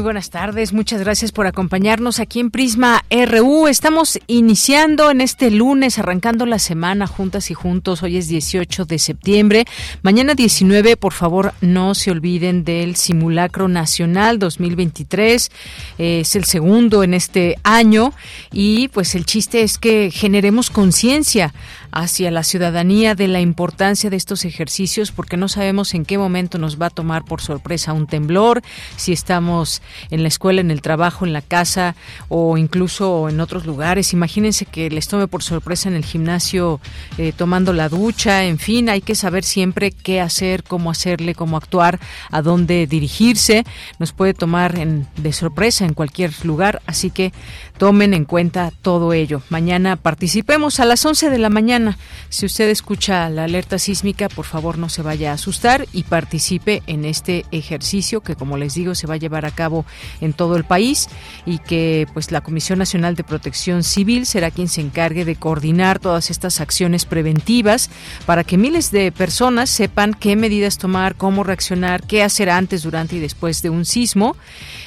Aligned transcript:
Muy 0.00 0.04
buenas 0.04 0.30
tardes, 0.30 0.72
muchas 0.72 1.00
gracias 1.02 1.30
por 1.30 1.46
acompañarnos 1.46 2.20
aquí 2.20 2.40
en 2.40 2.50
Prisma 2.50 3.04
RU. 3.10 3.68
Estamos 3.68 4.18
iniciando 4.28 5.10
en 5.10 5.20
este 5.20 5.50
lunes, 5.50 5.98
arrancando 5.98 6.46
la 6.46 6.58
semana 6.58 7.06
juntas 7.06 7.50
y 7.50 7.54
juntos. 7.54 8.02
Hoy 8.02 8.16
es 8.16 8.26
18 8.26 8.86
de 8.86 8.98
septiembre. 8.98 9.66
Mañana 10.00 10.32
19, 10.32 10.96
por 10.96 11.12
favor, 11.12 11.52
no 11.60 11.94
se 11.94 12.10
olviden 12.10 12.64
del 12.64 12.96
Simulacro 12.96 13.68
Nacional 13.68 14.38
2023. 14.38 15.50
es 15.98 16.34
el 16.34 16.44
segundo 16.46 17.04
en 17.04 17.12
este 17.12 17.58
año 17.62 18.14
y 18.52 18.88
pues 18.88 19.14
el 19.14 19.26
chiste 19.26 19.62
es 19.62 19.76
que 19.76 20.10
generemos 20.10 20.70
conciencia 20.70 21.52
hacia 21.92 22.30
la 22.30 22.42
ciudadanía 22.42 23.14
de 23.14 23.28
la 23.28 23.40
importancia 23.40 24.10
de 24.10 24.16
estos 24.16 24.44
ejercicios 24.44 25.12
porque 25.12 25.36
no 25.36 25.48
sabemos 25.48 25.94
en 25.94 26.04
qué 26.04 26.18
momento 26.18 26.58
nos 26.58 26.80
va 26.80 26.86
a 26.86 26.90
tomar 26.90 27.24
por 27.24 27.40
sorpresa 27.40 27.92
un 27.92 28.06
temblor, 28.06 28.62
si 28.96 29.12
estamos 29.12 29.82
en 30.10 30.22
la 30.22 30.28
escuela, 30.28 30.60
en 30.60 30.70
el 30.70 30.82
trabajo, 30.82 31.26
en 31.26 31.32
la 31.32 31.42
casa 31.42 31.96
o 32.28 32.56
incluso 32.58 33.28
en 33.28 33.40
otros 33.40 33.66
lugares. 33.66 34.12
Imagínense 34.12 34.66
que 34.66 34.90
les 34.90 35.08
tome 35.08 35.28
por 35.28 35.42
sorpresa 35.42 35.88
en 35.88 35.94
el 35.94 36.04
gimnasio 36.04 36.80
eh, 37.18 37.32
tomando 37.36 37.72
la 37.72 37.88
ducha, 37.88 38.44
en 38.44 38.58
fin, 38.58 38.88
hay 38.88 39.00
que 39.00 39.14
saber 39.14 39.44
siempre 39.44 39.90
qué 39.90 40.20
hacer, 40.20 40.62
cómo 40.62 40.90
hacerle, 40.90 41.34
cómo 41.34 41.56
actuar, 41.56 41.98
a 42.30 42.42
dónde 42.42 42.86
dirigirse. 42.86 43.64
Nos 43.98 44.12
puede 44.12 44.34
tomar 44.34 44.74
de 44.76 45.32
sorpresa 45.32 45.84
en 45.84 45.94
cualquier 45.94 46.32
lugar, 46.44 46.82
así 46.86 47.10
que 47.10 47.32
tomen 47.78 48.14
en 48.14 48.24
cuenta 48.24 48.72
todo 48.82 49.12
ello. 49.12 49.42
Mañana 49.48 49.96
participemos 49.96 50.80
a 50.80 50.84
las 50.84 51.04
11 51.04 51.30
de 51.30 51.38
la 51.38 51.48
mañana. 51.48 51.79
Si 52.28 52.46
usted 52.46 52.68
escucha 52.68 53.28
la 53.28 53.44
alerta 53.44 53.78
sísmica, 53.78 54.28
por 54.28 54.44
favor 54.44 54.78
no 54.78 54.88
se 54.88 55.02
vaya 55.02 55.30
a 55.30 55.34
asustar 55.34 55.86
y 55.92 56.04
participe 56.04 56.82
en 56.86 57.04
este 57.04 57.44
ejercicio 57.50 58.20
que, 58.20 58.36
como 58.36 58.56
les 58.56 58.74
digo, 58.74 58.94
se 58.94 59.06
va 59.06 59.14
a 59.14 59.18
llevar 59.18 59.46
a 59.46 59.50
cabo 59.50 59.84
en 60.20 60.32
todo 60.32 60.56
el 60.56 60.64
país 60.64 61.08
y 61.46 61.58
que 61.58 62.06
pues 62.12 62.30
la 62.30 62.40
Comisión 62.40 62.78
Nacional 62.78 63.14
de 63.14 63.24
Protección 63.24 63.82
Civil 63.82 64.26
será 64.26 64.50
quien 64.50 64.68
se 64.68 64.80
encargue 64.80 65.24
de 65.24 65.36
coordinar 65.36 65.98
todas 65.98 66.30
estas 66.30 66.60
acciones 66.60 67.04
preventivas 67.04 67.90
para 68.26 68.44
que 68.44 68.56
miles 68.56 68.90
de 68.90 69.12
personas 69.12 69.70
sepan 69.70 70.14
qué 70.14 70.36
medidas 70.36 70.78
tomar, 70.78 71.16
cómo 71.16 71.44
reaccionar, 71.44 72.06
qué 72.06 72.22
hacer 72.22 72.50
antes, 72.50 72.82
durante 72.82 73.16
y 73.16 73.20
después 73.20 73.62
de 73.62 73.70
un 73.70 73.84
sismo. 73.84 74.36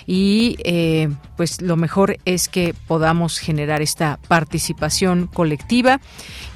Y 0.05 0.57
eh, 0.63 1.09
pues 1.37 1.61
lo 1.61 1.77
mejor 1.77 2.17
es 2.25 2.47
que 2.47 2.75
podamos 2.87 3.39
generar 3.39 3.81
esta 3.81 4.19
participación 4.27 5.27
colectiva 5.27 5.99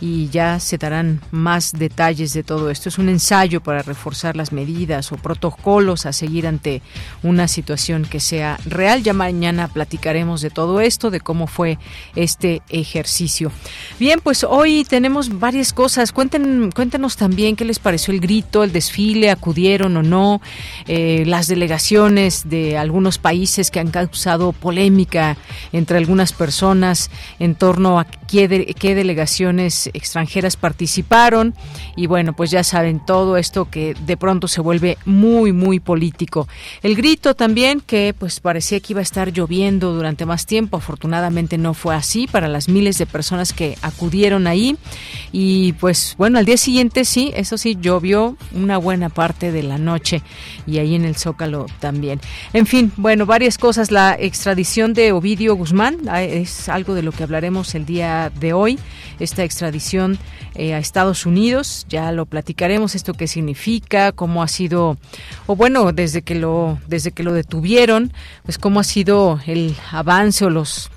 y 0.02 0.27
ya 0.30 0.60
se 0.60 0.78
darán 0.78 1.22
más 1.32 1.74
detalles 1.74 2.34
de 2.34 2.44
todo 2.44 2.70
esto. 2.70 2.90
Es 2.90 2.98
un 2.98 3.10
ensayo 3.10 3.62
para 3.62 3.82
reforzar 3.82 4.36
las 4.36 4.52
medidas 4.52 5.12
o 5.12 5.18
protocolos 5.18 6.06
a 6.06 6.14
seguir 6.14 6.48
ante 6.48 6.82
una 7.24 7.48
situación 7.48 8.06
que 8.06 8.20
sea 8.20 8.60
real. 8.66 9.04
Ya 9.04 9.14
mañana 9.14 9.68
platicaremos 9.68 10.42
de 10.42 10.50
todo 10.50 10.82
esto, 10.82 11.12
de 11.12 11.20
cómo 11.20 11.48
fue 11.48 11.78
este 12.16 12.62
ejercicio. 12.70 13.52
Bien, 14.00 14.20
pues 14.22 14.44
hoy 14.44 14.86
tenemos 14.86 15.40
varias 15.40 15.74
cosas. 15.74 16.12
Cuéntenos 16.12 17.18
también 17.18 17.56
qué 17.56 17.66
les 17.66 17.80
pareció 17.80 18.14
el 18.14 18.20
grito, 18.20 18.64
el 18.64 18.72
desfile, 18.72 19.32
acudieron 19.32 19.98
o 19.98 20.04
no, 20.04 20.42
eh, 20.88 21.24
las 21.26 21.48
delegaciones 21.48 22.50
de 22.50 22.78
algunos 22.78 23.18
países 23.18 23.72
que 23.72 23.80
han 23.80 23.92
causado 23.92 24.52
polémica 24.52 25.38
entre 25.72 25.98
algunas 25.98 26.34
personas 26.34 27.10
en 27.40 27.56
torno 27.56 28.00
a 28.00 28.06
qué, 28.06 28.76
qué 28.80 28.96
delegaciones 28.96 29.90
extranjeras 29.94 30.17
participaron 30.58 31.54
y 31.96 32.08
bueno, 32.08 32.34
pues 32.34 32.52
ya 32.52 32.64
saben 32.64 33.06
todo 33.06 33.38
esto 33.38 33.70
que 33.70 33.96
de 34.06 34.18
pronto 34.18 34.48
se 34.48 34.62
vuelve 34.62 34.98
muy, 35.06 35.52
muy 35.52 35.80
político. 35.80 36.48
El 36.82 36.96
grito 36.96 37.36
también 37.36 37.82
que 37.82 38.16
pues 38.18 38.40
parecía 38.40 38.80
que 38.80 38.94
iba 38.94 39.00
a 39.00 39.04
estar 39.04 39.32
lloviendo 39.32 39.94
durante 39.94 40.26
más 40.26 40.46
tiempo, 40.46 40.78
afortunadamente 40.78 41.58
no 41.58 41.74
fue 41.74 41.96
así 41.96 42.28
para 42.28 42.48
las 42.48 42.70
miles 42.70 42.98
de 42.98 43.06
personas 43.06 43.54
que 43.54 43.78
acudieron 43.82 44.48
ahí 44.48 44.78
y 45.32 45.74
pues 45.74 46.16
bueno, 46.18 46.40
al 46.40 46.46
día 46.46 46.58
siguiente 46.58 47.06
sí, 47.06 47.32
eso 47.36 47.58
sí, 47.58 47.78
llovió 47.80 48.38
una 48.54 48.78
buena 48.78 49.10
parte 49.10 49.52
de 49.52 49.64
la 49.64 49.78
noche 49.78 50.22
y 50.66 50.80
ahí 50.80 50.96
en 50.96 51.06
el 51.06 51.16
Zócalo 51.16 51.66
también. 51.80 52.20
En 52.54 52.66
fin, 52.66 52.92
bueno, 52.98 53.26
varias 53.26 53.58
cosas. 53.58 53.92
La 53.92 54.16
extradición 54.20 54.94
de 54.94 55.12
Ovidio 55.12 55.56
Guzmán 55.56 55.98
ah, 56.10 56.24
es 56.24 56.70
algo 56.70 56.94
de 56.94 57.04
lo 57.04 57.12
que 57.12 57.24
hablaremos 57.24 57.76
el 57.76 57.86
día 57.86 58.32
de 58.40 58.54
hoy. 58.54 58.80
Esta 59.20 59.44
extradición 59.44 60.07
eh, 60.56 60.74
a 60.74 60.80
Estados 60.80 61.26
Unidos, 61.26 61.86
ya 61.90 62.12
lo 62.12 62.26
platicaremos 62.26 62.96
esto 62.96 63.14
qué 63.14 63.28
significa, 63.28 64.12
cómo 64.12 64.44
ha 64.44 64.48
sido, 64.48 64.98
o 65.46 65.56
bueno, 65.56 65.92
desde 65.92 66.22
que 66.22 66.36
lo, 66.36 66.80
desde 66.88 67.12
que 67.12 67.24
lo 67.24 67.34
detuvieron, 67.34 68.14
pues 68.44 68.58
cómo 68.58 68.80
ha 68.80 68.84
sido 68.84 69.40
el 69.46 69.76
avance 69.92 70.46
o 70.46 70.50
los 70.50 70.90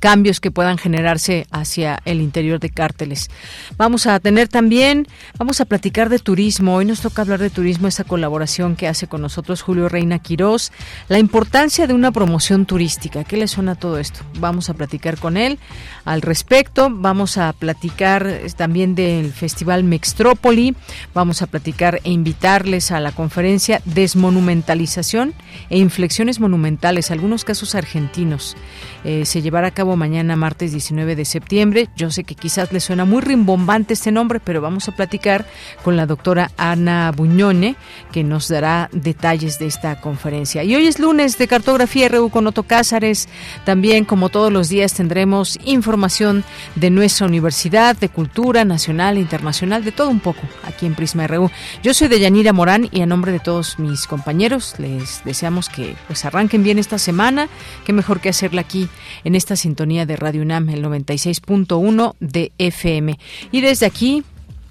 cambios 0.00 0.40
que 0.40 0.50
puedan 0.50 0.78
generarse 0.78 1.46
hacia 1.50 2.00
el 2.04 2.20
interior 2.20 2.58
de 2.58 2.70
cárteles. 2.70 3.30
Vamos 3.76 4.06
a 4.06 4.18
tener 4.18 4.48
también, 4.48 5.06
vamos 5.38 5.60
a 5.60 5.66
platicar 5.66 6.08
de 6.08 6.18
turismo. 6.18 6.74
Hoy 6.74 6.86
nos 6.86 7.00
toca 7.00 7.22
hablar 7.22 7.38
de 7.38 7.50
turismo, 7.50 7.86
esa 7.86 8.04
colaboración 8.04 8.74
que 8.74 8.88
hace 8.88 9.06
con 9.06 9.20
nosotros 9.20 9.62
Julio 9.62 9.88
Reina 9.88 10.18
Quirós, 10.18 10.72
la 11.08 11.18
importancia 11.18 11.86
de 11.86 11.94
una 11.94 12.10
promoción 12.10 12.66
turística. 12.66 13.24
¿Qué 13.24 13.36
le 13.36 13.46
suena 13.46 13.74
todo 13.74 13.98
esto? 13.98 14.20
Vamos 14.38 14.70
a 14.70 14.74
platicar 14.74 15.18
con 15.18 15.36
él 15.36 15.58
al 16.04 16.22
respecto. 16.22 16.88
Vamos 16.90 17.36
a 17.38 17.52
platicar 17.52 18.40
también 18.56 18.94
del 18.94 19.32
Festival 19.32 19.84
Mextrópoli. 19.84 20.74
Vamos 21.14 21.42
a 21.42 21.46
platicar 21.46 22.00
e 22.04 22.10
invitarles 22.10 22.90
a 22.90 23.00
la 23.00 23.12
conferencia 23.12 23.82
Desmonumentalización 23.84 25.34
e 25.68 25.78
Inflexiones 25.78 26.40
Monumentales, 26.40 27.10
algunos 27.10 27.44
casos 27.44 27.74
argentinos. 27.74 28.56
Eh, 29.04 29.24
se 29.24 29.42
llevará 29.42 29.68
a 29.68 29.70
cabo 29.70 29.89
mañana, 29.96 30.36
martes 30.36 30.72
19 30.72 31.16
de 31.16 31.24
septiembre. 31.24 31.88
Yo 31.96 32.10
sé 32.10 32.24
que 32.24 32.34
quizás 32.34 32.72
le 32.72 32.80
suena 32.80 33.04
muy 33.04 33.20
rimbombante 33.20 33.94
este 33.94 34.12
nombre, 34.12 34.40
pero 34.40 34.60
vamos 34.60 34.88
a 34.88 34.96
platicar 34.96 35.46
con 35.82 35.96
la 35.96 36.06
doctora 36.06 36.50
Ana 36.56 37.12
Buñone, 37.12 37.76
que 38.12 38.24
nos 38.24 38.48
dará 38.48 38.88
detalles 38.92 39.58
de 39.58 39.66
esta 39.66 40.00
conferencia. 40.00 40.64
Y 40.64 40.74
hoy 40.74 40.86
es 40.86 40.98
lunes 40.98 41.38
de 41.38 41.48
Cartografía 41.48 42.08
RU 42.08 42.30
con 42.30 42.46
Otto 42.46 42.62
Cázares. 42.62 43.28
También, 43.64 44.04
como 44.04 44.28
todos 44.28 44.52
los 44.52 44.68
días, 44.68 44.94
tendremos 44.94 45.58
información 45.64 46.44
de 46.76 46.90
nuestra 46.90 47.26
universidad, 47.26 47.96
de 47.96 48.08
cultura 48.08 48.64
nacional 48.64 49.16
e 49.16 49.20
internacional, 49.20 49.84
de 49.84 49.92
todo 49.92 50.08
un 50.08 50.20
poco 50.20 50.42
aquí 50.64 50.86
en 50.86 50.94
Prisma 50.94 51.26
RU. 51.26 51.50
Yo 51.82 51.94
soy 51.94 52.08
Deyanira 52.08 52.52
Morán 52.52 52.88
y 52.90 53.00
a 53.02 53.06
nombre 53.06 53.32
de 53.32 53.40
todos 53.40 53.78
mis 53.78 54.06
compañeros 54.06 54.74
les 54.78 55.22
deseamos 55.24 55.68
que 55.68 55.96
pues 56.06 56.24
arranquen 56.24 56.62
bien 56.62 56.78
esta 56.78 56.98
semana. 56.98 57.48
Qué 57.84 57.92
mejor 57.92 58.20
que 58.20 58.28
hacerla 58.28 58.60
aquí 58.60 58.88
en 59.24 59.34
esta 59.34 59.56
sintonía 59.56 59.79
de 59.86 60.16
Radio 60.16 60.42
UNAM, 60.42 60.68
el 60.68 60.84
96.1 60.84 62.14
de 62.20 62.52
FM. 62.58 63.18
Y 63.50 63.60
desde 63.62 63.86
aquí, 63.86 64.24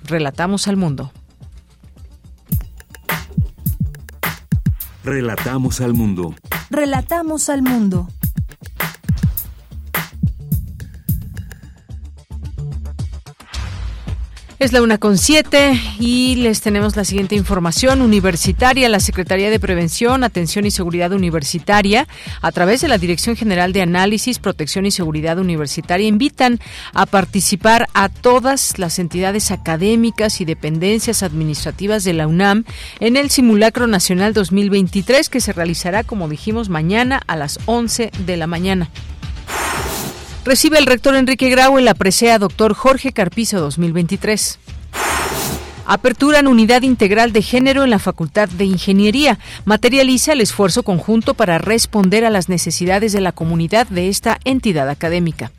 relatamos 0.04 0.68
al 0.68 0.78
mundo. 0.78 1.12
Relatamos 5.04 5.82
al 5.82 5.96
mundo. 5.96 6.36
Relatamos 6.70 7.50
al 7.50 7.64
mundo. 7.64 8.08
Es 14.60 14.74
la 14.74 14.82
una 14.82 14.98
con 14.98 15.18
siete 15.18 15.80
y 16.02 16.36
les 16.36 16.60
tenemos 16.60 16.98
la 16.98 17.06
siguiente 17.06 17.34
información 17.34 18.02
universitaria. 18.02 18.90
La 18.90 19.00
Secretaría 19.00 19.50
de 19.50 19.58
Prevención, 19.58 20.26
Atención 20.26 20.66
y 20.66 20.72
Seguridad 20.72 21.14
Universitaria, 21.14 22.10
a 22.42 22.52
través 22.52 22.82
de 22.82 22.90
la 22.90 22.98
Dirección 22.98 23.38
General 23.38 23.72
de 23.72 23.84
Análisis, 23.84 24.38
Protección 24.38 24.86
y 24.86 24.92
Seguridad 24.92 25.40
Universitaria, 25.40 26.10
invitan 26.10 26.60
a 26.94 27.06
participar 27.06 27.88
a 27.94 28.10
todas 28.10 28.78
las 28.80 29.00
entidades 29.00 29.52
académicas 29.52 30.42
y 30.42 30.46
dependencias 30.46 31.24
administrativas 31.24 32.04
de 32.04 32.12
la 32.12 32.28
UNAM 32.28 32.66
en 33.00 33.16
el 33.16 33.30
Simulacro 33.30 33.88
Nacional 33.88 34.34
2023 34.34 35.30
que 35.30 35.40
se 35.40 35.54
realizará, 35.54 36.04
como 36.04 36.28
dijimos, 36.28 36.68
mañana 36.68 37.22
a 37.28 37.38
las 37.38 37.60
11 37.66 38.12
de 38.26 38.36
la 38.36 38.48
mañana. 38.48 38.90
Recibe 40.46 40.78
el 40.78 40.86
rector 40.86 41.16
Enrique 41.16 41.50
Grau 41.50 41.78
la 41.80 41.94
presea 41.94 42.40
doctor 42.40 42.74
Jorge 42.74 43.12
Carpizo 43.12 43.60
2023. 43.60 44.60
Aperturan 45.86 46.48
unidad 46.48 46.84
integral 46.84 47.34
de 47.34 47.42
género 47.42 47.84
en 47.84 47.90
la 47.90 48.00
Facultad 48.00 48.48
de 48.48 48.64
Ingeniería. 48.64 49.38
Materializa 49.66 50.34
el 50.34 50.42
esfuerzo 50.42 50.84
conjunto 50.84 51.34
para 51.34 51.58
responder 51.58 52.24
a 52.26 52.30
las 52.30 52.48
necesidades 52.48 53.12
de 53.12 53.22
la 53.22 53.34
comunidad 53.34 53.88
de 53.88 54.08
esta 54.08 54.40
entidad 54.46 54.88
académica. 54.90 55.52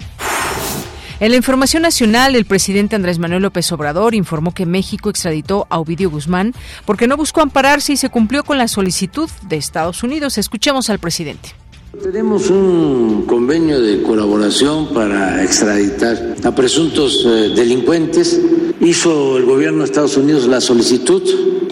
En 1.21 1.31
la 1.31 1.37
información 1.37 1.83
nacional, 1.83 2.35
el 2.35 2.47
presidente 2.47 2.97
Andrés 2.97 3.19
Manuel 3.19 3.43
López 3.43 3.71
Obrador 3.73 4.15
informó 4.15 4.55
que 4.55 4.65
México 4.65 5.11
extraditó 5.11 5.67
a 5.69 5.79
Ovidio 5.79 6.09
Guzmán 6.09 6.55
porque 6.87 7.06
no 7.06 7.19
buscó 7.19 7.43
ampararse 7.43 7.93
y 7.93 7.97
se 7.99 8.09
cumplió 8.09 8.44
con 8.44 8.56
la 8.56 8.69
solicitud 8.69 9.29
de 9.43 9.56
Estados 9.56 10.03
Unidos. 10.03 10.38
Escuchemos 10.38 10.88
al 10.88 10.99
presidente. 10.99 11.50
Tenemos 11.99 12.49
un 12.51 13.25
convenio 13.27 13.81
de 13.81 14.03
colaboración 14.03 14.95
para 14.95 15.43
extraditar 15.43 16.37
a 16.45 16.55
presuntos 16.55 17.27
eh, 17.27 17.53
delincuentes. 17.55 18.41
Hizo 18.81 19.37
el 19.37 19.45
gobierno 19.45 19.81
de 19.81 19.87
Estados 19.87 20.17
Unidos 20.17 20.47
la 20.47 20.61
solicitud 20.61 21.21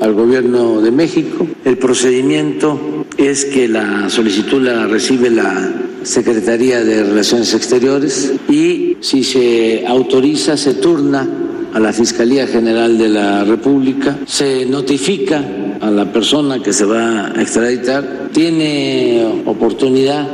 al 0.00 0.14
gobierno 0.14 0.80
de 0.80 0.90
México. 0.90 1.46
El 1.64 1.78
procedimiento 1.78 3.06
es 3.16 3.44
que 3.44 3.68
la 3.68 4.10
solicitud 4.10 4.60
la 4.60 4.88
recibe 4.88 5.30
la 5.30 5.72
Secretaría 6.02 6.82
de 6.82 7.04
Relaciones 7.04 7.54
Exteriores 7.54 8.32
y 8.48 8.96
si 9.00 9.22
se 9.22 9.86
autoriza 9.86 10.56
se 10.56 10.74
turna 10.74 11.28
a 11.72 11.80
la 11.80 11.92
Fiscalía 11.92 12.46
General 12.46 12.96
de 12.96 13.08
la 13.08 13.44
República, 13.44 14.18
se 14.26 14.66
notifica 14.66 15.44
a 15.80 15.90
la 15.90 16.12
persona 16.12 16.62
que 16.62 16.72
se 16.72 16.84
va 16.84 17.28
a 17.28 17.42
extraditar, 17.42 18.28
tiene 18.32 19.42
oportunidad 19.46 20.26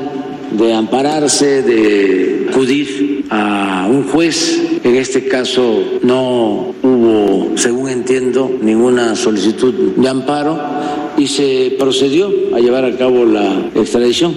de 0.52 0.72
ampararse, 0.72 1.62
de 1.62 2.46
acudir 2.50 3.24
a 3.30 3.86
un 3.90 4.04
juez. 4.04 4.60
En 4.82 4.96
este 4.96 5.26
caso 5.26 5.82
no 6.02 6.74
hubo, 6.82 7.52
según 7.56 7.88
entiendo, 7.88 8.50
ninguna 8.60 9.16
solicitud 9.16 9.74
de 9.96 10.08
amparo 10.08 10.60
y 11.16 11.26
se 11.26 11.76
procedió 11.78 12.30
a 12.54 12.60
llevar 12.60 12.84
a 12.84 12.96
cabo 12.96 13.24
la 13.24 13.70
extradición. 13.74 14.34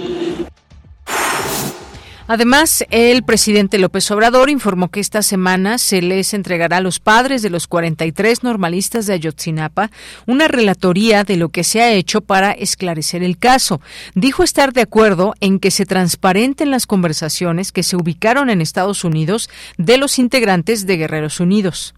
Además, 2.30 2.84
el 2.90 3.22
presidente 3.22 3.78
López 3.78 4.10
Obrador 4.10 4.50
informó 4.50 4.90
que 4.90 5.00
esta 5.00 5.22
semana 5.22 5.78
se 5.78 6.02
les 6.02 6.34
entregará 6.34 6.76
a 6.76 6.82
los 6.82 7.00
padres 7.00 7.40
de 7.40 7.48
los 7.48 7.66
43 7.66 8.42
normalistas 8.42 9.06
de 9.06 9.14
Ayotzinapa 9.14 9.90
una 10.26 10.46
relatoría 10.46 11.24
de 11.24 11.38
lo 11.38 11.48
que 11.48 11.64
se 11.64 11.80
ha 11.80 11.90
hecho 11.90 12.20
para 12.20 12.52
esclarecer 12.52 13.22
el 13.22 13.38
caso. 13.38 13.80
Dijo 14.14 14.44
estar 14.44 14.74
de 14.74 14.82
acuerdo 14.82 15.32
en 15.40 15.58
que 15.58 15.70
se 15.70 15.86
transparenten 15.86 16.70
las 16.70 16.86
conversaciones 16.86 17.72
que 17.72 17.82
se 17.82 17.96
ubicaron 17.96 18.50
en 18.50 18.60
Estados 18.60 19.04
Unidos 19.04 19.48
de 19.78 19.96
los 19.96 20.18
integrantes 20.18 20.86
de 20.86 20.98
Guerreros 20.98 21.40
Unidos. 21.40 21.94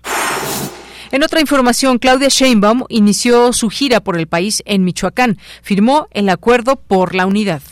En 1.11 1.25
otra 1.25 1.41
información, 1.41 1.99
Claudia 1.99 2.29
Sheinbaum 2.29 2.85
inició 2.89 3.53
su 3.53 3.69
gira 3.69 3.99
por 3.99 4.17
el 4.17 4.29
país 4.29 4.63
en 4.65 4.85
Michoacán. 4.85 5.39
Firmó 5.61 6.07
el 6.13 6.29
acuerdo 6.29 6.77
por 6.77 7.17
la 7.17 7.27
unidad. 7.27 7.63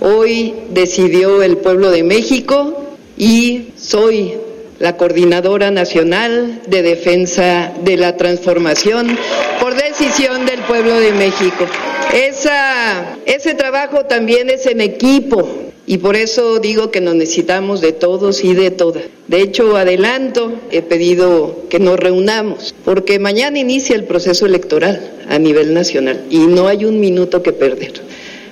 Hoy 0.00 0.54
decidió 0.70 1.42
el 1.42 1.56
pueblo 1.56 1.90
de 1.90 2.04
México 2.04 2.84
y 3.16 3.68
soy 3.76 4.34
la 4.78 4.96
coordinadora 4.96 5.72
nacional 5.72 6.60
de 6.68 6.82
defensa 6.82 7.72
de 7.82 7.96
la 7.96 8.16
transformación 8.16 9.18
por 9.60 9.74
decisión 9.74 10.46
del 10.46 10.60
pueblo 10.60 11.00
de 11.00 11.12
México. 11.12 11.66
Esa, 12.14 13.16
ese 13.26 13.54
trabajo 13.54 14.04
también 14.04 14.50
es 14.50 14.66
en 14.66 14.80
equipo 14.80 15.48
y 15.84 15.98
por 15.98 16.14
eso 16.14 16.60
digo 16.60 16.90
que 16.92 17.00
nos 17.00 17.16
necesitamos 17.16 17.80
de 17.80 17.92
todos 17.92 18.44
y 18.44 18.54
de 18.54 18.70
todas. 18.70 19.02
De 19.26 19.40
hecho, 19.40 19.76
adelanto, 19.76 20.52
he 20.70 20.82
pedido 20.82 21.64
que 21.68 21.80
nos 21.80 21.98
reunamos 21.98 22.72
porque 22.84 23.18
mañana 23.18 23.58
inicia 23.58 23.96
el 23.96 24.04
proceso 24.04 24.46
electoral 24.46 25.10
a 25.28 25.38
nivel 25.38 25.74
nacional 25.74 26.24
y 26.30 26.38
no 26.38 26.68
hay 26.68 26.84
un 26.84 27.00
minuto 27.00 27.42
que 27.42 27.52
perder. 27.52 27.94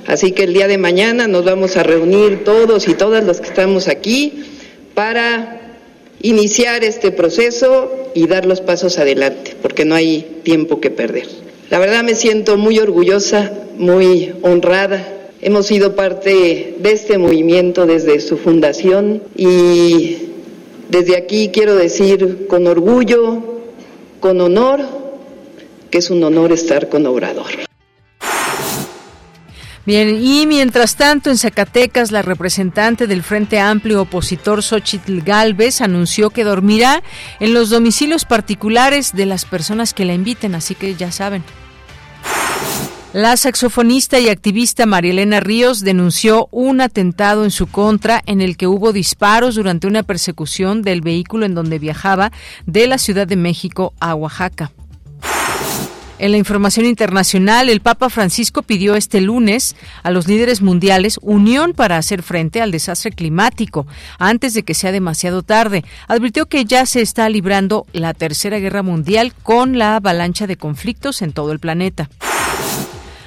Así 0.06 0.32
que 0.32 0.44
el 0.44 0.54
día 0.54 0.68
de 0.68 0.78
mañana 0.78 1.26
nos 1.26 1.44
vamos 1.44 1.76
a 1.76 1.82
reunir 1.82 2.44
todos 2.44 2.88
y 2.88 2.94
todas 2.94 3.24
los 3.24 3.40
que 3.40 3.48
estamos 3.48 3.88
aquí 3.88 4.44
para 4.94 5.76
iniciar 6.22 6.84
este 6.84 7.10
proceso 7.10 8.10
y 8.14 8.26
dar 8.26 8.46
los 8.46 8.60
pasos 8.60 8.98
adelante, 8.98 9.54
porque 9.60 9.84
no 9.84 9.94
hay 9.94 10.40
tiempo 10.42 10.80
que 10.80 10.90
perder. 10.90 11.26
La 11.70 11.78
verdad 11.78 12.04
me 12.04 12.14
siento 12.14 12.56
muy 12.56 12.78
orgullosa, 12.78 13.52
muy 13.76 14.32
honrada. 14.42 15.06
Hemos 15.42 15.66
sido 15.66 15.96
parte 15.96 16.76
de 16.78 16.92
este 16.92 17.18
movimiento 17.18 17.86
desde 17.86 18.20
su 18.20 18.36
fundación 18.38 19.22
y 19.36 20.18
desde 20.88 21.16
aquí 21.16 21.50
quiero 21.52 21.74
decir 21.74 22.46
con 22.46 22.66
orgullo, 22.66 23.42
con 24.20 24.40
honor, 24.40 24.80
que 25.90 25.98
es 25.98 26.10
un 26.10 26.22
honor 26.22 26.52
estar 26.52 26.88
con 26.88 27.04
Obrador. 27.06 27.66
Bien, 29.86 30.20
y 30.20 30.46
mientras 30.48 30.96
tanto, 30.96 31.30
en 31.30 31.38
Zacatecas, 31.38 32.10
la 32.10 32.20
representante 32.20 33.06
del 33.06 33.22
Frente 33.22 33.60
Amplio 33.60 34.02
opositor 34.02 34.60
Xochitl 34.60 35.20
Galvez 35.20 35.80
anunció 35.80 36.30
que 36.30 36.42
dormirá 36.42 37.04
en 37.38 37.54
los 37.54 37.70
domicilios 37.70 38.24
particulares 38.24 39.12
de 39.12 39.26
las 39.26 39.44
personas 39.44 39.94
que 39.94 40.04
la 40.04 40.14
inviten, 40.14 40.56
así 40.56 40.74
que 40.74 40.96
ya 40.96 41.12
saben. 41.12 41.44
La 43.12 43.36
saxofonista 43.36 44.18
y 44.18 44.28
activista 44.28 44.86
Marielena 44.86 45.38
Ríos 45.38 45.82
denunció 45.82 46.48
un 46.50 46.80
atentado 46.80 47.44
en 47.44 47.52
su 47.52 47.68
contra 47.68 48.20
en 48.26 48.40
el 48.40 48.56
que 48.56 48.66
hubo 48.66 48.92
disparos 48.92 49.54
durante 49.54 49.86
una 49.86 50.02
persecución 50.02 50.82
del 50.82 51.00
vehículo 51.00 51.46
en 51.46 51.54
donde 51.54 51.78
viajaba 51.78 52.32
de 52.66 52.88
la 52.88 52.98
Ciudad 52.98 53.28
de 53.28 53.36
México 53.36 53.94
a 54.00 54.16
Oaxaca. 54.16 54.72
En 56.18 56.30
la 56.30 56.38
información 56.38 56.86
internacional, 56.86 57.68
el 57.68 57.82
Papa 57.82 58.08
Francisco 58.08 58.62
pidió 58.62 58.94
este 58.94 59.20
lunes 59.20 59.76
a 60.02 60.10
los 60.10 60.26
líderes 60.26 60.62
mundiales 60.62 61.18
unión 61.20 61.74
para 61.74 61.98
hacer 61.98 62.22
frente 62.22 62.62
al 62.62 62.70
desastre 62.70 63.12
climático 63.12 63.86
antes 64.18 64.54
de 64.54 64.62
que 64.62 64.72
sea 64.72 64.92
demasiado 64.92 65.42
tarde. 65.42 65.84
Advirtió 66.08 66.46
que 66.46 66.64
ya 66.64 66.86
se 66.86 67.02
está 67.02 67.28
librando 67.28 67.86
la 67.92 68.14
Tercera 68.14 68.58
Guerra 68.58 68.82
Mundial 68.82 69.34
con 69.42 69.76
la 69.76 69.96
avalancha 69.96 70.46
de 70.46 70.56
conflictos 70.56 71.20
en 71.20 71.32
todo 71.32 71.52
el 71.52 71.58
planeta. 71.58 72.08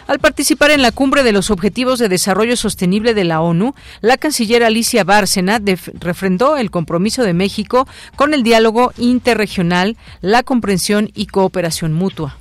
Al 0.08 0.17
participar 0.17 0.72
en 0.72 0.81
la 0.81 0.91
cumbre 0.91 1.22
de 1.22 1.31
los 1.31 1.51
Objetivos 1.51 2.00
de 2.00 2.10
Desarrollo 2.10 2.58
Sostenible 2.58 3.13
de 3.13 3.24
la 3.24 3.41
ONU, 3.41 3.75
la 4.01 4.17
canciller 4.17 4.63
Alicia 4.63 5.03
Bárcena 5.03 5.62
refrendó 6.00 6.58
el 6.58 6.72
compromiso 6.72 7.22
de 7.22 7.36
México 7.36 7.88
con 8.15 8.34
el 8.34 8.41
diálogo 8.41 8.93
interregional, 8.98 9.96
la 10.22 10.41
comprensión 10.41 11.12
y 11.13 11.27
cooperación 11.27 11.93
mutua. 11.93 12.38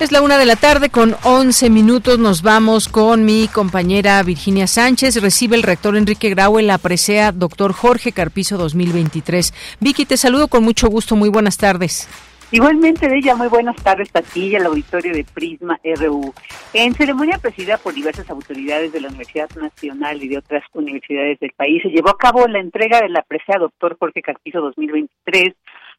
Es 0.00 0.12
la 0.12 0.22
una 0.22 0.38
de 0.38 0.46
la 0.46 0.56
tarde 0.56 0.88
con 0.88 1.14
11 1.24 1.68
minutos. 1.68 2.18
Nos 2.18 2.40
vamos 2.40 2.88
con 2.88 3.26
mi 3.26 3.48
compañera 3.48 4.22
Virginia 4.22 4.66
Sánchez. 4.66 5.16
Recibe 5.16 5.56
el 5.56 5.62
rector 5.62 5.94
Enrique 5.94 6.30
Grau 6.30 6.58
en 6.58 6.66
la 6.66 6.78
presea 6.78 7.32
doctor 7.32 7.74
Jorge 7.74 8.12
Carpizo 8.12 8.56
2023. 8.56 9.52
Vicky, 9.78 10.06
te 10.06 10.16
saludo 10.16 10.48
con 10.48 10.64
mucho 10.64 10.88
gusto. 10.88 11.16
Muy 11.16 11.28
buenas 11.28 11.58
tardes. 11.58 12.08
Igualmente, 12.52 13.08
de 13.08 13.18
ella, 13.18 13.36
muy 13.36 13.46
buenas 13.46 13.76
tardes 13.76 14.10
a 14.12 14.22
ti 14.22 14.48
y 14.48 14.56
al 14.56 14.66
auditorio 14.66 15.12
de 15.12 15.24
Prisma 15.24 15.78
RU. 15.84 16.34
En 16.74 16.94
ceremonia 16.94 17.38
presidida 17.38 17.78
por 17.78 17.94
diversas 17.94 18.28
autoridades 18.28 18.92
de 18.92 19.00
la 19.00 19.06
Universidad 19.06 19.48
Nacional 19.54 20.20
y 20.20 20.26
de 20.26 20.38
otras 20.38 20.64
universidades 20.72 21.38
del 21.38 21.52
país, 21.52 21.80
se 21.80 21.90
llevó 21.90 22.10
a 22.10 22.18
cabo 22.18 22.48
la 22.48 22.58
entrega 22.58 23.00
de 23.00 23.08
la 23.08 23.22
presea 23.22 23.58
Doctor 23.60 23.96
Jorge 24.00 24.20
Carpizo 24.20 24.60
2023 24.62 25.54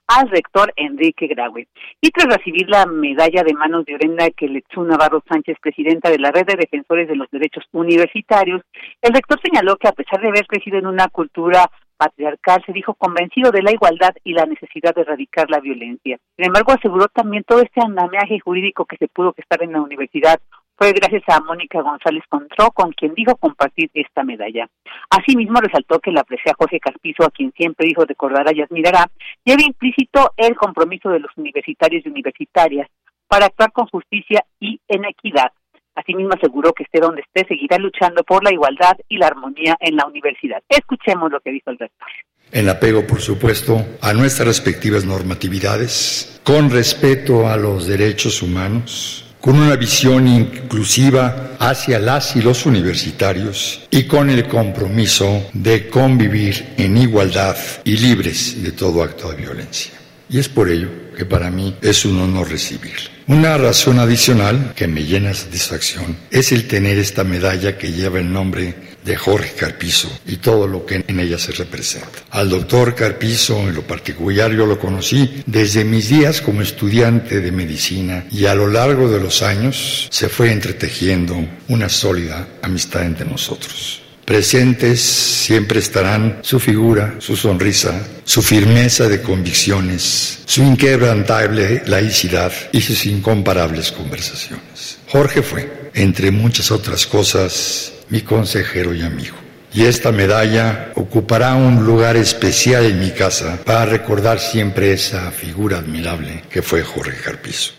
al 0.07 0.29
rector 0.29 0.73
Enrique 0.75 1.27
Graue. 1.27 1.69
Y 2.01 2.09
tras 2.09 2.35
recibir 2.35 2.69
la 2.69 2.85
medalla 2.85 3.43
de 3.43 3.53
manos 3.53 3.85
de 3.85 3.95
Orenda 3.95 4.29
Queletsu 4.31 4.83
Navarro 4.83 5.23
Sánchez, 5.29 5.55
presidenta 5.61 6.09
de 6.09 6.19
la 6.19 6.31
Red 6.31 6.47
de 6.47 6.57
Defensores 6.57 7.07
de 7.07 7.15
los 7.15 7.31
Derechos 7.31 7.63
Universitarios, 7.71 8.61
el 9.01 9.13
rector 9.13 9.39
señaló 9.41 9.77
que 9.77 9.87
a 9.87 9.93
pesar 9.93 10.19
de 10.19 10.27
haber 10.27 10.45
crecido 10.47 10.77
en 10.77 10.87
una 10.87 11.07
cultura 11.07 11.69
patriarcal, 12.01 12.63
se 12.65 12.73
dijo 12.73 12.95
convencido 12.95 13.51
de 13.51 13.61
la 13.61 13.71
igualdad 13.71 14.15
y 14.23 14.33
la 14.33 14.47
necesidad 14.47 14.95
de 14.95 15.01
erradicar 15.01 15.51
la 15.51 15.59
violencia. 15.59 16.17
Sin 16.35 16.45
embargo, 16.47 16.71
aseguró 16.71 17.07
también 17.09 17.43
todo 17.43 17.61
este 17.61 17.79
andamiaje 17.79 18.39
jurídico 18.39 18.85
que 18.85 18.97
se 18.97 19.07
pudo 19.07 19.35
estar 19.37 19.61
en 19.61 19.73
la 19.73 19.81
universidad 19.81 20.39
fue 20.77 20.93
gracias 20.93 21.21
a 21.27 21.39
Mónica 21.41 21.79
González 21.79 22.23
Contró, 22.27 22.71
con 22.71 22.91
quien 22.93 23.13
dijo 23.13 23.35
compartir 23.35 23.91
esta 23.93 24.23
medalla. 24.23 24.67
Asimismo, 25.11 25.59
resaltó 25.61 25.99
que 25.99 26.11
la 26.11 26.21
aprecia 26.21 26.55
Jorge 26.57 26.79
Caspizo, 26.79 27.23
a 27.23 27.29
quien 27.29 27.51
siempre 27.51 27.85
dijo 27.85 28.03
recordará 28.03 28.51
y 28.51 28.63
admirará, 28.63 29.05
lleva 29.45 29.61
implícito 29.61 30.31
el 30.37 30.55
compromiso 30.55 31.09
de 31.09 31.19
los 31.19 31.29
universitarios 31.37 32.03
y 32.03 32.09
universitarias 32.09 32.89
para 33.27 33.45
actuar 33.45 33.71
con 33.73 33.85
justicia 33.89 34.43
y 34.59 34.79
en 34.87 35.05
equidad. 35.05 35.51
Asimismo, 35.95 36.33
aseguró 36.33 36.73
que 36.73 36.83
esté 36.83 36.99
donde 36.99 37.21
esté, 37.21 37.45
seguirá 37.47 37.77
luchando 37.77 38.23
por 38.23 38.43
la 38.43 38.51
igualdad 38.51 38.97
y 39.09 39.17
la 39.17 39.27
armonía 39.27 39.77
en 39.79 39.95
la 39.95 40.05
universidad. 40.05 40.61
Escuchemos 40.69 41.31
lo 41.31 41.39
que 41.41 41.51
dijo 41.51 41.69
el 41.69 41.79
rector. 41.79 42.07
En 42.51 42.67
apego, 42.67 43.07
por 43.07 43.21
supuesto, 43.21 43.85
a 44.01 44.13
nuestras 44.13 44.47
respectivas 44.47 45.05
normatividades, 45.05 46.41
con 46.43 46.69
respeto 46.69 47.47
a 47.47 47.55
los 47.55 47.87
derechos 47.87 48.41
humanos, 48.41 49.25
con 49.41 49.57
una 49.57 49.75
visión 49.75 50.27
inclusiva 50.27 51.51
hacia 51.59 51.99
las 51.99 52.35
y 52.35 52.41
los 52.41 52.65
universitarios 52.65 53.87
y 53.89 54.05
con 54.05 54.29
el 54.29 54.47
compromiso 54.47 55.49
de 55.53 55.89
convivir 55.89 56.73
en 56.77 56.97
igualdad 56.97 57.55
y 57.83 57.97
libres 57.97 58.61
de 58.61 58.71
todo 58.71 59.03
acto 59.03 59.31
de 59.31 59.37
violencia. 59.37 59.93
Y 60.29 60.39
es 60.39 60.47
por 60.47 60.69
ello 60.69 60.89
que 61.21 61.25
para 61.27 61.51
mí 61.51 61.77
es 61.83 62.03
un 62.03 62.19
honor 62.19 62.49
recibirlo. 62.49 63.11
Una 63.27 63.55
razón 63.55 63.99
adicional 63.99 64.73
que 64.75 64.87
me 64.87 65.03
llena 65.03 65.29
de 65.29 65.35
satisfacción 65.35 66.17
es 66.31 66.51
el 66.51 66.67
tener 66.67 66.97
esta 66.97 67.23
medalla 67.23 67.77
que 67.77 67.91
lleva 67.91 68.17
el 68.17 68.33
nombre 68.33 68.73
de 69.05 69.15
Jorge 69.15 69.53
Carpizo 69.53 70.09
y 70.25 70.37
todo 70.37 70.65
lo 70.65 70.83
que 70.83 71.05
en 71.07 71.19
ella 71.19 71.37
se 71.37 71.51
representa. 71.51 72.23
Al 72.31 72.49
doctor 72.49 72.95
Carpizo 72.95 73.59
en 73.59 73.75
lo 73.75 73.83
particular 73.83 74.51
yo 74.51 74.65
lo 74.65 74.79
conocí 74.79 75.43
desde 75.45 75.83
mis 75.83 76.09
días 76.09 76.41
como 76.41 76.63
estudiante 76.63 77.39
de 77.39 77.51
medicina 77.51 78.25
y 78.31 78.47
a 78.47 78.55
lo 78.55 78.65
largo 78.65 79.07
de 79.07 79.19
los 79.19 79.43
años 79.43 80.07
se 80.09 80.27
fue 80.27 80.51
entretejiendo 80.51 81.37
una 81.67 81.87
sólida 81.87 82.47
amistad 82.63 83.05
entre 83.05 83.27
nosotros. 83.27 84.01
Presentes 84.31 85.01
siempre 85.01 85.79
estarán 85.79 86.37
su 86.41 86.57
figura, 86.57 87.15
su 87.17 87.35
sonrisa, 87.35 88.01
su 88.23 88.41
firmeza 88.41 89.09
de 89.09 89.21
convicciones, 89.21 90.45
su 90.45 90.63
inquebrantable 90.63 91.81
laicidad 91.85 92.53
y 92.71 92.79
sus 92.79 93.05
incomparables 93.07 93.91
conversaciones. 93.91 95.03
Jorge 95.09 95.41
fue, 95.41 95.91
entre 95.93 96.31
muchas 96.31 96.71
otras 96.71 97.05
cosas, 97.05 98.05
mi 98.07 98.21
consejero 98.21 98.95
y 98.95 99.01
amigo. 99.01 99.35
Y 99.73 99.83
esta 99.83 100.13
medalla 100.13 100.93
ocupará 100.95 101.55
un 101.55 101.85
lugar 101.85 102.15
especial 102.15 102.85
en 102.85 103.01
mi 103.01 103.11
casa 103.11 103.61
para 103.65 103.85
recordar 103.85 104.39
siempre 104.39 104.93
esa 104.93 105.29
figura 105.31 105.79
admirable 105.79 106.43
que 106.49 106.61
fue 106.61 106.83
Jorge 106.83 107.21
Carpizo. 107.21 107.73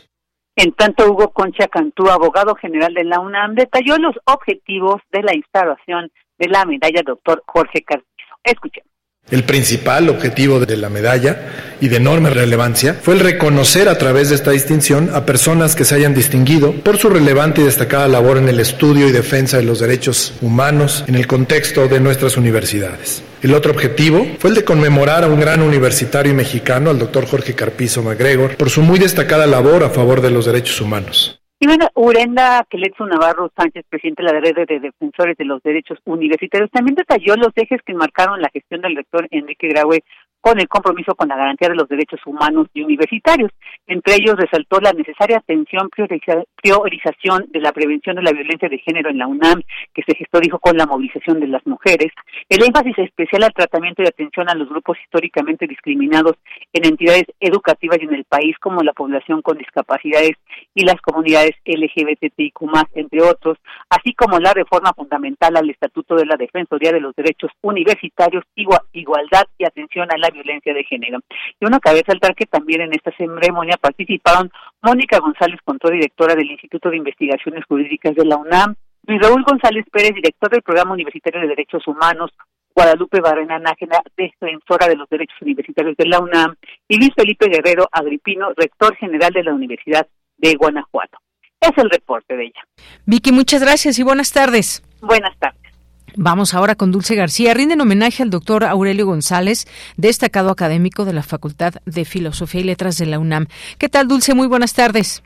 En 0.54 0.72
tanto, 0.72 1.10
Hugo 1.10 1.32
Concha 1.32 1.66
Cantú, 1.68 2.10
abogado 2.10 2.54
general 2.56 2.92
de 2.92 3.04
la 3.04 3.20
UNAM, 3.20 3.54
detalló 3.54 3.96
los 3.96 4.16
objetivos 4.26 5.00
de 5.10 5.22
la 5.22 5.34
instalación 5.34 6.10
de 6.38 6.48
la 6.48 6.64
medalla 6.64 7.02
doctor 7.04 7.42
Jorge 7.46 7.82
Carpizo. 7.82 8.36
Escuchemos. 8.44 8.92
El 9.30 9.44
principal 9.44 10.08
objetivo 10.08 10.60
de 10.60 10.76
la 10.76 10.90
medalla 10.90 11.76
y 11.80 11.88
de 11.88 11.96
enorme 11.96 12.28
relevancia 12.28 12.94
fue 12.94 13.14
el 13.14 13.20
reconocer 13.20 13.88
a 13.88 13.96
través 13.96 14.28
de 14.28 14.34
esta 14.34 14.50
distinción 14.50 15.10
a 15.14 15.24
personas 15.24 15.74
que 15.74 15.84
se 15.84 15.94
hayan 15.94 16.12
distinguido 16.12 16.72
por 16.72 16.98
su 16.98 17.08
relevante 17.08 17.60
y 17.60 17.64
destacada 17.64 18.08
labor 18.08 18.36
en 18.36 18.48
el 18.48 18.60
estudio 18.60 19.08
y 19.08 19.12
defensa 19.12 19.56
de 19.56 19.62
los 19.62 19.78
derechos 19.78 20.34
humanos 20.42 21.04
en 21.06 21.14
el 21.14 21.26
contexto 21.26 21.88
de 21.88 22.00
nuestras 22.00 22.36
universidades. 22.36 23.22
El 23.42 23.54
otro 23.54 23.72
objetivo 23.72 24.26
fue 24.38 24.50
el 24.50 24.56
de 24.56 24.64
conmemorar 24.64 25.24
a 25.24 25.28
un 25.28 25.40
gran 25.40 25.62
universitario 25.62 26.34
mexicano, 26.34 26.90
al 26.90 26.98
doctor 26.98 27.26
Jorge 27.26 27.54
Carpizo 27.54 28.02
MacGregor, 28.02 28.56
por 28.56 28.70
su 28.70 28.82
muy 28.82 28.98
destacada 28.98 29.46
labor 29.46 29.82
a 29.82 29.90
favor 29.90 30.20
de 30.20 30.30
los 30.30 30.44
derechos 30.46 30.80
humanos. 30.80 31.41
Y 31.62 31.66
bueno, 31.68 31.86
Urenda 31.94 32.66
Queletsu 32.68 33.06
Navarro 33.06 33.48
Sánchez, 33.56 33.84
presidente 33.88 34.24
de 34.24 34.32
la 34.32 34.40
red 34.40 34.66
de 34.66 34.80
defensores 34.80 35.36
de 35.36 35.44
los 35.44 35.62
derechos 35.62 35.96
universitarios, 36.06 36.68
también 36.72 36.96
detalló 36.96 37.36
los 37.36 37.52
ejes 37.54 37.80
que 37.86 37.94
marcaron 37.94 38.42
la 38.42 38.50
gestión 38.52 38.80
del 38.80 38.96
rector 38.96 39.28
Enrique 39.30 39.68
Graue 39.68 40.02
con 40.42 40.58
el 40.58 40.68
compromiso 40.68 41.14
con 41.14 41.28
la 41.28 41.36
garantía 41.36 41.68
de 41.68 41.76
los 41.76 41.88
derechos 41.88 42.20
humanos 42.26 42.66
y 42.74 42.82
universitarios. 42.82 43.50
Entre 43.86 44.16
ellos 44.16 44.34
resaltó 44.36 44.80
la 44.80 44.92
necesaria 44.92 45.38
atención, 45.38 45.88
priorización 45.88 47.46
de 47.48 47.60
la 47.60 47.72
prevención 47.72 48.16
de 48.16 48.22
la 48.22 48.32
violencia 48.32 48.68
de 48.68 48.78
género 48.78 49.10
en 49.10 49.18
la 49.18 49.28
UNAM, 49.28 49.62
que 49.94 50.02
se 50.02 50.16
gestó, 50.16 50.40
dijo, 50.40 50.58
con 50.58 50.76
la 50.76 50.86
movilización 50.86 51.38
de 51.38 51.46
las 51.46 51.64
mujeres, 51.64 52.12
el 52.48 52.64
énfasis 52.64 52.98
especial 52.98 53.44
al 53.44 53.52
tratamiento 53.52 54.02
y 54.02 54.08
atención 54.08 54.50
a 54.50 54.54
los 54.54 54.68
grupos 54.68 54.98
históricamente 55.04 55.68
discriminados 55.68 56.34
en 56.72 56.86
entidades 56.86 57.24
educativas 57.38 57.98
y 58.00 58.04
en 58.04 58.14
el 58.14 58.24
país, 58.24 58.56
como 58.58 58.82
la 58.82 58.92
población 58.92 59.42
con 59.42 59.56
discapacidades 59.56 60.32
y 60.74 60.84
las 60.84 61.00
comunidades 61.00 61.52
LGBTIQ+, 61.64 62.58
entre 62.94 63.22
otros, 63.22 63.58
así 63.88 64.12
como 64.14 64.40
la 64.40 64.52
reforma 64.52 64.92
fundamental 64.92 65.56
al 65.56 65.70
Estatuto 65.70 66.16
de 66.16 66.26
la 66.26 66.36
Defensoría 66.36 66.90
de 66.90 67.00
los 67.00 67.14
Derechos 67.14 67.52
Universitarios, 67.60 68.42
igualdad 68.56 69.46
y 69.56 69.64
atención 69.64 70.08
a 70.10 70.18
la 70.18 70.31
violencia 70.32 70.74
de 70.74 70.84
género. 70.84 71.20
Y 71.60 71.66
uno 71.66 71.78
cabe 71.80 72.02
saltar 72.06 72.34
que 72.34 72.46
también 72.46 72.80
en 72.80 72.92
esta 72.92 73.12
ceremonia 73.16 73.76
participaron 73.80 74.50
Mónica 74.82 75.18
González 75.18 75.60
Contró, 75.64 75.90
directora 75.90 76.34
del 76.34 76.50
Instituto 76.50 76.90
de 76.90 76.96
Investigaciones 76.96 77.64
Jurídicas 77.66 78.14
de 78.14 78.24
la 78.24 78.36
UNAM, 78.36 78.74
Luis 79.06 79.20
Raúl 79.20 79.44
González 79.44 79.84
Pérez, 79.90 80.14
director 80.14 80.50
del 80.50 80.62
Programa 80.62 80.92
Universitario 80.92 81.40
de 81.40 81.48
Derechos 81.48 81.86
Humanos, 81.86 82.30
Guadalupe 82.74 83.20
Barrena 83.20 83.58
Nájera, 83.58 84.00
defensora 84.16 84.88
de 84.88 84.96
los 84.96 85.08
derechos 85.08 85.36
universitarios 85.40 85.96
de 85.96 86.06
la 86.06 86.20
UNAM, 86.20 86.54
y 86.88 86.98
Luis 86.98 87.10
Felipe 87.16 87.48
Guerrero 87.48 87.88
Agripino, 87.90 88.52
rector 88.56 88.96
general 88.96 89.32
de 89.32 89.44
la 89.44 89.52
Universidad 89.52 90.06
de 90.38 90.54
Guanajuato. 90.54 91.18
Es 91.60 91.70
el 91.76 91.90
reporte 91.90 92.36
de 92.36 92.44
ella. 92.44 92.62
Vicky, 93.06 93.32
muchas 93.32 93.62
gracias 93.62 93.98
y 93.98 94.02
buenas 94.02 94.32
tardes. 94.32 94.82
Buenas 95.00 95.36
tardes. 95.38 95.71
Vamos 96.16 96.52
ahora 96.52 96.74
con 96.74 96.92
Dulce 96.92 97.14
García. 97.14 97.54
Rinden 97.54 97.80
homenaje 97.80 98.22
al 98.22 98.28
doctor 98.28 98.64
Aurelio 98.64 99.06
González, 99.06 99.64
destacado 99.96 100.50
académico 100.50 101.06
de 101.06 101.14
la 101.14 101.22
Facultad 101.22 101.74
de 101.86 102.04
Filosofía 102.04 102.60
y 102.60 102.64
Letras 102.64 102.98
de 102.98 103.06
la 103.06 103.18
UNAM. 103.18 103.46
¿Qué 103.78 103.88
tal, 103.88 104.08
Dulce? 104.08 104.34
Muy 104.34 104.46
buenas 104.46 104.74
tardes. 104.74 105.22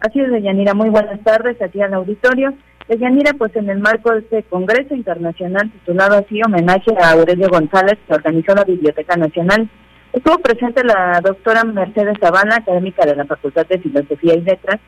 Así 0.00 0.20
es, 0.20 0.30
Deyanira. 0.30 0.72
Muy 0.72 0.88
buenas 0.88 1.22
tardes 1.22 1.60
aquí 1.60 1.82
al 1.82 1.92
auditorio. 1.92 2.54
Deyanira, 2.88 3.34
pues 3.34 3.54
en 3.56 3.68
el 3.68 3.80
marco 3.80 4.12
de 4.12 4.20
este 4.20 4.42
Congreso 4.44 4.94
Internacional 4.94 5.70
titulado 5.70 6.16
así 6.16 6.40
Homenaje 6.42 6.92
a 6.98 7.12
Aurelio 7.12 7.48
González 7.50 7.98
que 8.06 8.14
organizó 8.14 8.54
la 8.54 8.64
Biblioteca 8.64 9.16
Nacional, 9.16 9.68
estuvo 10.12 10.38
presente 10.38 10.84
la 10.84 11.20
doctora 11.22 11.64
Mercedes 11.64 12.18
Zavala, 12.18 12.56
académica 12.56 13.04
de 13.04 13.16
la 13.16 13.24
Facultad 13.26 13.66
de 13.66 13.78
Filosofía 13.78 14.34
y 14.34 14.42
Letras, 14.42 14.80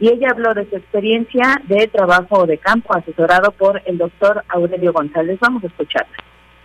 y 0.00 0.08
ella 0.08 0.30
habló 0.30 0.54
de 0.54 0.68
su 0.68 0.76
experiencia 0.76 1.60
de 1.68 1.86
trabajo 1.88 2.46
de 2.46 2.58
campo 2.58 2.94
asesorado 2.94 3.52
por 3.52 3.80
el 3.86 3.98
doctor 3.98 4.44
Aurelio 4.48 4.92
González. 4.92 5.38
Vamos 5.40 5.64
a 5.64 5.68
escucharla. 5.68 6.16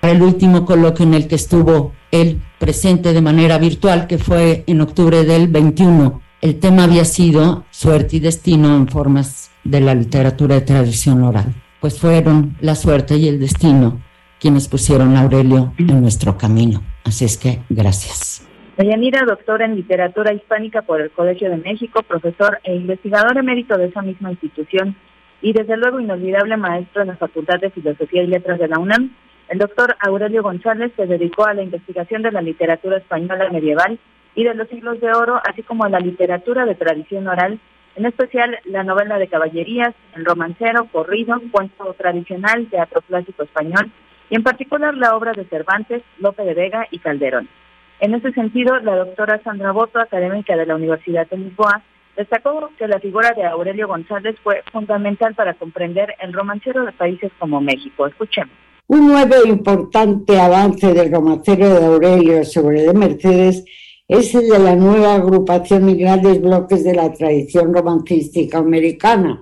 El 0.01 0.21
último 0.21 0.65
coloquio 0.65 1.05
en 1.05 1.13
el 1.13 1.27
que 1.27 1.35
estuvo 1.35 1.93
él 2.11 2.41
presente 2.57 3.13
de 3.13 3.21
manera 3.21 3.57
virtual, 3.57 4.07
que 4.07 4.17
fue 4.17 4.63
en 4.65 4.81
octubre 4.81 5.23
del 5.23 5.47
21, 5.47 6.21
el 6.41 6.59
tema 6.59 6.85
había 6.85 7.05
sido 7.05 7.65
suerte 7.69 8.17
y 8.17 8.19
destino 8.19 8.75
en 8.75 8.87
formas 8.87 9.51
de 9.63 9.81
la 9.81 9.93
literatura 9.93 10.55
de 10.55 10.61
tradición 10.61 11.23
oral. 11.23 11.53
Pues 11.81 11.99
fueron 11.99 12.57
la 12.61 12.75
suerte 12.75 13.17
y 13.17 13.27
el 13.27 13.39
destino 13.39 14.01
quienes 14.39 14.67
pusieron 14.67 15.17
a 15.17 15.21
Aurelio 15.21 15.73
en 15.77 16.01
nuestro 16.01 16.37
camino. 16.37 16.81
Así 17.03 17.25
es 17.25 17.37
que 17.37 17.61
gracias. 17.69 18.48
Deyanira, 18.79 19.25
doctora 19.25 19.65
en 19.65 19.75
literatura 19.75 20.31
hispánica 20.31 20.83
por 20.83 21.01
el 21.01 21.11
Colegio 21.11 21.49
de 21.49 21.57
México, 21.57 22.01
profesor 22.01 22.61
e 22.63 22.73
investigador 22.73 23.37
emérito 23.37 23.77
de 23.77 23.87
esa 23.87 24.01
misma 24.01 24.31
institución 24.31 24.95
y 25.41 25.51
desde 25.51 25.75
luego 25.75 25.99
inolvidable 25.99 26.55
maestro 26.55 27.01
en 27.01 27.09
la 27.09 27.17
Facultad 27.17 27.59
de 27.59 27.71
Filosofía 27.71 28.23
y 28.23 28.27
Letras 28.27 28.57
de 28.57 28.69
la 28.69 28.79
UNAM, 28.79 29.13
el 29.49 29.57
doctor 29.57 29.97
Aurelio 29.99 30.43
González 30.43 30.93
se 30.95 31.07
dedicó 31.07 31.45
a 31.45 31.53
la 31.53 31.61
investigación 31.61 32.21
de 32.21 32.31
la 32.31 32.41
literatura 32.41 32.95
española 32.95 33.49
medieval 33.51 33.99
y 34.33 34.45
de 34.45 34.55
los 34.55 34.69
siglos 34.69 35.01
de 35.01 35.11
oro, 35.11 35.41
así 35.45 35.61
como 35.61 35.83
a 35.83 35.89
la 35.89 35.99
literatura 35.99 36.65
de 36.65 36.75
tradición 36.75 37.27
oral, 37.27 37.59
en 37.97 38.05
especial 38.05 38.59
la 38.63 38.85
novela 38.85 39.19
de 39.19 39.27
caballerías, 39.27 39.93
el 40.15 40.23
romancero, 40.23 40.85
corrido, 40.85 41.35
cuento 41.51 41.93
tradicional, 41.95 42.67
teatro 42.67 43.01
clásico 43.01 43.43
español 43.43 43.91
y 44.29 44.37
en 44.37 44.43
particular 44.43 44.95
la 44.95 45.17
obra 45.17 45.33
de 45.33 45.43
Cervantes, 45.43 46.01
Lope 46.19 46.45
de 46.45 46.53
Vega 46.53 46.87
y 46.91 46.99
Calderón. 46.99 47.49
En 47.99 48.15
ese 48.15 48.31
sentido, 48.31 48.79
la 48.79 48.95
doctora 48.95 49.41
Sandra 49.43 49.71
Boto, 49.71 49.99
académica 49.99 50.55
de 50.55 50.65
la 50.65 50.75
Universidad 50.75 51.27
de 51.27 51.37
Lisboa, 51.37 51.83
destacó 52.15 52.69
que 52.77 52.87
la 52.87 52.99
figura 52.99 53.33
de 53.33 53.45
Aurelio 53.45 53.87
González 53.87 54.35
fue 54.43 54.63
fundamental 54.71 55.35
para 55.35 55.53
comprender 55.53 56.15
el 56.21 56.33
romancero 56.33 56.85
de 56.85 56.91
países 56.93 57.31
como 57.39 57.59
México. 57.59 58.07
Escuchemos. 58.07 58.53
Un 58.87 59.07
nuevo 59.07 59.35
e 59.35 59.49
importante 59.49 60.39
avance 60.39 60.93
del 60.93 61.11
romancero 61.11 61.69
de 61.69 61.85
Aurelio 61.85 62.43
sobre 62.43 62.81
de 62.81 62.93
Mercedes 62.93 63.63
es 64.07 64.33
el 64.33 64.49
de 64.49 64.59
la 64.59 64.75
nueva 64.75 65.15
agrupación 65.15 65.87
y 65.89 65.95
grandes 65.95 66.41
bloques 66.41 66.83
de 66.83 66.95
la 66.95 67.13
tradición 67.13 67.73
romancística 67.73 68.57
americana, 68.57 69.41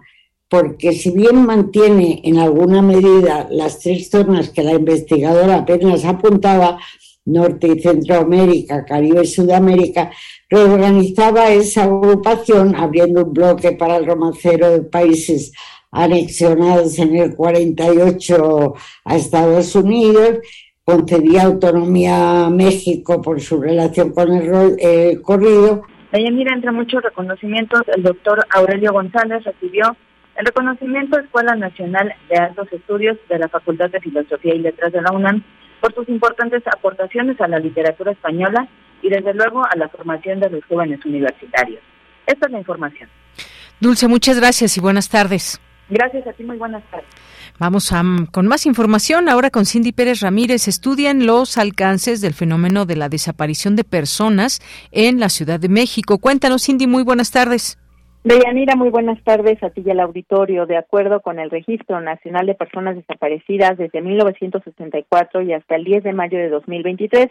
porque 0.49 0.91
si 0.91 1.11
bien 1.11 1.45
mantiene 1.45 2.21
en 2.25 2.39
alguna 2.39 2.81
medida 2.81 3.47
las 3.49 3.79
tres 3.79 4.09
zonas 4.09 4.49
que 4.49 4.63
la 4.63 4.73
investigadora 4.73 5.59
apenas 5.59 6.03
apuntaba, 6.03 6.77
Norte 7.27 7.67
y 7.67 7.79
Centroamérica, 7.79 8.85
Caribe 8.85 9.23
y 9.23 9.27
Sudamérica, 9.27 10.11
reorganizaba 10.49 11.49
esa 11.51 11.83
agrupación 11.83 12.75
abriendo 12.75 13.25
un 13.25 13.33
bloque 13.33 13.73
para 13.73 13.97
el 13.97 14.05
romancero 14.05 14.71
de 14.71 14.81
países 14.81 15.51
anexionados 15.91 16.97
en 16.99 17.15
el 17.15 17.35
48 17.35 18.73
a 19.05 19.15
Estados 19.15 19.75
Unidos, 19.75 20.39
concedía 20.83 21.43
autonomía 21.43 22.45
a 22.45 22.49
México 22.49 23.21
por 23.21 23.41
su 23.41 23.61
relación 23.61 24.13
con 24.13 24.31
el, 24.31 25.21
corrido. 25.21 25.83
mira, 26.13 26.53
entre 26.53 26.71
muchos 26.71 27.03
reconocimientos, 27.03 27.81
el 27.95 28.03
doctor 28.03 28.45
Aurelio 28.51 28.93
González 28.93 29.43
recibió 29.43 29.97
el 30.37 30.45
reconocimiento 30.45 31.19
Escuela 31.19 31.55
Nacional 31.55 32.13
de 32.29 32.37
Altos 32.37 32.71
Estudios 32.71 33.17
de 33.27 33.39
la 33.39 33.49
Facultad 33.49 33.89
de 33.89 33.99
Filosofía 33.99 34.53
y 34.53 34.59
Letras 34.59 34.93
de 34.93 35.01
la 35.01 35.11
UNAM 35.11 35.43
por 35.81 35.93
sus 35.93 36.07
importantes 36.09 36.63
aportaciones 36.67 37.39
a 37.41 37.47
la 37.47 37.59
literatura 37.59 38.11
española 38.11 38.67
y 39.01 39.09
desde 39.09 39.33
luego 39.33 39.63
a 39.65 39.75
la 39.75 39.89
formación 39.89 40.39
de 40.39 40.49
los 40.49 40.63
jóvenes 40.65 41.03
universitarios. 41.05 41.81
Esta 42.25 42.47
es 42.47 42.51
la 42.51 42.59
información. 42.59 43.09
Dulce, 43.79 44.07
muchas 44.07 44.39
gracias 44.39 44.77
y 44.77 44.81
buenas 44.81 45.09
tardes. 45.09 45.61
Gracias 45.89 46.27
a 46.27 46.33
ti, 46.33 46.43
muy 46.43 46.57
buenas 46.57 46.83
tardes. 46.91 47.07
Vamos 47.59 47.93
a, 47.93 48.03
con 48.31 48.45
más 48.47 48.65
información 48.65 49.29
ahora 49.29 49.49
con 49.49 49.65
Cindy 49.65 49.93
Pérez 49.93 50.19
Ramírez. 50.19 50.67
Estudian 50.67 51.25
los 51.25 51.57
alcances 51.57 52.21
del 52.21 52.33
fenómeno 52.33 52.85
de 52.85 52.97
la 52.97 53.09
desaparición 53.09 53.75
de 53.75 53.83
personas 53.83 54.59
en 54.91 55.19
la 55.19 55.29
Ciudad 55.29 55.59
de 55.59 55.69
México. 55.69 56.17
Cuéntanos, 56.17 56.65
Cindy, 56.65 56.87
muy 56.87 57.03
buenas 57.03 57.31
tardes. 57.31 57.77
Deyanira, 58.27 58.75
muy 58.75 58.89
buenas 58.89 59.23
tardes 59.23 59.63
a 59.63 59.69
ti 59.69 59.83
y 59.85 59.89
al 59.89 60.01
auditorio. 60.01 60.65
De 60.65 60.75
acuerdo 60.75 61.21
con 61.21 61.39
el 61.39 61.49
Registro 61.49 62.01
Nacional 62.01 62.45
de 62.45 62.55
Personas 62.55 62.97
Desaparecidas, 62.97 63.77
desde 63.77 64.01
1964 64.01 65.43
y 65.43 65.53
hasta 65.53 65.77
el 65.77 65.85
10 65.85 66.03
de 66.03 66.11
mayo 66.11 66.37
de 66.37 66.49
2023, 66.49 67.29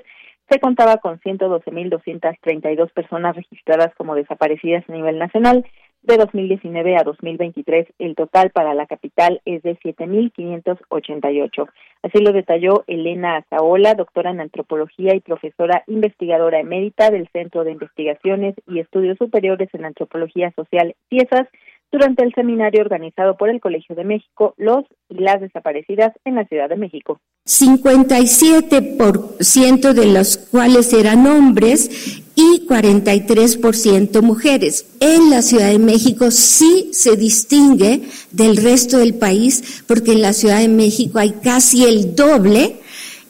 se 0.48 0.58
contaba 0.58 0.96
con 0.96 1.20
112.232 1.20 2.90
personas 2.94 3.36
registradas 3.36 3.94
como 3.96 4.14
desaparecidas 4.14 4.88
a 4.88 4.92
nivel 4.92 5.18
nacional 5.18 5.66
de 6.06 6.16
2019 6.18 6.96
a 6.96 7.02
2023, 7.02 7.88
el 7.98 8.14
total 8.14 8.50
para 8.50 8.74
la 8.74 8.86
capital 8.86 9.40
es 9.44 9.62
de 9.62 9.76
7.588. 9.78 11.68
Así 12.02 12.18
lo 12.20 12.32
detalló 12.32 12.84
Elena 12.86 13.38
Azaola, 13.38 13.94
doctora 13.94 14.30
en 14.30 14.40
antropología 14.40 15.14
y 15.14 15.20
profesora 15.20 15.82
investigadora 15.86 16.60
emérita 16.60 17.10
del 17.10 17.28
Centro 17.32 17.64
de 17.64 17.72
Investigaciones 17.72 18.54
y 18.68 18.78
Estudios 18.78 19.18
Superiores 19.18 19.68
en 19.72 19.84
Antropología 19.84 20.52
Social 20.52 20.94
Piezas 21.08 21.48
durante 21.92 22.22
el 22.22 22.32
seminario 22.34 22.82
organizado 22.82 23.36
por 23.36 23.48
el 23.48 23.60
Colegio 23.60 23.94
de 23.94 24.04
México, 24.04 24.54
Los 24.56 24.84
y 25.08 25.18
las 25.18 25.40
desaparecidas 25.40 26.12
en 26.24 26.34
la 26.34 26.44
Ciudad 26.46 26.68
de 26.68 26.76
México. 26.76 27.20
57% 27.46 29.92
de 29.92 30.06
los 30.06 30.36
cuales 30.36 30.92
eran 30.92 31.26
hombres 31.26 32.22
y 32.34 32.66
43% 32.66 34.20
mujeres. 34.20 34.96
En 35.00 35.30
la 35.30 35.42
Ciudad 35.42 35.70
de 35.70 35.78
México 35.78 36.30
sí 36.30 36.90
se 36.92 37.16
distingue 37.16 38.02
del 38.32 38.56
resto 38.56 38.98
del 38.98 39.14
país 39.14 39.84
porque 39.86 40.12
en 40.12 40.22
la 40.22 40.32
Ciudad 40.32 40.58
de 40.58 40.68
México 40.68 41.18
hay 41.18 41.30
casi 41.42 41.84
el 41.84 42.14
doble 42.14 42.76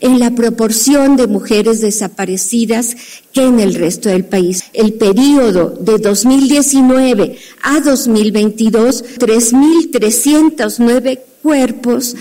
en 0.00 0.18
la 0.18 0.34
proporción 0.34 1.16
de 1.16 1.26
mujeres 1.26 1.80
desaparecidas 1.80 2.96
que 3.32 3.42
en 3.42 3.60
el 3.60 3.74
resto 3.74 4.08
del 4.08 4.24
país. 4.24 4.64
El 4.72 4.94
periodo 4.94 5.70
de 5.80 5.98
2019 5.98 7.38
a 7.62 7.80
2022, 7.80 9.18
3.309 9.18 11.20
cuerpos 11.42 12.16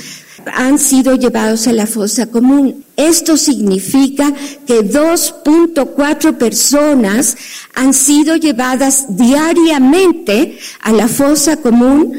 han 0.54 0.80
sido 0.80 1.16
llevados 1.16 1.68
a 1.68 1.74
la 1.74 1.88
fosa 1.88 2.28
común. 2.28 2.84
Esto 2.96 3.38
significa 3.38 4.34
que 4.66 4.82
2.4 4.82 6.38
personas 6.38 7.36
han 7.74 7.94
sido 7.94 8.36
llevadas 8.36 9.18
diariamente 9.18 10.58
a 10.82 10.92
la 10.92 11.08
fosa 11.08 11.58
común 11.58 12.14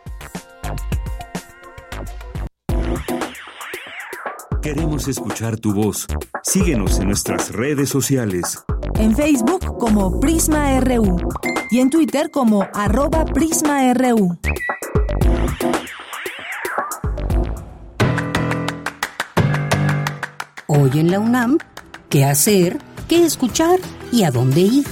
Queremos 4.63 5.09
escuchar 5.09 5.59
tu 5.59 5.75
voz. 5.75 6.07
Síguenos 6.45 7.01
en 7.01 7.09
nuestras 7.09 7.51
redes 7.51 7.89
sociales. 7.89 8.63
En 8.95 9.17
Facebook 9.17 9.77
como 9.79 10.21
Prisma 10.21 10.79
RU 10.81 11.17
y 11.73 11.81
en 11.81 11.91
Twitter 11.91 12.31
como 12.31 12.69
arroba 12.73 13.25
PrismaRU. 13.25 14.39
Hoy 20.69 20.91
en 20.95 21.11
la 21.11 21.19
UNAM, 21.19 21.59
¿qué 22.09 22.25
hacer? 22.25 22.79
Qué 23.13 23.27
escuchar 23.27 23.79
y 24.11 24.23
a 24.23 24.31
dónde 24.31 24.63
ir. 24.63 24.87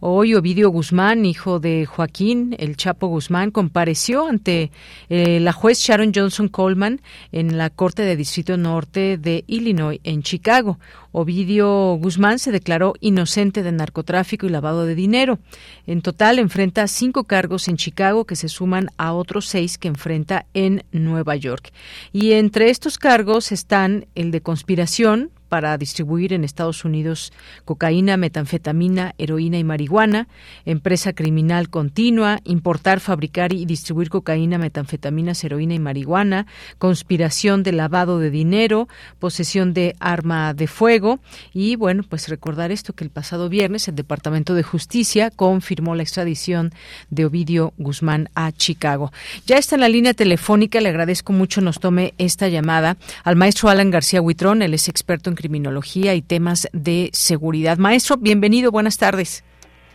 Hoy 0.06 0.34
Ovidio 0.34 0.68
Guzmán, 0.68 1.24
hijo 1.24 1.60
de 1.60 1.86
Joaquín 1.86 2.54
El 2.58 2.76
Chapo 2.76 3.06
Guzmán, 3.06 3.50
compareció 3.50 4.28
ante 4.28 4.70
eh, 5.08 5.40
la 5.40 5.54
juez 5.54 5.78
Sharon 5.78 6.12
Johnson 6.14 6.48
Coleman 6.48 7.00
en 7.32 7.56
la 7.56 7.70
Corte 7.70 8.02
de 8.02 8.14
Distrito 8.14 8.58
Norte 8.58 9.16
de 9.16 9.44
Illinois, 9.46 10.00
en 10.04 10.22
Chicago. 10.22 10.78
Ovidio 11.10 11.94
Guzmán 11.94 12.38
se 12.38 12.52
declaró 12.52 12.92
inocente 13.00 13.62
de 13.62 13.72
narcotráfico 13.72 14.44
y 14.44 14.50
lavado 14.50 14.84
de 14.84 14.94
dinero. 14.94 15.38
En 15.86 16.02
total 16.02 16.38
enfrenta 16.38 16.86
cinco 16.86 17.24
cargos 17.24 17.66
en 17.68 17.78
Chicago 17.78 18.26
que 18.26 18.36
se 18.36 18.50
suman 18.50 18.90
a 18.98 19.14
otros 19.14 19.46
seis 19.46 19.78
que 19.78 19.88
enfrenta 19.88 20.44
en 20.52 20.84
Nueva 20.92 21.34
York. 21.36 21.72
Y 22.12 22.32
entre 22.32 22.68
estos 22.68 22.98
cargos 22.98 23.52
están 23.52 24.04
el 24.14 24.32
de 24.32 24.42
conspiración 24.42 25.30
para 25.54 25.78
distribuir 25.78 26.32
en 26.32 26.42
Estados 26.42 26.84
Unidos 26.84 27.32
cocaína, 27.64 28.16
metanfetamina, 28.16 29.14
heroína 29.18 29.56
y 29.56 29.62
marihuana, 29.62 30.26
empresa 30.64 31.12
criminal 31.12 31.70
continua, 31.70 32.40
importar, 32.42 32.98
fabricar 32.98 33.52
y 33.52 33.64
distribuir 33.64 34.10
cocaína, 34.10 34.58
metanfetaminas, 34.58 35.44
heroína 35.44 35.74
y 35.74 35.78
marihuana, 35.78 36.48
conspiración 36.78 37.62
de 37.62 37.70
lavado 37.70 38.18
de 38.18 38.30
dinero, 38.30 38.88
posesión 39.20 39.74
de 39.74 39.94
arma 40.00 40.54
de 40.54 40.66
fuego. 40.66 41.20
Y 41.52 41.76
bueno, 41.76 42.02
pues 42.02 42.28
recordar 42.28 42.72
esto 42.72 42.92
que 42.92 43.04
el 43.04 43.10
pasado 43.10 43.48
viernes 43.48 43.86
el 43.86 43.94
Departamento 43.94 44.54
de 44.54 44.64
Justicia 44.64 45.30
confirmó 45.30 45.94
la 45.94 46.02
extradición 46.02 46.72
de 47.10 47.26
Ovidio 47.26 47.74
Guzmán 47.78 48.28
a 48.34 48.50
Chicago. 48.50 49.12
Ya 49.46 49.56
está 49.56 49.76
en 49.76 49.82
la 49.82 49.88
línea 49.88 50.14
telefónica, 50.14 50.80
le 50.80 50.88
agradezco 50.88 51.32
mucho 51.32 51.60
nos 51.60 51.78
tome 51.78 52.12
esta 52.18 52.48
llamada. 52.48 52.96
Al 53.22 53.36
maestro 53.36 53.68
Alan 53.68 53.92
García 53.92 54.20
Huitrón, 54.20 54.60
él 54.60 54.74
es 54.74 54.88
experto 54.88 55.30
en 55.30 55.36
criminología 55.44 56.14
y 56.14 56.22
temas 56.22 56.68
de 56.72 57.10
seguridad. 57.12 57.76
Maestro, 57.76 58.16
bienvenido, 58.16 58.70
buenas 58.70 58.96
tardes. 58.96 59.44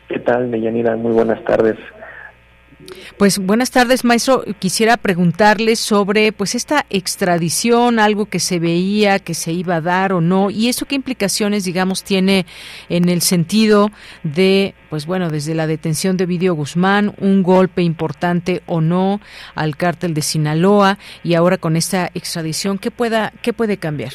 ¿Qué 0.08 0.20
tal, 0.20 0.52
Deyanira? 0.52 0.96
Muy 0.96 1.12
buenas 1.12 1.44
tardes. 1.44 1.76
Pues 3.18 3.40
buenas 3.40 3.72
tardes, 3.72 4.06
maestro. 4.06 4.44
Quisiera 4.60 4.96
preguntarle 4.96 5.76
sobre 5.76 6.32
pues 6.32 6.54
esta 6.54 6.86
extradición, 6.92 7.98
algo 7.98 8.28
que 8.28 8.40
se 8.40 8.60
veía 8.60 9.18
que 9.18 9.34
se 9.34 9.52
iba 9.52 9.78
a 9.78 9.82
dar 9.82 10.14
o 10.14 10.22
no, 10.22 10.52
y 10.52 10.70
eso 10.70 10.86
qué 10.86 10.94
implicaciones, 10.94 11.66
digamos, 11.66 12.04
tiene 12.04 12.46
en 12.88 13.10
el 13.10 13.22
sentido 13.22 13.90
de, 14.22 14.76
pues 14.92 15.08
bueno, 15.08 15.30
desde 15.30 15.56
la 15.56 15.66
detención 15.66 16.16
de 16.16 16.28
Vidio 16.28 16.54
Guzmán, 16.54 17.16
un 17.20 17.42
golpe 17.42 17.82
importante 17.82 18.62
o 18.68 18.82
no 18.82 19.20
al 19.56 19.76
cártel 19.76 20.14
de 20.14 20.22
Sinaloa 20.22 21.00
y 21.24 21.34
ahora 21.34 21.58
con 21.58 21.76
esta 21.76 22.12
extradición, 22.14 22.78
¿qué 22.78 22.92
pueda, 22.92 23.34
qué 23.42 23.52
puede 23.52 23.78
cambiar? 23.78 24.14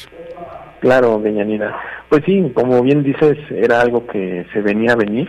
Claro, 0.85 1.17
Deñanina. 1.17 1.75
Pues 2.09 2.21
sí, 2.27 2.51
como 2.53 2.79
bien 2.83 3.01
dices, 3.01 3.39
era 3.49 3.81
algo 3.81 4.05
que 4.05 4.45
se 4.53 4.61
venía 4.61 4.91
a 4.91 4.95
venir, 4.95 5.27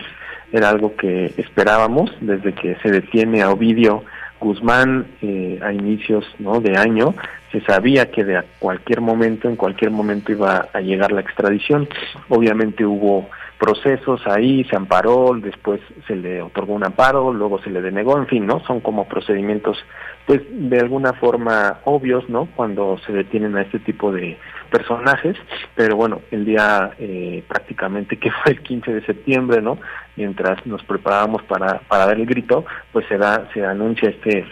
era 0.51 0.69
algo 0.69 0.95
que 0.95 1.33
esperábamos 1.35 2.15
desde 2.21 2.53
que 2.53 2.75
se 2.83 2.91
detiene 2.91 3.41
a 3.41 3.49
Ovidio 3.49 4.03
Guzmán 4.39 5.07
eh, 5.23 5.59
a 5.63 5.73
inicios 5.73 6.27
¿no? 6.37 6.61
de 6.61 6.77
año, 6.77 7.15
se 7.51 7.61
sabía 7.61 8.11
que 8.11 8.23
de 8.23 8.39
cualquier 8.59 9.01
momento, 9.01 9.49
en 9.49 9.55
cualquier 9.55 9.89
momento 9.89 10.31
iba 10.31 10.67
a 10.71 10.79
llegar 10.79 11.11
la 11.11 11.21
extradición. 11.21 11.89
Obviamente 12.29 12.85
hubo 12.85 13.27
procesos 13.57 14.21
ahí, 14.27 14.63
se 14.65 14.75
amparó, 14.75 15.35
después 15.41 15.81
se 16.07 16.15
le 16.15 16.41
otorgó 16.41 16.73
un 16.73 16.85
amparo, 16.85 17.33
luego 17.33 17.61
se 17.61 17.69
le 17.69 17.81
denegó, 17.81 18.17
en 18.17 18.27
fin, 18.27 18.45
¿no? 18.45 18.59
Son 18.65 18.79
como 18.81 19.07
procedimientos, 19.07 19.77
pues, 20.25 20.41
de 20.49 20.79
alguna 20.79 21.13
forma 21.13 21.79
obvios, 21.85 22.29
¿no? 22.29 22.47
Cuando 22.55 22.97
se 23.05 23.13
detienen 23.13 23.57
a 23.57 23.61
este 23.63 23.79
tipo 23.79 24.11
de 24.11 24.37
personajes, 24.69 25.35
pero 25.75 25.95
bueno, 25.95 26.21
el 26.31 26.45
día 26.45 26.91
eh, 26.99 27.43
prácticamente 27.47 28.17
que 28.17 28.31
fue 28.43 28.53
el 28.53 28.61
15 28.61 28.93
de 28.93 29.05
septiembre, 29.05 29.61
¿no? 29.61 29.79
Mientras 30.15 30.65
nos 30.65 30.83
preparábamos 30.83 31.43
para, 31.43 31.79
para 31.87 32.05
dar 32.05 32.17
el 32.17 32.25
grito, 32.25 32.65
pues 32.91 33.07
se 33.07 33.17
da, 33.17 33.49
se 33.53 33.65
anuncia 33.65 34.09
este 34.09 34.45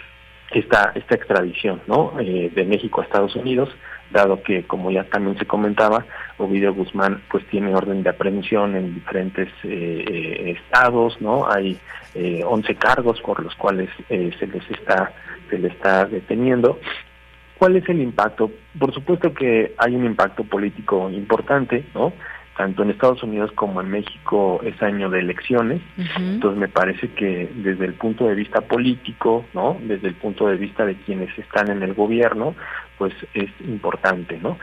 esta, 0.51 0.91
esta 0.95 1.15
extradición 1.15 1.81
¿no? 1.87 2.13
Eh, 2.19 2.51
de 2.53 2.65
México 2.65 3.01
a 3.01 3.03
Estados 3.03 3.35
Unidos, 3.35 3.69
dado 4.11 4.41
que, 4.43 4.65
como 4.65 4.91
ya 4.91 5.03
también 5.05 5.37
se 5.37 5.45
comentaba, 5.45 6.05
Ovidio 6.37 6.73
Guzmán 6.73 7.21
pues 7.29 7.45
tiene 7.47 7.73
orden 7.73 8.03
de 8.03 8.09
aprehensión 8.09 8.75
en 8.75 8.93
diferentes 8.93 9.47
eh, 9.63 10.05
eh 10.07 10.51
estados, 10.57 11.19
¿no? 11.21 11.49
Hay 11.49 11.77
eh, 12.13 12.41
11 12.45 12.75
cargos 12.75 13.21
por 13.21 13.41
los 13.43 13.55
cuales 13.55 13.89
eh, 14.09 14.31
se 14.39 14.47
les 14.47 14.69
está 14.71 15.13
se 15.49 15.57
le 15.59 15.69
está 15.69 16.05
deteniendo. 16.05 16.79
¿Cuál 17.57 17.77
es 17.77 17.87
el 17.87 18.01
impacto? 18.01 18.51
Por 18.77 18.93
supuesto 18.93 19.33
que 19.33 19.73
hay 19.77 19.95
un 19.95 20.05
impacto 20.05 20.43
político 20.43 21.09
importante, 21.09 21.85
¿no? 21.93 22.11
tanto 22.55 22.83
en 22.83 22.91
Estados 22.91 23.21
Unidos 23.21 23.51
como 23.53 23.81
en 23.81 23.89
México 23.89 24.61
es 24.63 24.81
año 24.81 25.09
de 25.09 25.19
elecciones, 25.19 25.81
entonces 26.17 26.57
me 26.59 26.69
parece 26.69 27.09
que 27.09 27.49
desde 27.53 27.85
el 27.85 27.95
punto 27.95 28.27
de 28.27 28.35
vista 28.35 28.61
político, 28.61 29.45
¿no? 29.53 29.77
Desde 29.81 30.07
el 30.07 30.15
punto 30.15 30.47
de 30.47 30.55
vista 30.55 30.85
de 30.85 30.95
quienes 30.95 31.37
están 31.37 31.69
en 31.69 31.83
el 31.83 31.93
gobierno, 31.93 32.55
pues 32.97 33.13
es 33.33 33.49
importante, 33.67 34.39
¿no? 34.41 34.57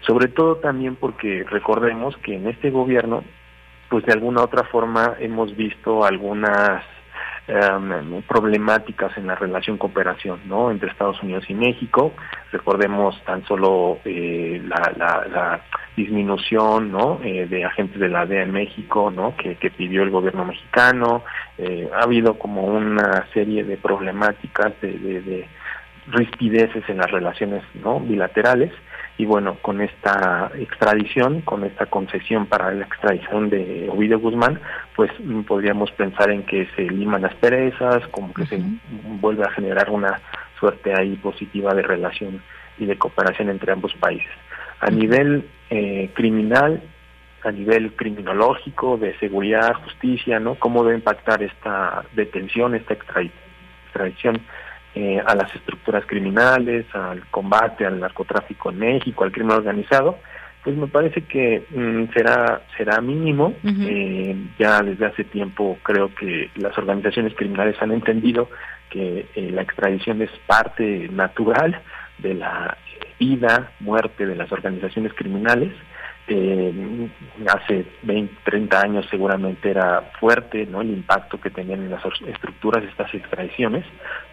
Sobre 0.00 0.28
todo 0.28 0.56
también 0.56 0.96
porque 0.96 1.44
recordemos 1.48 2.16
que 2.18 2.34
en 2.36 2.48
este 2.48 2.70
gobierno, 2.70 3.24
pues 3.90 4.04
de 4.06 4.12
alguna 4.12 4.42
otra 4.42 4.64
forma 4.64 5.14
hemos 5.18 5.56
visto 5.56 6.04
algunas 6.04 6.82
Em, 7.50 8.20
problemáticas 8.24 9.16
en 9.16 9.26
la 9.26 9.34
relación 9.34 9.78
cooperación 9.78 10.38
¿no? 10.44 10.70
entre 10.70 10.90
Estados 10.90 11.22
Unidos 11.22 11.46
y 11.48 11.54
México. 11.54 12.12
Recordemos 12.52 13.18
tan 13.24 13.42
solo 13.46 14.00
eh, 14.04 14.60
la, 14.66 15.24
la, 15.26 15.60
disminución 15.96 16.92
¿no? 16.92 17.20
Eh, 17.24 17.46
de 17.46 17.64
agentes 17.64 17.98
de 17.98 18.10
la 18.10 18.26
DEA 18.26 18.42
en 18.42 18.52
México 18.52 19.10
¿no? 19.10 19.34
que, 19.34 19.56
que 19.56 19.70
pidió 19.70 20.02
el 20.02 20.10
gobierno 20.10 20.44
mexicano. 20.44 21.24
Eh, 21.56 21.88
ha 21.94 22.04
habido 22.04 22.38
como 22.38 22.64
una 22.64 23.26
serie 23.32 23.64
de 23.64 23.78
problemáticas 23.78 24.78
de, 24.82 24.92
de, 24.98 25.22
de 25.22 25.48
rispideces 26.08 26.86
en 26.86 26.98
las 26.98 27.10
relaciones 27.10 27.64
¿no? 27.82 27.98
bilaterales 27.98 28.72
y 29.18 29.26
bueno, 29.26 29.56
con 29.60 29.80
esta 29.80 30.50
extradición, 30.56 31.40
con 31.40 31.64
esta 31.64 31.86
concesión 31.86 32.46
para 32.46 32.72
la 32.72 32.84
extradición 32.84 33.50
de 33.50 33.88
Ovidio 33.90 34.20
Guzmán, 34.20 34.60
pues 34.94 35.10
mm, 35.18 35.42
podríamos 35.42 35.90
pensar 35.90 36.30
en 36.30 36.44
que 36.44 36.68
se 36.76 36.82
liman 36.82 37.22
las 37.22 37.34
perezas, 37.34 38.06
como 38.12 38.32
que 38.32 38.46
se 38.46 38.62
vuelve 39.20 39.42
a 39.42 39.50
generar 39.50 39.90
una 39.90 40.20
suerte 40.60 40.94
ahí 40.94 41.16
positiva 41.16 41.74
de 41.74 41.82
relación 41.82 42.40
y 42.78 42.86
de 42.86 42.96
cooperación 42.96 43.50
entre 43.50 43.72
ambos 43.72 43.92
países. 43.94 44.30
A 44.78 44.88
nivel 44.88 45.48
eh, 45.68 46.10
criminal, 46.14 46.80
a 47.42 47.50
nivel 47.50 47.94
criminológico, 47.96 48.98
de 48.98 49.18
seguridad, 49.18 49.74
justicia, 49.82 50.38
¿no? 50.38 50.54
¿Cómo 50.54 50.84
debe 50.84 50.96
impactar 50.96 51.42
esta 51.42 52.04
detención, 52.14 52.76
esta 52.76 52.94
extradición 52.94 54.40
eh, 54.94 55.20
a 55.24 55.34
las 55.34 55.54
estructuras 55.54 56.04
criminales, 56.06 56.86
al 56.94 57.26
combate 57.30 57.86
al 57.86 58.00
narcotráfico 58.00 58.70
en 58.70 58.78
México, 58.78 59.24
al 59.24 59.32
crimen 59.32 59.56
organizado, 59.56 60.18
pues 60.64 60.76
me 60.76 60.86
parece 60.86 61.22
que 61.22 61.64
mm, 61.70 62.12
será 62.12 62.62
será 62.76 63.00
mínimo. 63.00 63.54
eh, 63.64 64.36
ya 64.58 64.82
desde 64.82 65.06
hace 65.06 65.24
tiempo 65.24 65.78
creo 65.82 66.14
que 66.14 66.50
las 66.56 66.76
organizaciones 66.78 67.34
criminales 67.34 67.76
han 67.80 67.92
entendido 67.92 68.48
que 68.90 69.26
eh, 69.34 69.50
la 69.50 69.62
extradición 69.62 70.22
es 70.22 70.30
parte 70.46 71.08
natural 71.10 71.80
de 72.18 72.34
la 72.34 72.76
vida, 73.18 73.72
muerte 73.80 74.26
de 74.26 74.36
las 74.36 74.50
organizaciones 74.52 75.12
criminales 75.14 75.72
eh, 76.28 77.08
hace 77.46 77.86
20, 78.02 78.34
30 78.44 78.80
años 78.80 79.06
seguramente 79.10 79.70
era 79.70 80.10
fuerte 80.20 80.66
no 80.66 80.82
el 80.82 80.90
impacto 80.90 81.40
que 81.40 81.50
tenían 81.50 81.80
en 81.80 81.90
las 81.90 82.02
estructuras 82.26 82.84
estas 82.84 83.12
extradiciones, 83.14 83.84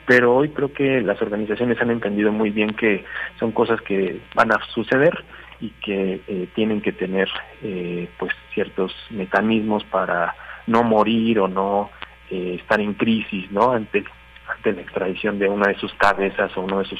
pero 0.05 0.35
hoy 0.35 0.49
creo 0.49 0.73
que 0.73 1.01
las 1.01 1.21
organizaciones 1.21 1.79
han 1.81 1.91
entendido 1.91 2.31
muy 2.31 2.49
bien 2.49 2.75
que 2.75 3.05
son 3.39 3.51
cosas 3.51 3.81
que 3.81 4.21
van 4.35 4.51
a 4.51 4.59
suceder 4.73 5.23
y 5.61 5.69
que 5.69 6.21
eh, 6.27 6.49
tienen 6.53 6.81
que 6.81 6.91
tener 6.91 7.29
eh, 7.63 8.09
pues 8.19 8.33
ciertos 8.53 8.93
mecanismos 9.09 9.83
para 9.85 10.35
no 10.67 10.83
morir 10.83 11.39
o 11.39 11.47
no 11.47 11.91
estar 12.29 12.81
en 12.81 12.95
crisis 12.95 13.49
no 13.51 13.71
ante 13.71 14.03
ante 14.47 14.73
la 14.73 14.81
extradición 14.81 15.39
de 15.39 15.47
una 15.47 15.67
de 15.67 15.77
sus 15.77 15.93
cabezas 15.93 16.55
o 16.57 16.61
uno 16.61 16.79
de 16.79 16.85
sus 16.85 16.99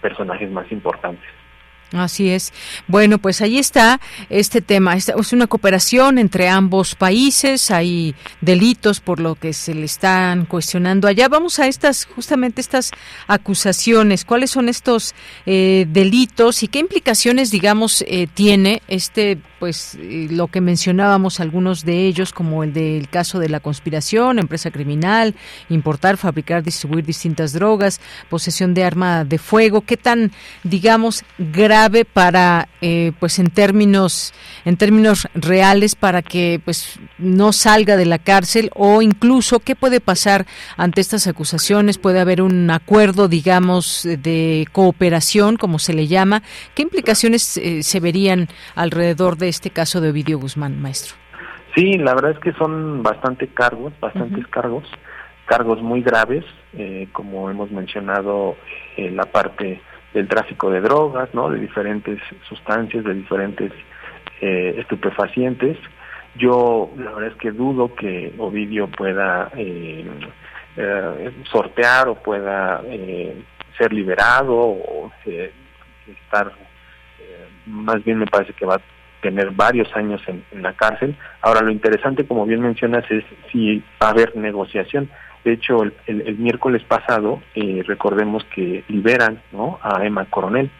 personajes 0.00 0.50
más 0.50 0.70
importantes. 0.72 1.28
Así 1.92 2.28
es. 2.28 2.52
Bueno, 2.86 3.16
pues 3.16 3.40
ahí 3.40 3.58
está 3.58 3.98
este 4.28 4.60
tema. 4.60 4.94
Es 4.94 5.32
una 5.32 5.46
cooperación 5.46 6.18
entre 6.18 6.48
ambos 6.48 6.94
países. 6.94 7.70
Hay 7.70 8.14
delitos 8.42 9.00
por 9.00 9.20
lo 9.20 9.36
que 9.36 9.54
se 9.54 9.74
le 9.74 9.86
están 9.86 10.44
cuestionando 10.44 11.08
allá. 11.08 11.28
Vamos 11.28 11.58
a 11.58 11.66
estas, 11.66 12.04
justamente 12.04 12.60
estas 12.60 12.90
acusaciones. 13.26 14.26
¿Cuáles 14.26 14.50
son 14.50 14.68
estos 14.68 15.14
eh, 15.46 15.86
delitos 15.88 16.62
y 16.62 16.68
qué 16.68 16.78
implicaciones, 16.78 17.50
digamos, 17.50 18.04
eh, 18.06 18.28
tiene 18.34 18.82
este, 18.86 19.38
pues, 19.58 19.96
eh, 19.98 20.28
lo 20.30 20.48
que 20.48 20.60
mencionábamos 20.60 21.40
algunos 21.40 21.86
de 21.86 22.06
ellos, 22.06 22.32
como 22.34 22.64
el 22.64 22.74
del 22.74 23.08
caso 23.08 23.38
de 23.38 23.48
la 23.48 23.60
conspiración, 23.60 24.38
empresa 24.38 24.70
criminal, 24.70 25.34
importar, 25.70 26.18
fabricar, 26.18 26.62
distribuir 26.62 27.06
distintas 27.06 27.54
drogas, 27.54 27.98
posesión 28.28 28.74
de 28.74 28.84
arma 28.84 29.24
de 29.24 29.38
fuego? 29.38 29.80
¿Qué 29.80 29.96
tan, 29.96 30.32
digamos, 30.64 31.24
grave 31.38 31.77
para 32.12 32.68
eh, 32.80 33.12
pues 33.20 33.38
en 33.38 33.50
términos 33.50 34.34
en 34.64 34.76
términos 34.76 35.28
reales 35.34 35.94
para 35.94 36.22
que 36.22 36.60
pues 36.64 36.98
no 37.18 37.52
salga 37.52 37.96
de 37.96 38.04
la 38.04 38.18
cárcel 38.18 38.70
o 38.74 39.00
incluso 39.00 39.60
qué 39.60 39.76
puede 39.76 40.00
pasar 40.00 40.46
ante 40.76 41.00
estas 41.00 41.26
acusaciones. 41.26 41.98
Puede 41.98 42.20
haber 42.20 42.42
un 42.42 42.70
acuerdo 42.70 43.28
digamos 43.28 44.02
de 44.04 44.66
cooperación 44.72 45.56
como 45.56 45.78
se 45.78 45.94
le 45.94 46.06
llama. 46.06 46.42
Qué 46.74 46.82
implicaciones 46.82 47.56
eh, 47.56 47.82
se 47.82 48.00
verían 48.00 48.48
alrededor 48.74 49.36
de 49.36 49.48
este 49.48 49.70
caso 49.70 50.00
de 50.00 50.10
Ovidio 50.10 50.38
Guzmán 50.38 50.80
maestro 50.80 51.14
sí 51.74 51.98
la 51.98 52.14
verdad 52.14 52.32
es 52.32 52.38
que 52.38 52.52
son 52.54 53.02
bastante 53.02 53.48
cargos 53.48 53.92
bastantes 54.00 54.46
cargos 54.48 54.84
cargos 55.46 55.80
muy 55.82 56.02
graves 56.02 56.44
eh, 56.72 57.08
como 57.12 57.50
hemos 57.50 57.70
mencionado 57.70 58.56
la 58.96 59.26
parte 59.26 59.80
del 60.12 60.28
tráfico 60.28 60.70
de 60.70 60.80
drogas, 60.80 61.32
¿no? 61.34 61.50
De 61.50 61.58
diferentes 61.58 62.20
sustancias, 62.48 63.04
de 63.04 63.14
diferentes 63.14 63.72
eh, 64.40 64.76
estupefacientes. 64.78 65.76
Yo 66.36 66.90
la 66.96 67.12
verdad 67.12 67.32
es 67.32 67.36
que 67.36 67.50
dudo 67.50 67.94
que 67.94 68.32
Ovidio 68.38 68.88
pueda 68.88 69.50
eh, 69.56 70.06
eh, 70.76 71.30
sortear 71.50 72.08
o 72.08 72.14
pueda 72.14 72.82
ser 73.76 73.92
liberado 73.92 74.54
o 74.54 75.10
estar, 76.06 76.52
más 77.66 78.04
bien 78.04 78.18
me 78.18 78.26
parece 78.26 78.52
que 78.52 78.66
va 78.66 78.76
a 78.76 78.80
tener 79.20 79.50
varios 79.50 79.94
años 79.96 80.22
en 80.28 80.62
la 80.62 80.72
cárcel. 80.74 81.16
Ahora 81.40 81.60
lo 81.60 81.70
interesante, 81.70 82.26
como 82.26 82.46
bien 82.46 82.60
mencionas, 82.60 83.04
es 83.10 83.24
si 83.50 83.82
va 84.00 84.08
a 84.08 84.10
haber 84.10 84.36
negociación 84.36 85.10
de 85.48 85.54
hecho, 85.54 85.82
el, 85.82 85.94
el, 86.06 86.36
miércoles 86.36 86.82
pasado, 86.84 87.40
eh, 87.54 87.82
recordemos 87.86 88.44
que 88.54 88.84
liberan 88.88 89.40
¿no? 89.50 89.78
a 89.82 90.04
Emma 90.04 90.26
Coronel, 90.26 90.70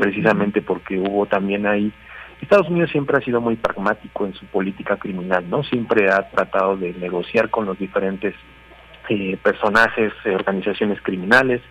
precisamente 0.00 0.62
porque 0.62 0.98
hubo 0.98 1.26
también 1.26 1.64
ahí 1.64 1.92
Estados 2.40 2.68
Unidos 2.68 2.90
siempre 2.90 3.16
ha 3.16 3.20
sido 3.20 3.40
muy 3.40 3.54
pragmático 3.54 4.26
en 4.26 4.34
su 4.34 4.44
política 4.46 4.96
criminal, 4.96 5.48
¿no? 5.48 5.62
Siempre 5.62 6.10
ha 6.10 6.28
tratado 6.28 6.76
de 6.76 6.92
negociar 6.94 7.50
con 7.50 7.66
los 7.66 7.78
diferentes 7.78 8.34
eh, 9.08 9.38
personajes, 9.42 10.12
eh, 10.24 10.34
organizaciones 10.34 11.00
criminales. 11.02 11.62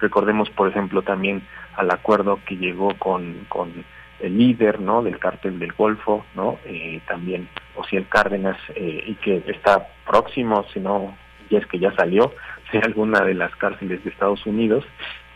Recordemos, 0.00 0.50
por 0.50 0.68
ejemplo, 0.68 1.02
también 1.02 1.42
al 1.76 1.90
acuerdo 1.90 2.40
que 2.44 2.56
llegó 2.56 2.94
con, 2.98 3.46
con 3.48 3.72
el 4.18 4.36
líder, 4.36 4.80
¿no? 4.80 5.02
Del 5.02 5.18
cártel 5.18 5.58
del 5.58 5.72
Golfo, 5.72 6.26
¿no? 6.34 6.58
Eh, 6.66 7.00
también 7.06 7.48
Ociel 7.76 8.06
Cárdenas 8.08 8.58
eh, 8.74 9.04
y 9.06 9.14
que 9.14 9.42
está 9.46 9.88
próximo, 10.06 10.64
si 10.74 10.80
no 10.80 11.16
ya 11.50 11.58
es 11.58 11.66
que 11.66 11.78
ya 11.78 11.94
salió 11.94 12.32
de 12.72 12.78
alguna 12.78 13.20
de 13.20 13.34
las 13.34 13.54
cárceles 13.56 14.02
de 14.04 14.10
Estados 14.10 14.44
Unidos. 14.46 14.84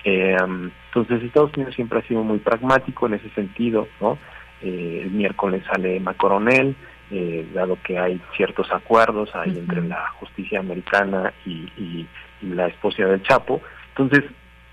Eh, 0.05 0.37
entonces 0.39 1.23
Estados 1.23 1.53
Unidos 1.57 1.75
siempre 1.75 1.99
ha 1.99 2.03
sido 2.03 2.23
muy 2.23 2.39
pragmático 2.39 3.07
en 3.07 3.15
ese 3.15 3.29
sentido, 3.31 3.89
¿no? 4.01 4.19
Eh, 4.63 5.01
el 5.03 5.11
miércoles 5.11 5.63
sale 5.71 5.97
Emma 5.97 6.15
Coronel, 6.15 6.77
eh, 7.11 7.47
dado 7.53 7.79
que 7.83 7.99
hay 7.99 8.21
ciertos 8.37 8.71
acuerdos 8.73 9.35
ahí 9.35 9.59
entre 9.59 9.83
la 9.83 10.09
justicia 10.19 10.61
americana 10.61 11.33
y, 11.45 11.69
y, 11.77 12.07
la 12.43 12.67
esposa 12.67 13.05
del 13.05 13.23
Chapo. 13.23 13.63
Entonces, 13.91 14.25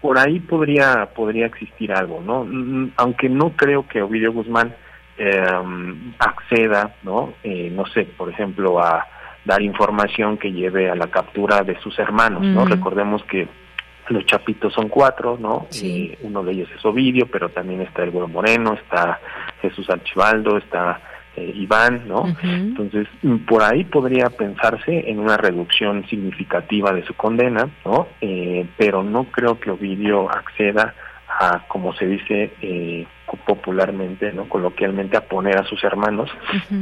por 0.01 0.17
ahí 0.17 0.39
podría 0.41 1.05
podría 1.13 1.45
existir 1.45 1.93
algo, 1.93 2.21
¿no? 2.21 2.43
Mm, 2.43 2.91
aunque 2.97 3.29
no 3.29 3.51
creo 3.51 3.87
que 3.87 4.01
Ovidio 4.01 4.33
Guzmán 4.33 4.75
eh, 5.17 5.45
acceda, 6.19 6.95
¿no? 7.03 7.33
Eh, 7.43 7.69
no 7.71 7.85
sé, 7.85 8.05
por 8.05 8.29
ejemplo, 8.29 8.79
a 8.79 9.07
dar 9.45 9.61
información 9.61 10.37
que 10.37 10.51
lleve 10.51 10.89
a 10.89 10.95
la 10.95 11.07
captura 11.07 11.63
de 11.63 11.79
sus 11.79 11.97
hermanos, 11.99 12.43
¿no? 12.43 12.65
Recordemos 12.65 13.23
que 13.23 13.47
los 14.09 14.25
chapitos 14.25 14.73
son 14.73 14.89
cuatro, 14.89 15.37
¿no? 15.39 15.67
Sí. 15.69 16.11
Eh, 16.13 16.19
uno 16.23 16.43
de 16.43 16.53
ellos 16.53 16.69
es 16.75 16.83
Ovidio, 16.85 17.27
pero 17.31 17.49
también 17.49 17.81
está 17.81 18.03
el 18.03 18.11
Güero 18.11 18.27
Moreno, 18.27 18.73
está 18.73 19.19
Jesús 19.61 19.89
Archibaldo, 19.89 20.57
está 20.57 21.01
eh, 21.35 21.53
Iván, 21.55 22.07
¿no? 22.07 22.25
Entonces, 22.43 23.07
mm, 23.21 23.37
por 23.45 23.63
ahí 23.63 23.85
podría 23.85 24.29
pensarse 24.29 25.09
en 25.09 25.19
una 25.19 25.37
reducción 25.37 26.05
significativa 26.07 26.91
de 26.91 27.05
su 27.05 27.13
condena, 27.13 27.69
¿no? 27.85 28.07
Eh, 28.19 28.67
pero 28.77 29.01
no 29.01 29.23
creo 29.25 29.59
que 29.59 29.71
Ovidio 29.71 30.29
acceda 30.29 30.93
a, 31.29 31.65
como 31.69 31.93
se 31.93 32.05
dice 32.05 32.51
eh, 32.61 33.07
popularmente, 33.45 34.33
¿no? 34.33 34.49
Coloquialmente, 34.49 35.15
a 35.15 35.21
poner 35.21 35.57
a 35.57 35.63
sus 35.63 35.81
hermanos 35.85 36.29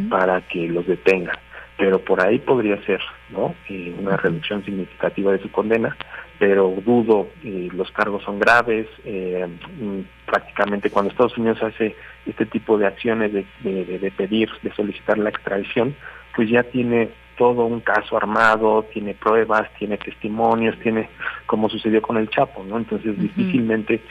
para 0.10 0.41
que 0.41 0.67
los 0.67 0.88
detengan 0.88 1.38
pero 1.80 2.04
por 2.04 2.22
ahí 2.22 2.39
podría 2.39 2.76
ser 2.84 3.00
no 3.30 3.56
eh, 3.70 3.96
una 3.98 4.18
reducción 4.18 4.63
significativa 4.65 5.32
de 5.32 5.39
su 5.39 5.50
condena 5.50 5.96
pero 6.38 6.74
dudo 6.86 7.30
eh, 7.44 7.70
los 7.74 7.89
cargos 7.92 8.22
son 8.24 8.38
graves 8.38 8.86
eh, 9.06 9.48
mm, 9.80 10.00
prácticamente 10.26 10.89
cuando 10.89 11.10
Estados 11.10 11.38
Unidos 11.38 11.63
hace 11.63 11.96
este 12.26 12.46
tipo 12.46 12.78
de 12.78 12.86
acciones 12.86 13.32
de, 13.32 13.46
de, 13.62 13.98
de, 13.98 14.12
pedir 14.12 14.50
de 14.62 14.74
solicitar 14.74 15.18
la 15.18 15.30
extradición 15.30 15.96
pues 16.36 16.50
ya 16.50 16.63
tiene 16.63 17.12
todo 17.38 17.65
un 17.65 17.80
caso 17.80 18.18
armado 18.18 18.84
tiene 18.92 19.13
pruebas 19.13 19.72
tiene 19.80 19.98
testimonios 19.98 20.78
tiene 20.80 21.10
como 21.46 21.70
sucedió 21.70 22.02
con 22.02 22.18
el 22.18 22.30
Chapo 22.30 22.62
no 22.65 22.78
entonces 22.78 23.18
difícilmente 23.18 24.02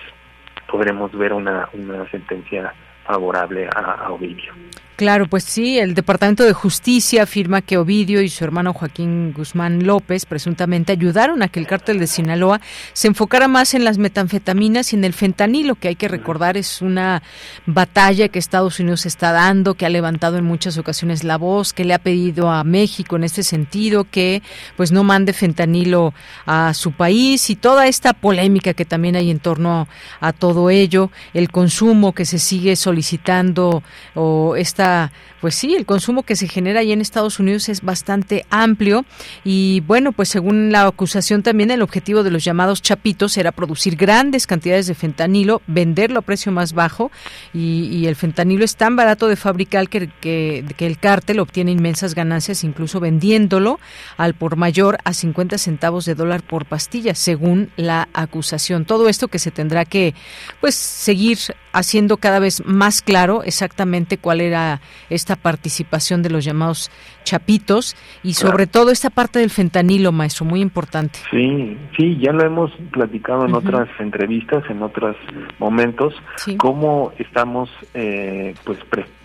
podremos 0.70 1.12
ver 1.12 1.34
una 1.34 1.68
una 1.74 2.10
sentencia 2.10 2.72
favorable 3.04 3.68
a, 3.74 4.06
a 4.06 4.10
Ovidio 4.10 4.54
Claro, 4.98 5.28
pues 5.28 5.44
sí, 5.44 5.78
el 5.78 5.94
Departamento 5.94 6.42
de 6.42 6.52
Justicia 6.52 7.22
afirma 7.22 7.62
que 7.62 7.78
Ovidio 7.78 8.20
y 8.20 8.28
su 8.28 8.42
hermano 8.42 8.72
Joaquín 8.72 9.32
Guzmán 9.32 9.86
López 9.86 10.26
presuntamente 10.26 10.90
ayudaron 10.90 11.40
a 11.40 11.46
que 11.46 11.60
el 11.60 11.68
cártel 11.68 12.00
de 12.00 12.08
Sinaloa 12.08 12.60
se 12.94 13.06
enfocara 13.06 13.46
más 13.46 13.74
en 13.74 13.84
las 13.84 13.96
metanfetaminas 13.96 14.92
y 14.92 14.96
en 14.96 15.04
el 15.04 15.12
fentanilo, 15.12 15.76
que 15.76 15.86
hay 15.86 15.94
que 15.94 16.08
recordar 16.08 16.56
es 16.56 16.82
una 16.82 17.22
batalla 17.64 18.26
que 18.26 18.40
Estados 18.40 18.80
Unidos 18.80 19.06
está 19.06 19.30
dando, 19.30 19.74
que 19.74 19.86
ha 19.86 19.88
levantado 19.88 20.36
en 20.36 20.44
muchas 20.44 20.78
ocasiones 20.78 21.22
la 21.22 21.36
voz, 21.36 21.72
que 21.72 21.84
le 21.84 21.94
ha 21.94 22.00
pedido 22.00 22.50
a 22.50 22.64
México 22.64 23.14
en 23.14 23.22
este 23.22 23.44
sentido 23.44 24.02
que 24.02 24.42
pues 24.76 24.90
no 24.90 25.04
mande 25.04 25.32
fentanilo 25.32 26.12
a 26.44 26.74
su 26.74 26.90
país 26.90 27.50
y 27.50 27.54
toda 27.54 27.86
esta 27.86 28.14
polémica 28.14 28.74
que 28.74 28.84
también 28.84 29.14
hay 29.14 29.30
en 29.30 29.38
torno 29.38 29.86
a 30.18 30.32
todo 30.32 30.70
ello, 30.70 31.12
el 31.34 31.52
consumo 31.52 32.14
que 32.16 32.24
se 32.24 32.40
sigue 32.40 32.74
solicitando 32.74 33.84
o 34.16 34.56
esta 34.56 34.87
esta 34.88 35.10
pues 35.40 35.54
sí, 35.54 35.74
el 35.74 35.86
consumo 35.86 36.22
que 36.22 36.36
se 36.36 36.48
genera 36.48 36.80
ahí 36.80 36.92
en 36.92 37.00
Estados 37.00 37.38
Unidos 37.38 37.68
es 37.68 37.82
bastante 37.82 38.44
amplio 38.50 39.04
y 39.44 39.80
bueno, 39.86 40.12
pues 40.12 40.28
según 40.28 40.72
la 40.72 40.86
acusación 40.86 41.42
también 41.42 41.70
el 41.70 41.82
objetivo 41.82 42.22
de 42.22 42.30
los 42.30 42.44
llamados 42.44 42.82
chapitos 42.82 43.36
era 43.36 43.52
producir 43.52 43.96
grandes 43.96 44.46
cantidades 44.46 44.86
de 44.86 44.94
fentanilo, 44.94 45.62
venderlo 45.66 46.20
a 46.20 46.22
precio 46.22 46.52
más 46.52 46.72
bajo 46.72 47.10
y, 47.52 48.06
el 48.08 48.16
fentanilo 48.16 48.64
es 48.64 48.76
tan 48.76 48.96
barato 48.96 49.28
de 49.28 49.36
fabricar 49.36 49.88
que, 49.88 50.64
el 50.78 50.98
cártel 50.98 51.40
obtiene 51.40 51.72
inmensas 51.72 52.14
ganancias 52.14 52.64
incluso 52.64 53.00
vendiéndolo 53.00 53.80
al 54.16 54.34
por 54.34 54.56
mayor 54.56 54.98
a 55.04 55.12
50 55.12 55.58
centavos 55.58 56.04
de 56.04 56.14
dólar 56.14 56.42
por 56.42 56.64
pastilla, 56.64 57.14
según 57.14 57.70
la 57.76 58.08
acusación. 58.14 58.84
Todo 58.84 59.08
esto 59.08 59.28
que 59.28 59.38
se 59.38 59.50
tendrá 59.50 59.84
que 59.84 60.14
pues 60.60 60.74
seguir 60.74 61.38
haciendo 61.72 62.16
cada 62.16 62.38
vez 62.38 62.64
más 62.64 63.02
claro 63.02 63.42
exactamente 63.44 64.18
cuál 64.18 64.40
era 64.40 64.80
esta 65.28 65.42
participación 65.42 66.22
de 66.22 66.30
los 66.30 66.42
llamados 66.42 66.90
chapitos 67.22 67.96
y 68.22 68.32
sobre 68.32 68.66
todo 68.66 68.90
esta 68.90 69.10
parte 69.10 69.40
del 69.40 69.50
fentanilo, 69.50 70.10
maestro, 70.10 70.46
muy 70.46 70.62
importante. 70.62 71.18
Sí, 71.30 71.76
sí, 71.98 72.16
ya 72.18 72.32
lo 72.32 72.46
hemos 72.46 72.70
platicado 72.90 73.44
en 73.44 73.54
otras 73.54 73.88
entrevistas, 73.98 74.64
en 74.70 74.82
otros 74.82 75.16
momentos, 75.58 76.14
cómo 76.56 77.12
estamos 77.18 77.68
eh, 77.92 78.54
pues 78.64 78.78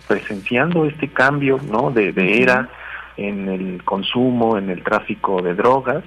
presenciando 0.06 0.84
este 0.84 1.08
cambio, 1.08 1.58
¿no? 1.70 1.90
De, 1.90 2.12
era 2.38 2.68
en 3.16 3.48
el 3.48 3.82
consumo, 3.82 4.58
en 4.58 4.68
el 4.68 4.82
tráfico 4.82 5.40
de 5.40 5.54
drogas, 5.54 6.04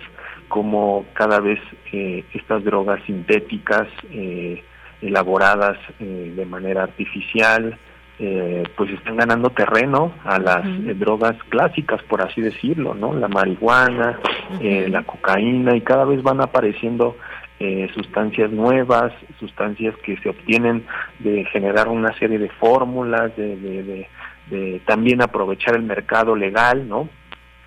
como 0.47 1.05
cada 1.13 1.39
vez 1.39 1.59
eh, 1.91 2.23
estas 2.35 2.63
drogas 2.63 3.01
sintéticas 3.07 3.87
eh, 4.11 4.63
elaboradas 5.01 5.79
eh, 5.99 6.33
de 6.35 6.45
manera 6.45 6.83
artificial, 6.83 7.79
eh, 8.19 8.63
pues 8.75 8.91
están 8.91 9.17
ganando 9.17 9.49
terreno 9.51 10.13
a 10.23 10.39
las 10.39 10.65
eh, 10.65 10.93
drogas 10.95 11.35
clásicas, 11.49 12.01
por 12.03 12.21
así 12.21 12.41
decirlo, 12.41 12.93
¿no? 12.93 13.13
La 13.13 13.27
marihuana, 13.27 14.19
la 14.61 15.03
cocaína, 15.03 15.75
y 15.75 15.81
cada 15.81 16.05
vez 16.05 16.23
van 16.23 16.41
apareciendo 16.41 17.15
sustancias 17.95 18.51
nuevas, 18.51 19.11
sustancias 19.39 19.95
que 20.03 20.15
se 20.17 20.29
obtienen 20.29 20.85
de 21.17 21.43
generar 21.45 21.87
una 21.87 22.13
serie 22.19 22.37
de 22.37 22.49
fórmulas, 22.49 23.35
de, 23.35 24.07
de, 24.49 24.79
también 24.85 25.21
aprovechar 25.21 25.75
el 25.75 25.81
mercado 25.81 26.35
legal, 26.35 26.87
¿no? 26.87 27.09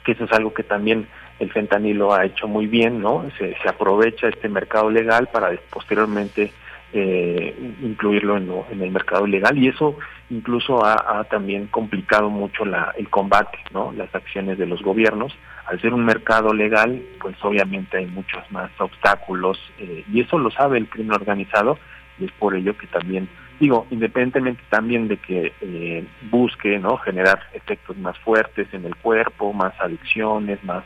Que 0.04 0.12
eso 0.12 0.24
es 0.24 0.32
algo 0.32 0.54
que 0.54 0.62
también 0.62 1.08
el 1.40 1.50
fentanilo 1.50 2.14
ha 2.14 2.24
hecho 2.24 2.46
muy 2.46 2.66
bien, 2.66 3.00
¿no? 3.00 3.24
Se, 3.38 3.56
se 3.56 3.68
aprovecha 3.68 4.28
este 4.28 4.48
mercado 4.48 4.90
legal 4.90 5.28
para 5.32 5.50
posteriormente 5.70 6.52
eh, 6.92 7.54
incluirlo 7.82 8.36
en, 8.36 8.50
en, 8.70 8.82
el 8.82 8.90
mercado 8.90 9.26
ilegal 9.26 9.56
y 9.58 9.68
eso 9.68 9.96
incluso 10.30 10.84
ha, 10.84 11.24
también 11.24 11.66
complicado 11.66 12.30
mucho 12.30 12.64
la, 12.64 12.94
el 12.96 13.10
combate, 13.10 13.58
¿no? 13.72 13.92
las 13.92 14.14
acciones 14.14 14.58
de 14.58 14.66
los 14.66 14.80
gobiernos. 14.82 15.36
Al 15.66 15.80
ser 15.80 15.92
un 15.92 16.04
mercado 16.04 16.54
legal, 16.54 17.02
pues 17.20 17.36
obviamente 17.42 17.98
hay 17.98 18.06
muchos 18.06 18.42
más 18.50 18.70
obstáculos 18.78 19.58
eh, 19.78 20.04
y 20.10 20.20
eso 20.20 20.38
lo 20.38 20.50
sabe 20.50 20.78
el 20.78 20.88
crimen 20.88 21.12
organizado 21.12 21.78
y 22.18 22.24
es 22.24 22.32
por 22.32 22.54
ello 22.54 22.76
que 22.76 22.86
también, 22.86 23.28
digo, 23.58 23.86
independientemente 23.90 24.62
también 24.68 25.08
de 25.08 25.16
que 25.16 25.52
eh, 25.60 26.04
busque 26.30 26.78
no 26.78 26.96
generar 26.98 27.40
efectos 27.52 27.96
más 27.98 28.18
fuertes 28.18 28.72
en 28.72 28.84
el 28.84 28.96
cuerpo, 28.96 29.52
más 29.52 29.78
adicciones, 29.80 30.62
más, 30.64 30.84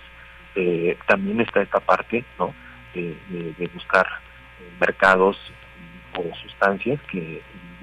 eh, 0.54 0.96
también 1.07 1.40
está 1.40 1.62
esta 1.62 1.80
parte 1.80 2.24
¿no? 2.38 2.54
de, 2.94 3.16
de 3.59 3.70
buscar 3.74 4.07
mercados 4.80 5.37
o 6.16 6.35
sustancias 6.37 7.00
que 7.11 7.42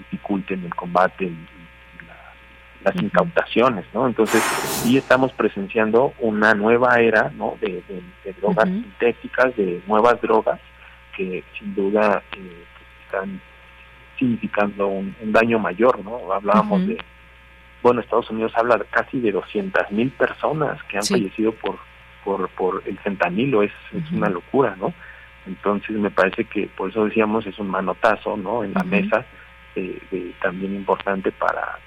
dificulten 0.09 0.63
el 0.65 0.75
combate 0.75 1.25
y, 1.25 1.37
las 2.83 2.95
incautaciones, 2.95 3.85
¿no? 3.93 4.07
Entonces, 4.07 4.41
sí 4.41 4.97
estamos 4.97 5.31
presenciando 5.33 6.13
una 6.19 6.55
nueva 6.55 6.99
era, 6.99 7.31
¿no? 7.35 7.55
De, 7.61 7.83
drogas 8.39 8.67
sintéticas, 8.67 9.55
de 9.55 9.81
nuevas 9.85 10.19
drogas 10.19 10.59
que 11.15 11.43
sin 11.59 11.75
duda 11.75 12.23
eh, 12.35 12.63
están 13.05 13.39
significando 14.17 14.87
un, 14.87 15.15
daño 15.21 15.59
mayor, 15.59 16.03
¿no? 16.03 16.33
Hablábamos 16.33 16.87
de, 16.87 16.97
bueno, 17.83 18.01
Estados 18.01 18.29
Unidos 18.31 18.53
habla 18.55 18.77
de 18.77 18.85
casi 18.85 19.19
de 19.19 19.31
200 19.31 19.91
mil 19.91 20.09
personas 20.11 20.81
que 20.83 20.97
han 20.97 21.03
fallecido 21.03 21.51
por, 21.51 21.77
por, 22.23 22.49
por 22.49 22.83
el 22.87 22.97
fentanilo, 22.99 23.61
es, 23.61 23.71
es 23.93 24.11
una 24.11 24.29
locura, 24.29 24.75
¿no? 24.79 24.93
Entonces 25.45 25.91
me 25.97 26.11
parece 26.11 26.45
que 26.45 26.67
por 26.67 26.89
eso 26.89 27.05
decíamos 27.05 27.45
es 27.45 27.57
un 27.59 27.67
manotazo, 27.67 28.37
¿no? 28.37 28.63
En 28.63 28.73
la 28.73 28.83
mesa 28.83 29.25
eh, 29.75 30.33
también 30.41 30.75
importante 30.75 31.31
para 31.31 31.79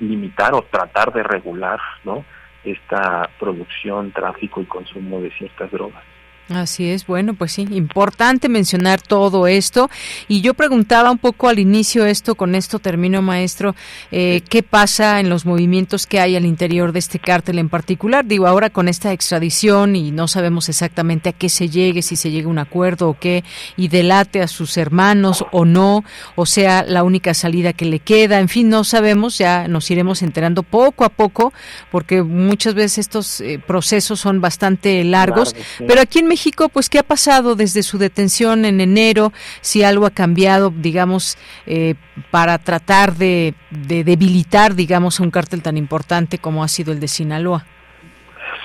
limitar 0.00 0.54
o 0.54 0.62
tratar 0.62 1.12
de 1.12 1.22
regular, 1.22 1.80
¿no? 2.04 2.24
Esta 2.64 3.28
producción, 3.38 4.12
tráfico 4.12 4.60
y 4.60 4.66
consumo 4.66 5.20
de 5.20 5.30
ciertas 5.32 5.70
drogas. 5.70 6.02
Así 6.48 6.88
es, 6.88 7.06
bueno, 7.06 7.34
pues 7.34 7.52
sí, 7.52 7.66
importante 7.70 8.48
mencionar 8.48 9.02
todo 9.02 9.46
esto. 9.46 9.90
Y 10.28 10.40
yo 10.40 10.54
preguntaba 10.54 11.10
un 11.10 11.18
poco 11.18 11.48
al 11.48 11.58
inicio 11.58 12.06
esto, 12.06 12.36
con 12.36 12.54
esto 12.54 12.78
termino, 12.78 13.20
maestro, 13.20 13.74
eh, 14.10 14.40
¿qué 14.48 14.62
pasa 14.62 15.20
en 15.20 15.28
los 15.28 15.44
movimientos 15.44 16.06
que 16.06 16.20
hay 16.20 16.36
al 16.36 16.46
interior 16.46 16.92
de 16.92 17.00
este 17.00 17.18
cártel 17.18 17.58
en 17.58 17.68
particular? 17.68 18.24
Digo, 18.24 18.46
ahora 18.46 18.70
con 18.70 18.88
esta 18.88 19.12
extradición 19.12 19.94
y 19.94 20.10
no 20.10 20.26
sabemos 20.26 20.70
exactamente 20.70 21.28
a 21.28 21.32
qué 21.34 21.50
se 21.50 21.68
llegue, 21.68 22.00
si 22.00 22.16
se 22.16 22.30
llegue 22.30 22.46
a 22.46 22.50
un 22.50 22.58
acuerdo 22.58 23.10
o 23.10 23.18
qué, 23.18 23.44
y 23.76 23.88
delate 23.88 24.40
a 24.40 24.48
sus 24.48 24.78
hermanos 24.78 25.44
o 25.52 25.66
no, 25.66 26.02
o 26.34 26.46
sea, 26.46 26.82
la 26.82 27.02
única 27.02 27.34
salida 27.34 27.74
que 27.74 27.84
le 27.84 27.98
queda, 27.98 28.40
en 28.40 28.48
fin, 28.48 28.70
no 28.70 28.84
sabemos, 28.84 29.36
ya 29.36 29.68
nos 29.68 29.90
iremos 29.90 30.22
enterando 30.22 30.62
poco 30.62 31.04
a 31.04 31.10
poco, 31.10 31.52
porque 31.90 32.22
muchas 32.22 32.72
veces 32.72 32.98
estos 32.98 33.42
eh, 33.42 33.60
procesos 33.64 34.18
son 34.18 34.40
bastante 34.40 35.04
largos, 35.04 35.54
pero 35.86 36.00
aquí 36.00 36.20
en 36.20 36.26
México 36.26 36.37
México, 36.38 36.68
pues, 36.68 36.88
¿qué 36.88 37.00
ha 37.00 37.02
pasado 37.02 37.56
desde 37.56 37.82
su 37.82 37.98
detención 37.98 38.64
en 38.64 38.80
enero? 38.80 39.32
Si 39.60 39.82
algo 39.82 40.06
ha 40.06 40.10
cambiado, 40.10 40.70
digamos, 40.70 41.36
eh, 41.66 41.96
para 42.30 42.58
tratar 42.58 43.16
de, 43.16 43.54
de 43.72 44.04
debilitar, 44.04 44.76
digamos, 44.76 45.18
un 45.18 45.32
cártel 45.32 45.62
tan 45.62 45.76
importante 45.76 46.38
como 46.38 46.62
ha 46.62 46.68
sido 46.68 46.92
el 46.92 47.00
de 47.00 47.08
Sinaloa. 47.08 47.66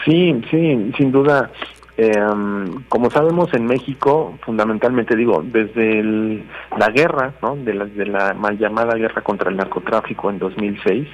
Sí, 0.06 0.40
sí, 0.52 0.92
sin 0.96 1.12
duda. 1.12 1.50
Eh, 1.96 2.12
como 2.90 3.12
sabemos 3.12 3.54
en 3.54 3.66
México, 3.66 4.40
fundamentalmente 4.42 5.16
digo, 5.16 5.44
desde 5.44 6.02
la 6.76 6.90
guerra, 6.90 7.36
¿no? 7.42 7.56
de, 7.56 7.74
la, 7.76 7.86
de 7.86 8.06
la 8.08 8.34
mal 8.34 8.58
llamada 8.58 8.96
guerra 8.96 9.22
contra 9.22 9.52
el 9.52 9.58
narcotráfico 9.58 10.32
en 10.32 10.40
2006, 10.40 11.08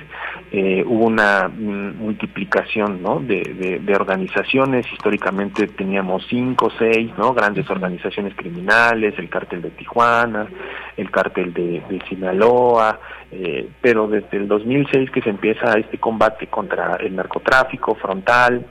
eh, 0.51 0.83
hubo 0.87 1.05
una 1.05 1.49
mm, 1.49 1.97
multiplicación 1.97 3.03
¿no? 3.03 3.19
de, 3.19 3.79
de, 3.83 3.95
organizaciones, 3.95 4.85
históricamente 4.93 5.67
teníamos 5.67 6.25
cinco 6.29 6.71
seis 6.79 7.11
¿no? 7.17 7.33
grandes 7.33 7.69
organizaciones 7.69 8.33
criminales, 8.35 9.13
el 9.17 9.29
cártel 9.29 9.61
de 9.61 9.71
Tijuana, 9.71 10.47
el 10.95 11.11
cártel 11.11 11.53
de, 11.53 11.83
de 11.89 12.01
Sinaloa, 12.07 12.99
eh, 13.31 13.67
pero 13.81 14.07
desde 14.07 14.37
el 14.37 14.47
2006 14.47 15.11
que 15.11 15.21
se 15.21 15.29
empieza 15.29 15.73
este 15.73 15.97
combate 15.97 16.47
contra 16.47 16.95
el 16.95 17.15
narcotráfico 17.17 17.95
frontal, 17.95 18.65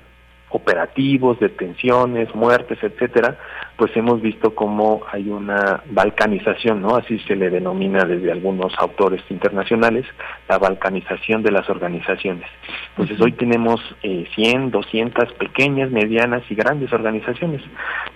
operativos, 0.50 1.38
detenciones, 1.40 2.34
muertes, 2.34 2.78
etcétera, 2.82 3.38
pues 3.76 3.94
hemos 3.96 4.22
visto 4.22 4.54
cómo 4.54 5.02
hay 5.12 5.28
una 5.28 5.82
balcanización, 5.90 6.80
¿no? 6.80 6.96
Así 6.96 7.18
se 7.20 7.36
le 7.36 7.50
denomina 7.50 8.04
desde 8.04 8.32
algunos 8.32 8.72
autores 8.78 9.22
internacionales, 9.30 10.06
la 10.48 10.58
balcanización 10.58 11.42
de 11.42 11.52
las 11.52 11.68
organizaciones. 11.68 12.48
Entonces 12.90 13.20
hoy 13.20 13.32
tenemos 13.32 13.80
eh, 14.02 14.26
100, 14.34 14.70
200 14.70 15.32
pequeñas, 15.34 15.90
medianas 15.90 16.42
y 16.50 16.54
grandes 16.54 16.92
organizaciones. 16.92 17.62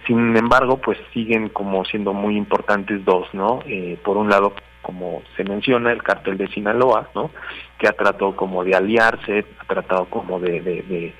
Sin 0.06 0.36
embargo, 0.36 0.78
pues 0.78 0.98
siguen 1.12 1.50
como 1.50 1.84
siendo 1.84 2.12
muy 2.12 2.36
importantes 2.36 3.04
dos, 3.04 3.28
¿no? 3.34 3.60
Eh, 3.66 3.98
por 4.02 4.16
un 4.16 4.28
lado, 4.28 4.54
como 4.80 5.22
se 5.36 5.44
menciona, 5.44 5.92
el 5.92 6.02
cartel 6.02 6.38
de 6.38 6.48
Sinaloa, 6.48 7.10
¿no? 7.14 7.30
Que 7.78 7.88
ha 7.88 7.92
tratado 7.92 8.34
como 8.34 8.64
de 8.64 8.74
aliarse, 8.74 9.44
ha 9.58 9.64
tratado 9.64 10.06
como 10.06 10.40
de, 10.40 10.60
de 10.60 11.14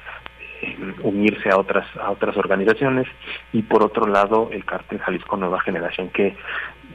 unirse 1.03 1.51
a 1.51 1.59
otras 1.59 1.87
a 1.96 2.11
otras 2.11 2.37
organizaciones. 2.37 3.07
Y 3.53 3.62
por 3.62 3.83
otro 3.83 4.07
lado 4.07 4.48
el 4.53 4.64
cártel 4.64 4.98
Jalisco 4.98 5.37
Nueva 5.37 5.61
Generación 5.61 6.09
que 6.11 6.37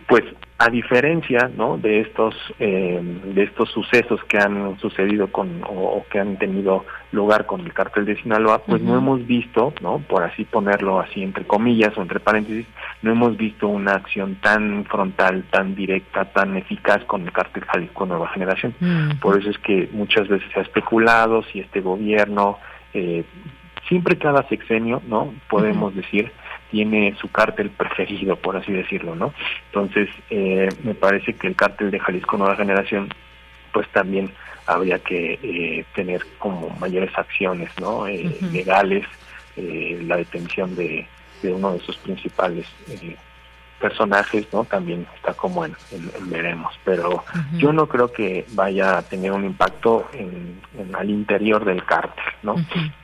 pues 0.07 0.23
a 0.57 0.69
diferencia 0.69 1.51
¿no? 1.55 1.77
de 1.77 1.99
estos 1.99 2.33
eh, 2.59 2.99
de 3.35 3.43
estos 3.43 3.69
sucesos 3.69 4.23
que 4.23 4.37
han 4.37 4.79
sucedido 4.79 5.27
con 5.31 5.61
o, 5.67 6.03
que 6.09 6.19
han 6.19 6.37
tenido 6.37 6.85
lugar 7.11 7.45
con 7.45 7.61
el 7.61 7.73
cártel 7.73 8.05
de 8.05 8.15
Sinaloa 8.15 8.59
pues 8.59 8.81
no 8.81 8.97
hemos 8.97 9.27
visto 9.27 9.73
no 9.81 9.99
por 9.99 10.23
así 10.23 10.45
ponerlo 10.45 10.99
así 10.99 11.21
entre 11.21 11.45
comillas 11.45 11.95
o 11.97 12.01
entre 12.01 12.19
paréntesis 12.19 12.65
no 13.01 13.11
hemos 13.11 13.37
visto 13.37 13.67
una 13.67 13.93
acción 13.93 14.35
tan 14.35 14.85
frontal 14.85 15.43
tan 15.51 15.75
directa 15.75 16.25
tan 16.25 16.57
eficaz 16.57 17.03
con 17.05 17.23
el 17.23 17.31
cártel 17.31 17.65
Jalisco 17.65 18.05
Nueva 18.05 18.29
Generación. 18.29 18.73
Por 19.21 19.39
eso 19.39 19.49
es 19.49 19.57
que 19.59 19.89
muchas 19.91 20.27
veces 20.27 20.49
se 20.51 20.59
ha 20.59 20.63
especulado 20.63 21.43
si 21.43 21.59
este 21.59 21.81
gobierno 21.81 22.57
eh, 22.93 23.23
siempre 23.87 24.17
cada 24.17 24.47
sexenio 24.47 25.01
no 25.07 25.33
podemos 25.49 25.95
decir 25.95 26.31
tiene 26.71 27.15
su 27.19 27.29
cártel 27.29 27.69
preferido, 27.69 28.35
por 28.35 28.57
así 28.57 28.71
decirlo, 28.73 29.15
¿no? 29.15 29.33
Entonces, 29.67 30.09
eh, 30.29 30.67
me 30.83 30.93
parece 30.93 31.33
que 31.33 31.47
el 31.47 31.55
cártel 31.55 31.91
de 31.91 31.99
Jalisco 31.99 32.37
Nueva 32.37 32.57
Generación, 32.57 33.09
pues 33.71 33.87
también 33.89 34.31
habría 34.65 34.99
que 34.99 35.39
eh, 35.41 35.85
tener 35.95 36.25
como 36.39 36.69
mayores 36.79 37.17
acciones, 37.17 37.71
¿no? 37.79 38.05
Eh, 38.07 38.35
legales, 38.51 39.05
la 39.55 40.17
detención 40.17 40.75
de, 40.75 41.07
uno 41.43 41.73
de 41.73 41.79
sus 41.79 41.97
principales 41.97 42.67
personajes, 43.79 44.47
¿no? 44.51 44.63
También 44.65 45.07
está 45.15 45.33
como 45.33 45.65
en, 45.65 45.75
veremos, 46.21 46.73
pero 46.83 47.23
yo 47.53 47.71
no 47.71 47.87
creo 47.87 48.11
que 48.11 48.45
vaya 48.53 48.97
a 48.97 49.01
tener 49.03 49.31
un 49.31 49.45
impacto 49.45 50.07
en, 50.13 50.59
al 50.95 51.09
interior 51.09 51.63
del 51.63 51.83
cártel, 51.85 52.23
¿no? 52.43 52.55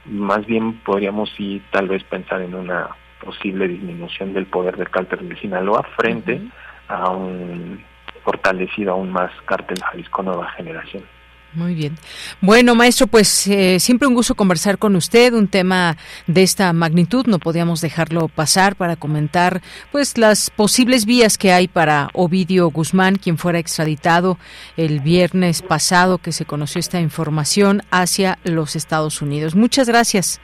Más 0.06 0.46
bien 0.46 0.80
podríamos 0.80 1.32
sí 1.38 1.62
tal 1.72 1.88
vez 1.88 2.04
pensar 2.04 2.42
en 2.42 2.56
una 2.56 2.90
posible 3.24 3.68
disminución 3.68 4.34
del 4.34 4.46
poder 4.48 4.78
del 4.78 4.90
cártel 4.90 5.30
de 5.30 5.38
Sinaloa 5.38 5.84
frente 5.96 6.42
a 6.88 7.10
un 7.10 7.84
fortalecido 8.24 8.94
aún 8.94 9.12
más 9.12 9.32
cártel 9.46 9.82
Jalisco 9.82 10.24
Nueva 10.24 10.50
Generación. 10.52 11.04
Muy 11.56 11.76
bien. 11.76 11.96
Bueno, 12.42 12.74
maestro, 12.74 13.06
pues 13.06 13.48
eh, 13.48 13.80
siempre 13.80 14.08
un 14.08 14.16
gusto 14.16 14.34
conversar 14.34 14.80
con 14.80 14.96
usted. 14.96 15.34
Un 15.34 15.48
tema 15.48 15.98
de 16.26 16.42
esta 16.42 16.74
magnitud 16.74 17.28
no 17.28 17.38
podíamos 17.38 17.80
dejarlo 17.80 18.28
pasar 18.28 18.76
para 18.76 18.96
comentar, 18.96 19.62
pues, 19.92 20.18
las 20.18 20.50
posibles 20.50 21.06
vías 21.06 21.38
que 21.38 21.52
hay 21.52 21.68
para 21.68 22.10
Ovidio 22.14 22.70
Guzmán, 22.72 23.18
quien 23.18 23.38
fuera 23.38 23.60
extraditado 23.60 24.38
el 24.78 25.00
viernes 25.00 25.62
pasado, 25.62 26.18
que 26.18 26.32
se 26.32 26.46
conoció 26.46 26.80
esta 26.80 27.00
información 27.00 27.82
hacia 27.92 28.40
los 28.44 28.76
Estados 28.76 29.22
Unidos. 29.22 29.56
Muchas 29.56 29.88
gracias. 29.88 30.42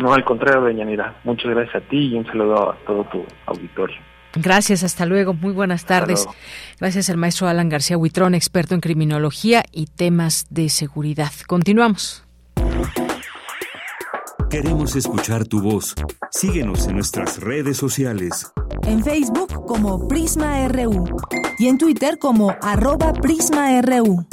No, 0.00 0.12
al 0.12 0.24
contrario, 0.24 0.62
Deñanira. 0.62 1.14
Muchas 1.24 1.50
gracias 1.50 1.76
a 1.76 1.80
ti 1.88 2.08
y 2.08 2.14
un 2.14 2.26
saludo 2.26 2.72
a 2.72 2.76
todo 2.86 3.04
tu 3.04 3.24
auditorio. 3.46 4.09
Gracias, 4.34 4.82
hasta 4.84 5.06
luego. 5.06 5.34
Muy 5.34 5.52
buenas 5.52 5.84
tardes. 5.84 6.26
Gracias 6.78 7.10
al 7.10 7.16
maestro 7.16 7.48
Alan 7.48 7.68
García 7.68 7.98
Huitrón, 7.98 8.34
experto 8.34 8.74
en 8.74 8.80
criminología 8.80 9.64
y 9.72 9.86
temas 9.86 10.46
de 10.50 10.68
seguridad. 10.68 11.32
Continuamos. 11.46 12.24
Queremos 14.50 14.96
escuchar 14.96 15.46
tu 15.46 15.62
voz. 15.62 15.94
Síguenos 16.32 16.88
en 16.88 16.96
nuestras 16.96 17.38
redes 17.38 17.76
sociales. 17.76 18.50
En 18.84 19.04
Facebook 19.04 19.64
como 19.66 20.08
Prisma 20.08 20.66
RU 20.66 21.04
y 21.58 21.68
en 21.68 21.78
Twitter 21.78 22.18
como 22.18 22.56
arroba 22.60 23.12
PrismaRU. 23.12 24.26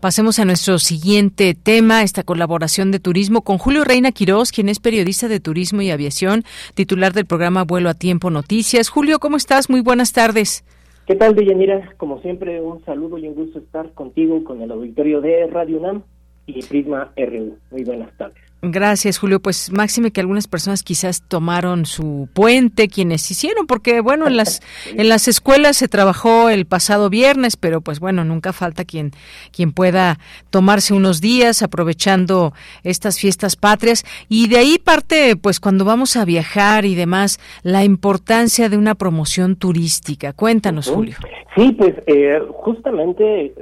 Pasemos 0.00 0.38
a 0.38 0.44
nuestro 0.44 0.78
siguiente 0.78 1.54
tema, 1.54 2.02
esta 2.02 2.22
colaboración 2.22 2.92
de 2.92 3.00
turismo 3.00 3.40
con 3.40 3.56
Julio 3.56 3.82
Reina 3.82 4.12
Quirós, 4.12 4.52
quien 4.52 4.68
es 4.68 4.78
periodista 4.78 5.26
de 5.26 5.40
turismo 5.40 5.80
y 5.80 5.90
aviación, 5.90 6.44
titular 6.74 7.14
del 7.14 7.24
programa 7.24 7.64
Vuelo 7.64 7.88
a 7.88 7.94
Tiempo 7.94 8.28
Noticias. 8.28 8.90
Julio, 8.90 9.18
¿cómo 9.18 9.38
estás? 9.38 9.70
Muy 9.70 9.80
buenas 9.80 10.12
tardes. 10.12 10.64
¿Qué 11.06 11.14
tal, 11.14 11.34
Deyanira? 11.34 11.94
Como 11.96 12.20
siempre, 12.20 12.60
un 12.60 12.84
saludo 12.84 13.16
y 13.16 13.26
un 13.26 13.34
gusto 13.34 13.58
estar 13.58 13.92
contigo 13.94 14.44
con 14.44 14.60
el 14.60 14.70
auditorio 14.70 15.22
de 15.22 15.46
Radio 15.46 15.78
UNAM 15.78 16.02
y 16.46 16.62
Prisma 16.62 17.12
RU. 17.16 17.56
Muy 17.70 17.84
buenas 17.84 18.14
tardes. 18.18 18.45
Gracias, 18.72 19.18
Julio. 19.18 19.40
Pues 19.40 19.72
máxime 19.72 20.10
que 20.10 20.20
algunas 20.20 20.48
personas 20.48 20.82
quizás 20.82 21.22
tomaron 21.26 21.86
su 21.86 22.28
puente, 22.32 22.88
quienes 22.88 23.30
hicieron, 23.30 23.66
porque 23.66 24.00
bueno, 24.00 24.26
en 24.26 24.36
las 24.36 24.60
en 24.96 25.08
las 25.08 25.28
escuelas 25.28 25.76
se 25.76 25.88
trabajó 25.88 26.48
el 26.48 26.66
pasado 26.66 27.10
viernes, 27.10 27.56
pero 27.56 27.80
pues 27.80 28.00
bueno, 28.00 28.24
nunca 28.24 28.52
falta 28.52 28.84
quien 28.84 29.12
quien 29.52 29.72
pueda 29.72 30.18
tomarse 30.50 30.94
unos 30.94 31.20
días 31.20 31.62
aprovechando 31.62 32.52
estas 32.82 33.18
fiestas 33.18 33.56
patrias 33.56 34.04
y 34.28 34.48
de 34.48 34.58
ahí 34.58 34.78
parte 34.78 35.36
pues 35.36 35.60
cuando 35.60 35.84
vamos 35.84 36.16
a 36.16 36.24
viajar 36.24 36.84
y 36.84 36.94
demás 36.94 37.38
la 37.62 37.84
importancia 37.84 38.68
de 38.68 38.76
una 38.76 38.94
promoción 38.94 39.56
turística. 39.56 40.32
Cuéntanos, 40.32 40.88
Julio. 40.88 41.16
Sí, 41.54 41.72
pues 41.72 41.94
eh, 42.06 42.38
justamente 42.50 43.54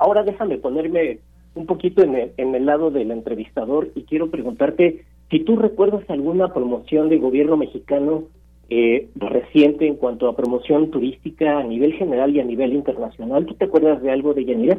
ahora 0.00 0.22
déjame 0.22 0.58
ponerme 0.58 1.18
un 1.58 1.66
poquito 1.66 2.02
en 2.02 2.14
el, 2.14 2.32
en 2.36 2.54
el 2.54 2.66
lado 2.66 2.90
del 2.90 3.10
entrevistador 3.10 3.90
y 3.94 4.02
quiero 4.02 4.30
preguntarte 4.30 5.04
si 5.30 5.40
tú 5.40 5.56
recuerdas 5.56 6.08
alguna 6.08 6.54
promoción 6.54 7.08
de 7.08 7.18
gobierno 7.18 7.56
mexicano 7.56 8.24
eh, 8.70 9.08
reciente 9.16 9.86
en 9.86 9.96
cuanto 9.96 10.28
a 10.28 10.36
promoción 10.36 10.90
turística 10.90 11.58
a 11.58 11.64
nivel 11.64 11.94
general 11.94 12.34
y 12.34 12.40
a 12.40 12.44
nivel 12.44 12.72
internacional. 12.74 13.44
¿Tú 13.46 13.54
te 13.54 13.64
acuerdas 13.64 14.02
de 14.02 14.10
algo 14.10 14.34
de 14.34 14.44
Yanira? 14.44 14.78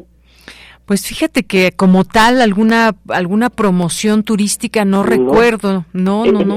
Pues 0.85 1.05
fíjate 1.05 1.43
que 1.43 1.71
como 1.71 2.03
tal 2.03 2.41
alguna 2.41 2.95
alguna 3.09 3.49
promoción 3.49 4.23
turística 4.23 4.85
no, 4.85 5.03
recuerdo, 5.03 5.85
no, 5.93 6.25
no, 6.25 6.43
no. 6.43 6.55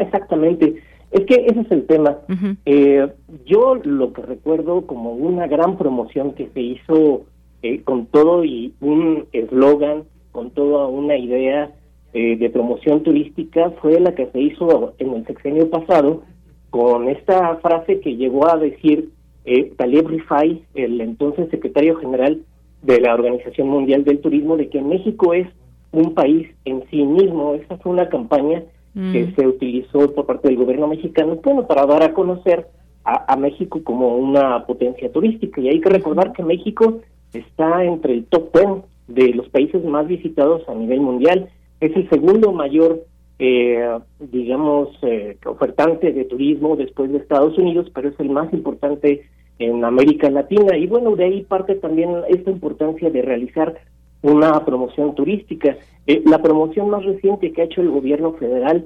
exactamente. 0.00 0.82
Es 1.12 1.26
que 1.26 1.34
ese 1.46 1.60
es 1.60 1.70
el 1.70 1.86
tema. 1.86 2.18
eh, 2.64 3.06
yo 3.44 3.74
lo 3.84 4.12
que 4.12 4.22
recuerdo 4.22 4.86
como 4.86 5.12
una 5.12 5.46
gran 5.46 5.76
promoción 5.76 6.32
que 6.32 6.48
se 6.54 6.60
hizo 6.60 7.26
eh, 7.62 7.82
con 7.82 8.06
todo 8.06 8.44
y 8.44 8.74
un 8.80 9.26
eslogan, 9.32 10.04
con 10.32 10.50
toda 10.50 10.86
una 10.88 11.16
idea 11.16 11.70
eh, 12.12 12.36
de 12.36 12.50
promoción 12.50 13.02
turística, 13.02 13.70
fue 13.80 14.00
la 14.00 14.14
que 14.14 14.26
se 14.26 14.40
hizo 14.40 14.94
en 14.98 15.14
el 15.14 15.26
sexenio 15.26 15.70
pasado, 15.70 16.22
con 16.70 17.08
esta 17.08 17.56
frase 17.56 18.00
que 18.00 18.16
llegó 18.16 18.50
a 18.50 18.56
decir 18.56 19.10
eh, 19.44 19.72
Taleb 19.76 20.08
Rifai, 20.08 20.62
el 20.74 21.00
entonces 21.00 21.50
secretario 21.50 21.96
general 21.96 22.40
de 22.82 23.00
la 23.00 23.14
Organización 23.14 23.68
Mundial 23.68 24.04
del 24.04 24.20
Turismo, 24.20 24.56
de 24.56 24.68
que 24.68 24.82
México 24.82 25.34
es 25.34 25.46
un 25.92 26.14
país 26.14 26.48
en 26.64 26.82
sí 26.90 27.02
mismo. 27.02 27.54
Esa 27.54 27.76
fue 27.78 27.92
una 27.92 28.08
campaña 28.08 28.62
que 28.94 29.24
mm. 29.24 29.34
se 29.36 29.46
utilizó 29.46 30.14
por 30.14 30.26
parte 30.26 30.48
del 30.48 30.56
gobierno 30.56 30.88
mexicano, 30.88 31.38
bueno, 31.42 31.66
para 31.66 31.86
dar 31.86 32.02
a 32.02 32.12
conocer 32.12 32.66
a, 33.04 33.32
a, 33.32 33.36
México 33.36 33.80
como 33.82 34.16
una 34.16 34.66
potencia 34.66 35.10
turística. 35.12 35.60
Y 35.60 35.68
hay 35.68 35.80
que 35.80 35.88
recordar 35.88 36.32
que 36.32 36.42
México 36.42 37.00
está 37.32 37.84
entre 37.84 38.14
el 38.14 38.24
top 38.26 38.52
10 38.52 38.68
de 39.08 39.34
los 39.34 39.48
países 39.48 39.84
más 39.84 40.06
visitados 40.06 40.62
a 40.68 40.74
nivel 40.74 41.00
mundial. 41.00 41.48
Es 41.80 41.94
el 41.96 42.08
segundo 42.08 42.52
mayor, 42.52 43.04
eh, 43.38 43.98
digamos, 44.20 44.90
eh, 45.02 45.36
ofertante 45.46 46.12
de 46.12 46.24
turismo 46.24 46.76
después 46.76 47.10
de 47.10 47.18
Estados 47.18 47.56
Unidos, 47.58 47.90
pero 47.94 48.08
es 48.08 48.20
el 48.20 48.30
más 48.30 48.52
importante 48.52 49.22
en 49.58 49.84
América 49.84 50.30
Latina. 50.30 50.76
Y 50.76 50.86
bueno, 50.86 51.16
de 51.16 51.24
ahí 51.24 51.42
parte 51.42 51.74
también 51.74 52.10
esta 52.28 52.50
importancia 52.50 53.10
de 53.10 53.22
realizar 53.22 53.74
una 54.22 54.64
promoción 54.64 55.14
turística. 55.14 55.76
Eh, 56.06 56.22
la 56.24 56.40
promoción 56.40 56.90
más 56.90 57.04
reciente 57.04 57.52
que 57.52 57.62
ha 57.62 57.64
hecho 57.64 57.80
el 57.80 57.90
gobierno 57.90 58.32
federal, 58.34 58.84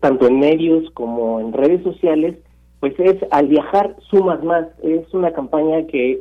tanto 0.00 0.26
en 0.26 0.40
medios 0.40 0.90
como 0.92 1.40
en 1.40 1.52
redes 1.52 1.82
sociales, 1.82 2.36
pues 2.80 2.98
es 2.98 3.16
al 3.30 3.48
viajar 3.48 3.96
sumas 4.10 4.42
más. 4.42 4.66
Es 4.82 5.12
una 5.14 5.32
campaña 5.32 5.86
que 5.86 6.20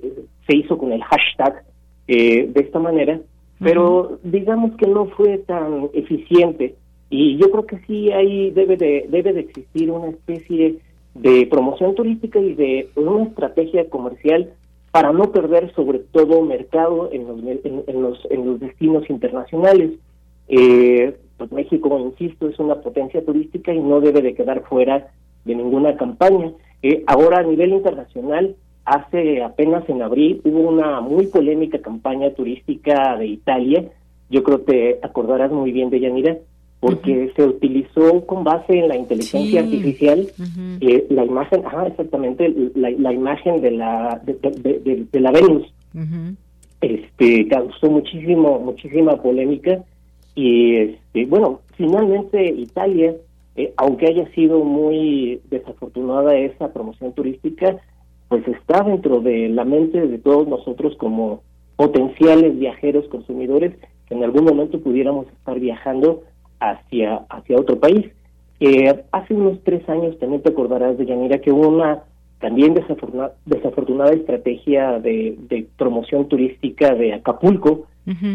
se 0.52 0.58
hizo 0.58 0.78
con 0.78 0.92
el 0.92 1.04
hashtag 1.04 1.64
eh, 2.08 2.48
de 2.48 2.62
esta 2.62 2.80
manera, 2.80 3.20
pero 3.60 4.20
digamos 4.24 4.76
que 4.76 4.88
no 4.88 5.06
fue 5.08 5.38
tan 5.40 5.90
eficiente 5.94 6.76
y 7.10 7.38
yo 7.38 7.52
creo 7.52 7.66
que 7.66 7.80
sí 7.88 8.12
ahí 8.12 8.52
debe 8.52 8.76
de 8.76 9.06
debe 9.10 9.34
de 9.34 9.42
existir 9.42 9.92
una 9.92 10.10
especie 10.10 10.78
de 11.14 11.46
promoción 11.48 11.96
turística 11.96 12.40
y 12.40 12.54
de 12.54 12.90
una 12.96 13.24
estrategia 13.24 13.90
comercial 13.90 14.50
para 14.92 15.14
no 15.14 15.32
perder 15.32 15.74
sobre 15.74 16.00
todo 16.00 16.42
mercado 16.42 17.10
en 17.12 17.28
los 17.28 17.40
en, 17.88 18.02
los 18.02 18.28
en 18.30 18.46
los 18.46 18.60
destinos 18.60 19.10
internacionales. 19.10 19.92
Eh, 20.48 21.16
pues 21.38 21.52
México, 21.52 21.98
insisto, 22.00 22.50
es 22.50 22.60
una 22.60 22.76
potencia 22.76 23.24
turística 23.24 23.74
y 23.74 23.80
no 23.80 24.02
debe 24.02 24.22
de 24.22 24.36
quedar 24.36 24.64
fuera 24.64 25.12
de 25.46 25.56
ninguna 25.56 25.96
campaña. 25.96 26.52
Eh, 26.84 27.04
ahora 27.08 27.40
a 27.40 27.44
nivel 27.44 27.74
internacional, 27.74 28.56
hace 28.86 29.44
apenas 29.44 29.88
en 29.90 30.02
abril 30.02 30.42
hubo 30.44 30.70
una 30.70 31.02
muy 31.02 31.28
polémica 31.28 31.80
campaña 31.80 32.32
turística 32.32 33.16
de 33.18 33.28
Italia. 33.28 33.86
Yo 34.30 34.44
creo 34.44 34.66
que 34.66 34.72
te 35.00 35.06
acordarás 35.06 35.52
muy 35.52 35.72
bien 35.72 35.90
de 35.90 36.00
Yanira, 36.00 36.38
porque 36.80 37.32
se 37.36 37.44
utilizó 37.44 38.26
con 38.26 38.44
base 38.44 38.74
en 38.80 38.88
la 38.88 38.96
inteligencia 38.96 39.62
artificial 39.62 40.28
eh, 40.80 41.06
la 41.10 41.26
imagen, 41.26 41.64
ah, 41.66 41.86
exactamente, 41.88 42.54
la, 42.76 43.14
imagen 43.14 43.62
de 43.62 43.72
la 43.72 44.20
de, 44.24 45.08
de, 45.12 45.20
la 45.20 45.32
Venus. 45.32 45.72
Este 46.82 47.48
causó 47.48 47.92
muchísimo 47.92 48.60
muchísima 48.60 49.16
polémica. 49.22 49.84
Y 50.34 50.78
este 50.78 51.26
bueno 51.26 51.60
finalmente 51.76 52.44
Italia 52.46 53.14
eh, 53.56 53.74
aunque 53.78 54.08
haya 54.08 54.30
sido 54.32 54.64
muy 54.64 55.42
desafortunada 55.50 56.36
esa 56.36 56.72
promoción 56.72 57.14
turística, 57.14 57.78
pues 58.32 58.48
está 58.48 58.82
dentro 58.84 59.20
de 59.20 59.50
la 59.50 59.66
mente 59.66 60.08
de 60.08 60.18
todos 60.18 60.48
nosotros 60.48 60.96
como 60.96 61.44
potenciales 61.76 62.58
viajeros 62.58 63.06
consumidores 63.10 63.76
que 64.08 64.14
en 64.14 64.24
algún 64.24 64.46
momento 64.46 64.80
pudiéramos 64.80 65.28
estar 65.28 65.60
viajando 65.60 66.24
hacia, 66.62 67.26
hacia 67.30 67.60
otro 67.60 67.78
país. 67.78 68.10
Eh, 68.62 69.04
hace 69.12 69.34
unos 69.34 69.62
tres 69.66 69.88
años 69.90 70.18
también 70.18 70.42
te 70.42 70.52
acordarás 70.52 70.98
de 70.98 71.08
Yanira 71.08 71.40
que 71.40 71.52
hubo 71.52 71.68
una 71.68 72.04
también 72.40 72.74
desafortunada, 72.74 73.34
desafortunada 73.46 74.14
estrategia 74.14 74.98
de, 75.00 75.36
de, 75.50 75.68
promoción 75.78 76.30
turística 76.30 76.96
de 76.96 77.16
Acapulco, 77.16 77.88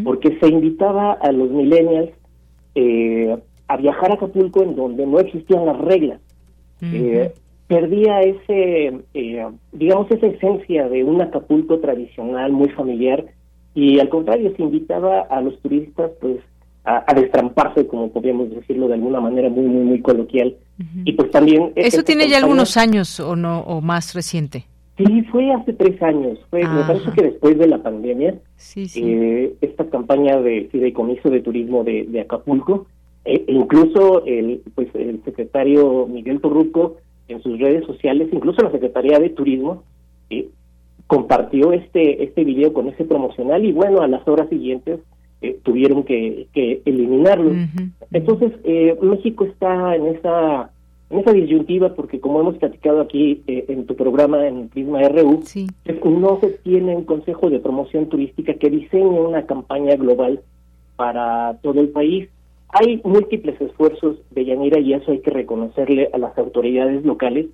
porque 0.04 0.38
se 0.38 0.48
invitaba 0.48 1.12
a 1.12 1.32
los 1.32 1.50
millennials 1.50 2.10
eh, 2.74 3.34
a 3.66 3.76
viajar 3.78 4.10
a 4.10 4.14
Acapulco 4.16 4.62
en 4.62 4.76
donde 4.76 5.06
no 5.06 5.20
existían 5.20 5.64
las 5.64 5.78
reglas. 5.78 6.20
eh, 6.82 7.32
perdía 7.66 8.20
ese, 8.20 9.00
eh, 9.14 9.46
digamos, 9.72 10.10
esa 10.10 10.26
esencia 10.26 10.88
de 10.88 11.04
un 11.04 11.20
Acapulco 11.20 11.78
tradicional, 11.80 12.52
muy 12.52 12.68
familiar, 12.68 13.24
y 13.74 13.98
al 13.98 14.08
contrario, 14.08 14.52
se 14.56 14.62
invitaba 14.62 15.20
a 15.20 15.40
los 15.40 15.60
turistas, 15.60 16.10
pues, 16.20 16.38
a, 16.84 17.04
a 17.06 17.14
destramparse, 17.14 17.86
como 17.86 18.10
podríamos 18.10 18.50
decirlo 18.50 18.88
de 18.88 18.94
alguna 18.94 19.20
manera 19.20 19.48
muy, 19.48 19.66
muy, 19.66 19.84
muy 19.84 20.00
coloquial. 20.00 20.56
Y 21.04 21.12
pues 21.14 21.30
también... 21.30 21.72
¿Eso 21.74 22.02
tiene 22.02 22.28
ya 22.28 22.38
algunos 22.38 22.76
años 22.76 23.18
o 23.18 23.34
no, 23.34 23.60
o 23.60 23.80
más 23.80 24.14
reciente? 24.14 24.66
Sí, 24.96 25.22
fue 25.30 25.52
hace 25.52 25.72
tres 25.72 26.00
años. 26.02 26.38
Fue, 26.48 26.60
me 26.60 26.84
parece 26.84 27.10
que 27.12 27.22
después 27.22 27.58
de 27.58 27.66
la 27.66 27.82
pandemia, 27.82 28.38
sí, 28.56 28.88
sí. 28.88 29.02
Eh, 29.04 29.54
esta 29.60 29.84
campaña 29.90 30.40
de 30.40 30.68
fideicomiso 30.70 31.28
de 31.28 31.40
turismo 31.40 31.82
de, 31.82 32.04
de 32.04 32.20
Acapulco, 32.20 32.86
e 33.24 33.44
incluso 33.48 34.24
el, 34.24 34.62
pues, 34.74 34.88
el 34.94 35.20
secretario 35.24 36.06
Miguel 36.06 36.40
Torruco 36.40 36.96
en 37.28 37.42
sus 37.42 37.58
redes 37.58 37.84
sociales, 37.86 38.28
incluso 38.32 38.62
la 38.62 38.70
Secretaría 38.70 39.18
de 39.18 39.30
Turismo, 39.30 39.82
eh, 40.30 40.48
compartió 41.06 41.72
este 41.72 42.24
este 42.24 42.44
video 42.44 42.72
con 42.72 42.88
ese 42.88 43.04
promocional 43.04 43.64
y 43.64 43.72
bueno, 43.72 44.02
a 44.02 44.08
las 44.08 44.26
horas 44.26 44.48
siguientes 44.48 45.00
eh, 45.42 45.58
tuvieron 45.62 46.02
que, 46.02 46.48
que 46.52 46.82
eliminarlo. 46.84 47.52
Entonces, 48.10 48.52
eh, 48.64 48.96
México 49.02 49.44
está 49.44 49.94
en 49.94 50.06
esa 50.06 50.70
en 51.10 51.20
esa 51.20 51.32
disyuntiva 51.32 51.94
porque 51.94 52.18
como 52.20 52.40
hemos 52.40 52.56
platicado 52.56 53.00
aquí 53.00 53.42
eh, 53.46 53.66
en 53.68 53.86
tu 53.86 53.94
programa 53.94 54.46
en 54.46 54.68
Prisma 54.68 55.02
RU, 55.08 55.42
no 56.04 56.40
se 56.40 56.50
tiene 56.64 56.96
un 56.96 57.04
consejo 57.04 57.48
de 57.48 57.60
promoción 57.60 58.08
turística 58.08 58.54
que 58.54 58.70
diseñe 58.70 59.20
una 59.20 59.46
campaña 59.46 59.94
global 59.94 60.40
para 60.96 61.58
todo 61.62 61.80
el 61.80 61.90
país. 61.90 62.28
Hay 62.68 63.00
múltiples 63.04 63.60
esfuerzos 63.60 64.16
de 64.30 64.44
Yanira 64.44 64.80
y 64.80 64.92
eso 64.92 65.12
hay 65.12 65.20
que 65.20 65.30
reconocerle 65.30 66.10
a 66.12 66.18
las 66.18 66.36
autoridades 66.36 67.04
locales 67.04 67.46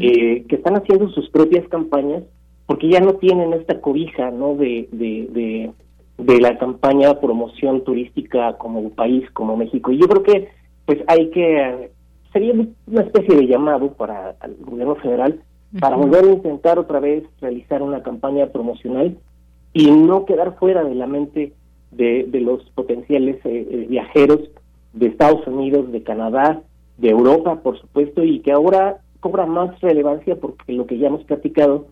eh, 0.00 0.44
que 0.48 0.56
están 0.56 0.76
haciendo 0.76 1.08
sus 1.10 1.28
propias 1.30 1.66
campañas 1.68 2.22
porque 2.66 2.88
ya 2.88 3.00
no 3.00 3.14
tienen 3.14 3.52
esta 3.52 3.80
cobija 3.80 4.30
no 4.30 4.54
de, 4.54 4.88
de, 4.92 5.28
de, 5.30 5.70
de 6.18 6.40
la 6.40 6.56
campaña 6.58 7.20
promoción 7.20 7.84
turística 7.84 8.56
como 8.56 8.90
país 8.90 9.28
como 9.32 9.56
México. 9.56 9.92
Y 9.92 9.98
yo 9.98 10.08
creo 10.08 10.22
que 10.22 10.48
pues 10.86 10.98
hay 11.06 11.30
que 11.30 11.90
sería 12.32 12.52
una 12.52 13.02
especie 13.02 13.36
de 13.36 13.46
llamado 13.46 13.92
para 13.92 14.34
el 14.44 14.56
gobierno 14.60 14.96
federal 14.96 15.40
para 15.80 15.96
volver 15.96 16.24
a 16.24 16.32
intentar 16.32 16.78
otra 16.78 17.00
vez 17.00 17.24
realizar 17.40 17.82
una 17.82 18.02
campaña 18.02 18.46
promocional 18.46 19.16
y 19.72 19.90
no 19.90 20.24
quedar 20.24 20.56
fuera 20.56 20.84
de 20.84 20.94
la 20.94 21.06
mente 21.06 21.52
de, 21.96 22.24
de 22.24 22.40
los 22.40 22.62
potenciales 22.70 23.36
eh, 23.44 23.66
eh, 23.70 23.86
viajeros 23.88 24.40
de 24.92 25.06
Estados 25.06 25.46
Unidos, 25.46 25.90
de 25.92 26.02
Canadá, 26.02 26.62
de 26.98 27.10
Europa, 27.10 27.60
por 27.62 27.80
supuesto, 27.80 28.22
y 28.22 28.40
que 28.40 28.52
ahora 28.52 28.98
cobra 29.20 29.46
más 29.46 29.80
relevancia 29.80 30.36
porque 30.36 30.72
lo 30.72 30.86
que 30.86 30.98
ya 30.98 31.08
hemos 31.08 31.24
platicado, 31.24 31.86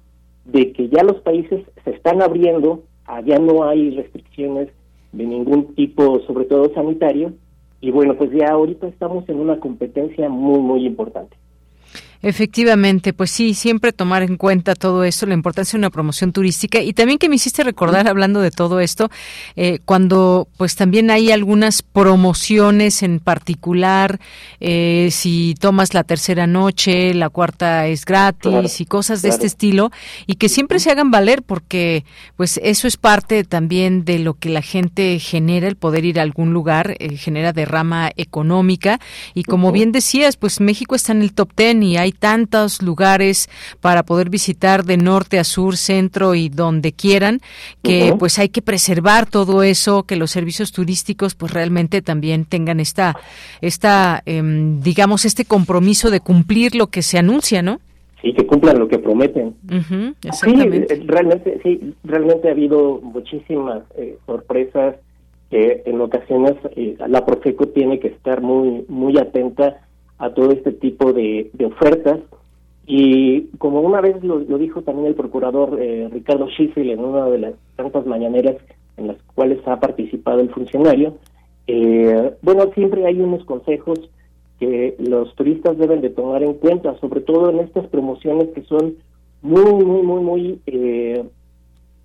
de 0.44 0.72
que 0.72 0.88
ya 0.88 1.02
los 1.02 1.20
países 1.22 1.64
se 1.84 1.90
están 1.90 2.22
abriendo, 2.22 2.82
allá 3.06 3.38
no 3.38 3.64
hay 3.64 3.90
restricciones 3.90 4.68
de 5.12 5.24
ningún 5.24 5.74
tipo, 5.74 6.20
sobre 6.20 6.44
todo 6.44 6.72
sanitario, 6.74 7.32
y 7.80 7.90
bueno, 7.90 8.14
pues 8.16 8.30
ya 8.30 8.48
ahorita 8.52 8.86
estamos 8.86 9.28
en 9.28 9.40
una 9.40 9.58
competencia 9.58 10.28
muy, 10.28 10.60
muy 10.60 10.86
importante. 10.86 11.36
Efectivamente, 12.22 13.12
pues 13.12 13.30
sí, 13.30 13.54
siempre 13.54 13.92
tomar 13.92 14.22
en 14.22 14.36
cuenta 14.36 14.74
todo 14.74 15.04
esto, 15.04 15.26
la 15.26 15.34
importancia 15.34 15.72
de 15.72 15.78
una 15.78 15.90
promoción 15.90 16.32
turística. 16.32 16.80
Y 16.80 16.92
también 16.92 17.18
que 17.18 17.28
me 17.28 17.36
hiciste 17.36 17.64
recordar 17.64 18.08
hablando 18.08 18.40
de 18.40 18.50
todo 18.50 18.80
esto, 18.80 19.10
eh, 19.56 19.80
cuando 19.84 20.48
pues 20.56 20.76
también 20.76 21.10
hay 21.10 21.30
algunas 21.32 21.82
promociones 21.82 23.02
en 23.02 23.18
particular, 23.18 24.20
eh, 24.60 25.08
si 25.10 25.54
tomas 25.58 25.94
la 25.94 26.04
tercera 26.04 26.46
noche, 26.46 27.14
la 27.14 27.28
cuarta 27.28 27.86
es 27.86 28.04
gratis 28.04 28.22
Claro, 28.42 28.68
y 28.78 28.84
cosas 28.86 29.22
de 29.22 29.28
claro. 29.28 29.34
este 29.34 29.46
estilo 29.46 29.90
y 30.26 30.34
que 30.34 30.48
siempre 30.48 30.78
se 30.78 30.90
hagan 30.90 31.10
valer 31.10 31.42
porque 31.42 32.04
pues 32.36 32.60
eso 32.62 32.86
es 32.88 32.96
parte 32.96 33.44
también 33.44 34.04
de 34.04 34.18
lo 34.18 34.34
que 34.34 34.48
la 34.48 34.62
gente 34.62 35.18
genera, 35.18 35.68
el 35.68 35.76
poder 35.76 36.04
ir 36.04 36.18
a 36.18 36.22
algún 36.22 36.52
lugar, 36.52 36.96
eh, 36.98 37.16
genera 37.16 37.52
derrama 37.52 38.10
económica. 38.16 39.00
Y 39.34 39.44
como 39.44 39.72
bien 39.72 39.92
decías, 39.92 40.36
pues 40.36 40.60
México 40.60 40.94
está 40.94 41.12
en 41.12 41.22
el 41.22 41.32
top 41.32 41.52
ten 41.54 41.82
y 41.82 41.96
hay 41.96 42.11
tantos 42.12 42.82
lugares 42.82 43.48
para 43.80 44.02
poder 44.02 44.30
visitar 44.30 44.84
de 44.84 44.96
norte 44.96 45.38
a 45.38 45.44
sur, 45.44 45.76
centro 45.76 46.34
y 46.34 46.48
donde 46.48 46.92
quieran, 46.92 47.40
que 47.82 48.14
pues 48.18 48.38
hay 48.38 48.48
que 48.48 48.62
preservar 48.62 49.26
todo 49.26 49.62
eso, 49.62 50.04
que 50.04 50.16
los 50.16 50.30
servicios 50.30 50.72
turísticos 50.72 51.34
pues 51.34 51.52
realmente 51.52 52.02
también 52.02 52.44
tengan 52.44 52.80
esta, 52.80 53.16
esta 53.60 54.22
em, 54.26 54.80
digamos, 54.80 55.24
este 55.24 55.44
compromiso 55.44 56.10
de 56.10 56.20
cumplir 56.20 56.74
lo 56.74 56.88
que 56.88 57.02
se 57.02 57.18
anuncia, 57.18 57.62
¿no? 57.62 57.80
Sí, 58.20 58.32
que 58.34 58.46
cumplan 58.46 58.78
lo 58.78 58.86
que 58.86 58.98
prometen. 58.98 59.56
Ujú, 59.68 60.14
Sí, 60.20 60.28
exactamente. 60.28 60.94
eh, 60.94 61.02
realmente, 61.06 61.60
sí, 61.64 61.94
realmente 62.04 62.48
ha 62.48 62.52
habido 62.52 63.00
muchísimas 63.02 63.82
eh, 63.96 64.16
sorpresas 64.26 64.94
que 65.50 65.82
en 65.84 66.00
ocasiones 66.00 66.54
eh, 66.76 66.96
la 67.08 67.26
Profeco 67.26 67.66
tiene 67.68 67.98
que 67.98 68.08
estar 68.08 68.40
muy 68.40 68.84
muy 68.88 69.18
atenta 69.18 69.80
a 70.22 70.32
todo 70.34 70.52
este 70.52 70.70
tipo 70.70 71.12
de, 71.12 71.50
de 71.52 71.66
ofertas 71.66 72.20
y 72.86 73.48
como 73.58 73.80
una 73.80 74.00
vez 74.00 74.22
lo, 74.22 74.38
lo 74.38 74.56
dijo 74.56 74.82
también 74.82 75.08
el 75.08 75.14
procurador 75.16 75.78
eh, 75.80 76.08
Ricardo 76.12 76.48
Schiffel 76.48 76.90
en 76.90 77.00
una 77.00 77.26
de 77.26 77.38
las 77.38 77.54
tantas 77.74 78.06
mañaneras 78.06 78.56
en 78.96 79.08
las 79.08 79.16
cuales 79.34 79.58
ha 79.66 79.80
participado 79.80 80.40
el 80.40 80.50
funcionario, 80.50 81.16
eh, 81.66 82.34
bueno, 82.40 82.70
siempre 82.74 83.04
hay 83.04 83.20
unos 83.20 83.44
consejos 83.46 83.98
que 84.60 84.94
los 84.98 85.34
turistas 85.34 85.76
deben 85.76 86.00
de 86.02 86.10
tomar 86.10 86.44
en 86.44 86.54
cuenta, 86.54 86.96
sobre 87.00 87.20
todo 87.22 87.50
en 87.50 87.58
estas 87.58 87.88
promociones 87.88 88.48
que 88.54 88.62
son 88.62 88.94
muy, 89.42 89.64
muy, 89.64 90.02
muy, 90.02 90.22
muy, 90.22 90.60
eh, 90.66 91.24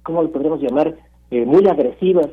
¿cómo 0.02 0.24
lo 0.24 0.32
podríamos 0.32 0.62
llamar? 0.62 0.96
Eh, 1.30 1.46
muy 1.46 1.68
agresivas, 1.68 2.30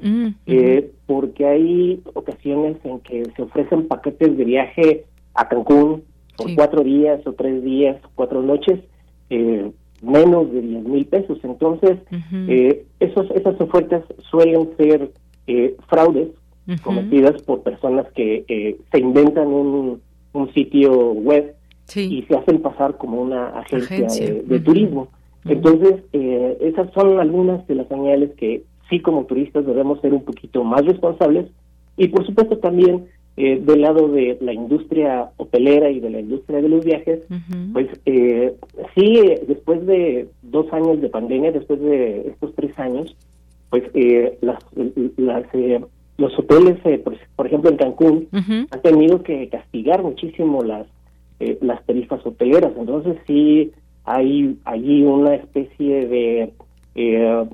eh, 0.47 0.91
porque 1.07 1.45
hay 1.45 2.01
ocasiones 2.15 2.77
en 2.85 3.01
que 3.01 3.25
se 3.37 3.43
ofrecen 3.43 3.89
paquetes 3.89 4.37
de 4.39 4.45
viaje 4.45 5.05
a 5.35 5.49
Cancún 5.49 6.05
por 6.37 6.55
cuatro 6.55 6.83
días 6.83 7.25
o 7.27 7.33
tres 7.33 7.63
días, 7.63 7.97
cuatro 8.15 8.43
noches, 8.43 8.81
eh, 9.31 9.71
menos 10.03 10.53
de 10.53 10.61
10 10.61 10.85
mil 10.85 11.07
pesos. 11.07 11.39
Entonces, 11.43 11.99
eh, 12.49 12.85
esos, 13.01 13.31
esas 13.31 13.61
ofertas 13.61 14.03
suelen 14.31 14.71
ser 14.77 15.11
eh, 15.47 15.77
fraudes 15.89 16.29
cometidas 16.83 17.43
por 17.43 17.63
personas 17.63 18.07
que 18.15 18.45
eh, 18.49 18.79
se 18.91 18.99
inventan 18.99 19.49
un, 19.49 20.01
un 20.33 20.53
sitio 20.55 21.13
web 21.13 21.55
y 21.95 22.23
se 22.23 22.37
hacen 22.37 22.63
pasar 22.63 22.97
como 22.97 23.21
una 23.21 23.49
agencia, 23.59 23.97
Agencia. 23.97 24.35
de, 24.43 24.61
turismo. 24.61 25.09
Entonces, 25.45 26.03
eh, 26.13 26.57
esas 26.63 26.91
son 26.95 27.21
algunas 27.21 27.67
de 27.67 27.75
las 27.75 27.89
señales 27.89 28.31
que 28.37 28.63
sí 28.89 29.01
como 29.01 29.25
turistas 29.27 29.67
debemos 29.67 30.01
ser 30.01 30.15
un 30.15 30.25
poquito 30.25 30.65
más 30.65 30.85
responsables. 30.85 31.51
Y 31.97 32.09
por 32.09 32.27
supuesto 32.27 32.59
también 32.59 33.07
eh, 33.37 33.61
del 33.61 33.81
lado 33.81 34.09
de 34.09 34.39
la 34.41 34.53
industria 34.53 35.31
hotelera 35.37 35.91
y 35.91 36.01
de 36.01 36.11
la 36.11 36.21
industria 36.21 36.63
de 36.63 36.69
los 36.69 36.85
viajes, 36.85 37.27
pues 37.73 37.89
eh, 38.07 38.55
sí, 38.95 39.19
eh, 39.19 39.43
después 39.49 39.85
de 39.87 40.29
dos 40.43 40.73
años 40.73 41.01
de 41.01 41.09
pandemia, 41.09 41.51
después 41.53 41.81
de 41.81 42.29
estos 42.29 42.55
tres 42.55 42.79
años, 42.79 43.17
pues 43.71 43.83
eh, 43.95 44.39
las, 44.41 44.63
las, 45.17 45.45
eh, 45.55 45.81
los 46.17 46.39
hoteles, 46.39 46.79
eh, 46.85 46.99
por, 46.99 47.17
por 47.35 47.47
ejemplo 47.47 47.71
en 47.71 47.77
Cancún, 47.77 48.29
han 48.33 48.83
tenido 48.83 49.23
que 49.23 49.49
castigar 49.49 50.03
muchísimo 50.03 50.63
las 50.63 50.87
eh, 51.41 51.59
las 51.61 51.85
tarifas 51.85 52.25
hoteleras. 52.25 52.73
Entonces 52.79 53.17
sí 53.27 53.73
hay 54.05 54.57
allí 54.65 55.03
una 55.03 55.35
especie 55.35 56.07
de 56.07 56.53
eh, 56.95 57.45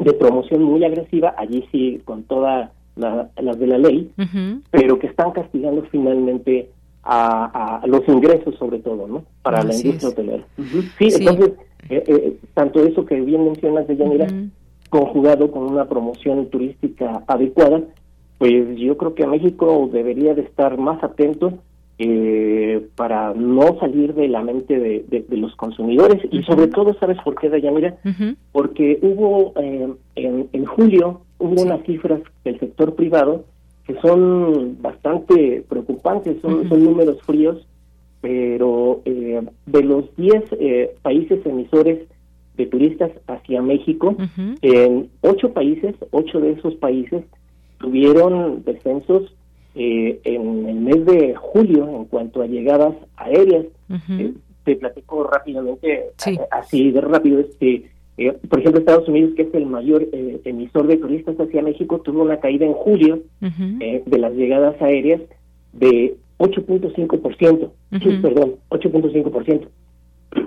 de 0.00 0.12
promoción 0.12 0.62
muy 0.62 0.84
agresiva, 0.84 1.34
allí 1.38 1.64
sí 1.72 2.00
con 2.04 2.24
todas 2.24 2.70
la, 2.98 3.30
las 3.40 3.58
de 3.58 3.66
la 3.66 3.78
ley, 3.78 4.10
pero 4.70 4.98
que 4.98 5.06
están 5.06 5.32
castigando 5.32 5.82
finalmente 5.90 6.70
a, 7.02 7.80
a 7.82 7.86
los 7.86 8.06
ingresos 8.08 8.54
sobre 8.56 8.78
todo, 8.80 9.06
¿no? 9.06 9.24
Para 9.42 9.62
la 9.62 9.74
industria 9.74 9.96
es. 9.96 10.04
hotelera. 10.04 10.44
Sí, 10.98 11.10
Sí. 11.10 11.24
entonces, 11.26 11.52
eh, 11.88 12.04
eh, 12.06 12.36
tanto 12.54 12.82
eso 12.84 13.06
que 13.06 13.20
bien 13.20 13.44
mencionas 13.44 13.86
de 13.86 13.96
Yanira, 13.96 14.26
conjugado 14.90 15.50
con 15.50 15.64
una 15.64 15.86
promoción 15.86 16.46
turística 16.46 17.22
adecuada, 17.26 17.82
pues 18.38 18.76
yo 18.78 18.96
creo 18.96 19.14
que 19.14 19.26
México 19.26 19.88
debería 19.92 20.34
de 20.34 20.42
estar 20.42 20.78
más 20.78 21.02
atento 21.02 21.54
eh, 22.00 22.86
para 22.94 23.34
no 23.34 23.76
salir 23.80 24.14
de 24.14 24.28
la 24.28 24.40
mente 24.42 24.78
de, 24.78 25.24
los 25.30 25.56
consumidores 25.56 26.22
y 26.30 26.42
sobre 26.44 26.68
todo, 26.68 26.94
¿sabes 27.00 27.18
por 27.24 27.34
qué, 27.34 27.48
Dayanira? 27.48 27.96
Porque 28.52 29.00
hubo 29.02 29.52
eh, 29.60 29.88
en, 30.14 30.64
julio, 30.64 31.22
hubo 31.38 31.62
unas 31.62 31.82
cifras 31.84 32.20
del 32.44 32.58
sector 32.58 32.94
privado 32.94 33.44
que 33.86 33.98
son 34.00 34.76
bastante 34.82 35.64
preocupantes, 35.68 36.40
son, 36.42 36.68
son 36.68 36.84
números 36.84 37.22
fríos, 37.22 37.66
pero 38.20 39.00
eh, 39.06 39.40
de 39.66 39.82
los 39.82 40.14
10 40.16 40.44
eh, 40.52 40.94
países 41.00 41.44
emisores 41.46 42.06
de 42.56 42.66
turistas 42.66 43.12
hacia 43.28 43.62
México, 43.62 44.16
en 44.60 45.08
ocho 45.22 45.52
países, 45.52 45.94
ocho 46.10 46.40
de 46.40 46.52
esos 46.52 46.74
países 46.74 47.24
tuvieron 47.78 48.64
descensos 48.64 49.32
eh, 49.74 50.20
en 50.24 50.68
el 50.68 50.80
mes 50.80 51.06
de 51.06 51.34
julio 51.36 51.88
en 51.88 52.04
cuanto 52.06 52.42
a 52.42 52.46
llegadas 52.46 52.94
aéreas. 53.16 53.66
Eh, 54.10 54.34
te 54.64 54.76
platico 54.76 55.24
rápidamente, 55.24 56.10
eh, 56.26 56.38
así 56.50 56.90
de 56.90 57.00
rápido, 57.00 57.40
este, 57.40 57.88
por 58.48 58.58
ejemplo, 58.58 58.80
Estados 58.80 59.08
Unidos, 59.08 59.34
que 59.36 59.42
es 59.42 59.54
el 59.54 59.66
mayor 59.66 60.06
emisor 60.44 60.86
de 60.86 60.96
turistas 60.96 61.36
hacia 61.36 61.62
México, 61.62 62.00
tuvo 62.00 62.22
una 62.22 62.40
caída 62.40 62.66
en 62.66 62.72
julio 62.72 63.20
de 63.40 64.18
las 64.18 64.32
llegadas 64.34 64.80
aéreas 64.82 65.20
de 65.72 66.16
8.5%, 66.38 67.70
perdón, 68.22 68.54
8.5%. 68.70 69.68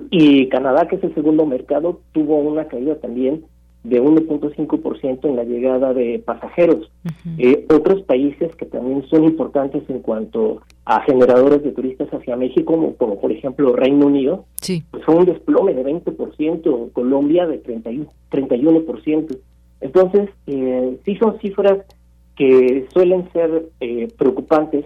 Y 0.09 0.47
Canadá, 0.49 0.87
que 0.87 0.97
es 0.97 1.03
el 1.03 1.13
segundo 1.13 1.45
mercado, 1.45 2.01
tuvo 2.11 2.37
una 2.37 2.67
caída 2.67 2.95
también 2.95 3.45
de 3.83 4.01
1.5% 4.01 5.27
en 5.27 5.35
la 5.35 5.43
llegada 5.43 5.93
de 5.93 6.19
pasajeros. 6.19 6.91
Eh, 7.37 7.65
otros 7.73 8.03
países 8.03 8.55
que 8.55 8.65
también 8.65 9.03
son 9.09 9.23
importantes 9.23 9.83
en 9.89 9.99
cuanto 9.99 10.61
a 10.85 11.01
generadores 11.01 11.63
de 11.63 11.71
turistas 11.71 12.09
hacia 12.13 12.35
México, 12.35 12.95
como, 12.97 13.19
por 13.19 13.31
ejemplo 13.31 13.75
Reino 13.75 14.05
Unido, 14.05 14.45
sí. 14.61 14.83
pues 14.91 15.03
fue 15.03 15.15
un 15.15 15.25
desplome 15.25 15.73
de 15.73 15.83
20%, 15.83 16.91
Colombia 16.91 17.47
de 17.47 17.57
31, 17.57 18.05
31%. 18.31 19.37
Entonces, 19.81 20.29
eh, 20.45 20.97
sí 21.03 21.15
son 21.15 21.39
cifras 21.39 21.79
que 22.35 22.87
suelen 22.93 23.31
ser 23.31 23.69
eh, 23.79 24.07
preocupantes 24.17 24.85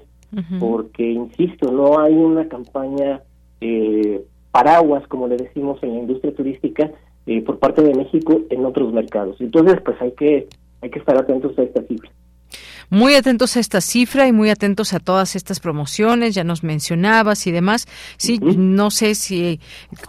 porque, 0.60 1.12
insisto, 1.12 1.72
no 1.72 1.98
hay 2.00 2.14
una 2.14 2.50
campaña 2.50 3.22
eh, 3.62 4.22
paraguas, 4.52 5.08
como 5.08 5.28
le 5.28 5.38
decimos 5.38 5.82
en 5.82 5.93
la 5.93 6.00
industria 6.00 6.36
turística, 6.36 6.91
eh, 7.28 7.42
por 7.42 7.60
parte 7.60 7.82
de 7.82 7.94
México 7.94 8.42
en 8.50 8.66
otros 8.66 8.94
mercados. 8.94 9.38
Entonces, 9.40 9.80
pues 9.84 10.02
hay 10.02 10.12
que 10.12 10.48
hay 10.82 10.90
que 10.90 11.00
estar 11.00 11.18
atentos 11.18 11.58
a 11.58 11.64
esta 11.64 11.82
cifra. 11.84 12.12
Muy 12.90 13.16
atentos 13.16 13.58
a 13.58 13.60
esta 13.60 13.82
cifra 13.82 14.28
y 14.28 14.32
muy 14.32 14.50
atentos 14.50 14.94
a 14.94 15.00
todas 15.00 15.36
estas 15.36 15.60
promociones, 15.60 16.36
ya 16.36 16.44
nos 16.44 16.64
mencionabas 16.64 17.48
y 17.48 17.52
demás. 17.52 17.88
Sí, 18.18 18.40
no 18.40 18.92
sé 18.92 19.16
si 19.16 19.60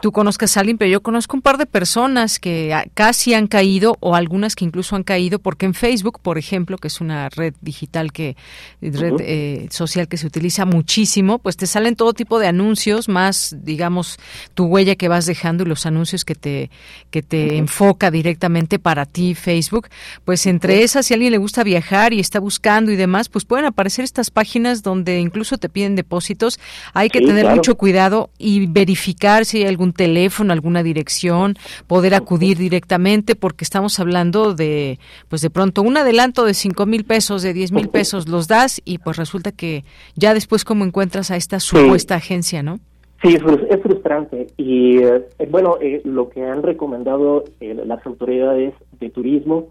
tú 0.00 0.12
conozcas 0.12 0.56
a 0.56 0.60
alguien, 0.60 0.78
pero 0.78 0.90
yo 0.90 1.02
conozco 1.02 1.36
un 1.36 1.42
par 1.42 1.58
de 1.58 1.66
personas 1.66 2.38
que 2.38 2.74
casi 2.94 3.34
han 3.34 3.46
caído 3.46 3.96
o 4.00 4.14
algunas 4.14 4.54
que 4.54 4.64
incluso 4.64 4.96
han 4.96 5.04
caído 5.04 5.38
porque 5.38 5.66
en 5.66 5.74
Facebook, 5.74 6.20
por 6.20 6.38
ejemplo, 6.38 6.76
que 6.78 6.88
es 6.88 7.00
una 7.00 7.28
red 7.30 7.54
digital 7.60 8.12
que 8.12 8.36
red 8.80 9.14
eh, 9.20 9.68
social 9.70 10.08
que 10.08 10.16
se 10.16 10.26
utiliza 10.26 10.64
muchísimo, 10.64 11.38
pues 11.38 11.56
te 11.56 11.66
salen 11.66 11.96
todo 11.96 12.12
tipo 12.12 12.38
de 12.38 12.46
anuncios, 12.46 13.08
más 13.08 13.56
digamos 13.62 14.18
tu 14.54 14.66
huella 14.66 14.96
que 14.96 15.08
vas 15.08 15.26
dejando 15.26 15.64
y 15.64 15.66
los 15.66 15.86
anuncios 15.86 16.24
que 16.24 16.34
te 16.34 16.70
que 17.10 17.22
te 17.22 17.56
enfoca 17.56 18.10
directamente 18.10 18.78
para 18.78 19.06
ti 19.06 19.34
Facebook, 19.34 19.88
pues 20.24 20.46
entre 20.46 20.82
esas 20.82 21.06
si 21.06 21.14
a 21.14 21.16
alguien 21.16 21.32
le 21.32 21.38
gusta 21.38 21.64
viajar 21.64 22.12
y 22.12 22.20
está 22.20 22.38
buscando 22.38 22.65
y 22.66 22.96
demás, 22.96 23.28
pues 23.28 23.44
pueden 23.44 23.64
aparecer 23.64 24.04
estas 24.04 24.30
páginas 24.30 24.82
donde 24.82 25.20
incluso 25.20 25.56
te 25.56 25.68
piden 25.68 25.94
depósitos. 25.94 26.58
Hay 26.94 27.10
que 27.10 27.20
tener 27.20 27.46
mucho 27.54 27.76
cuidado 27.76 28.30
y 28.38 28.66
verificar 28.66 29.44
si 29.44 29.58
hay 29.58 29.68
algún 29.68 29.92
teléfono, 29.92 30.52
alguna 30.52 30.82
dirección, 30.82 31.54
poder 31.86 32.14
acudir 32.14 32.58
directamente, 32.58 33.36
porque 33.36 33.62
estamos 33.64 34.00
hablando 34.00 34.54
de, 34.54 34.98
pues 35.28 35.42
de 35.42 35.50
pronto, 35.50 35.82
un 35.82 35.96
adelanto 35.96 36.44
de 36.44 36.54
cinco 36.54 36.86
mil 36.86 37.04
pesos, 37.04 37.42
de 37.42 37.52
diez 37.52 37.70
mil 37.70 37.88
pesos, 37.88 38.28
los 38.28 38.48
das 38.48 38.82
y 38.84 38.98
pues 38.98 39.16
resulta 39.16 39.52
que 39.52 39.84
ya 40.16 40.34
después 40.34 40.64
cómo 40.64 40.84
encuentras 40.84 41.30
a 41.30 41.36
esta 41.36 41.60
supuesta 41.60 42.16
agencia, 42.16 42.64
¿no? 42.64 42.80
Sí, 43.22 43.34
es 43.34 43.82
frustrante. 43.82 44.48
Y 44.56 44.98
eh, 44.98 45.22
bueno, 45.50 45.78
eh, 45.80 46.02
lo 46.04 46.28
que 46.28 46.44
han 46.44 46.62
recomendado 46.62 47.44
eh, 47.60 47.74
las 47.86 48.04
autoridades 48.06 48.74
de 49.00 49.10
turismo, 49.10 49.68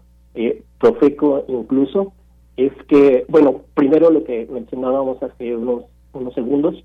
Profeco 0.78 1.46
incluso, 1.48 2.12
es 2.56 2.72
que, 2.88 3.24
bueno, 3.28 3.62
primero 3.74 4.10
lo 4.10 4.24
que 4.24 4.46
mencionábamos 4.50 5.22
hace 5.22 5.54
unos, 5.54 5.84
unos 6.12 6.34
segundos, 6.34 6.82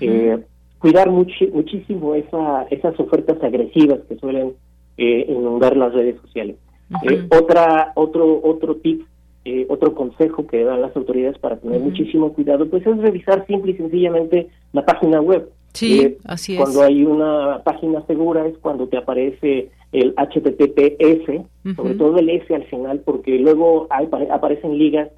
eh, 0.00 0.38
cuidar 0.78 1.10
muchísimo 1.10 2.14
esa, 2.14 2.62
esas 2.70 2.98
ofertas 2.98 3.42
agresivas 3.42 4.00
que 4.08 4.16
suelen 4.16 4.54
eh, 4.96 5.26
inundar 5.28 5.76
las 5.76 5.92
redes 5.92 6.20
sociales. 6.22 6.56
Eh, 7.02 7.26
otra, 7.30 7.92
otro, 7.94 8.40
otro 8.42 8.76
tip, 8.76 9.02
eh, 9.44 9.66
otro 9.68 9.94
consejo 9.94 10.46
que 10.46 10.64
dan 10.64 10.82
las 10.82 10.96
autoridades 10.96 11.38
para 11.38 11.56
tener 11.56 11.80
muchísimo 11.80 12.32
cuidado, 12.32 12.68
pues 12.68 12.86
es 12.86 12.98
revisar 12.98 13.46
simple 13.46 13.72
y 13.72 13.76
sencillamente 13.76 14.48
la 14.72 14.84
página 14.84 15.20
web. 15.20 15.50
Sí, 15.72 16.16
así 16.24 16.54
es. 16.54 16.60
Cuando 16.60 16.82
hay 16.82 17.04
una 17.04 17.62
página 17.62 18.04
segura 18.06 18.46
es 18.46 18.58
cuando 18.58 18.88
te 18.88 18.96
aparece 18.96 19.70
el 19.92 20.14
HTTPS, 20.14 21.76
sobre 21.76 21.94
todo 21.94 22.18
el 22.18 22.28
S 22.30 22.54
al 22.54 22.64
final, 22.64 23.00
porque 23.00 23.38
luego 23.38 23.88
hay, 23.90 24.08
aparecen 24.30 24.78
ligas 24.78 25.08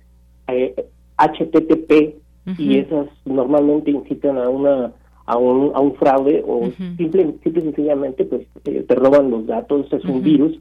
eh, 0.48 0.74
HTTP 1.18 2.16
y 2.58 2.78
esas 2.78 3.06
normalmente 3.24 3.90
incitan 3.90 4.38
a 4.38 4.48
una 4.48 4.92
a 5.24 5.36
un, 5.36 5.70
a 5.76 5.80
un 5.80 5.94
fraude 5.94 6.42
o 6.44 6.68
simple, 6.96 7.34
simple 7.44 7.60
y 7.60 7.64
sencillamente 7.66 8.24
pues 8.24 8.42
eh, 8.64 8.84
te 8.86 8.94
roban 8.96 9.30
los 9.30 9.46
datos, 9.46 9.92
es 9.92 10.04
un 10.04 10.22
virus. 10.22 10.58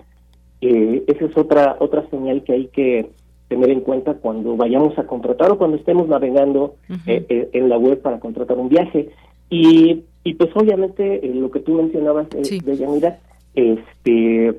Eh, 0.62 1.04
esa 1.08 1.26
es 1.26 1.36
otra 1.36 1.78
otra 1.80 2.08
señal 2.12 2.44
que 2.44 2.54
hay 2.54 2.68
que 2.68 3.10
tener 3.48 3.72
en 3.72 3.82
cuenta 3.82 4.14
cuando 4.14 4.56
vayamos 4.56 4.98
a 5.00 5.08
contratar 5.08 5.52
o 5.52 5.58
cuando 5.58 5.78
estemos 5.78 6.08
navegando 6.08 6.76
en 7.08 7.70
la 7.70 7.78
web 7.78 8.02
para 8.02 8.20
contratar 8.20 8.58
un 8.58 8.70
viaje. 8.70 9.10
Y, 9.50 10.04
y 10.24 10.34
pues 10.36 10.52
obviamente 10.54 11.20
lo 11.34 11.50
que 11.50 11.60
tú 11.60 11.74
mencionabas 11.74 12.30
de 12.30 12.78
Yanira, 12.78 13.20
este, 13.56 14.54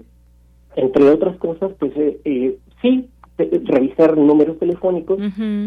entre 0.76 1.10
otras 1.10 1.36
cosas, 1.36 1.72
pues 1.78 1.92
eh, 1.96 2.56
sí, 2.80 3.08
revisar 3.38 4.16
números 4.16 4.58
telefónicos 4.58 5.18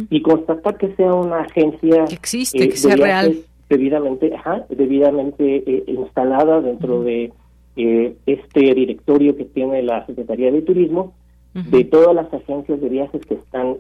y 0.10 0.22
constatar 0.22 0.78
que 0.78 0.96
sea 0.96 1.14
una 1.14 1.42
agencia 1.42 2.06
que 2.06 2.16
existe, 2.16 2.70
que 2.70 2.78
sea 2.78 2.96
real, 2.96 3.36
debidamente, 3.70 4.34
ajá, 4.36 4.66
debidamente 4.70 5.64
eh, 5.66 5.84
instalada 5.88 6.62
dentro 6.62 7.04
de 7.04 7.32
eh, 7.76 8.16
este 8.26 8.74
directorio 8.74 9.36
que 9.36 9.46
tiene 9.46 9.82
la 9.84 10.06
Secretaría 10.06 10.52
de 10.52 10.62
Turismo 10.62 11.14
de 11.54 11.86
todas 11.86 12.14
las 12.14 12.34
agencias 12.34 12.82
de 12.82 12.90
viajes 12.90 13.26
que 13.26 13.36
están 13.36 13.78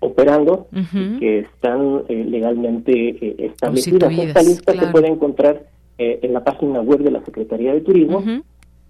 operando 0.00 0.66
que 1.20 1.38
están 1.40 2.02
legalmente 2.08 3.46
establecidas. 3.46 4.10
Esta 4.10 4.42
lista 4.42 4.72
se 4.72 4.86
puede 4.88 5.06
encontrar 5.06 5.64
en 5.96 6.32
la 6.32 6.42
página 6.42 6.80
web 6.80 7.04
de 7.04 7.12
la 7.12 7.24
Secretaría 7.24 7.72
de 7.72 7.82
Turismo 7.82 8.24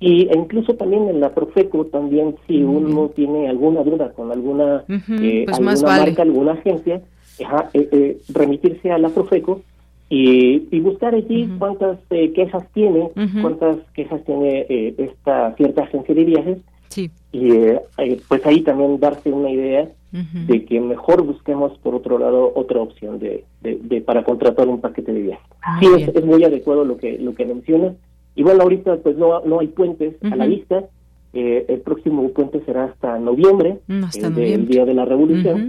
y 0.05 0.29
e 0.29 0.37
incluso 0.37 0.75
también 0.75 1.09
en 1.09 1.21
la 1.21 1.33
Profeco 1.33 1.87
también 1.87 2.37
si 2.47 2.63
uno 2.63 3.09
tiene 3.09 3.49
alguna 3.49 3.83
duda 3.83 4.13
con 4.13 4.31
alguna 4.31 4.85
eh, 4.87 5.45
pues 5.47 5.59
alguna 5.59 5.81
marca 5.81 6.23
alguna 6.23 6.53
agencia 6.53 7.01
eh, 7.39 7.89
eh, 7.91 8.19
remitirse 8.29 8.93
a 8.93 8.99
la 8.99 9.09
Profeco 9.09 9.63
y, 10.11 10.69
y 10.71 10.81
buscar 10.81 11.15
allí 11.15 11.49
cuántas 11.59 11.99
quejas 12.11 12.65
tiene 12.75 13.09
cuántas 13.41 13.79
quejas 13.95 14.23
tiene 14.25 14.67
esta 14.99 15.55
cierta 15.57 15.85
agencia 15.85 16.15
de 16.15 16.25
viajes. 16.25 16.59
Y 17.33 17.51
pues 18.29 18.47
ahí 18.47 18.61
también 18.61 19.01
darse 19.01 19.33
una 19.33 19.51
idea 19.51 19.89
de 20.13 20.65
que 20.67 20.81
mejor 20.81 21.23
busquemos 21.23 21.77
por 21.79 21.95
otro 21.95 22.19
lado 22.19 22.53
otra 22.55 22.81
opción 22.81 23.19
de, 23.19 23.45
de, 23.63 24.01
para 24.03 24.23
contratar 24.23 24.69
un 24.69 24.81
paquete 24.81 25.13
de 25.13 25.23
viaje 25.23 25.43
sí 25.81 25.89
es, 25.99 26.09
es, 26.15 26.25
muy 26.25 26.45
adecuado 26.45 26.85
lo 26.85 26.99
que 26.99 27.19
lo 27.19 27.35
que 27.35 27.45
menciona 27.45 27.95
y 28.35 28.43
bueno, 28.43 28.63
ahorita 28.63 28.97
pues 28.99 29.17
no, 29.17 29.41
no 29.45 29.61
hay 29.61 29.69
puentes 29.69 30.17
a 30.23 30.37
la 30.37 30.47
vista. 30.47 30.85
Eh, 31.33 31.67
el 31.69 31.81
próximo 31.81 32.29
puente 32.31 32.63
será 32.65 32.85
hasta 32.85 33.19
noviembre, 33.19 33.81
mm, 33.89 34.05
el, 34.37 34.69
Día 34.69 34.85
de 34.85 34.95
la 34.95 35.05
Revolución. 35.05 35.67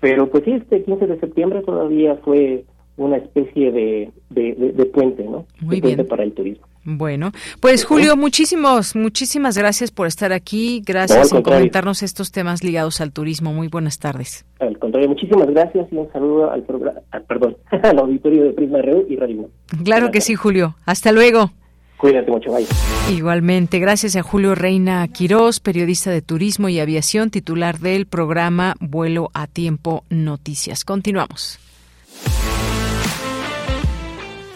Pero 0.00 0.28
pues 0.28 0.44
sí, 0.44 0.52
este 0.52 0.82
15 0.82 1.06
de 1.06 1.20
septiembre 1.20 1.62
todavía 1.62 2.16
fue 2.24 2.64
una 2.96 3.16
especie 3.18 3.72
de, 3.72 4.10
de, 4.30 4.86
puente, 4.86 5.24
¿no? 5.24 5.46
Muy 5.60 5.80
puente 5.80 6.04
para 6.04 6.24
el 6.24 6.32
turismo. 6.32 6.66
Bueno, 6.88 7.32
pues 7.60 7.84
Julio, 7.84 8.16
muchísimos, 8.16 8.94
muchísimas 8.94 9.58
gracias 9.58 9.90
por 9.90 10.06
estar 10.06 10.32
aquí. 10.32 10.82
Gracias 10.86 11.30
por 11.30 11.42
comentarnos 11.42 12.04
estos 12.04 12.30
temas 12.30 12.62
ligados 12.62 13.00
al 13.00 13.12
turismo. 13.12 13.52
Muy 13.52 13.66
buenas 13.66 13.98
tardes. 13.98 14.46
Al 14.60 14.78
contrario, 14.78 15.08
muchísimas 15.08 15.50
gracias 15.50 15.88
y 15.90 15.96
un 15.96 16.10
saludo 16.12 16.50
al 16.50 16.62
programa, 16.62 17.00
perdón, 17.26 17.56
al 17.82 17.98
auditorio 17.98 18.44
de 18.44 18.52
Prisma 18.52 18.82
Radio 18.82 19.04
y 19.08 19.16
Radio. 19.16 19.50
Claro 19.84 20.12
que 20.12 20.20
sí, 20.20 20.36
Julio. 20.36 20.76
Hasta 20.86 21.10
luego. 21.10 21.50
Cuídate 21.96 22.30
mucho, 22.30 22.52
bye. 22.52 22.66
Igualmente, 23.10 23.78
gracias 23.78 24.16
a 24.16 24.22
Julio 24.22 24.54
Reina 24.54 25.06
Quirós, 25.08 25.60
periodista 25.60 26.10
de 26.10 26.22
turismo 26.22 26.68
y 26.68 26.78
aviación, 26.78 27.30
titular 27.30 27.78
del 27.78 28.06
programa 28.06 28.74
Vuelo 28.80 29.30
a 29.32 29.46
Tiempo 29.46 30.04
Noticias. 30.10 30.84
Continuamos. 30.84 31.58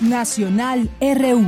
Nacional 0.01 0.89
RU. 1.01 1.47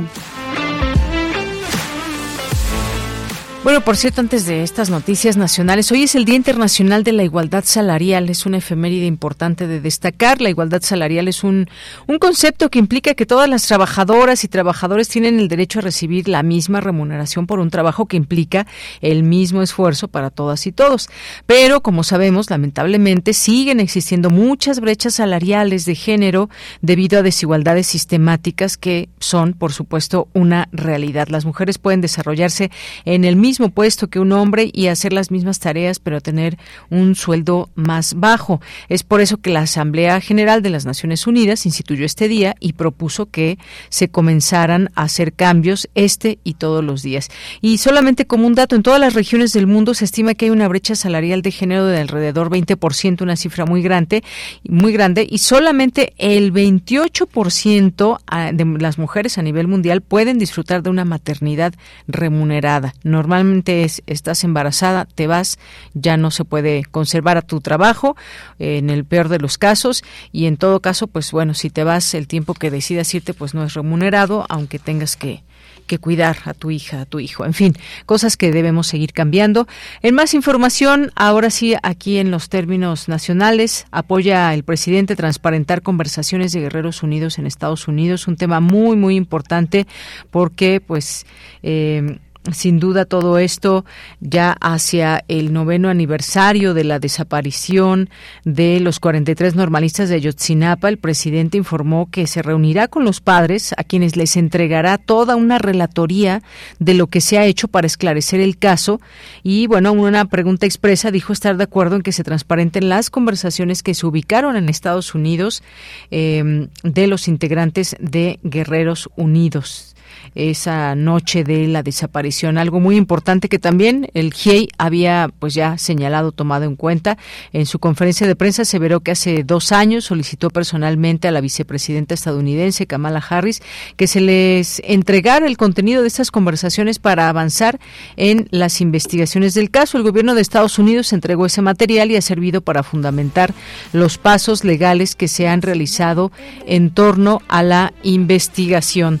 Bueno, 3.63 3.79
por 3.79 3.95
cierto, 3.95 4.19
antes 4.19 4.45
de 4.45 4.61
estas 4.61 4.89
noticias 4.89 5.37
nacionales, 5.37 5.89
hoy 5.89 6.03
es 6.03 6.15
el 6.15 6.25
Día 6.25 6.35
Internacional 6.35 7.05
de 7.05 7.13
la 7.13 7.23
Igualdad 7.23 7.63
Salarial. 7.63 8.29
Es 8.29 8.45
una 8.45 8.57
efeméride 8.57 9.05
importante 9.05 9.67
de 9.67 9.79
destacar. 9.79 10.41
La 10.41 10.49
igualdad 10.49 10.81
salarial 10.81 11.29
es 11.29 11.45
un, 11.45 11.69
un 12.05 12.19
concepto 12.19 12.69
que 12.69 12.79
implica 12.79 13.13
que 13.13 13.25
todas 13.25 13.49
las 13.49 13.65
trabajadoras 13.65 14.43
y 14.43 14.49
trabajadores 14.49 15.07
tienen 15.07 15.39
el 15.39 15.47
derecho 15.47 15.79
a 15.79 15.81
recibir 15.81 16.27
la 16.27 16.43
misma 16.43 16.81
remuneración 16.81 17.47
por 17.47 17.59
un 17.59 17.69
trabajo 17.69 18.05
que 18.05 18.17
implica 18.17 18.67
el 18.99 19.23
mismo 19.23 19.61
esfuerzo 19.61 20.09
para 20.09 20.29
todas 20.29 20.67
y 20.67 20.73
todos. 20.73 21.07
Pero, 21.45 21.79
como 21.79 22.03
sabemos, 22.03 22.49
lamentablemente 22.49 23.31
siguen 23.31 23.79
existiendo 23.79 24.29
muchas 24.29 24.81
brechas 24.81 25.15
salariales 25.15 25.85
de 25.85 25.95
género 25.95 26.49
debido 26.81 27.19
a 27.19 27.23
desigualdades 27.23 27.87
sistemáticas 27.87 28.75
que 28.75 29.07
son, 29.19 29.53
por 29.53 29.71
supuesto, 29.71 30.27
una 30.33 30.67
realidad. 30.73 31.29
Las 31.29 31.45
mujeres 31.45 31.77
pueden 31.77 32.01
desarrollarse 32.01 32.69
en 33.05 33.23
el 33.23 33.37
mismo 33.37 33.52
mismo 33.53 33.69
puesto 33.69 34.07
que 34.07 34.19
un 34.19 34.31
hombre 34.31 34.71
y 34.73 34.87
hacer 34.87 35.13
las 35.13 35.29
mismas 35.29 35.59
tareas, 35.59 35.99
pero 35.99 36.21
tener 36.21 36.57
un 36.89 37.13
sueldo 37.13 37.69
más 37.75 38.15
bajo. 38.15 38.61
Es 38.89 39.03
por 39.03 39.21
eso 39.21 39.37
que 39.37 39.51
la 39.51 39.59
Asamblea 39.59 40.19
General 40.21 40.63
de 40.63 40.71
las 40.71 40.87
Naciones 40.87 41.27
Unidas 41.27 41.67
instituyó 41.67 42.03
este 42.03 42.27
día 42.27 42.55
y 42.59 42.73
propuso 42.73 43.27
que 43.27 43.59
se 43.89 44.09
comenzaran 44.09 44.89
a 44.95 45.03
hacer 45.03 45.33
cambios 45.33 45.87
este 45.93 46.39
y 46.43 46.55
todos 46.55 46.83
los 46.83 47.03
días. 47.03 47.29
Y 47.61 47.77
solamente 47.77 48.25
como 48.25 48.47
un 48.47 48.55
dato, 48.55 48.75
en 48.75 48.81
todas 48.81 48.99
las 48.99 49.13
regiones 49.13 49.53
del 49.53 49.67
mundo 49.67 49.93
se 49.93 50.05
estima 50.05 50.33
que 50.33 50.45
hay 50.45 50.51
una 50.51 50.67
brecha 50.67 50.95
salarial 50.95 51.43
de 51.43 51.51
género 51.51 51.85
de 51.85 51.99
alrededor 51.99 52.49
20%, 52.49 53.21
una 53.21 53.35
cifra 53.35 53.67
muy 53.67 53.83
grande, 53.83 54.23
muy 54.67 54.93
grande, 54.93 55.27
y 55.29 55.37
solamente 55.37 56.13
el 56.17 56.51
28% 56.51 58.17
ah, 58.25 58.51
de 58.51 58.65
las 58.79 58.97
mujeres 58.97 59.37
a 59.37 59.43
nivel 59.43 59.67
mundial 59.67 60.01
pueden 60.01 60.39
disfrutar 60.39 60.81
de 60.81 60.89
una 60.89 61.05
maternidad 61.05 61.75
remunerada. 62.07 62.95
Normalmente 63.03 63.42
es, 63.65 64.03
estás 64.07 64.43
embarazada, 64.43 65.05
te 65.05 65.27
vas, 65.27 65.59
ya 65.93 66.17
no 66.17 66.31
se 66.31 66.45
puede 66.45 66.83
conservar 66.85 67.37
a 67.37 67.41
tu 67.41 67.61
trabajo, 67.61 68.15
en 68.59 68.89
el 68.89 69.05
peor 69.05 69.29
de 69.29 69.39
los 69.39 69.57
casos, 69.57 70.03
y 70.31 70.45
en 70.45 70.57
todo 70.57 70.79
caso, 70.79 71.07
pues 71.07 71.31
bueno, 71.31 71.53
si 71.53 71.69
te 71.69 71.83
vas, 71.83 72.13
el 72.13 72.27
tiempo 72.27 72.53
que 72.53 72.71
decidas 72.71 73.13
irte, 73.13 73.33
pues 73.33 73.53
no 73.53 73.63
es 73.63 73.73
remunerado, 73.73 74.45
aunque 74.49 74.79
tengas 74.79 75.15
que, 75.15 75.43
que 75.87 75.99
cuidar 75.99 76.37
a 76.45 76.53
tu 76.53 76.71
hija, 76.71 77.01
a 77.01 77.05
tu 77.05 77.19
hijo. 77.19 77.45
En 77.45 77.53
fin, 77.53 77.75
cosas 78.05 78.37
que 78.37 78.51
debemos 78.51 78.87
seguir 78.87 79.13
cambiando. 79.13 79.67
En 80.01 80.15
más 80.15 80.33
información, 80.33 81.11
ahora 81.15 81.49
sí, 81.49 81.75
aquí 81.83 82.17
en 82.17 82.31
los 82.31 82.49
términos 82.49 83.07
nacionales, 83.09 83.85
apoya 83.91 84.53
el 84.53 84.63
presidente 84.63 85.15
transparentar 85.15 85.81
conversaciones 85.81 86.51
de 86.51 86.61
Guerreros 86.61 87.03
Unidos 87.03 87.37
en 87.37 87.45
Estados 87.45 87.87
Unidos, 87.87 88.27
un 88.27 88.37
tema 88.37 88.59
muy, 88.59 88.95
muy 88.95 89.15
importante 89.15 89.87
porque, 90.31 90.81
pues, 90.81 91.25
eh, 91.61 92.19
sin 92.51 92.79
duda 92.79 93.05
todo 93.05 93.37
esto 93.37 93.85
ya 94.19 94.55
hacia 94.59 95.23
el 95.27 95.53
noveno 95.53 95.89
aniversario 95.89 96.73
de 96.73 96.83
la 96.83 96.99
desaparición 96.99 98.09
de 98.43 98.79
los 98.79 98.99
43 98.99 99.55
normalistas 99.55 100.09
de 100.09 100.15
Ayotzinapa, 100.15 100.89
el 100.89 100.97
presidente 100.97 101.57
informó 101.57 102.09
que 102.11 102.27
se 102.27 102.41
reunirá 102.41 102.87
con 102.87 103.05
los 103.05 103.21
padres 103.21 103.73
a 103.77 103.83
quienes 103.83 104.17
les 104.17 104.35
entregará 104.35 104.97
toda 104.97 105.35
una 105.35 105.57
relatoría 105.57 106.41
de 106.79 106.93
lo 106.93 107.07
que 107.07 107.21
se 107.21 107.37
ha 107.37 107.45
hecho 107.45 107.67
para 107.67 107.87
esclarecer 107.87 108.39
el 108.39 108.57
caso. 108.57 108.99
Y 109.41 109.67
bueno, 109.67 109.93
una 109.93 110.25
pregunta 110.25 110.65
expresa 110.65 111.11
dijo 111.11 111.33
estar 111.33 111.57
de 111.57 111.63
acuerdo 111.63 111.95
en 111.95 112.01
que 112.01 112.11
se 112.11 112.23
transparenten 112.23 112.89
las 112.89 113.09
conversaciones 113.09 113.83
que 113.83 113.93
se 113.93 114.05
ubicaron 114.05 114.55
en 114.55 114.69
Estados 114.69 115.15
Unidos 115.15 115.63
eh, 116.11 116.67
de 116.83 117.07
los 117.07 117.27
integrantes 117.27 117.95
de 117.99 118.39
Guerreros 118.43 119.09
Unidos 119.15 119.92
esa 120.35 120.95
noche 120.95 121.43
de 121.43 121.67
la 121.67 121.83
desaparición. 121.83 122.57
Algo 122.57 122.79
muy 122.79 122.95
importante 122.95 123.49
que 123.49 123.59
también 123.59 124.09
el 124.13 124.33
GIEI 124.33 124.69
había 124.77 125.29
pues 125.39 125.53
ya 125.53 125.77
señalado, 125.77 126.31
tomado 126.31 126.65
en 126.65 126.75
cuenta. 126.75 127.17
En 127.51 127.65
su 127.65 127.79
conferencia 127.79 128.27
de 128.27 128.35
prensa 128.35 128.65
se 128.65 128.79
veró 128.79 129.01
que 129.01 129.11
hace 129.11 129.43
dos 129.43 129.71
años 129.71 130.05
solicitó 130.05 130.49
personalmente 130.49 131.27
a 131.27 131.31
la 131.31 131.41
vicepresidenta 131.41 132.13
estadounidense 132.13 132.87
Kamala 132.87 133.23
Harris 133.27 133.61
que 133.97 134.07
se 134.07 134.21
les 134.21 134.81
entregara 134.85 135.47
el 135.47 135.57
contenido 135.57 136.01
de 136.01 136.07
estas 136.07 136.31
conversaciones 136.31 136.99
para 136.99 137.29
avanzar 137.29 137.79
en 138.17 138.47
las 138.51 138.81
investigaciones 138.81 139.53
del 139.53 139.71
caso. 139.71 139.97
El 139.97 140.03
gobierno 140.03 140.35
de 140.35 140.41
Estados 140.41 140.79
Unidos 140.79 141.13
entregó 141.13 141.45
ese 141.45 141.61
material 141.61 142.11
y 142.11 142.15
ha 142.15 142.21
servido 142.21 142.61
para 142.61 142.83
fundamentar 142.83 143.53
los 143.91 144.17
pasos 144.17 144.63
legales 144.63 145.15
que 145.15 145.27
se 145.27 145.47
han 145.47 145.61
realizado 145.61 146.31
en 146.65 146.91
torno 146.91 147.41
a 147.47 147.63
la 147.63 147.93
investigación. 148.03 149.19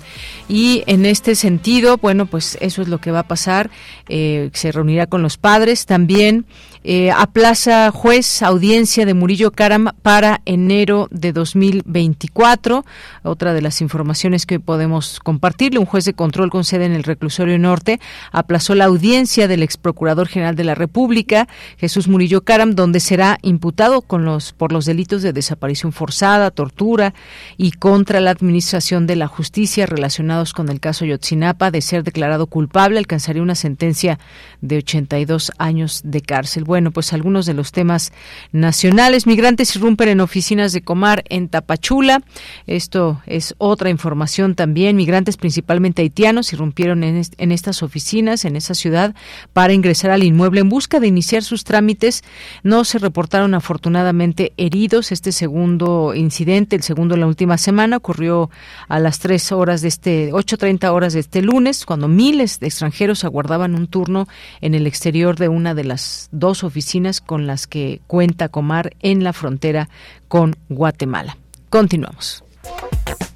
Y 0.49 0.83
en 0.87 1.02
este 1.05 1.35
sentido, 1.35 1.97
bueno, 1.97 2.25
pues 2.25 2.57
eso 2.61 2.81
es 2.81 2.87
lo 2.87 2.99
que 2.99 3.11
va 3.11 3.19
a 3.19 3.27
pasar. 3.27 3.69
Eh, 4.09 4.49
se 4.53 4.71
reunirá 4.71 5.07
con 5.07 5.21
los 5.21 5.37
padres 5.37 5.85
también. 5.85 6.45
Eh, 6.85 7.11
aplaza 7.11 7.91
juez 7.91 8.41
audiencia 8.41 9.05
de 9.05 9.13
Murillo 9.13 9.51
Caram 9.51 9.91
para 10.01 10.41
enero 10.45 11.07
de 11.11 11.31
2024. 11.31 12.83
Otra 13.23 13.53
de 13.53 13.61
las 13.61 13.79
informaciones 13.79 14.45
que 14.45 14.59
podemos 14.59 15.21
compartirle, 15.21 15.79
un 15.79 15.85
juez 15.85 16.03
de 16.03 16.13
control 16.13 16.49
con 16.49 16.65
sede 16.65 16.85
en 16.85 16.91
el 16.91 17.03
reclusorio 17.03 17.57
norte 17.57 18.01
aplazó 18.33 18.75
la 18.75 18.85
audiencia 18.85 19.47
del 19.47 19.63
ex 19.63 19.77
procurador 19.77 20.27
general 20.27 20.57
de 20.57 20.65
la 20.65 20.75
República, 20.75 21.47
Jesús 21.77 22.09
Murillo 22.09 22.41
Caram, 22.41 22.75
donde 22.75 22.99
será 22.99 23.37
imputado 23.43 24.01
con 24.01 24.25
los, 24.25 24.51
por 24.51 24.73
los 24.73 24.83
delitos 24.83 25.21
de 25.21 25.31
desaparición 25.31 25.93
forzada, 25.93 26.51
tortura 26.51 27.13
y 27.55 27.71
contra 27.71 28.19
la 28.19 28.31
administración 28.31 29.07
de 29.07 29.15
la 29.15 29.27
justicia 29.27 29.85
relacionados 29.85 30.51
con 30.51 30.67
el 30.67 30.81
caso 30.81 31.05
Yotzinapa. 31.05 31.71
De 31.71 31.81
ser 31.81 32.03
declarado 32.03 32.47
culpable, 32.47 32.99
alcanzaría 32.99 33.41
una 33.41 33.55
sentencia 33.55 34.19
de 34.59 34.77
82 34.77 35.53
años 35.57 36.01
de 36.03 36.21
cárcel. 36.21 36.65
Bueno, 36.73 36.89
pues 36.89 37.13
algunos 37.13 37.45
de 37.45 37.53
los 37.53 37.71
temas 37.71 38.11
nacionales. 38.51 39.27
Migrantes 39.27 39.75
irrumpen 39.75 40.09
en 40.09 40.21
oficinas 40.21 40.73
de 40.73 40.81
Comar 40.81 41.23
en 41.29 41.47
Tapachula. 41.47 42.23
Esto 42.65 43.21
es 43.27 43.53
otra 43.59 43.91
información 43.91 44.55
también. 44.55 44.95
Migrantes, 44.95 45.37
principalmente 45.37 46.01
haitianos, 46.01 46.51
irrumpieron 46.51 47.03
en, 47.03 47.51
estas 47.51 47.83
oficinas, 47.83 48.43
en 48.43 48.55
esa 48.55 48.73
ciudad, 48.73 49.13
para 49.53 49.73
ingresar 49.73 50.09
al 50.09 50.23
inmueble 50.23 50.61
en 50.61 50.69
busca 50.69 50.99
de 50.99 51.05
iniciar 51.05 51.43
sus 51.43 51.63
trámites. 51.63 52.23
No 52.63 52.85
se 52.85 52.97
reportaron 52.97 53.53
afortunadamente 53.53 54.53
heridos. 54.57 55.11
Este 55.11 55.31
segundo 55.31 56.15
incidente, 56.15 56.75
el 56.75 56.81
segundo 56.81 57.13
en 57.13 57.19
la 57.19 57.27
última 57.27 57.59
semana, 57.59 57.97
ocurrió 57.97 58.49
a 58.87 58.97
las 58.97 59.19
tres 59.19 59.51
horas 59.51 59.83
de 59.83 59.89
este, 59.89 60.31
8.30 60.31 60.91
horas 60.91 61.13
de 61.13 61.19
este 61.19 61.43
lunes, 61.43 61.85
cuando 61.85 62.07
miles 62.07 62.59
de 62.59 62.65
extranjeros 62.65 63.23
aguardaban 63.23 63.75
un 63.75 63.85
turno 63.85 64.27
en 64.59 64.73
el 64.73 64.87
exterior 64.87 65.37
de 65.37 65.49
una 65.49 65.75
de 65.75 65.83
las 65.83 66.29
dos 66.31 66.62
oficinas 66.63 67.21
con 67.21 67.47
las 67.47 67.65
que 67.67 68.01
cuenta 68.07 68.49
Comar 68.49 68.95
en 68.99 69.23
la 69.23 69.31
frontera 69.33 69.89
con 70.27 70.55
Guatemala. 70.69 71.37
Continuamos. 71.69 72.43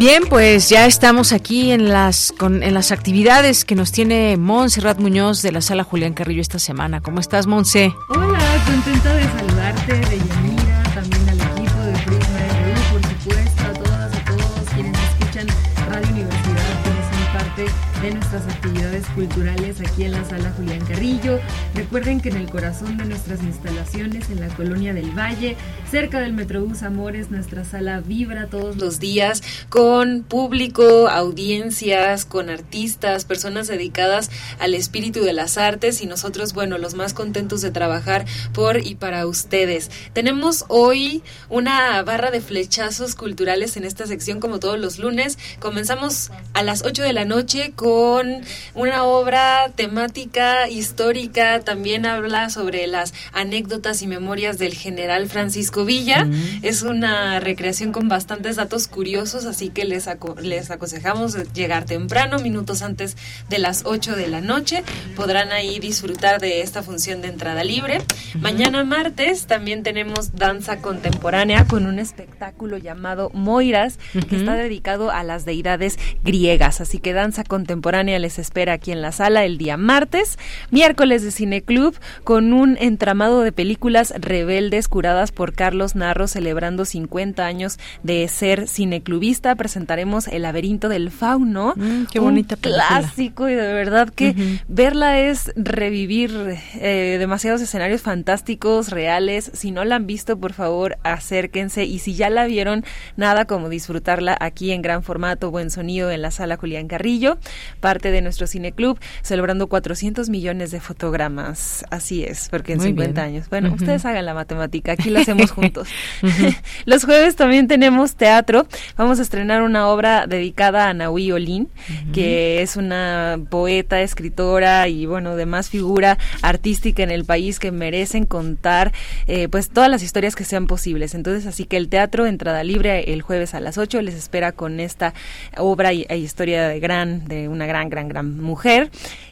Bien, 0.00 0.22
pues 0.30 0.70
ya 0.70 0.86
estamos 0.86 1.30
aquí 1.30 1.72
en 1.72 1.90
las 1.90 2.32
con, 2.38 2.62
en 2.62 2.72
las 2.72 2.90
actividades 2.90 3.66
que 3.66 3.74
nos 3.74 3.92
tiene 3.92 4.38
Montserrat 4.38 4.98
Muñoz 4.98 5.42
de 5.42 5.52
la 5.52 5.60
Sala 5.60 5.84
Julián 5.84 6.14
Carrillo 6.14 6.40
esta 6.40 6.58
semana. 6.58 7.02
¿Cómo 7.02 7.20
estás, 7.20 7.46
Monse? 7.46 7.92
Hola, 8.08 8.38
contenta 8.64 9.14
de 9.14 9.24
saludarte, 9.24 9.92
de 9.92 10.18
Yanira, 10.18 10.82
también 10.94 11.28
al 11.28 11.38
equipo 11.38 11.80
de 11.82 11.92
Prisma 12.06 12.38
RU, 12.64 12.98
por 12.98 13.10
supuesto, 13.10 13.62
a 13.62 13.72
todas, 13.74 14.14
a 14.14 14.24
todos 14.24 14.70
quienes 14.74 14.98
escuchan 15.02 15.46
Radio 15.90 16.08
Universidad, 16.12 16.82
quienes 16.82 17.04
son 17.04 17.32
parte 17.34 17.66
de 18.00 18.10
nuestras 18.14 18.42
actividades 18.44 18.59
culturales 19.08 19.80
aquí 19.80 20.04
en 20.04 20.12
la 20.12 20.24
Sala 20.24 20.52
Julián 20.56 20.84
Carrillo. 20.86 21.40
Recuerden 21.74 22.20
que 22.20 22.28
en 22.28 22.36
el 22.36 22.50
corazón 22.50 22.96
de 22.96 23.04
nuestras 23.04 23.42
instalaciones, 23.42 24.30
en 24.30 24.40
la 24.40 24.48
colonia 24.48 24.92
del 24.92 25.10
Valle, 25.10 25.56
cerca 25.90 26.20
del 26.20 26.32
Metrobús 26.32 26.82
Amores, 26.82 27.30
nuestra 27.30 27.64
sala 27.64 28.00
vibra 28.00 28.46
todos 28.46 28.76
los 28.76 29.00
días 29.00 29.42
con 29.68 30.22
público, 30.22 31.08
audiencias, 31.08 32.24
con 32.24 32.50
artistas, 32.50 33.24
personas 33.24 33.68
dedicadas 33.68 34.30
al 34.58 34.74
espíritu 34.74 35.22
de 35.22 35.32
las 35.32 35.58
artes 35.58 36.02
y 36.02 36.06
nosotros, 36.06 36.52
bueno, 36.52 36.78
los 36.78 36.94
más 36.94 37.14
contentos 37.14 37.62
de 37.62 37.70
trabajar 37.70 38.24
por 38.52 38.78
y 38.78 38.94
para 38.94 39.26
ustedes. 39.26 39.90
Tenemos 40.12 40.64
hoy 40.68 41.22
una 41.48 42.02
barra 42.02 42.30
de 42.30 42.40
flechazos 42.40 43.14
culturales 43.14 43.76
en 43.76 43.84
esta 43.84 44.06
sección 44.06 44.40
como 44.40 44.58
todos 44.58 44.78
los 44.78 44.98
lunes. 44.98 45.38
Comenzamos 45.60 46.30
a 46.54 46.62
las 46.62 46.84
8 46.84 47.02
de 47.02 47.12
la 47.12 47.24
noche 47.24 47.72
con 47.74 48.42
una 48.74 48.89
una 48.90 49.04
obra 49.04 49.70
temática, 49.76 50.68
histórica, 50.68 51.60
también 51.60 52.06
habla 52.06 52.50
sobre 52.50 52.88
las 52.88 53.14
anécdotas 53.32 54.02
y 54.02 54.08
memorias 54.08 54.58
del 54.58 54.74
general 54.74 55.28
Francisco 55.28 55.84
Villa. 55.84 56.24
Mm. 56.24 56.58
Es 56.62 56.82
una 56.82 57.38
recreación 57.38 57.92
con 57.92 58.08
bastantes 58.08 58.56
datos 58.56 58.88
curiosos, 58.88 59.44
así 59.44 59.68
que 59.68 59.84
les, 59.84 60.08
les 60.42 60.72
aconsejamos 60.72 61.36
llegar 61.52 61.84
temprano, 61.84 62.40
minutos 62.40 62.82
antes 62.82 63.16
de 63.48 63.60
las 63.60 63.84
8 63.84 64.16
de 64.16 64.26
la 64.26 64.40
noche. 64.40 64.82
Podrán 65.14 65.52
ahí 65.52 65.78
disfrutar 65.78 66.40
de 66.40 66.62
esta 66.62 66.82
función 66.82 67.22
de 67.22 67.28
entrada 67.28 67.62
libre. 67.62 67.98
Mañana 68.40 68.82
martes 68.82 69.46
también 69.46 69.84
tenemos 69.84 70.34
danza 70.34 70.78
contemporánea 70.78 71.64
con 71.68 71.86
un 71.86 72.00
espectáculo 72.00 72.76
llamado 72.76 73.30
Moiras, 73.34 74.00
que 74.28 74.34
está 74.34 74.54
dedicado 74.54 75.12
a 75.12 75.22
las 75.22 75.44
deidades 75.44 75.96
griegas. 76.24 76.80
Así 76.80 76.98
que 76.98 77.12
danza 77.12 77.44
contemporánea 77.44 78.18
les 78.18 78.40
espera 78.40 78.79
aquí 78.80 78.92
en 78.92 79.02
la 79.02 79.12
sala 79.12 79.44
el 79.44 79.58
día 79.58 79.76
martes. 79.76 80.38
Miércoles 80.70 81.22
de 81.22 81.30
Cineclub 81.30 81.94
con 82.24 82.54
un 82.54 82.78
entramado 82.80 83.42
de 83.42 83.52
películas 83.52 84.14
rebeldes 84.18 84.88
curadas 84.88 85.32
por 85.32 85.52
Carlos 85.52 85.94
Narro 85.94 86.26
celebrando 86.26 86.86
50 86.86 87.44
años 87.44 87.78
de 88.02 88.26
ser 88.28 88.68
cineclubista. 88.68 89.54
Presentaremos 89.54 90.28
El 90.28 90.42
laberinto 90.42 90.88
del 90.88 91.10
fauno. 91.10 91.74
Mm, 91.76 92.04
qué 92.10 92.20
bonita 92.20 92.56
película. 92.56 92.86
clásico 92.88 93.50
y 93.50 93.54
de 93.54 93.74
verdad 93.74 94.08
que 94.08 94.34
verla 94.66 95.20
es 95.20 95.52
revivir 95.56 96.56
eh, 96.76 97.16
demasiados 97.18 97.60
escenarios 97.60 98.00
fantásticos, 98.00 98.88
reales. 98.88 99.50
Si 99.52 99.72
no 99.72 99.84
la 99.84 99.96
han 99.96 100.06
visto, 100.06 100.38
por 100.38 100.54
favor, 100.54 100.96
acérquense. 101.02 101.84
Y 101.84 101.98
si 101.98 102.14
ya 102.14 102.30
la 102.30 102.46
vieron, 102.46 102.82
nada 103.16 103.44
como 103.44 103.68
disfrutarla 103.68 104.38
aquí 104.40 104.72
en 104.72 104.80
gran 104.80 105.02
formato, 105.02 105.50
buen 105.50 105.68
sonido 105.68 106.10
en 106.10 106.22
la 106.22 106.30
sala 106.30 106.56
Julián 106.56 106.88
Carrillo, 106.88 107.36
parte 107.80 108.10
de 108.10 108.22
nuestro 108.22 108.46
cineclub, 108.70 108.98
celebrando 109.22 109.66
400 109.66 110.28
millones 110.28 110.70
de 110.70 110.80
fotogramas. 110.80 111.84
Así 111.90 112.24
es, 112.24 112.48
porque 112.48 112.72
en 112.72 112.80
50 112.80 113.22
años. 113.22 113.48
Bueno, 113.48 113.72
ustedes 113.72 114.04
hagan 114.04 114.24
la 114.24 114.34
matemática, 114.34 114.92
aquí 114.92 115.10
lo 115.10 115.20
hacemos 115.20 115.50
juntos. 115.50 115.88
Los 116.84 117.04
jueves 117.04 117.36
también 117.36 117.68
tenemos 117.68 118.14
teatro. 118.14 118.66
Vamos 118.96 119.18
a 119.18 119.22
estrenar 119.22 119.62
una 119.62 119.88
obra 119.88 120.26
dedicada 120.26 120.88
a 120.88 120.94
Nahui 120.94 121.32
Olin, 121.32 121.68
que 122.12 122.62
es 122.62 122.76
una 122.76 123.38
poeta, 123.50 124.00
escritora 124.00 124.88
y 124.88 125.06
bueno, 125.06 125.36
demás 125.36 125.68
figura 125.68 126.18
artística 126.42 127.02
en 127.02 127.10
el 127.10 127.24
país 127.24 127.58
que 127.58 127.72
merecen 127.72 128.24
contar 128.24 128.92
eh, 129.26 129.48
pues 129.48 129.70
todas 129.70 129.90
las 129.90 130.02
historias 130.02 130.34
que 130.34 130.44
sean 130.44 130.66
posibles. 130.66 131.14
Entonces, 131.14 131.46
así 131.46 131.64
que 131.64 131.76
el 131.76 131.88
teatro, 131.88 132.26
entrada 132.26 132.62
libre 132.64 133.12
el 133.12 133.22
jueves 133.22 133.54
a 133.54 133.60
las 133.60 133.78
8, 133.78 134.02
les 134.02 134.14
espera 134.14 134.52
con 134.52 134.80
esta 134.80 135.14
obra 135.56 135.92
y, 135.92 136.06
e 136.08 136.18
historia 136.18 136.68
de 136.68 136.80
gran, 136.80 137.26
de 137.26 137.48
una 137.48 137.66
gran, 137.66 137.88
gran, 137.88 138.08
gran 138.08 138.40
mujer. 138.40 138.59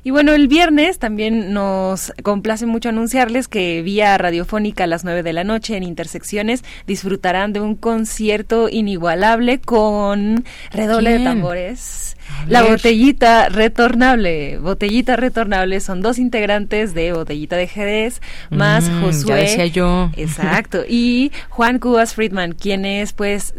Y 0.05 0.11
bueno, 0.11 0.33
el 0.33 0.49
viernes 0.49 0.99
también 0.99 1.53
nos 1.53 2.13
complace 2.23 2.67
mucho 2.67 2.89
anunciarles 2.89 3.49
que 3.49 3.83
vía 3.83 4.17
radiofónica 4.17 4.85
a 4.85 4.87
las 4.87 5.05
9 5.05 5.23
de 5.23 5.33
la 5.33 5.45
noche 5.45 5.77
en 5.77 5.83
Intersecciones 5.83 6.65
disfrutarán 6.87 7.53
de 7.53 7.61
un 7.61 7.75
concierto 7.75 8.69
inigualable 8.69 9.61
con 9.61 10.45
redoble 10.71 11.19
de 11.19 11.25
tambores. 11.25 12.17
La 12.47 12.63
botellita 12.63 13.49
retornable. 13.49 14.59
Botellita 14.59 15.17
retornable 15.17 15.81
son 15.81 16.01
dos 16.01 16.19
integrantes 16.19 16.95
de 16.95 17.13
Botellita 17.13 17.57
de 17.57 17.67
Jerez, 17.67 18.21
más 18.51 18.89
mm, 18.89 19.03
Josué. 19.03 19.29
Ya 19.29 19.37
decía 19.37 19.67
yo. 19.67 20.11
Exacto. 20.17 20.85
Y 20.89 21.33
Juan 21.49 21.79
Cubas 21.79 22.15
Friedman, 22.15 22.53
quienes 22.53 23.13
pues 23.13 23.55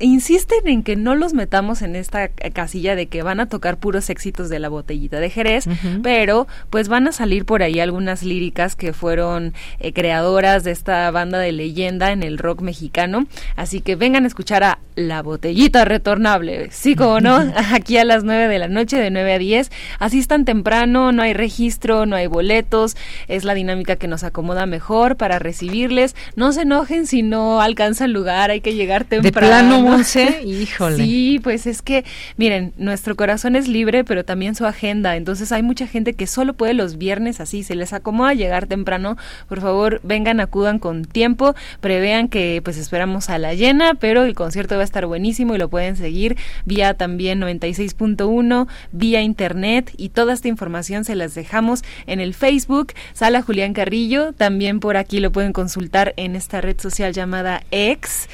insisten 0.00 0.66
en 0.66 0.82
que 0.82 0.96
no 0.96 1.14
los 1.14 1.34
metamos 1.34 1.82
en 1.82 1.96
esta 1.96 2.28
casilla 2.28 2.94
de 2.94 3.06
que 3.06 3.22
van 3.22 3.40
a 3.40 3.48
tocar 3.48 3.78
puros 3.78 4.10
éxitos 4.10 4.48
de 4.48 4.58
la 4.58 4.68
botellita 4.68 5.20
de 5.20 5.30
Jerez, 5.30 5.66
pero 6.02 6.46
pues 6.70 6.88
van 6.88 7.08
a 7.08 7.12
salir 7.12 7.44
por 7.44 7.62
ahí 7.62 7.80
algunas 7.80 8.22
líricas 8.22 8.76
que 8.76 8.92
fueron 8.92 9.54
eh, 9.80 9.92
creadoras 9.92 10.64
de 10.64 10.70
esta 10.70 11.10
banda 11.10 11.38
de 11.38 11.52
leyenda 11.52 12.12
en 12.12 12.22
el 12.22 12.38
rock 12.38 12.60
mexicano. 12.60 13.26
Así 13.56 13.80
que 13.80 13.96
vengan 13.96 14.24
a 14.24 14.28
escuchar 14.28 14.64
a 14.64 14.78
La 14.94 15.22
Botellita 15.22 15.84
Retornable, 15.84 16.70
sí 16.70 16.94
como 16.94 17.20
no, 17.20 17.38
aquí 17.72 17.98
a 17.98 18.04
las 18.04 18.24
9 18.24 18.48
de 18.48 18.58
la 18.58 18.68
noche, 18.68 18.96
de 18.96 19.10
9 19.10 19.34
a 19.34 19.38
10. 19.38 19.70
Asistan 19.98 20.44
temprano, 20.44 21.12
no 21.12 21.22
hay 21.22 21.34
registro, 21.34 22.06
no 22.06 22.16
hay 22.16 22.26
boletos, 22.26 22.96
es 23.28 23.44
la 23.44 23.54
dinámica 23.54 23.96
que 23.96 24.08
nos 24.08 24.24
acomoda 24.24 24.66
mejor 24.66 25.16
para 25.16 25.38
recibirles. 25.38 26.14
No 26.36 26.52
se 26.52 26.62
enojen 26.62 27.06
si 27.06 27.22
no 27.22 27.60
alcanzan 27.60 28.12
lugar, 28.12 28.50
hay 28.50 28.60
que 28.60 28.74
llegar 28.74 29.04
temprano. 29.04 29.87
híjole. 30.44 30.96
Sí, 30.96 31.40
pues 31.42 31.66
es 31.66 31.82
que, 31.82 32.04
miren, 32.36 32.72
nuestro 32.76 33.16
corazón 33.16 33.56
es 33.56 33.68
libre, 33.68 34.04
pero 34.04 34.24
también 34.24 34.54
su 34.54 34.66
agenda. 34.66 35.16
Entonces 35.16 35.52
hay 35.52 35.62
mucha 35.62 35.86
gente 35.86 36.14
que 36.14 36.26
solo 36.26 36.54
puede 36.54 36.74
los 36.74 36.98
viernes 36.98 37.40
así, 37.40 37.62
se 37.62 37.74
les 37.74 37.92
acomoda 37.92 38.34
llegar 38.34 38.66
temprano. 38.66 39.16
Por 39.48 39.60
favor, 39.60 40.00
vengan, 40.02 40.40
acudan 40.40 40.78
con 40.78 41.04
tiempo, 41.04 41.54
prevean 41.80 42.28
que 42.28 42.60
pues 42.62 42.76
esperamos 42.76 43.30
a 43.30 43.38
la 43.38 43.54
llena, 43.54 43.94
pero 43.94 44.24
el 44.24 44.34
concierto 44.34 44.76
va 44.76 44.82
a 44.82 44.84
estar 44.84 45.06
buenísimo 45.06 45.54
y 45.54 45.58
lo 45.58 45.68
pueden 45.68 45.96
seguir 45.96 46.36
vía 46.64 46.94
también 46.94 47.40
96.1, 47.40 48.68
vía 48.92 49.22
internet 49.22 49.92
y 49.96 50.10
toda 50.10 50.32
esta 50.32 50.48
información 50.48 51.04
se 51.04 51.14
las 51.14 51.34
dejamos 51.34 51.82
en 52.06 52.20
el 52.20 52.34
Facebook, 52.34 52.92
Sala 53.12 53.42
Julián 53.42 53.72
Carrillo, 53.72 54.32
también 54.32 54.80
por 54.80 54.96
aquí 54.96 55.20
lo 55.20 55.32
pueden 55.32 55.52
consultar 55.52 56.14
en 56.16 56.36
esta 56.36 56.60
red 56.60 56.78
social 56.80 57.12
llamada 57.12 57.62
X 57.70 58.28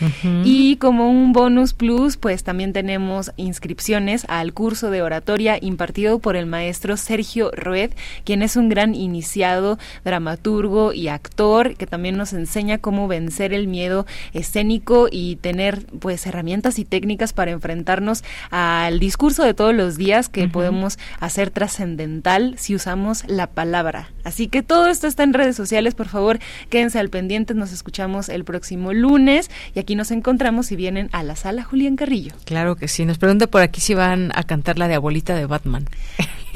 y 0.45 0.77
como 0.77 1.11
un 1.11 1.33
Bonus 1.45 1.75
Plus, 1.75 2.17
pues 2.17 2.43
también 2.43 2.73
tenemos 2.73 3.31
inscripciones 3.37 4.25
al 4.31 4.55
curso 4.55 4.91
de 4.91 5.03
oratoria 5.03 5.59
impartido 5.61 6.19
por 6.19 6.37
el 6.37 6.47
maestro 6.47 6.97
Sergio 6.97 7.51
Rued, 7.51 7.91
quien 8.25 8.41
es 8.41 8.57
un 8.57 8.71
gran 8.71 8.95
iniciado, 8.95 9.79
dramaturgo 10.07 10.95
y 10.95 11.09
actor, 11.09 11.77
que 11.77 11.87
también 11.87 12.17
nos 12.17 12.33
enseña 12.33 12.79
cómo 12.79 13.09
vencer 13.09 13.53
el 13.53 13.69
miedo 13.69 14.07
escénico 14.33 15.09
y 15.11 15.37
tener 15.37 15.85
pues 15.99 16.27
herramientas 16.27 16.79
y 16.79 16.87
técnicas 16.87 17.35
para 17.35 17.51
enfrentarnos 17.51 18.25
al 18.51 18.99
discurso 18.99 19.45
de 19.45 19.53
todos 19.53 19.75
los 19.75 19.99
días 19.99 20.31
que 20.31 20.49
podemos 20.49 20.99
hacer 21.21 21.51
trascendental 21.51 22.55
si 22.57 22.75
usamos 22.75 23.23
la 23.27 23.49
palabra. 23.49 24.09
Así 24.25 24.49
que 24.49 24.63
todo 24.63 24.87
esto 24.87 25.07
está 25.07 25.25
en 25.25 25.35
redes 25.35 25.57
sociales, 25.57 25.95
por 25.95 26.09
favor, 26.09 26.39
quédense 26.71 26.99
al 26.99 27.11
pendiente, 27.11 27.53
nos 27.53 27.71
escuchamos 27.71 28.31
el 28.31 28.45
próximo 28.45 28.95
lunes 28.95 29.51
y 29.75 29.79
aquí 29.79 29.95
nos 29.95 30.11
encontramos 30.11 30.69
si 30.69 30.77
vienen 30.77 31.11
a 31.13 31.23
la 31.23 31.34
sala 31.37 31.65
Julián 31.65 31.97
Carrillo. 31.97 32.33
Claro 32.45 32.77
que 32.77 32.89
sí. 32.89 33.05
Nos 33.05 33.19
pregunta 33.19 33.47
por 33.47 33.63
aquí 33.63 33.81
si 33.81 33.95
van 33.95 34.33
a 34.35 34.43
cantar 34.45 34.79
la 34.79 34.89
de 34.89 34.95
abuelita 34.95 35.35
de 35.35 35.47
Batman. 35.47 35.89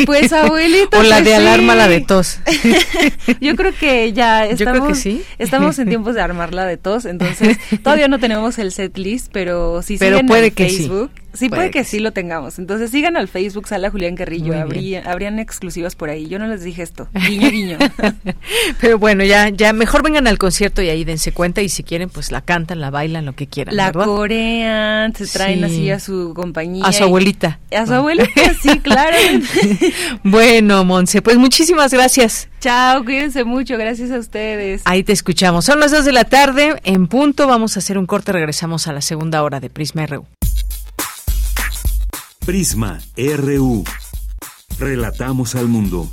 Pues 0.06 0.32
abuelita. 0.32 0.98
o 0.98 1.02
la 1.02 1.16
pues 1.16 1.24
de 1.24 1.34
alarma, 1.34 1.74
la 1.74 1.88
de 1.88 2.00
tos. 2.00 2.38
Yo 3.40 3.56
creo 3.56 3.72
que 3.72 4.12
ya 4.12 4.46
estamos, 4.46 4.58
Yo 4.58 4.66
creo 4.66 4.88
que 4.88 4.94
sí. 4.94 5.22
estamos 5.38 5.78
en 5.78 5.88
tiempos 5.88 6.14
de 6.14 6.20
armar 6.20 6.54
la 6.54 6.66
de 6.66 6.76
tos, 6.76 7.04
entonces 7.04 7.58
todavía 7.82 8.08
no 8.08 8.18
tenemos 8.18 8.58
el 8.58 8.72
set 8.72 8.96
list, 8.96 9.30
pero 9.32 9.82
si 9.82 9.98
pero 9.98 10.16
siguen 10.16 10.26
puede 10.26 10.46
en 10.48 10.54
que 10.54 10.68
Facebook, 10.68 11.10
sí. 11.38 11.48
Puede, 11.48 11.60
Puede 11.62 11.70
que, 11.70 11.84
sí 11.84 11.98
lo 12.00 12.12
tengamos. 12.12 12.58
Entonces 12.58 12.90
sigan 12.90 13.16
al 13.16 13.28
Facebook 13.28 13.68
Sala 13.68 13.90
Julián 13.90 14.16
Carrillo. 14.16 14.58
Habría, 14.58 15.02
habrían 15.10 15.38
exclusivas 15.38 15.94
por 15.96 16.10
ahí. 16.10 16.26
Yo 16.28 16.38
no 16.38 16.46
les 16.46 16.62
dije 16.62 16.82
esto. 16.82 17.08
Guiño, 17.28 17.50
guiño. 17.50 17.78
Pero 18.80 18.98
bueno, 18.98 19.24
ya, 19.24 19.48
ya 19.48 19.72
mejor 19.72 20.02
vengan 20.02 20.26
al 20.26 20.38
concierto 20.38 20.82
y 20.82 20.88
ahí 20.90 21.04
dense 21.04 21.32
cuenta 21.32 21.62
y 21.62 21.68
si 21.68 21.82
quieren, 21.84 22.08
pues 22.10 22.30
la 22.32 22.40
cantan, 22.42 22.80
la 22.80 22.90
bailan, 22.90 23.24
lo 23.24 23.34
que 23.34 23.46
quieran. 23.46 23.76
La 23.76 23.86
¿verdad? 23.86 24.04
corean, 24.04 25.14
se 25.14 25.26
traen 25.26 25.58
Sí. 25.60 25.64
así 25.64 25.90
a 25.90 26.00
su 26.00 26.32
compañía. 26.34 26.84
A 26.84 26.92
su 26.92 27.02
y- 27.02 27.06
abuelita. 27.06 27.58
A 27.76 27.86
su 27.86 27.94
abuelita, 27.94 28.54
sí, 28.62 28.78
claro. 28.80 29.16
Bueno, 30.22 30.84
Monse, 30.84 31.22
pues 31.22 31.36
muchísimas 31.36 31.92
gracias. 31.92 32.48
Chao, 32.60 33.04
cuídense 33.04 33.44
mucho. 33.44 33.76
Gracias 33.78 34.10
a 34.10 34.18
ustedes. 34.18 34.82
Ahí 34.84 35.04
te 35.04 35.12
escuchamos. 35.12 35.64
Son 35.64 35.78
las 35.80 35.90
dos 35.92 36.04
de 36.04 36.12
la 36.12 36.24
tarde. 36.24 36.80
En 36.84 37.06
punto 37.06 37.46
vamos 37.46 37.76
a 37.76 37.80
hacer 37.80 37.98
un 37.98 38.06
corte. 38.06 38.32
Regresamos 38.32 38.88
a 38.88 38.92
la 38.92 39.00
segunda 39.00 39.42
hora 39.42 39.60
de 39.60 39.70
Prisma 39.70 40.06
RU. 40.06 40.26
Prisma 42.48 42.98
RU. 43.14 43.84
Relatamos 44.78 45.54
al 45.54 45.68
mundo. 45.68 46.08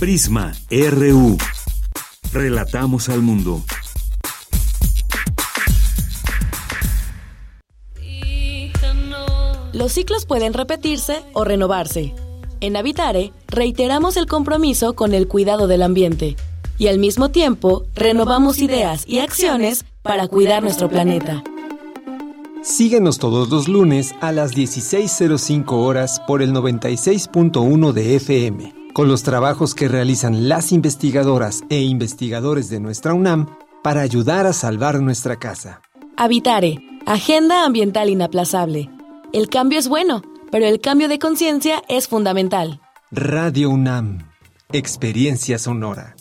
Prisma 0.00 0.54
RU. 0.70 1.36
Relatamos 2.32 3.10
al 3.10 3.20
mundo. 3.20 3.62
Los 9.74 9.92
ciclos 9.92 10.24
pueden 10.24 10.54
repetirse 10.54 11.22
o 11.34 11.44
renovarse. 11.44 12.14
En 12.62 12.78
Habitare, 12.78 13.34
reiteramos 13.48 14.16
el 14.16 14.24
compromiso 14.24 14.94
con 14.94 15.12
el 15.12 15.28
cuidado 15.28 15.66
del 15.66 15.82
ambiente 15.82 16.36
y 16.78 16.88
al 16.88 16.98
mismo 16.98 17.28
tiempo 17.28 17.84
renovamos 17.94 18.60
ideas 18.60 19.04
y 19.06 19.18
acciones 19.18 19.84
para 20.02 20.28
cuidar 20.28 20.62
nuestro 20.62 20.88
planeta. 20.88 21.42
Síguenos 22.62 23.18
todos 23.18 23.50
los 23.50 23.66
lunes 23.66 24.14
a 24.20 24.30
las 24.30 24.54
16.05 24.54 25.72
horas 25.72 26.20
por 26.26 26.42
el 26.42 26.52
96.1 26.52 27.92
de 27.92 28.16
FM, 28.16 28.74
con 28.92 29.08
los 29.08 29.24
trabajos 29.24 29.74
que 29.74 29.88
realizan 29.88 30.48
las 30.48 30.70
investigadoras 30.70 31.62
e 31.70 31.80
investigadores 31.80 32.68
de 32.68 32.78
nuestra 32.78 33.14
UNAM 33.14 33.48
para 33.82 34.02
ayudar 34.02 34.46
a 34.46 34.52
salvar 34.52 35.00
nuestra 35.00 35.40
casa. 35.40 35.82
Habitare, 36.16 36.78
Agenda 37.04 37.64
Ambiental 37.64 38.10
Inaplazable. 38.10 38.90
El 39.32 39.48
cambio 39.48 39.78
es 39.80 39.88
bueno, 39.88 40.22
pero 40.52 40.66
el 40.66 40.80
cambio 40.80 41.08
de 41.08 41.18
conciencia 41.18 41.82
es 41.88 42.06
fundamental. 42.06 42.80
Radio 43.10 43.70
UNAM. 43.70 44.30
Experiencia 44.72 45.58
sonora. 45.58 46.14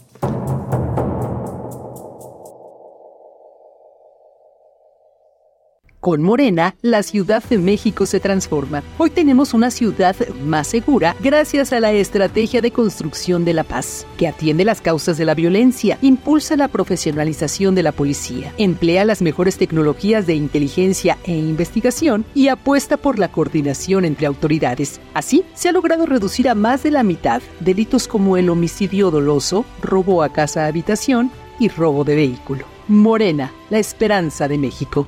Con 6.02 6.24
Morena, 6.24 6.74
la 6.82 7.04
Ciudad 7.04 7.44
de 7.44 7.60
México 7.60 8.08
se 8.08 8.20
transforma. 8.20 8.82
Hoy 8.98 9.12
tenemos 9.12 9.54
una 9.54 9.70
ciudad 9.70 10.16
más 10.44 10.66
segura 10.68 11.16
gracias 11.20 11.72
a 11.74 11.80
la 11.80 11.92
estrategia 11.92 12.60
de 12.60 12.72
construcción 12.72 13.46
de 13.46 13.54
la 13.54 13.64
paz, 13.64 14.08
que 14.18 14.28
atiende 14.28 14.66
las 14.66 14.82
causas 14.82 15.20
de 15.20 15.26
la 15.26 15.36
violencia, 15.36 16.00
impulsa 16.02 16.56
la 16.56 16.70
profesionalización 16.70 17.76
de 17.76 17.84
la 17.84 17.92
policía, 17.92 18.52
emplea 18.58 19.06
las 19.06 19.22
mejores 19.22 19.60
tecnologías 19.60 20.26
de 20.26 20.34
inteligencia 20.34 21.20
e 21.24 21.38
investigación 21.38 22.26
y 22.34 22.48
apuesta 22.48 22.98
por 22.98 23.20
la 23.20 23.32
coordinación 23.32 24.04
entre 24.04 24.26
autoridades. 24.26 25.00
Así, 25.14 25.44
se 25.54 25.70
ha 25.70 25.72
logrado 25.72 26.08
reducir 26.08 26.50
a 26.50 26.56
más 26.56 26.82
de 26.82 26.90
la 26.90 27.04
mitad 27.04 27.44
delitos 27.60 28.08
como 28.08 28.38
el 28.38 28.50
homicidio 28.50 29.12
doloso, 29.12 29.66
robo 29.84 30.24
a 30.24 30.34
casa 30.34 30.66
habitación 30.66 31.30
y 31.60 31.68
robo 31.68 32.04
de 32.04 32.16
vehículo. 32.16 32.66
Morena, 32.88 33.54
la 33.70 33.78
esperanza 33.78 34.48
de 34.48 34.58
México. 34.58 35.08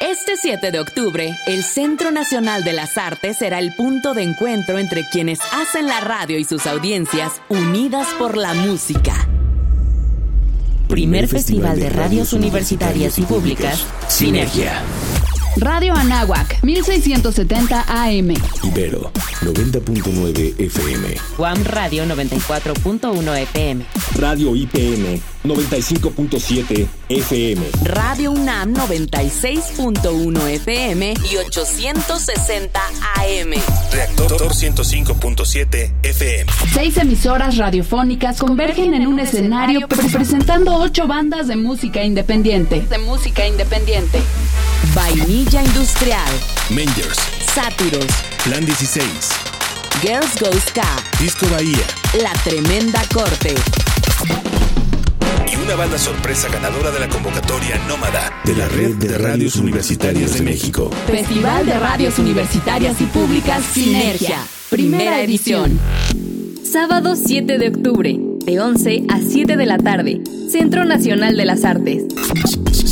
Este 0.00 0.36
7 0.36 0.72
de 0.72 0.78
octubre, 0.78 1.34
el 1.46 1.64
Centro 1.64 2.10
Nacional 2.10 2.64
de 2.64 2.74
las 2.74 2.98
Artes 2.98 3.38
será 3.38 3.58
el 3.58 3.72
punto 3.72 4.12
de 4.12 4.24
encuentro 4.24 4.78
entre 4.78 5.08
quienes 5.08 5.38
hacen 5.52 5.86
la 5.86 6.00
radio 6.00 6.38
y 6.38 6.44
sus 6.44 6.66
audiencias 6.66 7.40
unidas 7.48 8.06
por 8.18 8.36
la 8.36 8.52
música. 8.52 9.26
Primer 10.86 11.28
Festival 11.28 11.80
de 11.80 11.88
Radios 11.88 12.34
Universitarias 12.34 13.18
y 13.18 13.22
Públicas, 13.22 13.86
Sinergia. 14.06 14.82
Radio 15.56 15.94
Anáhuac, 15.94 16.62
1670 16.62 17.86
AM. 17.88 18.34
Ibero, 18.64 19.10
90.9 19.40 20.60
FM. 20.60 21.16
Guam 21.38 21.64
Radio 21.64 22.04
94.1 22.04 23.38
FM. 23.38 23.86
Radio 24.16 24.54
IPN, 24.54 25.22
95.7 25.48 26.86
FM. 27.08 27.66
Radio 27.84 28.32
UNAM 28.32 28.74
96.1 28.74 30.48
FM 30.48 31.14
y 31.30 31.36
860 31.36 32.80
AM. 33.16 33.50
Reactor 33.92 34.52
105.7 34.52 35.92
FM. 36.02 36.52
Seis 36.72 36.96
emisoras 36.96 37.56
radiofónicas 37.56 38.38
convergen 38.38 38.94
en 38.94 39.06
un 39.06 39.20
escenario 39.20 39.86
presentando 39.88 40.74
ocho 40.76 41.06
bandas 41.06 41.48
de 41.48 41.56
música 41.56 42.02
independiente. 42.02 42.80
De 42.80 42.98
música 42.98 43.46
independiente. 43.46 44.20
Vainilla 44.94 45.62
Industrial. 45.62 46.32
Mangers. 46.70 47.18
Sátiros. 47.54 48.06
Plan 48.44 48.64
16. 48.64 49.04
Girls 50.02 50.38
Go 50.40 50.52
Ska. 50.60 50.86
Disco 51.20 51.46
Bahía. 51.48 51.86
La 52.22 52.32
Tremenda 52.44 53.02
Corte. 53.12 53.54
Y 55.52 55.56
una 55.56 55.76
banda 55.76 55.98
sorpresa 55.98 56.48
ganadora 56.48 56.90
de 56.90 57.00
la 57.00 57.08
convocatoria 57.08 57.78
Nómada 57.86 58.42
de 58.44 58.54
la 58.54 58.68
Red 58.68 58.96
de 58.96 59.16
Radios 59.16 59.56
Universitarias 59.56 60.34
de 60.34 60.42
México. 60.42 60.90
Festival 61.06 61.66
de 61.66 61.78
Radios 61.78 62.18
Universitarias 62.18 63.00
y 63.00 63.04
Públicas 63.04 63.64
Sinergia. 63.64 64.38
Primera 64.70 65.22
edición. 65.22 65.78
Sábado 66.64 67.14
7 67.14 67.58
de 67.58 67.68
octubre, 67.68 68.18
de 68.44 68.60
11 68.60 69.04
a 69.08 69.20
7 69.20 69.56
de 69.56 69.66
la 69.66 69.78
tarde. 69.78 70.20
Centro 70.50 70.84
Nacional 70.84 71.36
de 71.36 71.44
las 71.44 71.64
Artes. 71.64 72.04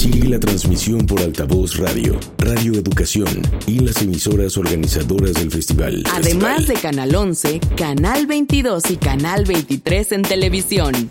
Sigue 0.05 0.29
la 0.29 0.39
transmisión 0.39 1.07
por 1.07 1.19
altavoz 1.23 1.79
radio, 1.79 2.21
Radio 2.37 2.75
Educación 2.75 3.41
y 3.67 3.79
las 3.79 4.03
emisoras 4.03 4.59
organizadoras 4.59 5.33
del 5.33 5.51
festival. 5.51 6.05
Además 6.13 6.67
de 6.67 6.75
Canal 6.75 7.15
11, 7.15 7.59
Canal 7.75 8.27
22 8.27 8.91
y 8.91 8.97
Canal 8.99 9.47
23 9.47 10.13
en 10.13 10.21
televisión. 10.21 11.09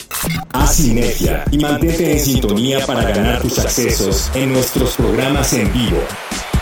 Haz 0.52 0.76
sinergia 0.76 1.44
y 1.52 1.58
mantente 1.58 2.12
en 2.12 2.20
sintonía 2.20 2.86
para 2.86 3.10
ganar 3.10 3.42
tus 3.42 3.58
accesos 3.58 4.30
en 4.36 4.54
nuestros 4.54 4.96
programas 4.96 5.52
en 5.54 5.74
vivo. 5.74 5.98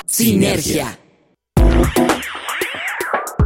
Sinergia. 0.05 1.00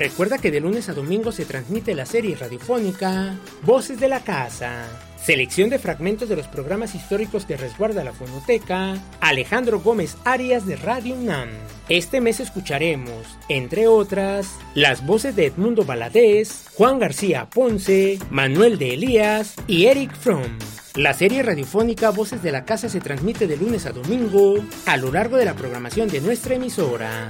Recuerda 0.00 0.38
que 0.38 0.50
de 0.50 0.60
lunes 0.60 0.88
a 0.88 0.94
domingo 0.94 1.30
se 1.30 1.44
transmite 1.44 1.94
la 1.94 2.06
serie 2.06 2.34
radiofónica 2.34 3.36
Voces 3.64 4.00
de 4.00 4.08
la 4.08 4.20
Casa. 4.20 4.86
Selección 5.22 5.68
de 5.68 5.78
fragmentos 5.78 6.26
de 6.30 6.36
los 6.36 6.46
programas 6.46 6.94
históricos 6.94 7.44
que 7.44 7.58
resguarda 7.58 8.02
la 8.02 8.14
fonoteca 8.14 8.94
Alejandro 9.20 9.78
Gómez 9.80 10.16
Arias 10.24 10.64
de 10.64 10.76
Radio 10.76 11.16
UNAM. 11.16 11.50
Este 11.90 12.22
mes 12.22 12.40
escucharemos, 12.40 13.26
entre 13.50 13.88
otras, 13.88 14.56
las 14.74 15.04
voces 15.04 15.36
de 15.36 15.44
Edmundo 15.44 15.84
Valadez, 15.84 16.64
Juan 16.72 16.98
García 16.98 17.50
Ponce, 17.50 18.18
Manuel 18.30 18.78
de 18.78 18.94
Elías 18.94 19.54
y 19.66 19.84
Eric 19.84 20.16
Fromm. 20.16 20.58
La 20.94 21.12
serie 21.12 21.42
radiofónica 21.42 22.08
Voces 22.08 22.42
de 22.42 22.52
la 22.52 22.64
Casa 22.64 22.88
se 22.88 23.00
transmite 23.00 23.46
de 23.46 23.58
lunes 23.58 23.84
a 23.84 23.92
domingo 23.92 24.64
a 24.86 24.96
lo 24.96 25.12
largo 25.12 25.36
de 25.36 25.44
la 25.44 25.52
programación 25.52 26.08
de 26.08 26.22
nuestra 26.22 26.54
emisora. 26.54 27.28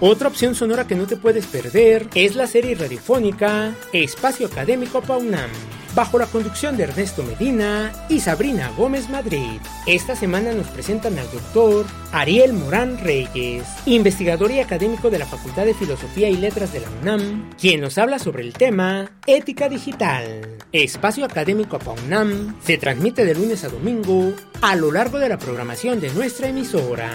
Otra 0.00 0.28
opción 0.28 0.54
sonora 0.54 0.86
que 0.86 0.94
no 0.94 1.06
te 1.06 1.16
puedes 1.16 1.46
perder 1.46 2.08
es 2.14 2.34
la 2.34 2.46
serie 2.46 2.74
radiofónica 2.74 3.74
Espacio 3.92 4.48
Académico 4.48 5.00
Paunam, 5.00 5.50
bajo 5.94 6.18
la 6.18 6.26
conducción 6.26 6.76
de 6.76 6.84
Ernesto 6.84 7.22
Medina 7.22 7.92
y 8.08 8.20
Sabrina 8.20 8.72
Gómez 8.76 9.08
Madrid. 9.08 9.60
Esta 9.86 10.16
semana 10.16 10.52
nos 10.52 10.66
presentan 10.68 11.18
al 11.18 11.30
doctor 11.30 11.86
Ariel 12.10 12.52
Morán 12.52 12.98
Reyes, 12.98 13.64
investigador 13.86 14.50
y 14.50 14.58
académico 14.60 15.08
de 15.08 15.18
la 15.18 15.26
Facultad 15.26 15.66
de 15.66 15.74
Filosofía 15.74 16.28
y 16.28 16.36
Letras 16.36 16.72
de 16.72 16.80
la 16.80 16.88
UNAM, 17.00 17.50
quien 17.58 17.80
nos 17.80 17.96
habla 17.98 18.18
sobre 18.18 18.42
el 18.42 18.52
tema 18.54 19.12
Ética 19.26 19.68
Digital. 19.68 20.58
Espacio 20.72 21.24
Académico 21.24 21.78
PAUNAM 21.78 22.56
se 22.62 22.78
transmite 22.78 23.24
de 23.24 23.34
lunes 23.34 23.62
a 23.62 23.68
domingo 23.68 24.32
a 24.62 24.74
lo 24.74 24.90
largo 24.90 25.18
de 25.18 25.28
la 25.28 25.38
programación 25.38 26.00
de 26.00 26.10
nuestra 26.10 26.48
emisora. 26.48 27.10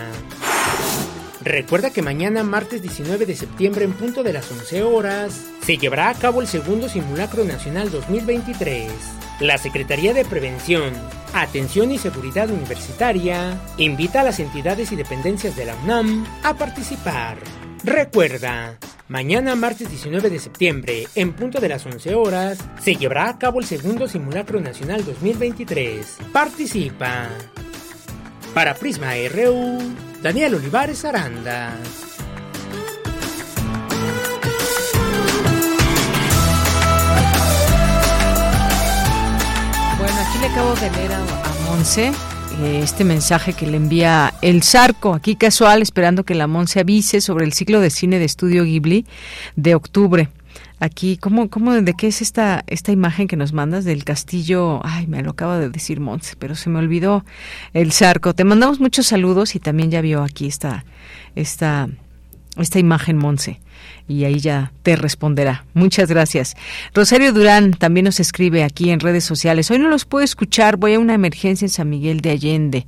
Recuerda 1.47 1.91
que 1.91 2.01
mañana, 2.01 2.43
martes 2.43 2.81
19 2.81 3.25
de 3.25 3.33
septiembre, 3.33 3.85
en 3.85 3.93
punto 3.93 4.21
de 4.21 4.33
las 4.33 4.51
11 4.51 4.83
horas, 4.83 5.45
se 5.61 5.77
llevará 5.77 6.09
a 6.09 6.13
cabo 6.13 6.41
el 6.41 6.47
segundo 6.47 6.89
Simulacro 6.89 7.45
Nacional 7.45 7.89
2023. 7.89 8.91
La 9.39 9.57
Secretaría 9.57 10.13
de 10.13 10.25
Prevención, 10.25 10.93
Atención 11.33 11.93
y 11.93 11.99
Seguridad 11.99 12.49
Universitaria 12.49 13.57
invita 13.77 14.19
a 14.19 14.23
las 14.25 14.41
entidades 14.41 14.91
y 14.91 14.97
dependencias 14.97 15.55
de 15.55 15.63
la 15.63 15.75
UNAM 15.75 16.25
a 16.43 16.53
participar. 16.55 17.37
Recuerda, 17.81 18.77
mañana 19.07 19.55
martes 19.55 19.89
19 19.89 20.29
de 20.29 20.39
septiembre, 20.39 21.07
en 21.15 21.31
punto 21.31 21.61
de 21.61 21.69
las 21.69 21.85
11 21.85 22.13
horas, 22.15 22.57
se 22.81 22.95
llevará 22.95 23.29
a 23.29 23.37
cabo 23.37 23.61
el 23.61 23.65
segundo 23.65 24.09
Simulacro 24.09 24.59
Nacional 24.59 25.05
2023. 25.05 26.17
Participa. 26.33 27.29
Para 28.53 28.73
Prisma 28.73 29.13
RU, 29.31 29.77
Daniel 30.21 30.55
Olivares 30.55 31.05
Aranda. 31.05 31.75
Bueno, 39.97 40.15
aquí 40.27 40.39
le 40.39 40.47
acabo 40.47 40.73
de 40.75 40.91
leer 40.91 41.11
a, 41.13 41.19
Monse 41.65 42.11
eh, 42.61 42.81
este 42.83 43.03
mensaje 43.03 43.53
que 43.53 43.67
le 43.67 43.77
envía 43.77 44.33
el 44.41 44.63
Zarco, 44.63 45.13
aquí 45.13 45.35
casual, 45.35 45.81
esperando 45.81 46.23
que 46.23 46.33
la 46.33 46.47
se 46.65 46.79
avise 46.79 47.21
sobre 47.21 47.45
el 47.45 47.53
ciclo 47.53 47.79
de 47.79 47.91
cine 47.91 48.17
de 48.17 48.25
estudio 48.25 48.63
Ghibli 48.63 49.05
de 49.55 49.75
octubre. 49.75 50.29
Aquí, 50.79 51.17
¿cómo, 51.17 51.49
cómo, 51.49 51.73
de 51.73 51.93
qué 51.95 52.07
es 52.07 52.21
esta, 52.21 52.63
esta 52.67 52.91
imagen 52.91 53.27
que 53.27 53.35
nos 53.35 53.51
mandas 53.51 53.83
del 53.83 54.03
castillo? 54.03 54.79
Ay, 54.83 55.07
me 55.07 55.23
lo 55.23 55.31
acaba 55.31 55.57
de 55.57 55.69
decir 55.69 55.99
Monse, 55.99 56.35
pero 56.37 56.53
se 56.53 56.69
me 56.69 56.77
olvidó 56.77 57.25
el 57.73 57.91
Zarco. 57.91 58.35
Te 58.35 58.43
mandamos 58.43 58.79
muchos 58.79 59.07
saludos 59.07 59.55
y 59.55 59.59
también 59.59 59.89
ya 59.89 60.01
vio 60.01 60.23
aquí 60.23 60.45
esta, 60.45 60.85
esta, 61.35 61.89
esta 62.61 62.79
imagen, 62.79 63.17
Monse 63.17 63.59
y 64.07 64.23
ahí 64.23 64.39
ya 64.39 64.71
te 64.83 64.95
responderá. 64.95 65.65
Muchas 65.73 66.09
gracias. 66.09 66.55
Rosario 66.93 67.33
Durán 67.33 67.73
también 67.73 68.05
nos 68.05 68.19
escribe 68.19 68.63
aquí 68.63 68.89
en 68.89 68.99
redes 68.99 69.25
sociales. 69.25 69.69
Hoy 69.69 69.79
no 69.79 69.89
los 69.89 70.05
puedo 70.05 70.23
escuchar, 70.23 70.77
voy 70.77 70.93
a 70.93 70.99
una 70.99 71.13
emergencia 71.13 71.65
en 71.65 71.69
San 71.69 71.89
Miguel 71.89 72.21
de 72.21 72.31
Allende 72.31 72.87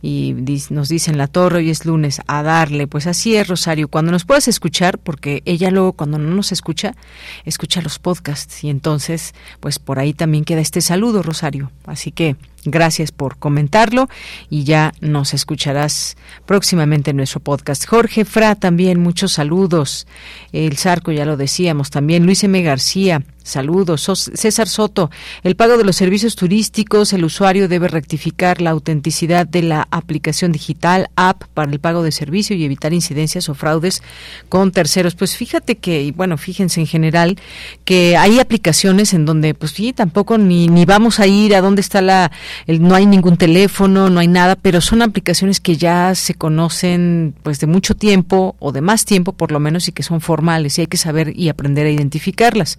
y 0.00 0.34
nos 0.70 0.88
dicen 0.88 1.18
la 1.18 1.26
torre, 1.26 1.58
hoy 1.58 1.70
es 1.70 1.84
lunes, 1.86 2.20
a 2.26 2.42
darle. 2.42 2.86
Pues 2.86 3.06
así 3.06 3.36
es, 3.36 3.48
Rosario, 3.48 3.88
cuando 3.88 4.12
nos 4.12 4.24
puedas 4.24 4.46
escuchar, 4.48 4.98
porque 4.98 5.42
ella 5.44 5.70
luego 5.70 5.92
cuando 5.92 6.18
no 6.18 6.34
nos 6.34 6.52
escucha, 6.52 6.94
escucha 7.44 7.82
los 7.82 7.98
podcasts 7.98 8.62
y 8.62 8.70
entonces, 8.70 9.34
pues 9.58 9.78
por 9.78 9.98
ahí 9.98 10.12
también 10.12 10.44
queda 10.44 10.60
este 10.60 10.80
saludo, 10.80 11.22
Rosario. 11.22 11.72
Así 11.84 12.12
que 12.12 12.36
Gracias 12.64 13.10
por 13.10 13.38
comentarlo 13.38 14.08
y 14.50 14.64
ya 14.64 14.92
nos 15.00 15.32
escucharás 15.32 16.16
próximamente 16.44 17.10
en 17.10 17.16
nuestro 17.16 17.40
podcast. 17.40 17.86
Jorge 17.86 18.24
Fra 18.24 18.54
también, 18.54 19.00
muchos 19.00 19.32
saludos. 19.32 20.06
El 20.52 20.76
Zarco, 20.76 21.10
ya 21.12 21.24
lo 21.24 21.36
decíamos 21.36 21.90
también. 21.90 22.26
Luis 22.26 22.44
M. 22.44 22.60
García, 22.62 23.22
Saludos. 23.42 24.10
César 24.34 24.68
Soto. 24.68 25.10
El 25.42 25.56
pago 25.56 25.78
de 25.78 25.84
los 25.84 25.96
servicios 25.96 26.36
turísticos, 26.36 27.12
el 27.12 27.24
usuario 27.24 27.68
debe 27.68 27.88
rectificar 27.88 28.60
la 28.60 28.70
autenticidad 28.70 29.46
de 29.46 29.62
la 29.62 29.88
aplicación 29.90 30.52
digital 30.52 31.08
app 31.16 31.44
para 31.54 31.72
el 31.72 31.80
pago 31.80 32.02
de 32.02 32.12
servicio 32.12 32.54
y 32.54 32.64
evitar 32.64 32.92
incidencias 32.92 33.48
o 33.48 33.54
fraudes 33.54 34.02
con 34.48 34.72
terceros. 34.72 35.14
Pues 35.14 35.36
fíjate 35.36 35.76
que, 35.76 36.02
y 36.02 36.10
bueno, 36.10 36.36
fíjense 36.36 36.80
en 36.80 36.86
general 36.86 37.38
que 37.84 38.16
hay 38.16 38.40
aplicaciones 38.40 39.14
en 39.14 39.24
donde, 39.24 39.54
pues 39.54 39.72
sí, 39.72 39.92
tampoco 39.92 40.36
ni, 40.36 40.68
ni 40.68 40.84
vamos 40.84 41.18
a 41.18 41.26
ir 41.26 41.54
a 41.54 41.62
dónde 41.62 41.80
está 41.80 42.02
la, 42.02 42.30
no 42.66 42.94
hay 42.94 43.06
ningún 43.06 43.36
teléfono, 43.36 44.10
no 44.10 44.20
hay 44.20 44.28
nada, 44.28 44.56
pero 44.56 44.80
son 44.80 45.02
aplicaciones 45.02 45.60
que 45.60 45.76
ya 45.76 46.14
se 46.14 46.34
conocen 46.34 47.34
pues 47.42 47.58
de 47.58 47.66
mucho 47.66 47.94
tiempo 47.96 48.54
o 48.58 48.70
de 48.72 48.82
más 48.82 49.06
tiempo 49.06 49.32
por 49.32 49.50
lo 49.50 49.60
menos 49.60 49.88
y 49.88 49.92
que 49.92 50.02
son 50.02 50.20
formales 50.20 50.78
y 50.78 50.82
hay 50.82 50.86
que 50.86 50.96
saber 50.98 51.32
y 51.36 51.48
aprender 51.48 51.86
a 51.86 51.90
identificarlas 51.90 52.78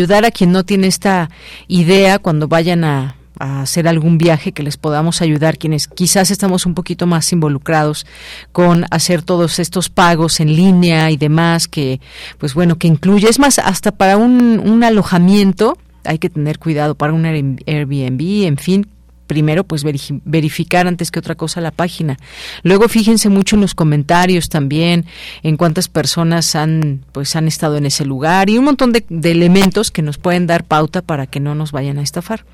ayudar 0.00 0.24
a 0.24 0.30
quien 0.30 0.50
no 0.50 0.64
tiene 0.64 0.86
esta 0.86 1.28
idea 1.68 2.18
cuando 2.18 2.48
vayan 2.48 2.84
a, 2.84 3.16
hacer 3.38 3.88
algún 3.88 4.18
viaje 4.18 4.52
que 4.52 4.62
les 4.62 4.76
podamos 4.76 5.22
ayudar 5.22 5.56
quienes 5.56 5.88
quizás 5.88 6.30
estamos 6.30 6.66
un 6.66 6.74
poquito 6.74 7.06
más 7.06 7.32
involucrados 7.32 8.04
con 8.52 8.84
hacer 8.90 9.22
todos 9.22 9.58
estos 9.58 9.88
pagos 9.88 10.40
en 10.40 10.54
línea 10.54 11.10
y 11.10 11.16
demás 11.16 11.66
que 11.66 12.02
pues 12.36 12.52
bueno 12.52 12.76
que 12.76 12.86
incluye. 12.86 13.30
Es 13.30 13.38
más 13.38 13.58
hasta 13.58 13.92
para 13.92 14.18
un, 14.18 14.58
un 14.62 14.84
alojamiento 14.84 15.78
hay 16.04 16.18
que 16.18 16.28
tener 16.28 16.58
cuidado 16.58 16.94
para 16.96 17.14
un 17.14 17.24
Airbnb 17.24 18.44
en 18.44 18.58
fin 18.58 18.86
primero 19.30 19.62
pues 19.62 19.84
verificar 19.84 20.88
antes 20.88 21.12
que 21.12 21.20
otra 21.20 21.36
cosa 21.36 21.60
la 21.60 21.70
página. 21.70 22.18
Luego 22.64 22.88
fíjense 22.88 23.28
mucho 23.28 23.54
en 23.54 23.62
los 23.62 23.76
comentarios 23.76 24.48
también, 24.48 25.06
en 25.44 25.56
cuántas 25.56 25.86
personas 25.86 26.56
han 26.56 27.04
pues 27.12 27.36
han 27.36 27.46
estado 27.46 27.76
en 27.76 27.86
ese 27.86 28.04
lugar 28.04 28.50
y 28.50 28.58
un 28.58 28.64
montón 28.64 28.92
de, 28.92 29.04
elementos 29.22 29.92
que 29.92 30.02
nos 30.02 30.18
pueden 30.18 30.48
dar 30.48 30.64
pauta 30.64 31.00
para 31.00 31.28
que 31.28 31.38
no 31.38 31.54
nos 31.54 31.70
vayan 31.70 31.98
a 31.98 32.02
estafar. 32.02 32.44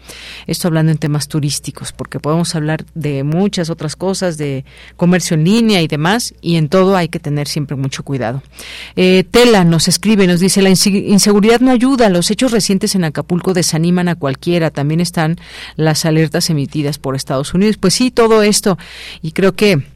Esto 0.46 0.68
hablando 0.68 0.92
en 0.92 0.98
temas 0.98 1.28
turísticos, 1.28 1.92
porque 1.92 2.20
podemos 2.20 2.54
hablar 2.54 2.84
de 2.94 3.24
muchas 3.24 3.70
otras 3.70 3.96
cosas, 3.96 4.36
de 4.36 4.66
comercio 4.98 5.34
en 5.34 5.44
línea 5.44 5.80
y 5.80 5.88
demás, 5.88 6.34
y 6.42 6.56
en 6.56 6.68
todo 6.68 6.94
hay 6.94 7.08
que 7.08 7.20
tener 7.20 7.48
siempre 7.48 7.74
mucho 7.74 8.02
cuidado. 8.02 8.42
Eh, 8.96 9.24
Tela 9.30 9.64
nos 9.64 9.88
escribe, 9.88 10.26
nos 10.26 10.40
dice, 10.40 10.60
la 10.60 10.68
inseguridad 10.68 11.60
no 11.60 11.70
ayuda, 11.70 12.10
los 12.10 12.30
hechos 12.30 12.52
recientes 12.52 12.94
en 12.94 13.04
Acapulco 13.04 13.54
desaniman 13.54 14.08
a 14.08 14.16
cualquiera, 14.16 14.70
también 14.70 15.00
están 15.00 15.36
las 15.76 16.04
alertas 16.04 16.50
emitidas 16.50 16.65
por 16.98 17.16
Estados 17.16 17.54
Unidos. 17.54 17.76
Pues 17.76 17.94
sí, 17.94 18.10
todo 18.10 18.42
esto, 18.42 18.78
y 19.22 19.32
creo 19.32 19.54
que 19.54 19.95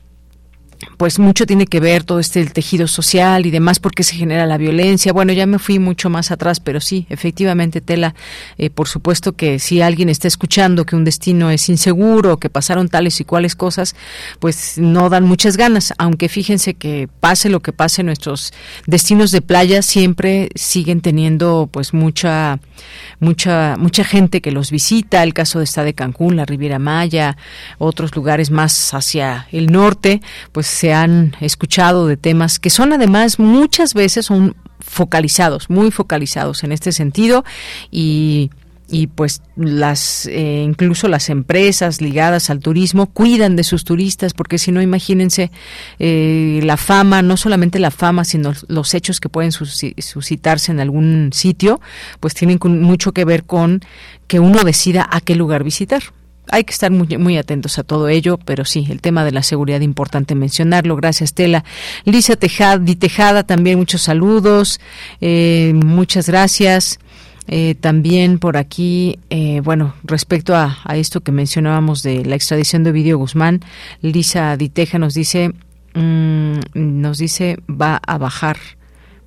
pues 0.97 1.19
mucho 1.19 1.47
tiene 1.47 1.67
que 1.67 1.81
ver 1.81 2.05
todo 2.05 2.21
este 2.21 2.45
tejido 2.47 2.87
social 2.87 3.47
y 3.47 3.51
demás 3.51 3.81
porque 3.81 4.03
se 4.03 4.17
genera 4.17 4.47
la 4.47 4.59
violencia. 4.59 5.13
Bueno, 5.13 5.33
ya 5.33 5.47
me 5.47 5.59
fui 5.59 5.79
mucho 5.79 6.11
más 6.11 6.31
atrás, 6.31 6.61
pero 6.61 6.81
sí, 6.81 7.07
efectivamente, 7.11 7.81
Tela, 7.81 8.15
eh, 8.59 8.71
por 8.71 8.89
supuesto 8.89 9.33
que 9.33 9.59
si 9.59 9.81
alguien 9.81 10.09
está 10.09 10.29
escuchando 10.29 10.85
que 10.87 10.97
un 10.97 11.05
destino 11.05 11.51
es 11.51 11.69
inseguro, 11.69 12.39
que 12.39 12.51
pasaron 12.51 12.89
tales 12.89 13.21
y 13.21 13.25
cuales 13.25 13.55
cosas, 13.57 13.95
pues 14.39 14.79
no 14.79 15.09
dan 15.11 15.25
muchas 15.25 15.57
ganas, 15.57 15.95
aunque 15.99 16.29
fíjense 16.29 16.75
que 16.75 17.09
pase 17.21 17.49
lo 17.49 17.61
que 17.61 17.73
pase, 17.73 18.03
nuestros 18.03 18.53
destinos 18.87 19.31
de 19.31 19.43
playa 19.43 19.83
siempre 19.83 20.51
siguen 20.55 21.01
teniendo 21.01 21.69
pues 21.71 21.93
mucha 21.93 22.61
mucha 23.19 23.77
mucha 23.79 24.05
gente 24.05 24.41
que 24.41 24.53
los 24.53 24.71
visita, 24.71 25.23
el 25.23 25.35
caso 25.35 25.61
está 25.61 25.85
de 25.85 25.95
Cancún, 25.95 26.37
la 26.37 26.47
Riviera 26.47 26.79
Maya, 26.79 27.37
otros 27.79 28.15
lugares 28.15 28.51
más 28.51 28.95
hacia 28.95 29.47
el 29.53 29.71
norte, 29.73 30.21
pues 30.53 30.70
se 30.71 30.93
han 30.93 31.37
escuchado 31.41 32.07
de 32.07 32.17
temas 32.17 32.59
que 32.59 32.71
son 32.71 32.93
además 32.93 33.39
muchas 33.39 33.93
veces 33.95 34.27
son 34.27 34.57
focalizados, 34.79 35.69
muy 35.69 35.91
focalizados 35.91 36.65
en 36.65 36.73
este 36.73 36.93
sentido 36.93 37.45
y 37.91 38.51
y 38.93 39.07
pues 39.07 39.41
las 39.55 40.27
eh, 40.27 40.65
incluso 40.67 41.07
las 41.07 41.29
empresas 41.31 42.01
ligadas 42.01 42.51
al 42.51 42.59
turismo 42.59 43.07
cuidan 43.07 43.55
de 43.55 43.63
sus 43.63 43.85
turistas 43.85 44.35
porque 44.35 44.59
si 44.59 44.73
no 44.73 44.83
imagínense 44.83 45.53
eh, 46.01 46.59
la 46.65 46.77
fama 46.77 47.23
no 47.23 47.37
solamente 47.37 47.79
la 47.79 47.93
fama 47.93 48.25
sino 48.25 48.53
los 48.67 48.95
hechos 48.95 49.21
que 49.21 49.29
pueden 49.29 49.53
suscitarse 49.53 50.73
en 50.73 50.81
algún 50.81 51.31
sitio 51.33 51.81
pues 52.19 52.35
tienen 52.35 52.59
mucho 52.65 53.13
que 53.13 53.25
ver 53.25 53.45
con 53.45 53.81
que 54.27 54.41
uno 54.41 54.65
decida 54.65 55.09
a 55.09 55.21
qué 55.21 55.37
lugar 55.37 55.63
visitar 55.63 56.03
hay 56.51 56.65
que 56.65 56.73
estar 56.73 56.91
muy, 56.91 57.07
muy 57.19 57.39
atentos 57.39 57.79
a 57.79 57.85
todo 57.85 58.09
ello, 58.09 58.39
pero 58.45 58.65
sí, 58.65 58.87
el 58.91 59.01
tema 59.01 59.25
de 59.25 59.33
la 59.33 59.43
seguridad 59.43 59.81
importante 59.81 60.35
mencionarlo. 60.35 60.97
Gracias, 60.97 61.35
Tela. 61.35 61.65
Lisa 62.05 62.37
Tejada, 62.37 62.85
Tejada 62.99 63.45
también 63.45 63.79
muchos 63.79 64.03
saludos. 64.03 64.81
Eh, 65.21 65.73
muchas 65.75 66.29
gracias. 66.29 66.99
Eh, 67.49 67.75
también 67.75 68.39
por 68.39 68.57
aquí, 68.57 69.19
eh, 69.29 69.61
bueno, 69.65 69.95
respecto 70.05 70.55
a, 70.55 70.79
a, 70.85 70.97
esto 70.97 71.21
que 71.21 71.33
mencionábamos 71.33 72.03
de 72.03 72.25
la 72.25 72.37
extradición 72.37 72.85
de 72.85 72.91
Ovidio 72.91 73.19
Guzmán, 73.19 73.61
Lisa 74.03 74.57
Diteja 74.57 74.99
nos 74.99 75.15
dice, 75.15 75.53
mm, 75.95 76.59
nos 76.75 77.19
dice, 77.19 77.59
va 77.69 78.01
a 78.07 78.19
bajar 78.19 78.57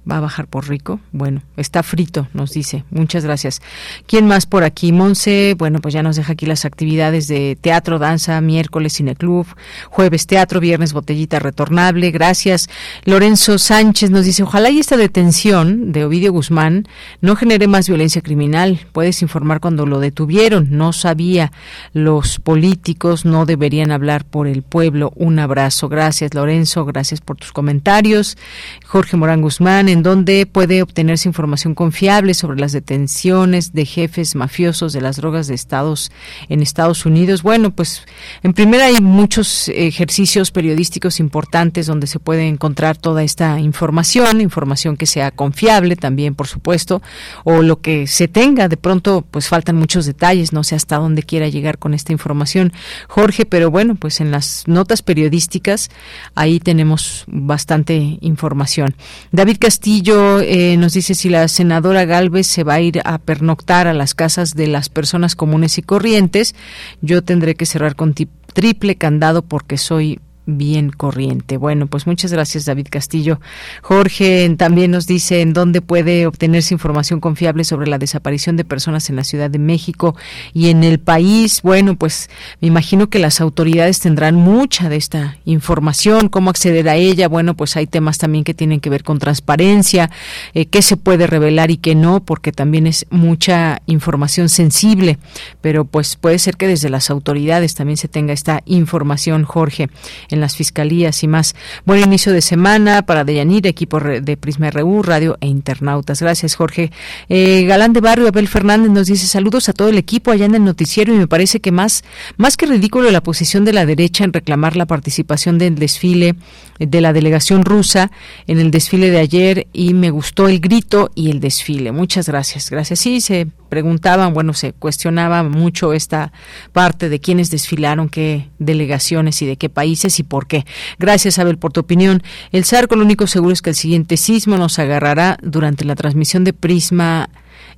va 0.09 0.17
a 0.17 0.21
bajar 0.21 0.47
por 0.47 0.67
rico. 0.67 0.99
Bueno, 1.11 1.41
está 1.57 1.83
frito, 1.83 2.27
nos 2.33 2.51
dice. 2.51 2.83
Muchas 2.89 3.23
gracias. 3.23 3.61
¿Quién 4.05 4.27
más 4.27 4.45
por 4.45 4.63
aquí? 4.63 4.91
Monse, 4.91 5.55
bueno, 5.57 5.79
pues 5.79 5.93
ya 5.93 6.03
nos 6.03 6.15
deja 6.15 6.33
aquí 6.33 6.45
las 6.45 6.65
actividades 6.65 7.27
de 7.27 7.57
teatro, 7.59 7.99
danza, 7.99 8.39
miércoles 8.41 8.93
cineclub, 8.93 9.47
jueves 9.89 10.27
teatro, 10.27 10.59
viernes 10.59 10.93
botellita 10.93 11.39
retornable. 11.39 12.11
Gracias. 12.11 12.69
Lorenzo 13.05 13.57
Sánchez 13.57 14.09
nos 14.09 14.25
dice, 14.25 14.43
ojalá 14.43 14.69
y 14.69 14.79
esta 14.79 14.97
detención 14.97 15.91
de 15.91 16.05
Ovidio 16.05 16.31
Guzmán 16.31 16.87
no 17.21 17.35
genere 17.35 17.67
más 17.67 17.87
violencia 17.87 18.21
criminal. 18.21 18.79
Puedes 18.91 19.21
informar 19.21 19.59
cuando 19.59 19.85
lo 19.85 19.99
detuvieron. 19.99 20.67
No 20.71 20.93
sabía. 20.93 21.51
Los 21.93 22.39
políticos 22.39 23.25
no 23.25 23.45
deberían 23.45 23.91
hablar 23.91 24.25
por 24.25 24.47
el 24.47 24.63
pueblo. 24.63 25.11
Un 25.15 25.39
abrazo. 25.39 25.89
Gracias, 25.89 26.33
Lorenzo. 26.33 26.85
Gracias 26.85 27.21
por 27.21 27.37
tus 27.37 27.51
comentarios. 27.51 28.37
Jorge 28.85 29.17
Morán 29.17 29.41
Guzmán, 29.41 29.89
en 29.93 30.01
donde 30.01 30.47
puede 30.47 30.81
obtenerse 30.81 31.29
información 31.29 31.75
confiable 31.75 32.33
sobre 32.33 32.59
las 32.59 32.71
detenciones 32.71 33.73
de 33.73 33.85
jefes 33.85 34.33
mafiosos 34.33 34.91
de 34.91 35.01
las 35.01 35.17
drogas 35.17 35.47
de 35.47 35.53
Estados 35.53 36.11
en 36.49 36.63
Estados 36.63 37.05
Unidos. 37.05 37.43
Bueno, 37.43 37.69
pues 37.69 38.03
en 38.41 38.53
primera 38.53 38.85
hay 38.85 39.01
muchos 39.01 39.67
ejercicios 39.69 40.49
periodísticos 40.49 41.19
importantes 41.19 41.85
donde 41.85 42.07
se 42.07 42.19
puede 42.19 42.47
encontrar 42.47 42.97
toda 42.97 43.23
esta 43.23 43.59
información, 43.59 44.41
información 44.41 44.97
que 44.97 45.05
sea 45.05 45.29
confiable 45.29 45.95
también, 45.95 46.33
por 46.33 46.47
supuesto, 46.47 47.03
o 47.43 47.61
lo 47.61 47.79
que 47.79 48.07
se 48.07 48.27
tenga. 48.27 48.67
De 48.67 48.77
pronto, 48.77 49.23
pues 49.29 49.47
faltan 49.47 49.75
muchos 49.75 50.07
detalles, 50.07 50.53
no 50.53 50.63
sé 50.63 50.73
hasta 50.73 50.97
dónde 50.97 51.21
quiera 51.21 51.49
llegar 51.49 51.77
con 51.77 51.93
esta 51.93 52.11
información, 52.11 52.73
Jorge, 53.07 53.45
pero 53.45 53.69
bueno, 53.69 53.93
pues 53.93 54.21
en 54.21 54.31
las 54.31 54.63
notas 54.65 55.03
periodísticas 55.03 55.91
ahí 56.33 56.59
tenemos 56.59 57.25
bastante 57.27 58.17
información. 58.21 58.95
David 59.31 59.57
Castillo 59.59 59.82
Castillo 59.83 60.39
eh, 60.39 60.77
nos 60.77 60.93
dice 60.93 61.13
si 61.13 61.27
la 61.27 61.45
senadora 61.49 62.05
Galvez 62.05 62.47
se 62.47 62.63
va 62.63 62.75
a 62.75 62.79
ir 62.79 63.01
a 63.03 63.17
pernoctar 63.17 63.85
a 63.85 63.93
las 63.93 64.13
casas 64.13 64.55
de 64.55 64.67
las 64.67 64.87
personas 64.87 65.35
comunes 65.35 65.77
y 65.77 65.81
corrientes, 65.81 66.55
yo 67.01 67.21
tendré 67.21 67.55
que 67.55 67.65
cerrar 67.65 67.97
con 67.97 68.13
triple 68.13 68.95
candado 68.95 69.41
porque 69.41 69.77
soy 69.77 70.21
bien 70.45 70.89
corriente. 70.89 71.57
Bueno, 71.57 71.87
pues 71.87 72.05
muchas 72.05 72.31
gracias 72.31 72.65
David 72.65 72.87
Castillo. 72.89 73.39
Jorge 73.81 74.53
también 74.57 74.91
nos 74.91 75.07
dice 75.07 75.41
en 75.41 75.53
dónde 75.53 75.81
puede 75.81 76.27
obtenerse 76.27 76.73
información 76.73 77.19
confiable 77.19 77.63
sobre 77.63 77.87
la 77.87 77.97
desaparición 77.97 78.57
de 78.57 78.65
personas 78.65 79.09
en 79.09 79.15
la 79.15 79.23
Ciudad 79.23 79.49
de 79.49 79.59
México 79.59 80.15
y 80.53 80.69
en 80.69 80.83
el 80.83 80.99
país. 80.99 81.61
Bueno, 81.61 81.95
pues 81.95 82.29
me 82.61 82.67
imagino 82.67 83.09
que 83.09 83.19
las 83.19 83.39
autoridades 83.41 83.99
tendrán 83.99 84.35
mucha 84.35 84.89
de 84.89 84.97
esta 84.97 85.37
información, 85.45 86.29
cómo 86.29 86.49
acceder 86.49 86.89
a 86.89 86.95
ella. 86.95 87.27
Bueno, 87.27 87.55
pues 87.55 87.77
hay 87.77 87.87
temas 87.87 88.17
también 88.17 88.43
que 88.43 88.53
tienen 88.53 88.79
que 88.79 88.89
ver 88.89 89.03
con 89.03 89.19
transparencia, 89.19 90.09
eh, 90.53 90.65
qué 90.65 90.81
se 90.81 90.97
puede 90.97 91.27
revelar 91.27 91.71
y 91.71 91.77
qué 91.77 91.95
no, 91.95 92.23
porque 92.23 92.51
también 92.51 92.87
es 92.87 93.05
mucha 93.09 93.81
información 93.85 94.49
sensible. 94.49 95.17
Pero 95.61 95.85
pues 95.85 96.17
puede 96.17 96.39
ser 96.39 96.57
que 96.57 96.67
desde 96.67 96.89
las 96.89 97.09
autoridades 97.09 97.75
también 97.75 97.97
se 97.97 98.07
tenga 98.07 98.33
esta 98.33 98.61
información, 98.65 99.43
Jorge 99.43 99.89
en 100.33 100.41
las 100.41 100.55
fiscalías 100.55 101.23
y 101.23 101.27
más. 101.27 101.55
Buen 101.85 102.01
inicio 102.01 102.33
de 102.33 102.41
semana 102.41 103.03
para 103.03 103.23
Deyanir, 103.23 103.67
equipo 103.67 103.99
de 103.99 104.35
Prisma 104.35 104.71
RU, 104.71 105.03
Radio 105.03 105.37
e 105.41 105.47
Internautas. 105.47 106.21
Gracias, 106.21 106.55
Jorge. 106.55 106.91
Eh, 107.29 107.65
Galán 107.67 107.93
de 107.93 108.01
Barrio, 108.01 108.27
Abel 108.27 108.47
Fernández 108.47 108.91
nos 108.91 109.07
dice 109.07 109.27
saludos 109.27 109.69
a 109.69 109.73
todo 109.73 109.89
el 109.89 109.97
equipo 109.97 110.31
allá 110.31 110.45
en 110.45 110.55
el 110.55 110.63
noticiero 110.63 111.13
y 111.13 111.17
me 111.17 111.27
parece 111.27 111.61
que 111.61 111.71
más, 111.71 112.03
más 112.35 112.57
que 112.57 112.65
ridículo 112.65 113.11
la 113.11 113.21
posición 113.21 113.63
de 113.63 113.73
la 113.73 113.85
derecha 113.85 114.23
en 114.23 114.33
reclamar 114.33 114.75
la 114.75 114.87
participación 114.87 115.57
del 115.59 115.75
desfile 115.75 116.35
de 116.79 117.01
la 117.01 117.13
delegación 117.13 117.63
rusa 117.63 118.11
en 118.47 118.59
el 118.59 118.71
desfile 118.71 119.11
de 119.11 119.19
ayer 119.19 119.67
y 119.73 119.93
me 119.93 120.09
gustó 120.09 120.47
el 120.47 120.59
grito 120.59 121.11
y 121.15 121.29
el 121.29 121.39
desfile. 121.39 121.91
Muchas 121.91 122.27
gracias. 122.27 122.69
Gracias. 122.69 122.99
Sí, 122.99 123.21
se 123.21 123.47
preguntaban, 123.69 124.33
bueno, 124.33 124.53
se 124.53 124.73
cuestionaba 124.73 125.43
mucho 125.43 125.93
esta 125.93 126.31
parte 126.71 127.09
de 127.09 127.19
quiénes 127.19 127.49
desfilaron, 127.49 128.09
qué 128.09 128.49
delegaciones 128.59 129.41
y 129.41 129.45
de 129.45 129.57
qué 129.57 129.69
países 129.69 130.19
y 130.19 130.22
por 130.23 130.47
qué. 130.47 130.65
Gracias, 130.99 131.39
Abel, 131.39 131.57
por 131.57 131.71
tu 131.71 131.81
opinión. 131.81 132.23
El 132.51 132.63
SARCO, 132.63 132.95
lo 132.95 133.03
único 133.03 133.27
seguro 133.27 133.53
es 133.53 133.61
que 133.61 133.71
el 133.71 133.75
siguiente 133.75 134.17
sismo 134.17 134.57
nos 134.57 134.79
agarrará 134.79 135.37
durante 135.41 135.85
la 135.85 135.95
transmisión 135.95 136.43
de 136.43 136.53
Prisma 136.53 137.29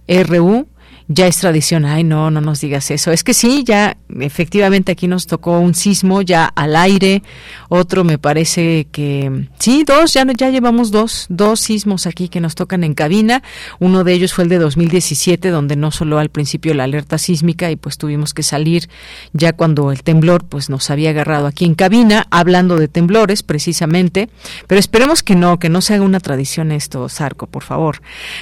RU 0.08 0.68
ya 1.08 1.28
es 1.28 1.38
tradición. 1.38 1.86
Ay, 1.86 2.04
no, 2.04 2.32
no 2.32 2.42
nos 2.42 2.62
digas 2.62 2.90
eso. 2.92 3.12
Es 3.12 3.24
que 3.24 3.34
sí, 3.34 3.64
ya 3.66 3.98
efectivamente 4.20 4.92
aquí 4.92 5.08
nos 5.08 5.28
tocó 5.28 5.60
un 5.60 5.76
sismo 5.76 6.22
ya 6.22 6.46
al 6.46 6.76
aire. 6.76 7.22
Otro 7.70 8.04
me 8.04 8.18
parece 8.18 8.88
que 8.92 9.48
sí, 9.60 9.84
dos, 9.84 10.14
ya, 10.14 10.26
ya 10.36 10.50
llevamos 10.50 10.92
dos, 10.92 11.28
dos 11.30 11.60
sismos 11.60 12.08
aquí 12.08 12.28
que 12.30 12.42
nos 12.42 12.56
tocan 12.56 12.84
en 12.84 12.94
cabina. 12.94 13.44
Uno 13.80 14.04
de 14.04 14.14
ellos 14.14 14.34
fue 14.34 14.46
el 14.46 14.50
de 14.50 14.58
2017, 14.58 15.50
donde 15.50 15.76
no 15.76 15.92
solo 15.92 16.18
al 16.18 16.30
principio 16.30 16.74
la 16.74 16.86
alerta 16.86 17.18
sísmica 17.18 17.70
y 17.70 17.76
pues 17.76 17.98
tuvimos 17.98 18.34
que 18.34 18.44
salir 18.44 18.90
ya 19.34 19.54
cuando 19.54 19.92
el 19.92 20.02
temblor 20.04 20.46
pues 20.46 20.70
nos 20.70 20.90
había 20.90 21.12
agarrado 21.12 21.48
aquí 21.48 21.66
en 21.66 21.76
cabina, 21.76 22.26
hablando 22.32 22.78
de 22.78 22.88
temblores 22.88 23.44
precisamente. 23.44 24.30
Pero 24.68 24.80
esperemos 24.80 25.22
que 25.22 25.36
no, 25.36 25.60
que 25.60 25.70
no 25.70 25.82
se 25.82 25.94
haga 25.94 26.04
una 26.04 26.20
tradición 26.20 26.72
esto, 26.72 27.08
Sarco, 27.10 27.46
por 27.46 27.64
favor. 27.64 28.02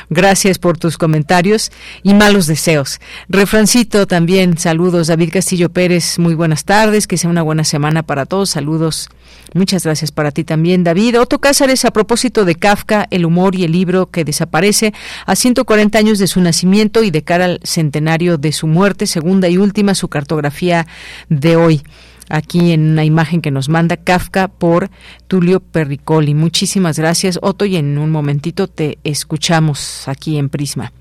Gracias 0.10 0.60
por 0.60 0.78
tus 0.78 0.98
comentarios 0.98 1.72
y 2.04 2.14
malos 2.14 2.48
deseos. 2.54 3.02
Refrancito 3.30 4.06
también, 4.06 4.60
saludos. 4.60 5.08
David 5.08 5.32
Castillo 5.34 5.70
Pérez, 5.70 6.20
muy 6.20 6.36
buenas 6.36 6.66
tardes, 6.66 7.08
que 7.08 7.18
sea 7.18 7.32
una 7.32 7.42
buena 7.42 7.64
semana 7.64 8.04
para 8.04 8.28
todos. 8.28 8.52
Saludos. 8.52 9.10
Muchas 9.56 9.84
gracias 9.84 10.12
para 10.12 10.30
ti 10.30 10.44
también, 10.44 10.84
David. 10.84 11.20
Otto 11.20 11.40
Cázares, 11.40 11.84
a 11.84 11.90
propósito 11.90 12.46
de 12.46 12.54
Kafka, 12.54 13.08
el 13.10 13.26
humor 13.26 13.56
y 13.56 13.64
el 13.64 13.72
libro 13.72 14.12
que 14.12 14.24
desaparece 14.24 14.94
a 15.26 15.36
140 15.36 15.98
años 15.98 16.20
de 16.20 16.28
su 16.28 16.42
nacimiento 16.42 17.02
y 17.02 17.10
de 17.10 17.24
cara 17.24 17.46
al 17.46 17.60
centenario 17.64 18.38
de 18.38 18.52
su 18.52 18.68
muerte, 18.68 19.08
segunda 19.08 19.50
y 19.50 19.58
última, 19.58 19.96
su 19.96 20.10
cartografía 20.10 20.86
de 21.30 21.56
hoy 21.56 21.82
aquí 22.30 22.72
en 22.72 22.92
una 22.92 23.04
imagen 23.04 23.42
que 23.42 23.52
nos 23.52 23.68
manda 23.68 23.98
Kafka 23.98 24.48
por 24.48 24.92
Tulio 25.28 25.60
Perricoli. 25.60 26.36
Muchísimas 26.36 27.00
gracias, 27.00 27.40
Otto, 27.42 27.66
y 27.66 27.78
en 27.78 27.98
un 27.98 28.12
momentito 28.12 28.68
te 28.68 29.00
escuchamos 29.04 30.08
aquí 30.08 30.38
en 30.38 30.50
Prisma 30.50 30.94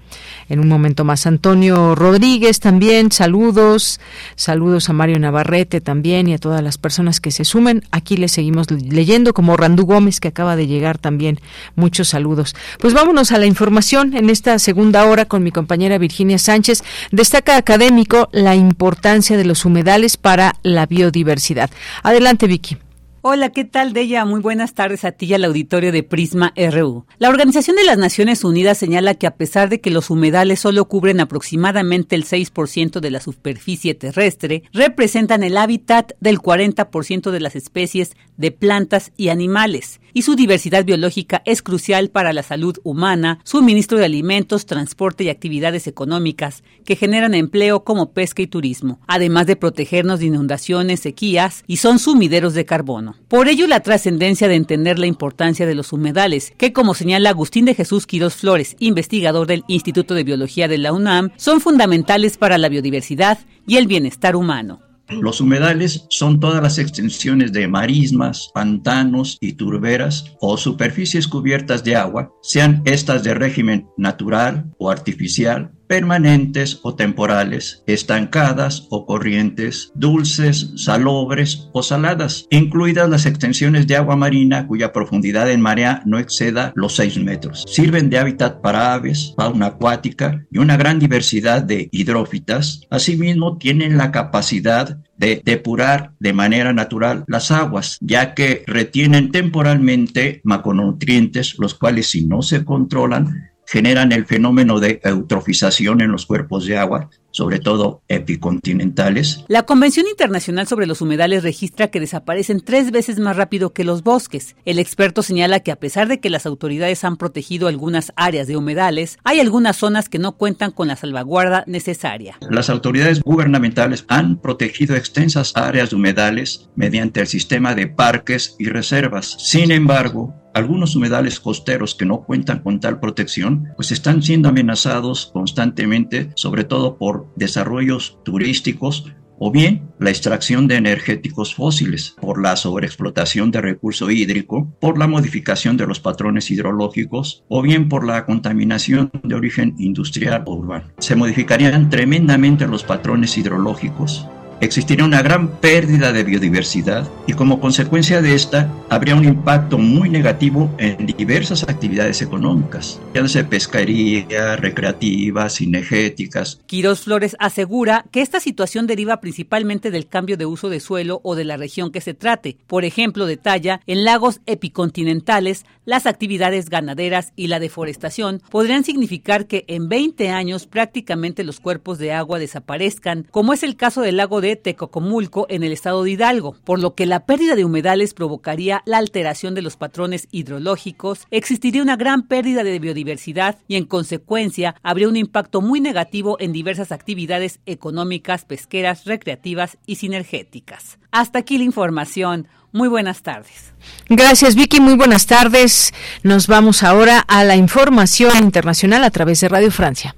en 0.48 0.60
un 0.60 0.68
momento 0.68 1.04
más. 1.04 1.26
Antonio 1.26 1.94
Rodríguez 1.94 2.60
también, 2.60 3.12
saludos, 3.12 4.00
saludos 4.36 4.88
a 4.88 4.92
Mario 4.92 5.18
Navarrete 5.18 5.80
también 5.80 6.28
y 6.28 6.34
a 6.34 6.38
todas 6.38 6.62
las 6.62 6.78
personas 6.78 7.20
que 7.20 7.30
se 7.30 7.44
sumen. 7.44 7.84
Aquí 7.90 8.16
le 8.16 8.28
seguimos 8.28 8.70
leyendo, 8.70 9.34
como 9.34 9.56
Randú 9.56 9.84
Gómez, 9.84 10.20
que 10.20 10.28
acaba 10.28 10.56
de 10.56 10.66
llegar 10.66 10.98
también. 10.98 11.40
Muchos 11.74 12.08
saludos. 12.08 12.54
Pues 12.78 12.94
vámonos 12.94 13.32
a 13.32 13.38
la 13.38 13.46
información 13.46 14.14
en 14.16 14.30
esta 14.30 14.58
segunda 14.58 15.04
hora 15.04 15.24
con 15.24 15.42
mi 15.42 15.52
compañera 15.52 15.98
Virginia 15.98 16.38
Sánchez. 16.38 16.82
Destaca 17.10 17.56
académico 17.56 18.28
la 18.32 18.54
importancia 18.54 19.36
de 19.36 19.44
los 19.44 19.64
humedales 19.64 20.16
para 20.16 20.56
la 20.62 20.86
biodiversidad. 20.86 21.70
Adelante, 22.02 22.46
Vicky. 22.46 22.78
Hola, 23.24 23.50
¿qué 23.50 23.64
tal, 23.64 23.92
Deya? 23.92 24.24
Muy 24.24 24.40
buenas 24.40 24.74
tardes 24.74 25.04
a 25.04 25.12
ti 25.12 25.26
y 25.26 25.34
al 25.34 25.44
auditorio 25.44 25.92
de 25.92 26.02
Prisma 26.02 26.52
RU. 26.56 27.06
La 27.18 27.28
Organización 27.28 27.76
de 27.76 27.84
las 27.84 27.96
Naciones 27.96 28.42
Unidas 28.42 28.78
señala 28.78 29.14
que 29.14 29.28
a 29.28 29.36
pesar 29.36 29.68
de 29.68 29.80
que 29.80 29.92
los 29.92 30.10
humedales 30.10 30.58
solo 30.58 30.86
cubren 30.86 31.20
aproximadamente 31.20 32.16
el 32.16 32.24
6% 32.24 32.98
de 32.98 33.10
la 33.12 33.20
superficie 33.20 33.94
terrestre, 33.94 34.64
representan 34.72 35.44
el 35.44 35.56
hábitat 35.56 36.14
del 36.18 36.40
40% 36.40 37.30
de 37.30 37.38
las 37.38 37.54
especies 37.54 38.16
de 38.38 38.50
plantas 38.50 39.12
y 39.16 39.28
animales, 39.28 40.00
y 40.12 40.22
su 40.22 40.34
diversidad 40.34 40.84
biológica 40.84 41.42
es 41.44 41.62
crucial 41.62 42.10
para 42.10 42.32
la 42.32 42.42
salud 42.42 42.78
humana, 42.84 43.38
suministro 43.44 43.98
de 43.98 44.04
alimentos, 44.04 44.66
transporte 44.66 45.24
y 45.24 45.28
actividades 45.28 45.86
económicas 45.86 46.62
que 46.84 46.96
generan 46.96 47.34
empleo 47.34 47.84
como 47.84 48.12
pesca 48.12 48.42
y 48.42 48.46
turismo, 48.46 49.00
además 49.06 49.46
de 49.46 49.56
protegernos 49.56 50.20
de 50.20 50.26
inundaciones, 50.26 51.00
sequías 51.00 51.64
y 51.66 51.76
son 51.76 51.98
sumideros 51.98 52.54
de 52.54 52.64
carbono. 52.64 53.16
Por 53.28 53.48
ello, 53.48 53.66
la 53.66 53.80
trascendencia 53.80 54.48
de 54.48 54.56
entender 54.56 54.98
la 54.98 55.06
importancia 55.06 55.66
de 55.66 55.74
los 55.74 55.92
humedales, 55.92 56.52
que 56.56 56.72
como 56.72 56.94
señala 56.94 57.30
Agustín 57.30 57.64
de 57.64 57.74
Jesús 57.74 58.06
Quirós 58.06 58.34
Flores, 58.34 58.76
investigador 58.78 59.46
del 59.46 59.64
Instituto 59.68 60.14
de 60.14 60.24
Biología 60.24 60.68
de 60.68 60.78
la 60.78 60.92
UNAM, 60.92 61.30
son 61.36 61.60
fundamentales 61.60 62.36
para 62.36 62.58
la 62.58 62.68
biodiversidad 62.68 63.38
y 63.66 63.76
el 63.76 63.86
bienestar 63.86 64.36
humano. 64.36 64.91
Los 65.20 65.40
humedales 65.40 66.06
son 66.08 66.40
todas 66.40 66.62
las 66.62 66.78
extensiones 66.78 67.52
de 67.52 67.68
marismas, 67.68 68.50
pantanos 68.54 69.36
y 69.40 69.54
turberas 69.54 70.36
o 70.40 70.56
superficies 70.56 71.28
cubiertas 71.28 71.84
de 71.84 71.96
agua, 71.96 72.32
sean 72.42 72.82
estas 72.84 73.22
de 73.22 73.34
régimen 73.34 73.88
natural 73.96 74.72
o 74.78 74.90
artificial, 74.90 75.72
permanentes 75.92 76.80
o 76.84 76.94
temporales, 76.94 77.84
estancadas 77.86 78.86
o 78.88 79.04
corrientes, 79.04 79.92
dulces, 79.94 80.72
salobres 80.74 81.68
o 81.74 81.82
saladas, 81.82 82.46
incluidas 82.48 83.10
las 83.10 83.26
extensiones 83.26 83.86
de 83.86 83.96
agua 83.96 84.16
marina 84.16 84.66
cuya 84.66 84.90
profundidad 84.90 85.50
en 85.50 85.60
marea 85.60 86.02
no 86.06 86.18
exceda 86.18 86.72
los 86.76 86.96
6 86.96 87.18
metros. 87.18 87.66
Sirven 87.68 88.08
de 88.08 88.18
hábitat 88.18 88.62
para 88.62 88.94
aves, 88.94 89.34
fauna 89.36 89.66
acuática 89.66 90.42
y 90.50 90.56
una 90.56 90.78
gran 90.78 90.98
diversidad 90.98 91.62
de 91.62 91.90
hidrófitas. 91.92 92.86
Asimismo, 92.88 93.58
tienen 93.58 93.98
la 93.98 94.12
capacidad 94.12 94.96
de 95.18 95.42
depurar 95.44 96.12
de 96.18 96.32
manera 96.32 96.72
natural 96.72 97.24
las 97.26 97.50
aguas, 97.50 97.98
ya 98.00 98.32
que 98.32 98.64
retienen 98.66 99.30
temporalmente 99.30 100.40
macronutrientes, 100.42 101.58
los 101.58 101.74
cuales 101.74 102.08
si 102.08 102.24
no 102.24 102.40
se 102.40 102.64
controlan 102.64 103.51
generan 103.72 104.12
el 104.12 104.26
fenómeno 104.26 104.80
de 104.80 105.00
eutrofización 105.02 106.02
en 106.02 106.12
los 106.12 106.26
cuerpos 106.26 106.66
de 106.66 106.76
agua, 106.76 107.08
sobre 107.32 107.58
todo 107.58 108.02
epicontinentales. 108.08 109.44
La 109.48 109.64
Convención 109.64 110.06
Internacional 110.08 110.66
sobre 110.66 110.86
los 110.86 111.00
Humedales 111.00 111.42
registra 111.42 111.88
que 111.88 112.00
desaparecen 112.00 112.60
tres 112.60 112.90
veces 112.90 113.18
más 113.18 113.36
rápido 113.36 113.72
que 113.72 113.84
los 113.84 114.02
bosques. 114.02 114.56
El 114.64 114.78
experto 114.78 115.22
señala 115.22 115.60
que 115.60 115.72
a 115.72 115.76
pesar 115.76 116.08
de 116.08 116.20
que 116.20 116.30
las 116.30 116.46
autoridades 116.46 117.04
han 117.04 117.16
protegido 117.16 117.68
algunas 117.68 118.12
áreas 118.16 118.46
de 118.46 118.56
humedales, 118.56 119.18
hay 119.24 119.40
algunas 119.40 119.76
zonas 119.76 120.08
que 120.08 120.18
no 120.18 120.32
cuentan 120.36 120.70
con 120.70 120.88
la 120.88 120.96
salvaguarda 120.96 121.64
necesaria. 121.66 122.38
Las 122.48 122.70
autoridades 122.70 123.22
gubernamentales 123.22 124.04
han 124.08 124.40
protegido 124.40 124.94
extensas 124.96 125.52
áreas 125.56 125.90
de 125.90 125.96
humedales 125.96 126.68
mediante 126.76 127.20
el 127.20 127.26
sistema 127.26 127.74
de 127.74 127.88
parques 127.88 128.56
y 128.58 128.66
reservas. 128.66 129.36
Sin 129.38 129.70
embargo, 129.72 130.34
algunos 130.54 130.94
humedales 130.96 131.40
costeros 131.40 131.94
que 131.94 132.04
no 132.04 132.24
cuentan 132.24 132.60
con 132.60 132.78
tal 132.80 133.00
protección, 133.00 133.70
pues 133.76 133.90
están 133.90 134.22
siendo 134.22 134.50
amenazados 134.50 135.30
constantemente, 135.32 136.30
sobre 136.34 136.64
todo 136.64 136.98
por 136.98 137.21
desarrollos 137.36 138.18
turísticos 138.24 139.12
o 139.38 139.50
bien 139.50 139.90
la 139.98 140.10
extracción 140.10 140.68
de 140.68 140.76
energéticos 140.76 141.54
fósiles, 141.54 142.14
por 142.20 142.40
la 142.40 142.54
sobreexplotación 142.54 143.50
de 143.50 143.60
recurso 143.60 144.08
hídrico, 144.08 144.72
por 144.80 144.98
la 144.98 145.08
modificación 145.08 145.76
de 145.76 145.86
los 145.86 145.98
patrones 145.98 146.50
hidrológicos 146.50 147.44
o 147.48 147.60
bien 147.60 147.88
por 147.88 148.06
la 148.06 148.24
contaminación 148.24 149.10
de 149.24 149.34
origen 149.34 149.74
industrial 149.78 150.44
o 150.46 150.54
urbano. 150.54 150.92
Se 150.98 151.16
modificarían 151.16 151.90
tremendamente 151.90 152.68
los 152.68 152.84
patrones 152.84 153.36
hidrológicos 153.36 154.28
existiría 154.62 155.04
una 155.04 155.22
gran 155.22 155.48
pérdida 155.58 156.12
de 156.12 156.22
biodiversidad 156.22 157.10
y 157.26 157.32
como 157.32 157.60
consecuencia 157.60 158.22
de 158.22 158.34
esta 158.34 158.72
habría 158.88 159.16
un 159.16 159.24
impacto 159.24 159.76
muy 159.76 160.08
negativo 160.08 160.70
en 160.78 161.06
diversas 161.06 161.64
actividades 161.64 162.22
económicas, 162.22 163.00
sea 163.26 163.48
pesquería, 163.48 164.56
recreativas, 164.56 165.56
cinegéticas. 165.56 166.60
Quiros 166.66 167.00
Flores 167.00 167.34
asegura 167.40 168.04
que 168.12 168.20
esta 168.20 168.38
situación 168.38 168.86
deriva 168.86 169.20
principalmente 169.20 169.90
del 169.90 170.06
cambio 170.06 170.36
de 170.36 170.46
uso 170.46 170.70
de 170.70 170.78
suelo 170.78 171.20
o 171.24 171.34
de 171.34 171.44
la 171.44 171.56
región 171.56 171.90
que 171.90 172.00
se 172.00 172.14
trate. 172.14 172.56
Por 172.68 172.84
ejemplo, 172.84 173.26
detalla, 173.26 173.80
en 173.86 174.04
lagos 174.04 174.40
epicontinentales, 174.46 175.64
las 175.84 176.06
actividades 176.06 176.68
ganaderas 176.68 177.32
y 177.34 177.48
la 177.48 177.58
deforestación 177.58 178.42
podrían 178.50 178.84
significar 178.84 179.46
que 179.46 179.64
en 179.66 179.88
20 179.88 180.30
años 180.30 180.68
prácticamente 180.68 181.42
los 181.42 181.58
cuerpos 181.58 181.98
de 181.98 182.12
agua 182.12 182.38
desaparezcan, 182.38 183.26
como 183.30 183.52
es 183.52 183.64
el 183.64 183.74
caso 183.74 184.02
del 184.02 184.18
lago 184.18 184.40
de 184.40 184.51
Tecocomulco 184.56 185.46
en 185.48 185.62
el 185.62 185.72
estado 185.72 186.04
de 186.04 186.12
Hidalgo, 186.12 186.56
por 186.64 186.78
lo 186.78 186.94
que 186.94 187.06
la 187.06 187.26
pérdida 187.26 187.54
de 187.54 187.64
humedales 187.64 188.14
provocaría 188.14 188.82
la 188.86 188.98
alteración 188.98 189.54
de 189.54 189.62
los 189.62 189.76
patrones 189.76 190.28
hidrológicos, 190.30 191.26
existiría 191.30 191.82
una 191.82 191.96
gran 191.96 192.26
pérdida 192.26 192.62
de 192.64 192.78
biodiversidad 192.78 193.58
y 193.68 193.76
en 193.76 193.84
consecuencia 193.84 194.74
habría 194.82 195.08
un 195.08 195.16
impacto 195.16 195.60
muy 195.60 195.80
negativo 195.80 196.36
en 196.40 196.52
diversas 196.52 196.92
actividades 196.92 197.60
económicas, 197.66 198.44
pesqueras, 198.44 199.04
recreativas 199.04 199.78
y 199.86 199.96
sinergéticas. 199.96 200.98
Hasta 201.10 201.40
aquí 201.40 201.58
la 201.58 201.64
información. 201.64 202.48
Muy 202.72 202.88
buenas 202.88 203.22
tardes. 203.22 203.74
Gracias 204.08 204.54
Vicky, 204.54 204.80
muy 204.80 204.94
buenas 204.94 205.26
tardes. 205.26 205.92
Nos 206.22 206.46
vamos 206.46 206.82
ahora 206.82 207.20
a 207.20 207.44
la 207.44 207.56
información 207.56 208.32
internacional 208.38 209.04
a 209.04 209.10
través 209.10 209.40
de 209.40 209.48
Radio 209.48 209.70
Francia. 209.70 210.14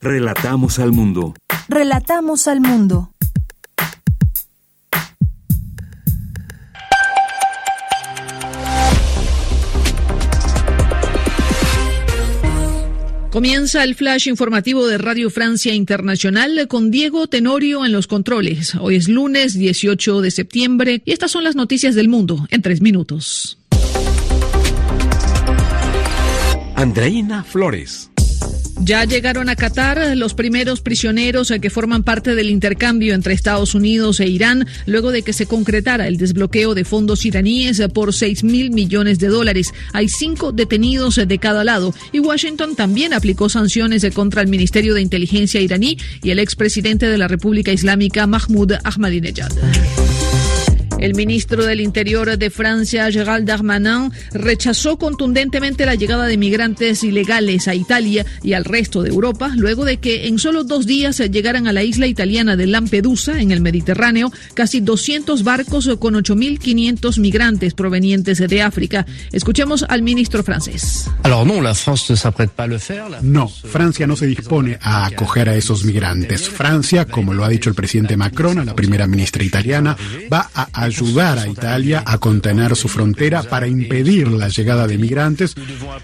Relatamos 0.00 0.78
al 0.78 0.92
mundo. 0.92 1.34
Relatamos 1.68 2.48
al 2.48 2.60
mundo. 2.60 3.12
Comienza 13.30 13.84
el 13.84 13.94
flash 13.94 14.28
informativo 14.28 14.86
de 14.86 14.96
Radio 14.96 15.28
Francia 15.28 15.74
Internacional 15.74 16.68
con 16.68 16.90
Diego 16.90 17.26
Tenorio 17.26 17.84
en 17.84 17.92
los 17.92 18.06
controles. 18.06 18.74
Hoy 18.76 18.96
es 18.96 19.08
lunes 19.08 19.52
18 19.54 20.22
de 20.22 20.30
septiembre 20.30 21.02
y 21.04 21.12
estas 21.12 21.32
son 21.32 21.44
las 21.44 21.54
noticias 21.54 21.94
del 21.94 22.08
mundo 22.08 22.46
en 22.50 22.62
tres 22.62 22.80
minutos. 22.80 23.58
Andreina 26.76 27.44
Flores. 27.44 28.10
Ya 28.80 29.04
llegaron 29.04 29.48
a 29.48 29.56
Qatar 29.56 30.16
los 30.16 30.34
primeros 30.34 30.80
prisioneros 30.80 31.52
que 31.60 31.70
forman 31.70 32.02
parte 32.02 32.34
del 32.34 32.50
intercambio 32.50 33.14
entre 33.14 33.34
Estados 33.34 33.74
Unidos 33.74 34.20
e 34.20 34.28
Irán 34.28 34.66
luego 34.84 35.12
de 35.12 35.22
que 35.22 35.32
se 35.32 35.46
concretara 35.46 36.06
el 36.06 36.18
desbloqueo 36.18 36.74
de 36.74 36.84
fondos 36.84 37.24
iraníes 37.24 37.80
por 37.92 38.12
6 38.12 38.44
mil 38.44 38.70
millones 38.70 39.18
de 39.18 39.28
dólares. 39.28 39.72
Hay 39.92 40.08
cinco 40.08 40.52
detenidos 40.52 41.16
de 41.16 41.38
cada 41.38 41.64
lado 41.64 41.94
y 42.12 42.20
Washington 42.20 42.76
también 42.76 43.14
aplicó 43.14 43.48
sanciones 43.48 44.06
contra 44.14 44.42
el 44.42 44.48
Ministerio 44.48 44.94
de 44.94 45.02
Inteligencia 45.02 45.60
iraní 45.60 45.98
y 46.22 46.30
el 46.30 46.38
expresidente 46.38 47.06
de 47.06 47.18
la 47.18 47.28
República 47.28 47.72
Islámica 47.72 48.26
Mahmoud 48.26 48.74
Ahmadinejad. 48.84 49.52
El 51.06 51.14
ministro 51.14 51.64
del 51.64 51.80
Interior 51.80 52.36
de 52.36 52.50
Francia, 52.50 53.08
Gérald 53.12 53.46
Darmanin, 53.46 54.10
rechazó 54.32 54.98
contundentemente 54.98 55.86
la 55.86 55.94
llegada 55.94 56.26
de 56.26 56.36
migrantes 56.36 57.04
ilegales 57.04 57.68
a 57.68 57.76
Italia 57.76 58.26
y 58.42 58.54
al 58.54 58.64
resto 58.64 59.04
de 59.04 59.10
Europa, 59.10 59.52
luego 59.54 59.84
de 59.84 59.98
que 59.98 60.26
en 60.26 60.40
solo 60.40 60.64
dos 60.64 60.84
días 60.84 61.18
llegaran 61.30 61.68
a 61.68 61.72
la 61.72 61.84
isla 61.84 62.08
italiana 62.08 62.56
de 62.56 62.66
Lampedusa, 62.66 63.40
en 63.40 63.52
el 63.52 63.60
Mediterráneo, 63.60 64.32
casi 64.54 64.80
200 64.80 65.44
barcos 65.44 65.88
con 66.00 66.14
8.500 66.14 67.20
migrantes 67.20 67.74
provenientes 67.74 68.38
de 68.38 68.62
África. 68.62 69.06
Escuchemos 69.30 69.84
al 69.88 70.02
ministro 70.02 70.42
francés. 70.42 71.08
No, 73.22 73.48
Francia 73.48 74.08
no 74.08 74.16
se 74.16 74.26
dispone 74.26 74.76
a 74.82 75.06
acoger 75.06 75.50
a 75.50 75.54
esos 75.54 75.84
migrantes. 75.84 76.48
Francia, 76.48 77.04
como 77.04 77.32
lo 77.32 77.44
ha 77.44 77.48
dicho 77.48 77.70
el 77.70 77.76
presidente 77.76 78.16
Macron 78.16 78.58
a 78.58 78.64
la 78.64 78.74
primera 78.74 79.06
ministra 79.06 79.44
italiana, 79.44 79.96
va 80.32 80.50
a 80.52 80.68
ayudar 80.72 80.95
a 81.00 81.46
Italia 81.46 82.02
a 82.06 82.18
contener 82.18 82.74
su 82.76 82.88
frontera 82.88 83.42
para 83.42 83.66
impedir 83.66 84.28
la 84.28 84.48
llegada 84.48 84.86
de 84.86 84.98
migrantes 84.98 85.54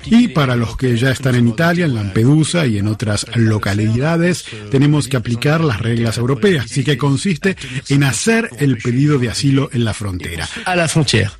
y 0.04 0.28
para 0.28 0.56
los 0.56 0.76
que 0.76 0.96
ya 0.96 1.10
están 1.10 1.34
en 1.34 1.48
Italia, 1.48 1.86
en 1.86 1.94
Lampedusa 1.94 2.66
y 2.66 2.78
en 2.78 2.88
otras 2.88 3.26
localidades, 3.34 4.44
tenemos 4.70 5.08
que 5.08 5.16
aplicar 5.16 5.62
las 5.62 5.80
reglas 5.80 6.18
europeas, 6.18 6.66
así 6.66 6.84
que 6.84 6.98
consiste 6.98 7.56
en 7.88 8.04
hacer 8.04 8.50
el 8.58 8.78
pedido 8.78 9.18
de 9.18 9.30
asilo 9.30 9.70
en 9.72 9.84
la 9.84 9.94
frontera. 9.94 10.48
A 10.64 10.76
la 10.76 10.88
frontera. 10.88 11.32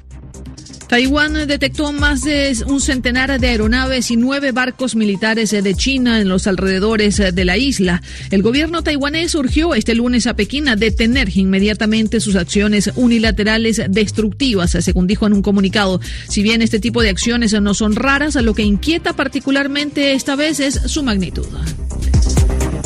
Taiwán 0.92 1.32
detectó 1.46 1.90
más 1.94 2.20
de 2.20 2.54
un 2.66 2.78
centenar 2.78 3.40
de 3.40 3.48
aeronaves 3.48 4.10
y 4.10 4.16
nueve 4.18 4.52
barcos 4.52 4.94
militares 4.94 5.50
de 5.50 5.74
China 5.74 6.20
en 6.20 6.28
los 6.28 6.46
alrededores 6.46 7.16
de 7.16 7.44
la 7.46 7.56
isla. 7.56 8.02
El 8.30 8.42
gobierno 8.42 8.82
taiwanés 8.82 9.34
urgió 9.34 9.74
este 9.74 9.94
lunes 9.94 10.26
a 10.26 10.36
Pekín 10.36 10.68
a 10.68 10.76
detener 10.76 11.34
inmediatamente 11.34 12.20
sus 12.20 12.36
acciones 12.36 12.90
unilaterales 12.94 13.80
destructivas, 13.88 14.72
según 14.72 15.06
dijo 15.06 15.26
en 15.26 15.32
un 15.32 15.40
comunicado. 15.40 15.98
Si 16.28 16.42
bien 16.42 16.60
este 16.60 16.78
tipo 16.78 17.00
de 17.00 17.08
acciones 17.08 17.58
no 17.58 17.72
son 17.72 17.96
raras, 17.96 18.34
lo 18.34 18.52
que 18.52 18.62
inquieta 18.62 19.14
particularmente 19.14 20.12
esta 20.12 20.36
vez 20.36 20.60
es 20.60 20.74
su 20.74 21.02
magnitud. 21.02 21.46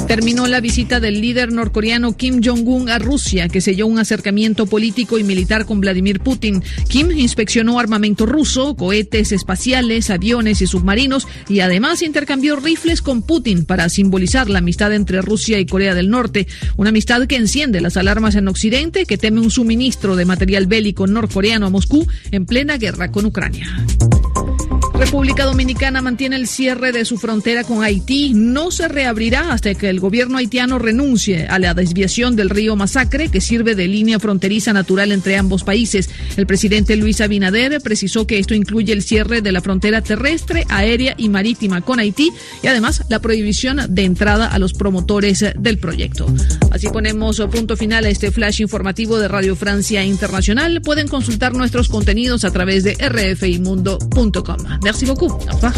Terminó 0.06 0.46
la 0.46 0.60
visita 0.60 1.00
del 1.00 1.20
líder 1.20 1.52
norcoreano 1.52 2.16
Kim 2.16 2.40
Jong-un 2.42 2.88
a 2.88 2.98
Rusia, 2.98 3.48
que 3.48 3.60
selló 3.60 3.88
un 3.88 3.98
acercamiento 3.98 4.66
político 4.66 5.18
y 5.18 5.24
militar 5.24 5.66
con 5.66 5.80
Vladimir 5.80 6.20
Putin. 6.20 6.62
Kim 6.88 7.10
inspeccionó 7.10 7.80
armamento 7.80 8.24
ruso, 8.24 8.76
cohetes 8.76 9.32
espaciales, 9.32 10.10
aviones 10.10 10.62
y 10.62 10.66
submarinos 10.68 11.26
y 11.48 11.60
además 11.60 12.02
intercambió 12.02 12.54
rifles 12.54 13.02
con 13.02 13.22
Putin 13.22 13.64
para 13.64 13.88
simbolizar 13.88 14.48
la 14.48 14.60
amistad 14.60 14.94
entre 14.94 15.22
Rusia 15.22 15.58
y 15.58 15.66
Corea 15.66 15.94
del 15.94 16.08
Norte. 16.08 16.46
Una 16.76 16.90
amistad 16.90 17.26
que 17.26 17.36
enciende 17.36 17.80
las 17.80 17.96
alarmas 17.96 18.36
en 18.36 18.46
Occidente, 18.46 19.06
que 19.06 19.18
teme 19.18 19.40
un 19.40 19.50
suministro 19.50 20.14
de 20.14 20.24
material 20.24 20.66
bélico 20.66 21.08
norcoreano 21.08 21.66
a 21.66 21.70
Moscú 21.70 22.06
en 22.30 22.46
plena 22.46 22.78
guerra 22.78 23.10
con 23.10 23.24
Ucrania. 23.26 23.84
República 24.98 25.44
Dominicana 25.44 26.00
mantiene 26.00 26.36
el 26.36 26.48
cierre 26.48 26.90
de 26.90 27.04
su 27.04 27.18
frontera 27.18 27.64
con 27.64 27.84
Haití. 27.84 28.32
No 28.34 28.70
se 28.70 28.88
reabrirá 28.88 29.52
hasta 29.52 29.74
que 29.74 29.90
el 29.90 30.00
gobierno 30.00 30.38
haitiano 30.38 30.78
renuncie 30.78 31.46
a 31.48 31.58
la 31.58 31.74
desviación 31.74 32.34
del 32.34 32.48
río 32.48 32.76
Masacre, 32.76 33.28
que 33.28 33.42
sirve 33.42 33.74
de 33.74 33.88
línea 33.88 34.18
fronteriza 34.18 34.72
natural 34.72 35.12
entre 35.12 35.36
ambos 35.36 35.64
países. 35.64 36.08
El 36.38 36.46
presidente 36.46 36.96
Luis 36.96 37.20
Abinader 37.20 37.80
precisó 37.82 38.26
que 38.26 38.38
esto 38.38 38.54
incluye 38.54 38.94
el 38.94 39.02
cierre 39.02 39.42
de 39.42 39.52
la 39.52 39.60
frontera 39.60 40.00
terrestre, 40.00 40.64
aérea 40.70 41.14
y 41.18 41.28
marítima 41.28 41.82
con 41.82 42.00
Haití 42.00 42.32
y 42.62 42.66
además 42.66 43.04
la 43.10 43.20
prohibición 43.20 43.80
de 43.90 44.04
entrada 44.04 44.46
a 44.46 44.58
los 44.58 44.72
promotores 44.72 45.44
del 45.58 45.78
proyecto. 45.78 46.26
Así 46.70 46.88
ponemos 46.88 47.40
punto 47.52 47.76
final 47.76 48.06
a 48.06 48.08
este 48.08 48.30
flash 48.30 48.62
informativo 48.62 49.18
de 49.18 49.28
Radio 49.28 49.56
Francia 49.56 50.04
Internacional. 50.04 50.80
Pueden 50.80 51.06
consultar 51.06 51.52
nuestros 51.52 51.88
contenidos 51.88 52.44
a 52.44 52.50
través 52.50 52.82
de 52.82 52.94
rfimundo.com. 52.94 54.56
Merci 54.86 55.04
beaucoup. 55.04 55.26
Au 55.26 55.54
revoir. 55.56 55.72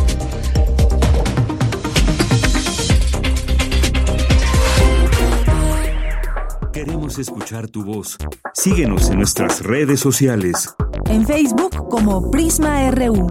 Queremos 6.75 7.19
escuchar 7.19 7.69
tu 7.69 7.85
voz. 7.85 8.19
Síguenos 8.53 9.09
en 9.09 9.17
nuestras 9.17 9.63
redes 9.63 10.01
sociales. 10.01 10.75
En 11.07 11.27
Facebook 11.27 11.89
como 11.89 12.31
Prisma 12.31 12.91
RU 12.91 13.29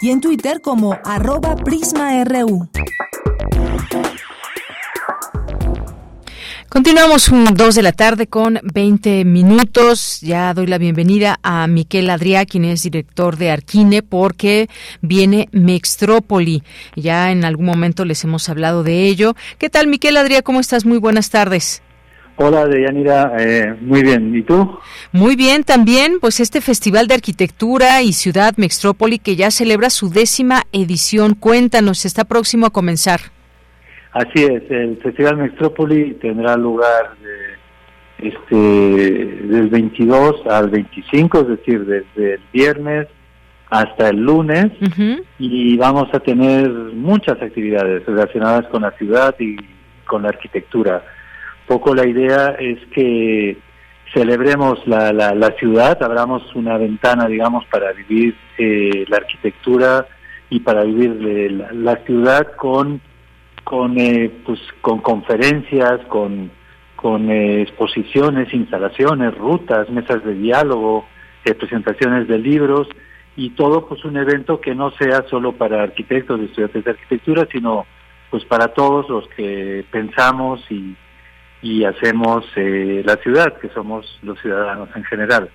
y 0.00 0.08
en 0.08 0.22
Twitter 0.22 0.62
como 0.62 0.96
arroba 1.04 1.56
PrismaRU. 1.56 2.66
Continuamos 6.68 7.30
un 7.30 7.46
2 7.46 7.74
de 7.76 7.82
la 7.82 7.92
tarde 7.92 8.26
con 8.26 8.60
20 8.62 9.24
minutos. 9.24 10.20
Ya 10.20 10.52
doy 10.52 10.66
la 10.66 10.76
bienvenida 10.76 11.40
a 11.42 11.66
Miquel 11.66 12.10
Adrià, 12.10 12.44
quien 12.44 12.66
es 12.66 12.82
director 12.82 13.38
de 13.38 13.50
Arquine, 13.50 14.02
porque 14.02 14.68
viene 15.00 15.48
Mextrópoli. 15.52 16.62
Ya 16.94 17.32
en 17.32 17.46
algún 17.46 17.64
momento 17.64 18.04
les 18.04 18.22
hemos 18.24 18.50
hablado 18.50 18.82
de 18.82 19.04
ello. 19.04 19.34
¿Qué 19.56 19.70
tal, 19.70 19.86
Miquel 19.86 20.18
Adrià? 20.18 20.42
¿Cómo 20.42 20.60
estás? 20.60 20.84
Muy 20.84 20.98
buenas 20.98 21.30
tardes. 21.30 21.82
Hola, 22.36 22.66
Deyanira, 22.66 23.32
eh, 23.38 23.74
muy 23.80 24.02
bien. 24.02 24.36
¿Y 24.36 24.42
tú? 24.42 24.78
Muy 25.10 25.36
bien 25.36 25.64
también, 25.64 26.20
pues 26.20 26.38
este 26.38 26.60
Festival 26.60 27.08
de 27.08 27.14
Arquitectura 27.14 28.02
y 28.02 28.12
Ciudad 28.12 28.52
Mextrópoli 28.58 29.18
que 29.18 29.36
ya 29.36 29.50
celebra 29.50 29.88
su 29.88 30.10
décima 30.10 30.64
edición. 30.72 31.34
Cuéntanos, 31.34 32.04
está 32.04 32.24
próximo 32.24 32.66
a 32.66 32.70
comenzar. 32.70 33.37
Así 34.12 34.44
es, 34.44 34.62
el 34.70 34.96
Festival 34.98 35.36
Mextrópoli 35.36 36.14
tendrá 36.14 36.56
lugar 36.56 37.14
de, 37.22 38.28
este, 38.28 38.56
del 38.56 39.68
22 39.68 40.46
al 40.46 40.70
25, 40.70 41.40
es 41.40 41.48
decir, 41.48 41.84
desde 41.84 42.34
el 42.34 42.40
viernes 42.52 43.06
hasta 43.70 44.08
el 44.08 44.16
lunes, 44.16 44.66
y 45.38 45.76
vamos 45.76 46.08
a 46.14 46.20
tener 46.20 46.70
muchas 46.70 47.40
actividades 47.42 48.04
relacionadas 48.06 48.66
con 48.68 48.82
la 48.82 48.92
ciudad 48.92 49.34
y 49.38 49.56
con 50.06 50.22
la 50.22 50.30
arquitectura. 50.30 51.04
poco 51.66 51.94
la 51.94 52.06
idea 52.06 52.56
es 52.58 52.78
que 52.94 53.58
celebremos 54.14 54.86
la, 54.86 55.12
la, 55.12 55.50
ciudad, 55.58 56.02
abramos 56.02 56.42
una 56.54 56.78
ventana, 56.78 57.26
digamos, 57.26 57.64
para 57.66 57.92
vivir 57.92 58.34
eh, 58.56 59.04
la 59.08 59.18
arquitectura 59.18 60.06
y 60.50 60.60
para 60.60 60.84
vivir 60.84 61.52
la, 61.74 61.96
ciudad 62.06 62.52
con 62.56 63.00
con 63.68 64.00
eh, 64.00 64.30
pues 64.46 64.58
con 64.80 65.00
conferencias, 65.02 66.00
con 66.06 66.50
con 66.96 67.30
eh, 67.30 67.60
exposiciones, 67.60 68.52
instalaciones, 68.54 69.36
rutas, 69.36 69.90
mesas 69.90 70.24
de 70.24 70.32
diálogo, 70.32 71.04
presentaciones 71.54 72.26
de 72.28 72.38
libros 72.38 72.88
y 73.36 73.50
todo 73.50 73.86
pues 73.86 74.04
un 74.06 74.16
evento 74.16 74.58
que 74.58 74.74
no 74.74 74.90
sea 74.92 75.22
solo 75.28 75.52
para 75.52 75.82
arquitectos 75.82 76.40
y 76.40 76.44
estudiantes 76.44 76.82
de 76.82 76.90
arquitectura, 76.92 77.46
sino 77.52 77.84
pues 78.30 78.42
para 78.46 78.68
todos 78.68 79.06
los 79.10 79.28
que 79.36 79.84
pensamos 79.90 80.60
y, 80.70 80.96
y 81.60 81.84
hacemos 81.84 82.46
eh, 82.56 83.02
la 83.04 83.16
ciudad, 83.16 83.58
que 83.58 83.68
somos 83.68 84.18
los 84.22 84.40
ciudadanos 84.40 84.88
en 84.96 85.04
general. 85.04 85.50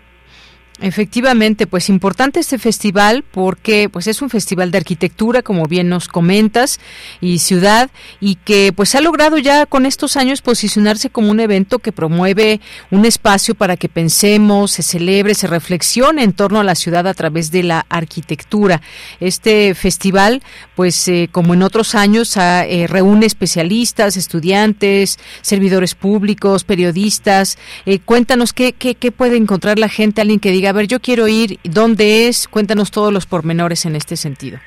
Efectivamente, 0.82 1.68
pues 1.68 1.88
importante 1.88 2.40
este 2.40 2.58
festival 2.58 3.24
porque 3.32 3.90
pues 3.90 4.08
es 4.08 4.24
un 4.24 4.32
festival 4.32 4.72
de 4.72 4.80
arquitectura, 4.80 5.44
como 5.44 5.68
bien 5.68 5.88
nos 5.88 6.08
comentas, 6.08 6.80
y 7.22 7.40
ciudad 7.40 7.92
y 8.20 8.36
que 8.36 8.74
pues 8.74 8.96
ha 8.96 9.02
logrado 9.02 9.38
ya 9.38 9.68
con 9.68 9.86
estos 9.86 10.18
años 10.18 10.42
posicionarse 10.42 11.12
como 11.12 11.30
un 11.30 11.40
evento 11.40 11.78
que 11.78 11.92
promueve 11.92 12.60
un 12.90 13.06
espacio 13.06 13.54
para 13.54 13.78
que 13.78 13.88
pensemos, 13.88 14.72
se 14.72 14.82
celebre, 14.82 15.36
se 15.36 15.46
reflexione 15.46 16.24
en 16.24 16.34
torno 16.34 16.60
a 16.60 16.64
la 16.64 16.74
ciudad 16.74 17.08
a 17.08 17.14
través 17.14 17.52
de 17.52 17.62
la 17.62 17.86
arquitectura. 17.90 18.82
Este 19.20 19.76
festival, 19.76 20.42
pues 20.76 21.08
eh, 21.08 21.30
como 21.32 21.54
en 21.54 21.62
otros 21.62 21.94
años, 21.94 22.36
eh, 22.36 22.88
reúne 22.90 23.28
especialistas, 23.28 24.18
estudiantes, 24.18 25.20
servidores 25.44 25.94
públicos, 25.94 26.64
periodistas. 26.64 27.60
Eh, 27.86 28.00
cuéntanos 28.00 28.54
qué, 28.54 28.74
qué, 28.74 28.96
qué 28.96 29.12
puede 29.12 29.38
encontrar 29.38 29.78
la 29.78 29.88
gente, 29.88 30.22
alguien 30.22 30.40
que 30.40 30.52
diga 30.52 30.63
a 30.68 30.74
ver, 30.74 30.88
yo 30.88 31.00
quiero 31.00 31.28
ir, 31.28 31.60
¿dónde 31.64 32.28
es? 32.28 32.48
Cuéntanos 32.48 32.92
todos 32.92 33.14
los 33.14 33.26
pormenores 33.26 33.86
en 33.86 33.96
este 33.96 34.16
sentido. 34.16 34.60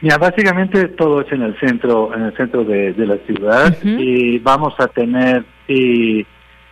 Mira, 0.00 0.18
básicamente 0.18 0.88
todo 0.88 1.20
es 1.20 1.32
en 1.32 1.42
el 1.42 1.58
centro, 1.60 2.12
en 2.14 2.22
el 2.22 2.36
centro 2.36 2.64
de, 2.64 2.94
la 2.96 3.16
ciudad 3.18 3.76
y 3.84 4.38
vamos 4.40 4.74
a 4.78 4.88
tener 4.88 5.44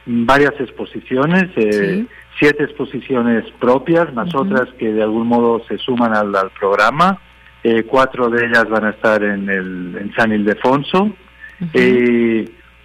varias 0.05 0.53
exposiciones, 0.59 1.45
eh, 1.57 2.05
siete 2.41 2.65
exposiciones 2.65 3.45
propias, 3.61 4.13
más 4.15 4.35
otras 4.35 4.69
que 4.79 4.93
de 4.93 5.03
algún 5.03 5.29
modo 5.29 5.63
se 5.69 5.79
suman 5.79 6.13
al, 6.15 6.33
programa. 6.59 7.21
Eh, 7.63 7.85
cuatro 7.85 8.31
de 8.31 8.47
ellas 8.47 8.69
van 8.69 8.87
a 8.87 8.91
estar 8.91 9.23
en 9.23 9.49
el 9.49 9.97
en 10.01 10.13
San 10.17 10.33
Ildefonso 10.33 11.15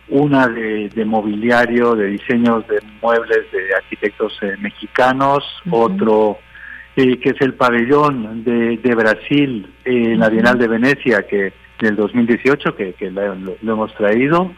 una 0.09 0.47
de, 0.47 1.05
mobiliario, 1.05 1.95
de 1.95 2.07
diseños 2.07 2.67
de 2.67 2.79
muebles 3.01 3.51
de 3.51 3.75
arquitectos 3.75 4.37
eh, 4.41 4.55
mexicanos, 4.59 5.43
otro 5.69 6.37
eh, 6.95 7.17
que 7.19 7.29
es 7.29 7.41
el 7.41 7.55
pabellón 7.55 8.43
de, 8.43 8.95
Brasil 8.95 9.67
en 9.83 10.19
la 10.19 10.29
Bienal 10.29 10.57
de 10.57 10.67
Venecia, 10.67 11.23
que 11.23 11.53
del 11.79 11.95
2018, 11.95 12.75
que, 12.75 12.93
que 12.93 13.11
lo, 13.11 13.55
hemos 13.61 13.93
traído, 13.95 14.51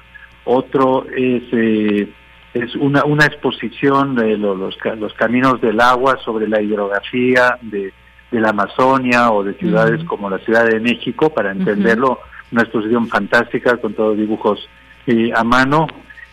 otro 0.46 1.06
es 1.16 1.44
eh, 1.52 2.08
es 2.54 2.76
una, 2.76 3.04
una 3.06 3.26
exposición 3.26 4.16
de 4.16 4.38
los, 4.38 4.78
los 4.98 5.14
caminos 5.14 5.62
del 5.62 5.80
agua 5.80 6.18
sobre 6.24 6.48
la 6.48 6.62
hidrografía 6.62 7.58
de, 7.62 7.94
de 8.32 8.40
la 8.40 8.50
Amazonia 8.50 9.32
o 9.32 9.44
de 9.44 9.54
ciudades 9.56 10.04
como 10.06 10.30
la 10.30 10.40
Ciudad 10.40 10.66
de 10.66 10.80
México, 10.80 11.30
para 11.30 11.52
entenderlo, 11.52 12.20
una 12.52 12.64
exposición 12.64 13.08
fantástica 13.08 13.78
con 13.78 13.94
todos 13.94 14.18
dibujos 14.18 14.68
eh, 15.08 15.32
a 15.34 15.44
mano. 15.44 15.88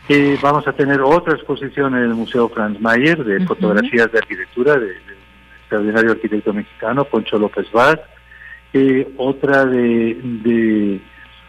Eh, 0.09 0.37
vamos 0.43 0.67
a 0.69 0.73
tener 0.73 1.01
otra 1.01 1.35
exposición 1.35 1.95
en 1.95 2.03
el 2.03 2.15
Museo 2.15 2.49
Franz 2.51 2.79
Mayer 2.81 3.25
de 3.25 3.47
fotografías 3.47 4.13
de 4.13 4.19
arquitectura 4.19 4.75
del 4.75 4.97
extraordinario 5.61 6.11
arquitecto 6.11 6.53
mexicano 6.53 7.05
Poncho 7.05 7.39
López 7.39 7.71
Vaz, 7.73 7.99
eh, 8.75 9.15
otra 9.17 9.65
de, 9.65 11.01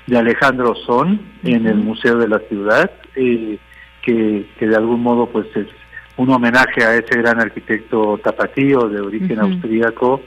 de, 0.08 0.18
Alejandro 0.18 0.74
Son 0.86 1.20
en 1.44 1.68
el 1.68 1.76
Museo 1.76 2.18
de 2.18 2.30
la 2.30 2.40
Ciudad, 2.48 2.90
que, 3.14 3.60
que 4.02 4.68
de 4.68 4.76
algún 4.76 5.02
modo 5.02 5.28
pues 5.28 5.48
es 5.56 5.68
un 6.16 6.30
homenaje 6.30 6.84
a 6.86 6.96
ese 6.96 7.18
gran 7.18 7.42
arquitecto 7.42 8.18
tapatío 8.24 8.88
de 8.88 9.02
origen 9.02 9.40
austríaco 9.40 10.22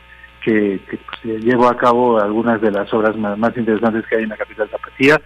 que, 0.44 0.80
pues, 0.88 1.42
llevó 1.42 1.68
a 1.68 1.76
cabo 1.76 2.20
algunas 2.20 2.60
de 2.60 2.70
las 2.70 2.92
obras 2.92 3.16
más, 3.16 3.56
interesantes 3.56 4.04
que 4.06 4.16
hay 4.16 4.22
en 4.24 4.30
la 4.30 4.36
capital 4.36 4.68
tapatía. 4.68 5.20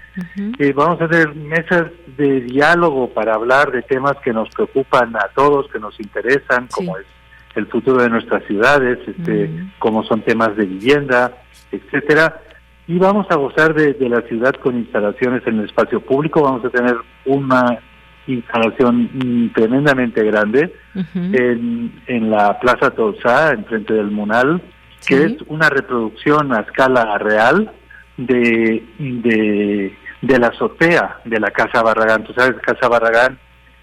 Eh, 0.59 0.73
vamos 0.75 1.01
a 1.01 1.09
tener 1.09 1.35
mesas 1.35 1.85
de 2.17 2.41
diálogo 2.41 3.11
para 3.11 3.35
hablar 3.35 3.71
de 3.71 3.83
temas 3.83 4.17
que 4.25 4.33
nos 4.33 4.49
preocupan 4.51 5.15
a 5.17 5.29
todos, 5.35 5.71
que 5.71 5.79
nos 5.79 5.99
interesan, 6.01 6.69
como 6.69 6.97
es 6.99 7.07
el 7.55 7.67
futuro 7.67 8.03
de 8.03 8.11
nuestras 8.11 8.45
ciudades, 8.45 8.99
este, 9.07 9.51
como 9.79 10.05
son 10.05 10.23
temas 10.23 10.57
de 10.57 10.67
vivienda, 10.67 11.33
etcétera. 11.71 12.41
Y 12.87 12.99
vamos 12.99 13.27
a 13.31 13.37
gozar 13.37 13.75
de, 13.75 13.95
la 14.09 14.23
ciudad 14.23 14.55
con 14.55 14.77
instalaciones 14.77 15.47
en 15.47 15.61
el 15.61 15.67
espacio 15.67 16.01
público. 16.01 16.43
Vamos 16.43 16.65
a 16.65 16.71
tener 16.71 16.97
una 17.27 17.79
instalación 18.27 19.51
tremendamente 19.55 20.23
grande 20.25 20.75
en, 21.15 21.93
en 22.07 22.31
la 22.31 22.59
Plaza 22.59 22.91
Tolsá, 22.91 23.53
enfrente 23.53 23.95
del 23.95 24.11
Munal, 24.11 24.61
que 25.07 25.25
es 25.25 25.35
una 25.49 25.69
reproducción 25.69 26.55
a 26.55 26.61
escala 26.61 27.19
real 27.19 27.73
de, 28.17 28.83
de, 28.99 30.39
la 30.39 30.49
azotea 30.49 31.21
de 31.25 31.41
la 31.41 31.51
Casa 31.51 31.83
Barragán. 31.83 32.25
Tú 32.25 32.33
sabes, 32.35 32.61
Casa 32.61 32.89
Barragán 32.89 33.39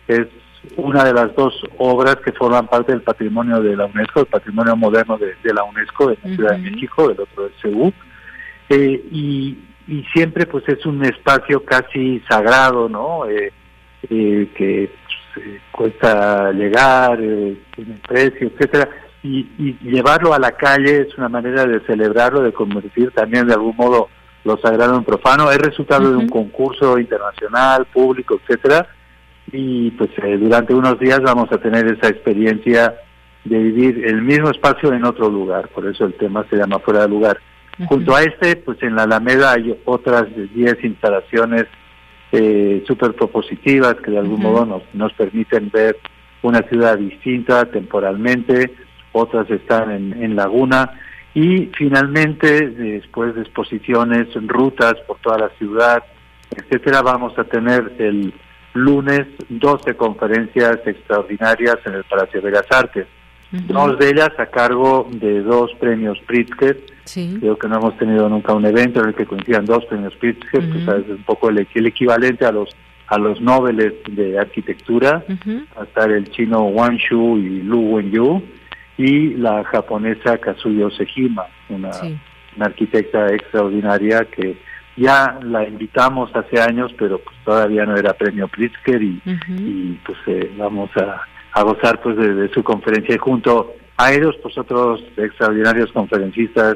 es 0.08 0.28
una 0.76 1.04
de 1.04 1.14
las 1.14 1.36
dos 1.36 1.54
obras 1.78 2.18
que 2.18 2.32
forman 2.32 2.68
parte 2.68 2.92
del 2.92 3.02
patrimonio 3.02 3.62
de 3.62 3.76
la 3.76 3.86
UNESCO, 3.86 4.22
el 4.22 4.26
patrimonio 4.28 4.76
moderno 4.76 5.18
de, 5.18 5.54
la 5.54 5.64
UNESCO 5.64 6.08
de 6.08 6.18
la 6.24 6.36
Ciudad 6.36 6.52
de 6.52 6.72
México, 6.72 7.10
el 7.10 7.20
otro 7.20 7.48
es 7.48 7.54
Seúl. 7.62 7.94
Eh, 8.70 9.04
y, 9.12 9.58
y 9.88 10.04
siempre 10.14 10.46
pues 10.46 10.68
es 10.68 10.86
un 10.86 11.04
espacio 11.04 11.64
casi 11.64 12.20
sagrado, 12.30 12.88
¿no? 12.88 13.26
Eh, 13.26 13.52
eh, 14.10 14.48
que 14.56 14.92
pues, 15.34 15.48
cuesta 15.72 16.52
llegar, 16.52 17.18
tiene 17.18 18.00
precio, 18.08 18.48
etcétera 18.48 18.90
y, 19.24 19.78
llevarlo 19.82 20.34
a 20.34 20.40
la 20.40 20.52
calle 20.52 21.02
es 21.02 21.18
una 21.18 21.30
manera 21.30 21.66
de 21.66 21.82
celebrarlo, 21.82 22.42
de 22.42 22.54
convertir 22.54 23.12
también 23.12 23.48
de 23.48 23.54
algún 23.54 23.76
modo 23.76 24.10
lo 24.44 24.58
sagrado 24.58 24.96
en 24.96 25.04
profano. 25.04 25.52
Es 25.52 25.58
resultado 25.58 26.10
de 26.10 26.18
un 26.18 26.30
concurso 26.30 26.98
internacional, 26.98 27.86
público, 27.86 28.40
etcétera, 28.42 28.88
y 29.52 29.92
pues 29.92 30.10
eh, 30.24 30.38
durante 30.38 30.74
unos 30.74 31.00
días 31.00 31.22
vamos 31.22 31.52
a 31.52 31.58
tener 31.58 31.86
esa 31.88 32.08
experiencia 32.08 32.96
de 33.44 33.58
vivir 33.58 34.06
el 34.06 34.22
mismo 34.22 34.50
espacio 34.50 34.94
en 34.94 35.06
otro 35.06 35.30
lugar, 35.30 35.70
por 35.70 35.86
eso 35.88 36.06
el 36.06 36.14
tema 36.14 36.46
se 36.50 36.58
llama 36.58 36.80
fuera 36.80 37.02
de 37.02 37.10
lugar. 37.10 37.40
Junto 37.88 38.14
a 38.14 38.24
este, 38.24 38.58
pues 38.58 38.82
en 38.84 38.96
la 38.96 39.04
Alameda 39.04 39.54
hay 39.54 39.74
otras 39.86 40.26
10 40.36 40.84
instalaciones 40.84 41.66
eh, 42.34 42.84
súper 42.86 43.14
propositivas 43.14 43.96
que 43.96 44.12
de 44.12 44.20
algún 44.20 44.42
modo 44.42 44.66
nos, 44.66 44.84
nos 44.94 45.14
permiten 45.14 45.70
ver 45.72 45.98
una 46.42 46.62
ciudad 46.64 46.98
distinta 46.98 47.66
temporalmente, 47.66 48.72
otras 49.12 49.50
están 49.50 49.92
en, 49.92 50.36
Laguna. 50.36 50.92
Y 51.34 51.68
finalmente 51.78 52.70
después 52.70 53.36
de 53.36 53.42
exposiciones, 53.42 54.28
rutas 54.48 54.96
por 55.08 55.20
toda 55.20 55.38
la 55.38 55.50
ciudad, 55.58 56.04
etcétera, 56.56 57.02
vamos 57.02 57.38
a 57.38 57.44
tener 57.44 57.94
el 58.00 58.34
lunes 58.74 59.28
12 59.50 59.96
conferencias 59.96 60.80
extraordinarias 60.86 61.78
en 61.86 61.94
el 61.94 62.04
Palacio 62.04 62.42
de 62.42 62.52
las 62.52 62.72
Artes. 62.72 63.08
Dos 63.52 63.98
de 63.98 64.10
ellas 64.10 64.30
a 64.38 64.46
cargo 64.46 65.08
de 65.12 65.42
dos 65.42 65.72
premios 65.80 66.20
Pritzker. 66.28 66.80
Creo 67.40 67.58
que 67.58 67.68
no 67.68 67.78
hemos 67.78 67.98
tenido 67.98 68.30
nunca 68.30 68.54
un 68.54 68.66
evento 68.66 69.02
en 69.02 69.08
el 69.08 69.16
que 69.16 69.26
coincidan 69.26 69.66
dos 69.66 69.86
premios 69.86 70.16
Pritzker, 70.18 70.70
que 70.72 70.78
es 70.78 71.10
un 71.10 71.24
poco 71.26 71.50
el, 71.50 71.58
equivalente 71.58 72.46
a 72.46 72.52
los 72.52 72.70
a 73.08 73.18
los 73.18 73.42
Nobeles 73.42 73.94
de 74.12 74.38
arquitectura, 74.38 75.26
hasta 75.76 76.06
el 76.06 76.30
chino 76.30 76.66
Wang 76.66 76.98
Shu 76.98 77.40
y 77.40 77.64
Lu 77.64 77.96
Wenyu 77.96 78.44
y 79.00 79.34
la 79.36 79.64
japonesa 79.64 80.38
Kazuyo 80.40 80.92
Sejima, 80.92 81.46
una, 81.70 81.90
arquitecta 82.60 83.28
extraordinaria 83.28 84.26
que 84.26 84.58
ya 84.98 85.40
la 85.42 85.66
invitamos 85.66 86.30
hace 86.36 86.60
años, 86.60 86.92
pero 87.00 87.18
pues 87.20 87.38
todavía 87.46 87.86
no 87.86 87.96
era 87.96 88.14
premio 88.14 88.50
Pritzker 88.50 89.02
y, 89.02 89.22
pues 90.06 90.18
eh, 90.28 90.52
vamos 90.58 90.90
a, 90.98 91.64
gozar 91.64 92.02
pues 92.02 92.18
de, 92.18 92.50
su 92.50 92.62
conferencia 92.62 93.16
y 93.16 93.18
junto 93.18 93.74
a 93.96 94.12
ellos 94.12 94.36
pues 94.44 94.58
otros 94.58 95.02
extraordinarios 95.16 95.94
conferencistas 95.94 96.76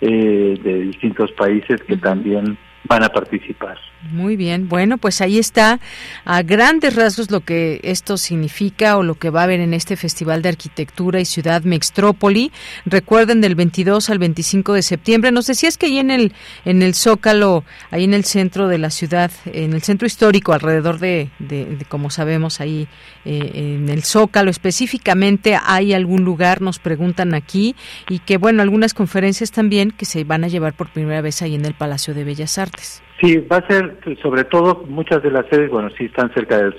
eh, 0.00 0.58
de 0.62 0.80
distintos 0.80 1.30
países 1.32 1.82
que 1.82 1.98
también 1.98 2.56
van 2.88 3.04
a 3.04 3.08
participar. 3.08 3.78
Muy 4.10 4.36
bien, 4.36 4.68
bueno, 4.68 4.96
pues 4.96 5.20
ahí 5.20 5.38
está 5.38 5.80
a 6.24 6.42
grandes 6.42 6.94
rasgos 6.94 7.32
lo 7.32 7.40
que 7.40 7.80
esto 7.82 8.16
significa 8.16 8.96
o 8.96 9.02
lo 9.02 9.16
que 9.16 9.28
va 9.28 9.40
a 9.40 9.44
haber 9.44 9.58
en 9.58 9.74
este 9.74 9.96
Festival 9.96 10.40
de 10.40 10.50
Arquitectura 10.50 11.20
y 11.20 11.24
Ciudad 11.24 11.62
Mextrópoli. 11.62 12.52
Recuerden 12.86 13.40
del 13.40 13.56
22 13.56 14.08
al 14.08 14.18
25 14.20 14.74
de 14.74 14.82
septiembre. 14.82 15.32
Nos 15.32 15.46
decías 15.46 15.76
que 15.76 15.86
ahí 15.86 15.98
en 15.98 16.12
el 16.12 16.32
en 16.64 16.82
el 16.82 16.94
Zócalo, 16.94 17.64
ahí 17.90 18.04
en 18.04 18.14
el 18.14 18.24
centro 18.24 18.68
de 18.68 18.78
la 18.78 18.90
ciudad, 18.90 19.32
en 19.46 19.72
el 19.72 19.82
centro 19.82 20.06
histórico, 20.06 20.52
alrededor 20.52 21.00
de, 21.00 21.30
de, 21.40 21.84
como 21.88 22.10
sabemos 22.10 22.60
ahí 22.60 22.86
eh, 23.24 23.50
en 23.54 23.88
el 23.88 24.04
Zócalo 24.04 24.50
específicamente, 24.50 25.58
hay 25.60 25.92
algún 25.92 26.24
lugar, 26.24 26.62
nos 26.62 26.78
preguntan 26.78 27.34
aquí, 27.34 27.74
y 28.08 28.20
que 28.20 28.38
bueno, 28.38 28.62
algunas 28.62 28.94
conferencias 28.94 29.50
también 29.50 29.90
que 29.90 30.04
se 30.04 30.22
van 30.22 30.44
a 30.44 30.48
llevar 30.48 30.74
por 30.74 30.88
primera 30.90 31.20
vez 31.20 31.42
ahí 31.42 31.56
en 31.56 31.64
el 31.64 31.74
Palacio 31.74 32.14
de 32.14 32.24
Bellas 32.24 32.58
Artes. 32.58 32.77
Sí, 33.20 33.38
va 33.38 33.56
a 33.56 33.66
ser, 33.66 33.98
sobre 34.22 34.44
todo, 34.44 34.84
muchas 34.88 35.22
de 35.24 35.32
las 35.32 35.44
sedes, 35.48 35.70
bueno, 35.70 35.90
sí 35.98 36.04
están 36.04 36.32
cerca 36.32 36.56
del 36.56 36.76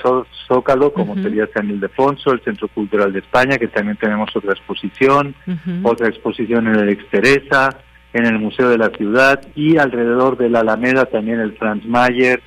Zócalo, 0.48 0.94
como 0.94 1.16
sería 1.16 1.50
San 1.54 1.70
Ildefonso, 1.70 2.32
el 2.32 2.42
Centro 2.42 2.70
Cultural 2.70 3.12
de 3.12 3.20
España, 3.20 3.58
que 3.58 3.68
también 3.68 3.98
tenemos 3.98 4.34
otra 4.34 4.54
exposición, 4.54 5.36
otra 5.84 6.08
exposición 6.08 6.68
en 6.68 6.76
el 6.76 6.90
Exteresa, 6.90 7.80
en 8.14 8.26
el 8.26 8.40
Museo 8.40 8.70
de 8.70 8.78
la 8.78 8.90
Ciudad 8.90 9.42
y 9.54 9.78
alrededor 9.78 10.38
de 10.38 10.50
la 10.50 10.62
Alameda 10.62 11.06
también 11.06 11.40
el 11.40 11.56
Franz 11.58 11.86
Mayer 11.86 12.42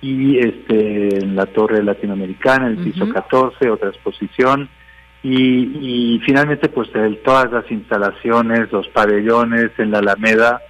y 0.00 0.38
este 0.38 1.18
en 1.18 1.34
la 1.34 1.46
Torre 1.46 1.82
Latinoamericana, 1.82 2.68
el 2.68 2.76
piso 2.76 3.08
14, 3.08 3.70
otra 3.70 3.88
exposición 3.88 4.68
y, 5.22 6.14
y 6.14 6.20
finalmente 6.20 6.68
pues 6.68 6.88
todas 7.24 7.50
las 7.50 7.68
instalaciones, 7.70 8.70
los 8.70 8.86
pabellones 8.88 9.70
en 9.78 9.90
la 9.90 9.98
Alameda 9.98 10.62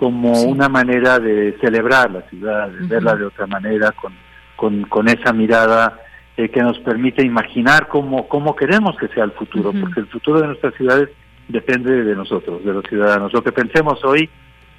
como 0.00 0.32
una 0.44 0.70
manera 0.70 1.18
de 1.18 1.58
celebrar 1.60 2.10
la 2.10 2.22
ciudad, 2.22 2.70
de 2.70 2.86
verla 2.86 3.14
de 3.16 3.26
otra 3.26 3.46
manera, 3.46 3.92
con, 3.92 4.14
con, 4.56 4.82
con 4.84 5.08
esa 5.08 5.30
mirada 5.34 6.00
eh, 6.38 6.48
que 6.48 6.62
nos 6.62 6.78
permite 6.78 7.22
imaginar 7.22 7.86
cómo, 7.86 8.26
cómo 8.26 8.56
queremos 8.56 8.96
que 8.96 9.08
sea 9.08 9.24
el 9.24 9.32
futuro, 9.32 9.74
porque 9.78 10.00
el 10.00 10.06
futuro 10.06 10.40
de 10.40 10.46
nuestras 10.46 10.72
ciudades 10.74 11.10
depende 11.48 12.02
de 12.02 12.16
nosotros, 12.16 12.64
de 12.64 12.72
los 12.72 12.84
ciudadanos. 12.86 13.30
Lo 13.34 13.42
que 13.42 13.52
pensemos 13.52 14.02
hoy 14.02 14.30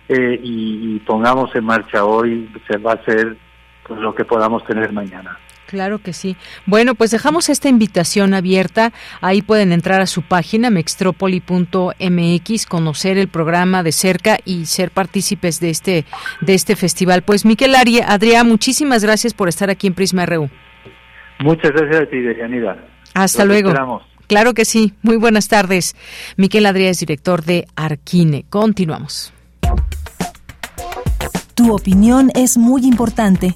eh, 0.09 0.39
y, 0.41 0.97
pongamos 1.05 1.55
en 1.55 1.65
marcha 1.65 2.03
hoy 2.03 2.49
se 2.67 2.77
va 2.77 2.93
a 2.93 2.95
hacer 2.95 3.37
pues, 3.91 4.01
lo 4.01 4.15
que 4.15 4.25
podamos 4.25 4.63
tener 4.65 4.91
mañana. 4.93 5.37
Claro 5.67 5.99
que 5.99 6.11
sí. 6.13 6.35
Bueno, 6.65 6.95
pues 6.95 7.11
dejamos 7.11 7.49
esta 7.49 7.69
invitación 7.69 8.33
abierta. 8.33 8.91
Ahí 9.21 9.41
pueden 9.41 9.71
entrar 9.71 10.01
a 10.01 10.05
su 10.05 10.21
página 10.21 10.69
mextropoli.mx, 10.69 12.65
conocer 12.65 13.17
el 13.17 13.29
programa 13.29 13.81
de 13.81 13.93
cerca 13.93 14.37
y 14.43 14.65
ser 14.65 14.91
partícipes 14.91 15.61
de 15.61 15.69
este 15.69 16.05
de 16.41 16.53
este 16.53 16.75
festival. 16.75 17.21
Pues 17.21 17.45
Miquel 17.45 17.73
Adrián, 17.75 18.47
muchísimas 18.49 19.03
gracias 19.03 19.33
por 19.33 19.47
estar 19.47 19.69
aquí 19.69 19.87
en 19.87 19.93
Prisma 19.93 20.25
RU. 20.25 20.49
Muchas 21.39 21.71
gracias 21.71 22.01
a 22.01 22.05
ti. 22.05 22.17
Hasta 23.13 23.45
luego. 23.45 23.73
Claro 24.27 24.53
que 24.53 24.65
sí. 24.65 24.93
Muy 25.01 25.15
buenas 25.15 25.47
tardes. 25.47 25.95
Miquel 26.35 26.65
Adrián 26.65 26.89
es 26.89 26.99
director 26.99 27.43
de 27.43 27.65
Arquine. 27.77 28.45
Continuamos. 28.49 29.33
Tu 31.55 31.73
opinión 31.73 32.29
es 32.35 32.57
muy 32.57 32.85
importante 32.85 33.55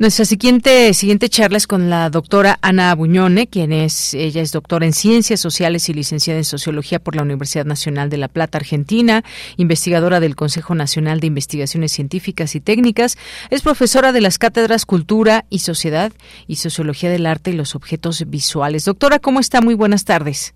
Nuestra 0.00 0.24
siguiente, 0.24 0.94
siguiente 0.94 1.28
charla 1.28 1.56
es 1.56 1.66
con 1.66 1.90
la 1.90 2.08
doctora 2.08 2.56
Ana 2.62 2.94
Buñone, 2.94 3.48
quien 3.48 3.72
es, 3.72 4.14
ella 4.14 4.42
es 4.42 4.52
doctora 4.52 4.86
en 4.86 4.92
Ciencias 4.92 5.40
Sociales 5.40 5.88
y 5.88 5.92
licenciada 5.92 6.38
en 6.38 6.44
Sociología 6.44 7.00
por 7.00 7.16
la 7.16 7.22
Universidad 7.22 7.64
Nacional 7.64 8.08
de 8.08 8.16
La 8.16 8.28
Plata, 8.28 8.58
Argentina, 8.58 9.24
investigadora 9.56 10.20
del 10.20 10.36
Consejo 10.36 10.76
Nacional 10.76 11.18
de 11.18 11.26
Investigaciones 11.26 11.90
Científicas 11.90 12.54
y 12.54 12.60
Técnicas, 12.60 13.18
es 13.50 13.62
profesora 13.62 14.12
de 14.12 14.20
las 14.20 14.38
cátedras 14.38 14.86
Cultura 14.86 15.46
y 15.50 15.58
Sociedad 15.58 16.12
y 16.46 16.56
Sociología 16.56 17.10
del 17.10 17.26
Arte 17.26 17.50
y 17.50 17.54
los 17.54 17.74
Objetos 17.74 18.22
Visuales. 18.28 18.84
Doctora, 18.84 19.18
¿cómo 19.18 19.40
está? 19.40 19.60
Muy 19.60 19.74
buenas 19.74 20.04
tardes. 20.04 20.54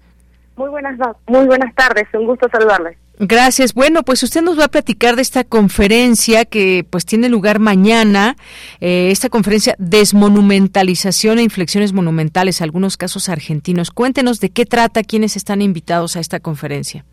Muy 0.57 0.69
buenas, 0.71 0.99
muy 1.27 1.47
buenas 1.47 1.75
tardes, 1.75 2.07
un 2.13 2.27
gusto 2.27 2.49
saludarles. 2.51 2.97
Gracias. 3.19 3.75
Bueno, 3.75 4.03
pues 4.03 4.23
usted 4.23 4.43
nos 4.43 4.59
va 4.59 4.65
a 4.65 4.69
platicar 4.69 5.17
de 5.17 5.23
esta 5.23 5.45
conferencia 5.45 6.45
que 6.45 6.85
pues 6.89 7.07
tiene 7.07 7.29
lugar 7.29 7.59
mañana, 7.59 8.37
eh, 8.81 9.11
esta 9.11 9.29
conferencia 9.29 9.77
Desmonumentalización 9.79 11.39
e 11.39 11.43
Inflexiones 11.43 11.93
Monumentales, 11.93 12.63
algunos 12.63 12.97
casos 12.97 13.29
argentinos. 13.29 13.91
Cuéntenos 13.91 14.41
de 14.41 14.51
qué 14.51 14.65
trata, 14.67 15.05
quiénes 15.05 15.37
están 15.37 15.63
invitados 15.63 16.17
a 16.17 16.21
esta 16.21 16.41
conferencia. 16.41 17.05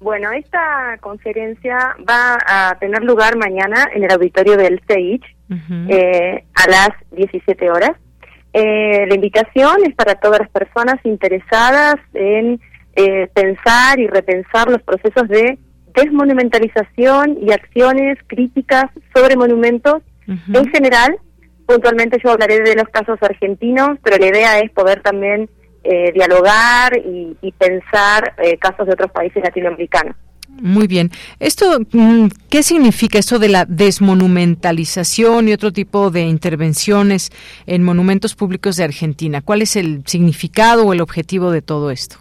Bueno, 0.00 0.30
esta 0.32 0.98
conferencia 1.00 1.96
va 2.06 2.36
a 2.46 2.76
tener 2.78 3.02
lugar 3.02 3.38
mañana 3.38 3.88
en 3.94 4.04
el 4.04 4.12
auditorio 4.12 4.58
del 4.58 4.82
CEICH 4.86 5.24
eh, 5.88 6.44
a 6.54 6.68
las 6.68 6.90
17 7.12 7.70
horas. 7.70 7.92
Eh, 8.54 9.06
la 9.08 9.14
invitación 9.16 9.78
es 9.84 9.94
para 9.94 10.14
todas 10.14 10.38
las 10.40 10.48
personas 10.48 10.94
interesadas 11.04 11.96
en 12.14 12.60
eh, 12.94 13.28
pensar 13.34 13.98
y 13.98 14.06
repensar 14.06 14.70
los 14.70 14.80
procesos 14.82 15.28
de 15.28 15.58
desmonumentalización 15.92 17.38
y 17.42 17.52
acciones 17.52 18.16
críticas 18.28 18.86
sobre 19.14 19.36
monumentos 19.36 20.02
en 20.26 20.68
general. 20.70 21.16
Puntualmente 21.66 22.18
yo 22.22 22.30
hablaré 22.30 22.60
de 22.60 22.76
los 22.76 22.88
casos 22.88 23.18
argentinos, 23.20 23.98
pero 24.02 24.18
la 24.18 24.26
idea 24.26 24.58
es 24.60 24.70
poder 24.70 25.02
también 25.02 25.50
eh, 25.82 26.12
dialogar 26.12 26.96
y, 26.96 27.52
pensar 27.58 28.34
eh, 28.38 28.56
casos 28.56 28.86
de 28.86 28.92
otros 28.94 29.10
países 29.10 29.42
latinoamericanos. 29.42 30.16
Muy 30.48 30.86
bien. 30.86 31.10
Esto, 31.40 31.80
mm, 31.92 32.26
¿qué 32.48 32.62
significa 32.62 33.18
esto 33.18 33.38
de 33.38 33.48
la 33.48 33.64
desmonumentalización 33.64 35.48
y 35.48 35.52
otro 35.52 35.72
tipo 35.72 36.10
de 36.10 36.22
intervenciones 36.22 37.30
en 37.66 37.82
monumentos 37.82 38.34
públicos 38.34 38.76
de 38.76 38.84
Argentina? 38.84 39.42
¿Cuál 39.42 39.62
es 39.62 39.76
el 39.76 40.02
significado 40.06 40.86
o 40.86 40.92
el 40.92 41.00
objetivo 41.00 41.50
de 41.50 41.62
todo 41.62 41.90
esto? 41.90 42.16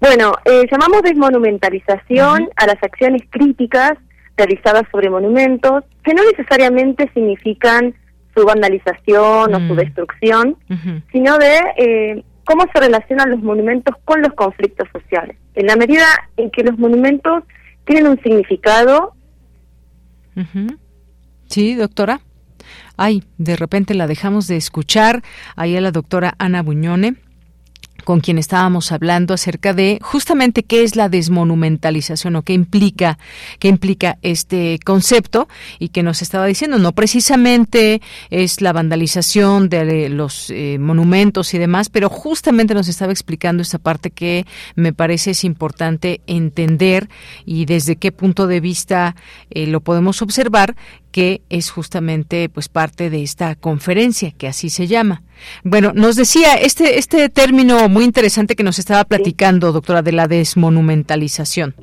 Bueno, 0.00 0.34
eh, 0.44 0.64
llamamos 0.70 1.02
desmonumentalización 1.02 2.48
a 2.56 2.66
las 2.66 2.82
acciones 2.82 3.22
críticas 3.30 3.92
realizadas 4.36 4.82
sobre 4.92 5.08
monumentos, 5.08 5.84
que 6.04 6.12
no 6.12 6.22
necesariamente 6.24 7.10
significan 7.14 7.94
su 8.36 8.44
vandalización 8.44 9.54
o 9.54 9.58
su 9.66 9.74
mm. 9.74 9.76
destrucción, 9.76 10.56
sino 11.12 11.38
de 11.38 11.60
eh, 11.78 12.24
cómo 12.44 12.64
se 12.72 12.80
relacionan 12.80 13.30
los 13.30 13.42
monumentos 13.42 13.94
con 14.04 14.22
los 14.22 14.32
conflictos 14.34 14.88
sociales. 14.92 15.36
En 15.54 15.66
la 15.66 15.76
medida 15.76 16.04
en 16.36 16.50
que 16.50 16.62
los 16.62 16.78
monumentos 16.78 17.44
tienen 17.84 18.06
un 18.06 18.20
significado. 18.22 19.14
Sí, 21.48 21.74
doctora. 21.74 22.20
Ay, 22.96 23.24
de 23.38 23.56
repente 23.56 23.94
la 23.94 24.06
dejamos 24.06 24.46
de 24.46 24.56
escuchar. 24.56 25.22
Ahí 25.56 25.76
a 25.76 25.80
la 25.80 25.90
doctora 25.90 26.34
Ana 26.38 26.62
Buñone 26.62 27.16
con 28.04 28.20
quien 28.20 28.38
estábamos 28.38 28.92
hablando 28.92 29.34
acerca 29.34 29.72
de 29.72 29.98
justamente 30.02 30.62
qué 30.62 30.82
es 30.82 30.96
la 30.96 31.08
desmonumentalización 31.08 32.36
o 32.36 32.42
qué 32.42 32.52
implica 32.52 33.18
qué 33.58 33.68
implica 33.68 34.18
este 34.22 34.78
concepto 34.84 35.48
y 35.78 35.88
que 35.88 36.02
nos 36.02 36.22
estaba 36.22 36.46
diciendo 36.46 36.78
no 36.78 36.92
precisamente 36.92 38.00
es 38.30 38.60
la 38.60 38.72
vandalización 38.72 39.68
de 39.68 40.08
los 40.08 40.50
eh, 40.50 40.78
monumentos 40.78 41.54
y 41.54 41.58
demás, 41.58 41.88
pero 41.88 42.08
justamente 42.08 42.74
nos 42.74 42.88
estaba 42.88 43.12
explicando 43.12 43.62
esta 43.62 43.78
parte 43.78 44.10
que 44.10 44.46
me 44.74 44.92
parece 44.92 45.30
es 45.30 45.44
importante 45.44 46.20
entender 46.26 47.08
y 47.44 47.64
desde 47.64 47.96
qué 47.96 48.12
punto 48.12 48.46
de 48.46 48.60
vista 48.60 49.16
eh, 49.50 49.66
lo 49.66 49.80
podemos 49.80 50.22
observar 50.22 50.76
que 51.10 51.42
es 51.48 51.70
justamente 51.70 52.48
pues 52.48 52.68
parte 52.68 53.08
de 53.08 53.22
esta 53.22 53.54
conferencia 53.54 54.32
que 54.32 54.48
así 54.48 54.68
se 54.68 54.88
llama. 54.88 55.22
Bueno, 55.62 55.92
nos 55.94 56.16
decía 56.16 56.54
este 56.54 56.98
este 56.98 57.28
término 57.28 57.88
muy 57.88 58.04
interesante 58.04 58.56
que 58.56 58.62
nos 58.62 58.78
estaba 58.78 59.04
platicando, 59.04 59.72
doctora, 59.72 60.02
de 60.02 60.12
la 60.12 60.26
desmonumentalización. 60.28 61.74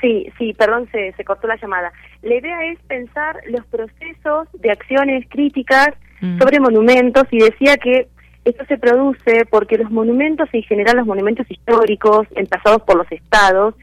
Sí, 0.00 0.30
sí, 0.38 0.52
perdón, 0.52 0.88
se, 0.92 1.12
se 1.12 1.24
cortó 1.24 1.46
la 1.46 1.56
llamada. 1.56 1.92
La 2.22 2.34
idea 2.34 2.64
es 2.66 2.78
pensar 2.86 3.40
los 3.48 3.64
procesos 3.66 4.48
de 4.60 4.70
acciones 4.70 5.26
críticas 5.28 5.88
mm. 6.20 6.38
sobre 6.38 6.60
monumentos 6.60 7.24
y 7.30 7.38
decía 7.38 7.76
que 7.76 8.08
esto 8.44 8.64
se 8.66 8.78
produce 8.78 9.44
porque 9.50 9.76
los 9.78 9.90
monumentos, 9.90 10.48
en 10.52 10.62
general 10.62 10.98
los 10.98 11.06
monumentos 11.06 11.50
históricos, 11.50 12.28
empezados 12.36 12.82
por 12.82 12.96
los 12.96 13.10
estados, 13.10 13.74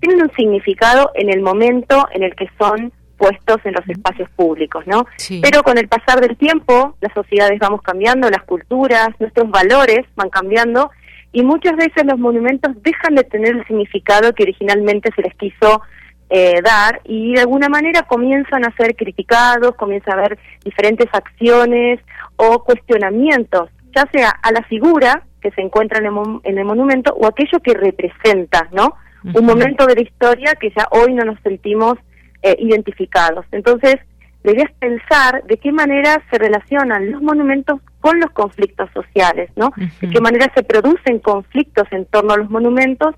tienen 0.00 0.22
un 0.22 0.32
significado 0.32 1.10
en 1.14 1.30
el 1.30 1.40
momento 1.40 2.06
en 2.12 2.24
el 2.24 2.34
que 2.34 2.48
son 2.58 2.92
puestos 3.20 3.58
en 3.64 3.74
los 3.74 3.86
espacios 3.86 4.30
públicos, 4.30 4.86
¿no? 4.86 5.04
Pero 5.42 5.62
con 5.62 5.76
el 5.76 5.88
pasar 5.88 6.20
del 6.20 6.38
tiempo, 6.38 6.96
las 7.02 7.12
sociedades 7.12 7.58
vamos 7.58 7.82
cambiando, 7.82 8.30
las 8.30 8.44
culturas, 8.44 9.10
nuestros 9.18 9.50
valores 9.50 10.06
van 10.16 10.30
cambiando 10.30 10.90
y 11.32 11.42
muchas 11.42 11.76
veces 11.76 12.06
los 12.06 12.18
monumentos 12.18 12.72
dejan 12.82 13.14
de 13.14 13.24
tener 13.24 13.56
el 13.56 13.66
significado 13.66 14.32
que 14.32 14.44
originalmente 14.44 15.10
se 15.14 15.22
les 15.22 15.34
quiso 15.34 15.82
eh, 16.30 16.62
dar 16.62 17.02
y 17.04 17.34
de 17.34 17.40
alguna 17.40 17.68
manera 17.68 18.02
comienzan 18.02 18.64
a 18.64 18.74
ser 18.76 18.96
criticados, 18.96 19.74
comienza 19.76 20.12
a 20.12 20.14
haber 20.14 20.38
diferentes 20.64 21.08
acciones 21.12 22.00
o 22.36 22.64
cuestionamientos 22.64 23.68
ya 23.94 24.08
sea 24.12 24.30
a 24.30 24.52
la 24.52 24.62
figura 24.62 25.24
que 25.40 25.50
se 25.52 25.62
encuentra 25.62 25.98
en 25.98 26.06
el, 26.58 26.64
monumento 26.64 27.14
o 27.14 27.26
aquello 27.26 27.60
que 27.60 27.74
representa, 27.74 28.68
¿no? 28.72 28.94
Un 29.34 29.44
momento 29.44 29.86
de 29.86 29.96
la 29.96 30.02
historia 30.02 30.54
que 30.54 30.70
ya 30.70 30.86
hoy 30.90 31.14
no 31.14 31.24
nos 31.24 31.38
sentimos 31.40 31.98
eh, 32.42 32.56
identificados. 32.58 33.44
Entonces, 33.52 33.96
debías 34.42 34.70
pensar 34.78 35.44
de 35.44 35.58
qué 35.58 35.72
manera 35.72 36.22
se 36.30 36.38
relacionan 36.38 37.10
los 37.10 37.22
monumentos 37.22 37.80
con 38.00 38.18
los 38.18 38.30
conflictos 38.30 38.88
sociales, 38.94 39.50
¿no? 39.56 39.70
De 40.00 40.08
qué 40.08 40.20
manera 40.20 40.50
se 40.54 40.62
producen 40.62 41.18
conflictos 41.18 41.86
en 41.90 42.06
torno 42.06 42.32
a 42.32 42.38
los 42.38 42.50
monumentos 42.50 43.14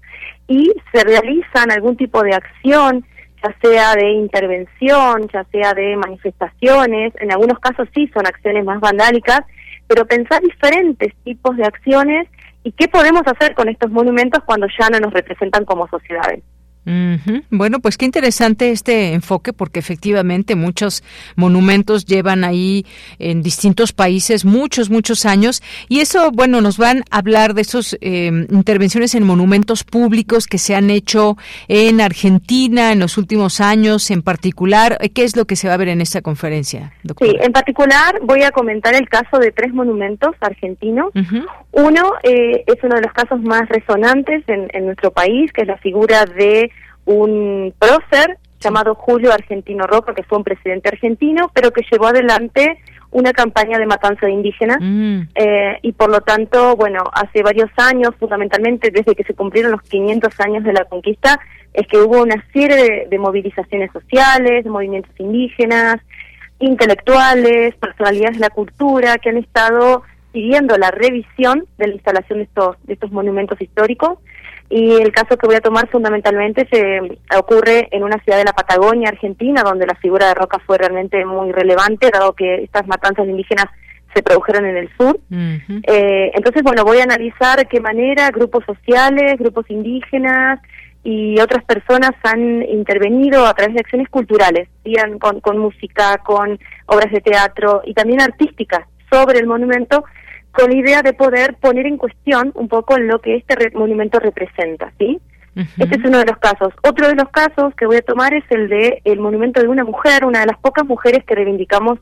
y 0.48 0.72
se 0.92 1.04
realizan 1.04 1.70
algún 1.70 1.96
tipo 1.96 2.22
de 2.22 2.34
acción, 2.34 3.06
ya 3.42 3.54
sea 3.62 3.94
de 3.94 4.10
intervención, 4.10 5.28
ya 5.32 5.44
sea 5.52 5.74
de 5.74 5.96
manifestaciones, 5.96 7.12
en 7.20 7.30
algunos 7.30 7.60
casos 7.60 7.88
sí 7.94 8.10
son 8.12 8.26
acciones 8.26 8.64
más 8.64 8.80
vandálicas, 8.80 9.42
pero 9.86 10.06
pensar 10.06 10.40
diferentes 10.42 11.14
tipos 11.24 11.56
de 11.56 11.64
acciones 11.64 12.28
y 12.64 12.72
qué 12.72 12.88
podemos 12.88 13.22
hacer 13.26 13.54
con 13.54 13.68
estos 13.68 13.90
monumentos 13.90 14.42
cuando 14.44 14.66
ya 14.78 14.88
no 14.88 14.98
nos 14.98 15.12
representan 15.12 15.64
como 15.64 15.88
sociedades. 15.88 16.42
Bueno, 16.84 17.78
pues 17.78 17.96
qué 17.96 18.06
interesante 18.06 18.70
este 18.70 19.12
enfoque 19.12 19.52
porque 19.52 19.78
efectivamente 19.78 20.56
muchos 20.56 21.04
monumentos 21.36 22.06
llevan 22.06 22.42
ahí 22.42 22.84
en 23.20 23.42
distintos 23.42 23.92
países 23.92 24.44
muchos, 24.44 24.90
muchos 24.90 25.24
años 25.24 25.62
y 25.88 26.00
eso, 26.00 26.32
bueno, 26.32 26.60
nos 26.60 26.78
van 26.78 27.04
a 27.10 27.18
hablar 27.18 27.54
de 27.54 27.62
esas 27.62 27.96
em, 28.00 28.46
intervenciones 28.50 29.14
en 29.14 29.22
monumentos 29.22 29.84
públicos 29.84 30.48
que 30.48 30.58
se 30.58 30.74
han 30.74 30.90
hecho 30.90 31.36
en 31.68 32.00
Argentina 32.00 32.90
en 32.90 32.98
los 32.98 33.16
últimos 33.16 33.60
años 33.60 34.10
en 34.10 34.22
particular. 34.22 34.98
¿Qué 35.14 35.22
es 35.22 35.36
lo 35.36 35.44
que 35.44 35.54
se 35.54 35.68
va 35.68 35.74
a 35.74 35.76
ver 35.76 35.88
en 35.88 36.00
esta 36.00 36.20
conferencia? 36.20 36.92
Sí, 37.20 37.36
en 37.40 37.52
particular 37.52 38.18
voy 38.22 38.42
a 38.42 38.50
comentar 38.50 38.94
el 38.94 39.08
caso 39.08 39.38
de 39.38 39.52
tres 39.52 39.72
monumentos 39.72 40.34
argentinos. 40.40 41.12
Uno 41.70 42.12
eh, 42.24 42.64
es 42.66 42.82
uno 42.82 42.96
de 42.96 43.02
los 43.02 43.12
casos 43.12 43.40
más 43.42 43.68
resonantes 43.68 44.42
en, 44.48 44.68
en 44.72 44.86
nuestro 44.86 45.12
país, 45.12 45.52
que 45.52 45.62
es 45.62 45.68
la 45.68 45.78
figura 45.78 46.24
de 46.26 46.71
un 47.04 47.74
prócer 47.78 48.38
llamado 48.60 48.94
Julio 48.94 49.32
Argentino 49.32 49.86
Roca, 49.86 50.14
que 50.14 50.22
fue 50.22 50.38
un 50.38 50.44
presidente 50.44 50.88
argentino, 50.88 51.50
pero 51.52 51.72
que 51.72 51.82
llevó 51.90 52.06
adelante 52.06 52.78
una 53.10 53.32
campaña 53.32 53.78
de 53.78 53.86
matanza 53.86 54.26
de 54.26 54.32
indígenas 54.32 54.78
mm. 54.80 55.20
eh, 55.34 55.78
y 55.82 55.92
por 55.92 56.10
lo 56.10 56.22
tanto, 56.22 56.76
bueno, 56.76 57.04
hace 57.12 57.42
varios 57.42 57.70
años, 57.76 58.14
fundamentalmente 58.18 58.90
desde 58.90 59.14
que 59.14 59.24
se 59.24 59.34
cumplieron 59.34 59.72
los 59.72 59.82
500 59.82 60.40
años 60.40 60.64
de 60.64 60.72
la 60.72 60.84
conquista, 60.86 61.38
es 61.74 61.86
que 61.86 61.98
hubo 61.98 62.22
una 62.22 62.42
serie 62.52 63.06
de, 63.08 63.18
movilizaciones 63.18 63.90
sociales, 63.92 64.64
de 64.64 64.70
movimientos 64.70 65.12
indígenas, 65.18 65.96
intelectuales, 66.58 67.74
personalidades 67.76 68.36
de 68.36 68.40
la 68.40 68.50
cultura 68.50 69.18
que 69.18 69.30
han 69.30 69.38
estado 69.38 70.02
siguiendo 70.32 70.78
la 70.78 70.90
revisión 70.90 71.66
de 71.76 71.88
la 71.88 71.94
instalación 71.94 72.38
de 72.38 72.44
estos, 72.44 72.76
de 72.84 72.94
estos 72.94 73.12
monumentos 73.12 73.60
históricos 73.60 74.18
y 74.74 74.90
el 74.94 75.12
caso 75.12 75.36
que 75.36 75.46
voy 75.46 75.56
a 75.56 75.60
tomar 75.60 75.86
fundamentalmente 75.90 76.66
se 76.72 77.18
ocurre 77.36 77.88
en 77.90 78.04
una 78.04 78.16
ciudad 78.24 78.38
de 78.38 78.44
la 78.44 78.54
Patagonia, 78.54 79.10
Argentina, 79.10 79.62
donde 79.62 79.86
la 79.86 79.94
figura 79.96 80.28
de 80.28 80.34
Roca 80.34 80.58
fue 80.66 80.78
realmente 80.78 81.22
muy 81.26 81.52
relevante, 81.52 82.08
dado 82.10 82.32
que 82.32 82.62
estas 82.64 82.86
matanzas 82.86 83.26
indígenas 83.26 83.66
se 84.14 84.22
produjeron 84.22 84.64
en 84.64 84.78
el 84.78 84.88
sur. 84.96 85.20
eh, 85.30 86.30
entonces, 86.34 86.62
bueno, 86.62 86.84
voy 86.84 87.00
a 87.00 87.02
analizar 87.02 87.68
qué 87.68 87.80
manera 87.80 88.30
grupos 88.30 88.64
sociales, 88.64 89.38
grupos 89.38 89.66
indígenas 89.68 90.58
y 91.04 91.38
otras 91.38 91.64
personas 91.64 92.12
han 92.22 92.62
intervenido 92.62 93.44
a 93.44 93.52
través 93.52 93.74
de 93.74 93.80
acciones 93.80 94.08
culturales, 94.08 94.70
con, 95.20 95.40
con 95.40 95.58
música, 95.58 96.16
con 96.24 96.58
obras 96.86 97.12
de 97.12 97.20
teatro 97.20 97.82
y 97.84 97.92
también 97.92 98.22
artísticas 98.22 98.86
sobre 99.10 99.38
el 99.38 99.46
monumento 99.46 100.04
con 100.52 100.70
la 100.70 100.76
idea 100.76 101.02
de 101.02 101.12
poder 101.12 101.54
poner 101.54 101.86
en 101.86 101.96
cuestión 101.96 102.52
un 102.54 102.68
poco 102.68 102.98
lo 102.98 103.20
que 103.20 103.36
este 103.36 103.70
monumento 103.74 104.18
representa, 104.18 104.92
¿sí? 104.98 105.20
Este 105.54 105.96
es 105.96 106.04
uno 106.04 106.18
de 106.18 106.24
los 106.24 106.38
casos. 106.38 106.72
Otro 106.82 107.08
de 107.08 107.14
los 107.14 107.28
casos 107.28 107.74
que 107.74 107.86
voy 107.86 107.96
a 107.96 108.02
tomar 108.02 108.32
es 108.32 108.44
el 108.50 108.68
de 108.68 109.02
el 109.04 109.20
monumento 109.20 109.60
de 109.60 109.68
una 109.68 109.84
mujer, 109.84 110.24
una 110.24 110.40
de 110.40 110.46
las 110.46 110.58
pocas 110.58 110.86
mujeres 110.86 111.24
que 111.24 111.34
reivindicamos 111.34 111.98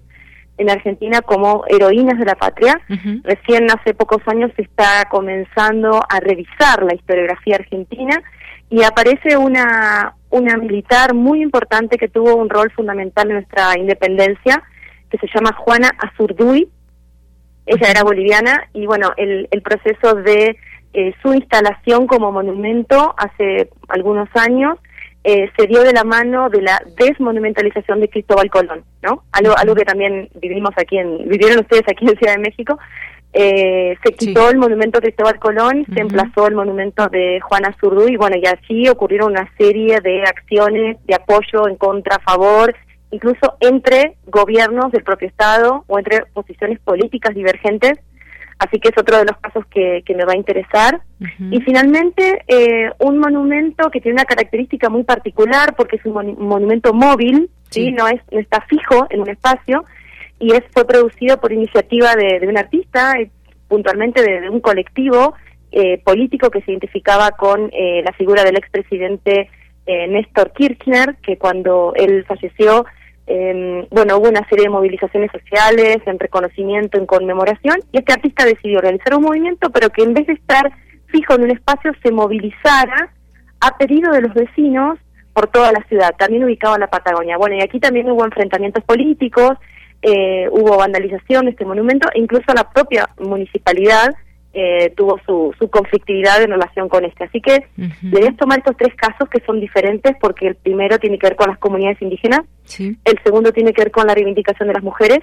en 0.56 0.70
Argentina 0.70 1.20
como 1.22 1.64
heroínas 1.66 2.18
de 2.18 2.26
la 2.26 2.36
patria. 2.36 2.80
Recién 3.24 3.68
hace 3.70 3.94
pocos 3.94 4.20
años 4.26 4.52
se 4.56 4.62
está 4.62 5.08
comenzando 5.10 6.00
a 6.08 6.20
revisar 6.20 6.82
la 6.84 6.94
historiografía 6.94 7.56
argentina 7.56 8.22
y 8.68 8.82
aparece 8.84 9.36
una, 9.36 10.14
una 10.28 10.56
militar 10.56 11.14
muy 11.14 11.42
importante 11.42 11.98
que 11.98 12.08
tuvo 12.08 12.36
un 12.36 12.50
rol 12.50 12.70
fundamental 12.70 13.28
en 13.28 13.36
nuestra 13.36 13.76
independencia, 13.78 14.62
que 15.10 15.18
se 15.18 15.26
llama 15.34 15.52
Juana 15.54 15.90
Azurduy, 15.98 16.68
ella 17.70 17.90
era 17.90 18.02
boliviana 18.02 18.68
y 18.72 18.86
bueno, 18.86 19.12
el, 19.16 19.48
el 19.50 19.62
proceso 19.62 20.14
de 20.14 20.56
eh, 20.92 21.14
su 21.22 21.32
instalación 21.32 22.08
como 22.08 22.32
monumento 22.32 23.14
hace 23.16 23.70
algunos 23.88 24.28
años 24.34 24.76
eh, 25.22 25.48
se 25.56 25.66
dio 25.68 25.82
de 25.82 25.92
la 25.92 26.02
mano 26.02 26.50
de 26.50 26.62
la 26.62 26.82
desmonumentalización 26.96 28.00
de 28.00 28.08
Cristóbal 28.08 28.50
Colón, 28.50 28.84
¿no? 29.02 29.22
Algo, 29.32 29.56
algo 29.56 29.74
que 29.74 29.84
también 29.84 30.28
vivimos 30.40 30.72
aquí 30.76 30.98
en, 30.98 31.28
vivieron 31.28 31.60
ustedes 31.60 31.84
aquí 31.88 32.06
en 32.06 32.16
Ciudad 32.16 32.34
de 32.34 32.42
México. 32.42 32.78
Eh, 33.32 33.96
se 34.02 34.12
quitó 34.14 34.50
el 34.50 34.58
monumento 34.58 34.98
de 34.98 35.08
Cristóbal 35.08 35.38
Colón, 35.38 35.86
se 35.94 36.00
emplazó 36.00 36.48
el 36.48 36.56
monumento 36.56 37.06
de 37.06 37.38
Juana 37.40 37.76
Zurduy 37.80 38.14
y 38.14 38.16
bueno, 38.16 38.36
y 38.36 38.46
así 38.46 38.88
ocurrieron 38.88 39.30
una 39.30 39.48
serie 39.56 40.00
de 40.00 40.22
acciones 40.22 40.96
de 41.06 41.14
apoyo 41.14 41.68
en 41.68 41.76
contra, 41.76 42.16
a 42.16 42.20
favor 42.20 42.74
incluso 43.10 43.56
entre 43.60 44.16
gobiernos 44.26 44.92
del 44.92 45.02
propio 45.02 45.28
Estado 45.28 45.84
o 45.86 45.98
entre 45.98 46.24
posiciones 46.32 46.78
políticas 46.80 47.34
divergentes. 47.34 47.98
Así 48.58 48.78
que 48.78 48.90
es 48.90 48.98
otro 48.98 49.16
de 49.16 49.24
los 49.24 49.38
casos 49.38 49.64
que, 49.70 50.02
que 50.04 50.14
me 50.14 50.24
va 50.24 50.34
a 50.34 50.36
interesar. 50.36 51.00
Y 51.50 51.60
finalmente, 51.62 52.44
eh, 52.46 52.90
un 52.98 53.18
monumento 53.18 53.90
que 53.90 54.02
tiene 54.02 54.16
una 54.16 54.26
característica 54.26 54.90
muy 54.90 55.02
particular 55.02 55.74
porque 55.76 55.96
es 55.96 56.04
un, 56.04 56.36
monumento 56.38 56.92
móvil, 56.92 57.48
sí. 57.70 57.90
No, 57.90 58.06
es, 58.06 58.20
no 58.30 58.38
está 58.38 58.60
fijo 58.68 59.06
en 59.08 59.20
un 59.20 59.30
espacio 59.30 59.84
y 60.38 60.52
es, 60.52 60.62
fue 60.72 60.86
producido 60.86 61.40
por 61.40 61.52
iniciativa 61.52 62.14
de, 62.14 62.46
un 62.46 62.58
artista, 62.58 63.14
eh, 63.18 63.30
puntualmente 63.66 64.22
de, 64.22 64.50
un 64.50 64.60
colectivo 64.60 65.32
eh, 65.72 65.98
político 66.04 66.50
que 66.50 66.60
se 66.60 66.72
identificaba 66.72 67.30
con 67.30 67.70
la 67.70 68.12
figura 68.12 68.44
del 68.44 68.58
expresidente 68.58 69.48
Néstor 69.86 70.52
Kirchner, 70.52 71.16
que 71.22 71.38
cuando 71.38 71.94
él 71.96 72.24
falleció 72.26 72.84
eh, 73.26 73.86
bueno, 73.90 74.18
hubo 74.18 74.28
una 74.28 74.46
serie 74.48 74.64
de 74.64 74.70
movilizaciones 74.70 75.30
sociales 75.30 75.98
en 76.06 76.18
reconocimiento, 76.18 76.98
en 76.98 77.06
conmemoración, 77.06 77.76
y 77.92 77.98
este 77.98 78.12
artista 78.12 78.44
decidió 78.44 78.80
realizar 78.80 79.14
un 79.14 79.22
movimiento, 79.22 79.70
pero 79.70 79.90
que 79.90 80.02
en 80.02 80.14
vez 80.14 80.26
de 80.26 80.32
estar 80.34 80.72
fijo 81.06 81.34
en 81.34 81.44
un 81.44 81.50
espacio, 81.50 81.92
se 82.02 82.10
movilizara 82.10 83.12
a 83.60 83.76
pedido 83.76 84.12
de 84.12 84.22
los 84.22 84.34
vecinos 84.34 84.98
por 85.32 85.48
toda 85.48 85.72
la 85.72 85.82
ciudad, 85.88 86.14
también 86.18 86.44
ubicado 86.44 86.74
en 86.74 86.80
la 86.80 86.90
Patagonia. 86.90 87.36
Bueno, 87.36 87.56
y 87.56 87.62
aquí 87.62 87.78
también 87.78 88.10
hubo 88.10 88.24
enfrentamientos 88.24 88.82
políticos, 88.84 89.52
eh, 90.02 90.48
hubo 90.50 90.76
vandalización 90.76 91.44
de 91.44 91.52
este 91.52 91.64
monumento, 91.64 92.08
e 92.14 92.20
incluso 92.20 92.52
la 92.54 92.70
propia 92.70 93.10
municipalidad 93.18 94.14
eh, 94.52 94.92
tuvo 94.96 95.18
su, 95.24 95.54
su 95.58 95.70
conflictividad 95.70 96.42
en 96.42 96.50
relación 96.50 96.88
con 96.88 97.04
este. 97.04 97.24
Así 97.24 97.40
que 97.40 97.66
debes 98.02 98.36
tomar 98.36 98.58
estos 98.58 98.76
tres 98.76 98.94
casos 98.96 99.28
que 99.28 99.40
son 99.46 99.60
diferentes 99.60 100.16
porque 100.20 100.48
el 100.48 100.54
primero 100.56 100.98
tiene 100.98 101.18
que 101.18 101.28
ver 101.28 101.36
con 101.36 101.48
las 101.48 101.58
comunidades 101.58 102.02
indígenas, 102.02 102.40
el 102.78 103.18
segundo 103.24 103.52
tiene 103.52 103.72
que 103.72 103.82
ver 103.82 103.90
con 103.90 104.06
la 104.06 104.14
reivindicación 104.14 104.68
de 104.68 104.74
las 104.74 104.82
mujeres 104.82 105.20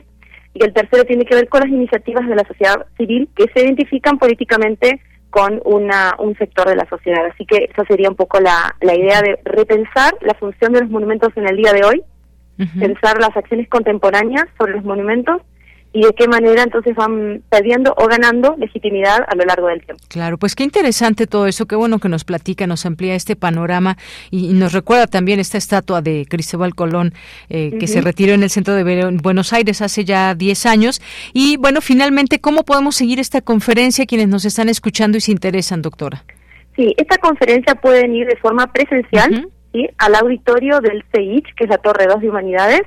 y 0.54 0.64
el 0.64 0.74
tercero 0.74 1.04
tiene 1.04 1.26
que 1.26 1.36
ver 1.36 1.50
con 1.50 1.62
las 1.62 1.70
iniciativas 1.70 2.28
de 2.28 2.36
la 2.36 2.46
sociedad 2.46 2.86
civil 2.98 3.30
que 3.36 3.46
se 3.54 3.66
identifican 3.66 4.18
políticamente 4.18 5.02
con 5.30 5.62
una, 5.66 6.16
un 6.20 6.36
sector 6.38 6.68
de 6.70 6.76
la 6.76 6.88
sociedad. 6.90 7.26
Así 7.26 7.46
que 7.46 7.70
esa 7.72 7.84
sería 7.86 8.10
un 8.10 8.16
poco 8.16 8.40
la, 8.40 8.76
la 8.82 8.96
idea 8.96 9.22
de 9.22 9.40
repensar 9.44 10.14
la 10.22 10.34
función 10.36 10.74
de 10.74 10.82
los 10.82 10.90
monumentos 10.90 11.36
en 11.36 11.48
el 11.48 11.58
día 11.58 11.74
de 11.74 11.84
hoy, 11.84 12.02
pensar 12.80 13.20
las 13.20 13.38
acciones 13.38 13.70
contemporáneas 13.70 14.46
sobre 14.58 14.72
los 14.72 14.84
monumentos 14.84 15.42
y 15.94 16.02
de 16.02 16.14
qué 16.14 16.28
manera 16.28 16.64
entonces 16.64 16.96
van 16.96 17.42
perdiendo 17.50 17.94
o 17.98 18.08
ganando 18.08 18.56
legitimidad 18.58 19.26
a 19.28 19.36
lo 19.36 19.46
largo 19.46 19.68
del 19.68 19.84
tiempo. 19.84 20.04
Claro, 20.10 20.38
pues 20.38 20.56
qué 20.56 20.64
interesante 20.64 21.28
todo 21.28 21.48
eso, 21.48 21.66
qué 21.66 21.76
bueno 21.76 22.00
que 22.00 22.10
nos 22.10 22.24
platica, 22.24 22.68
nos 22.68 22.86
amplía 22.86 23.16
este 23.16 23.36
panorama 23.36 23.98
y, 24.30 24.54
nos 24.54 24.74
recuerda 24.74 25.08
también 25.08 25.40
esta 25.40 25.58
estatua 25.58 26.02
de 26.02 26.26
Cristóbal 26.28 26.74
Colón 26.76 27.14
eh, 27.50 27.78
que 27.80 27.88
se 27.88 28.02
retiró 28.02 28.34
en 28.34 28.44
el 28.44 28.50
centro 28.50 28.74
de 28.74 29.12
Buenos 29.22 29.54
Aires 29.54 29.82
hace 29.82 30.04
ya 30.04 30.36
10 30.36 30.66
años. 30.66 31.02
Y 31.34 31.58
bueno, 31.58 31.82
finalmente, 31.82 32.40
¿cómo 32.40 32.64
podemos 32.64 32.96
seguir 32.96 33.20
esta 33.20 33.42
conferencia 33.42 34.06
quienes 34.06 34.28
nos 34.28 34.46
están 34.46 34.70
escuchando 34.70 35.18
y 35.18 35.22
se 35.22 35.32
interesan, 35.32 35.82
doctora? 35.82 36.24
Sí, 36.76 36.94
esta 36.98 37.18
conferencia 37.18 37.76
pueden 37.76 38.16
ir 38.16 38.28
de 38.28 38.36
forma 38.38 38.72
presencial 38.72 39.50
¿sí? 39.74 39.88
al 39.98 40.16
auditorio 40.16 40.80
del 40.80 41.04
CEICH, 41.12 41.56
que 41.56 41.64
es 41.64 41.70
la 41.70 41.78
Torre 41.78 42.06
2 42.08 42.22
de 42.22 42.30
Humanidades, 42.30 42.82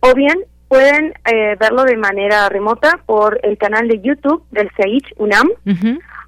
o 0.00 0.14
bien 0.14 0.44
pueden 0.74 1.14
eh, 1.32 1.54
verlo 1.60 1.84
de 1.84 1.96
manera 1.96 2.48
remota 2.48 2.98
por 3.06 3.38
el 3.44 3.56
canal 3.58 3.86
de 3.86 4.00
YouTube 4.00 4.44
del 4.50 4.68
CEICH 4.76 5.14
UNAM 5.18 5.48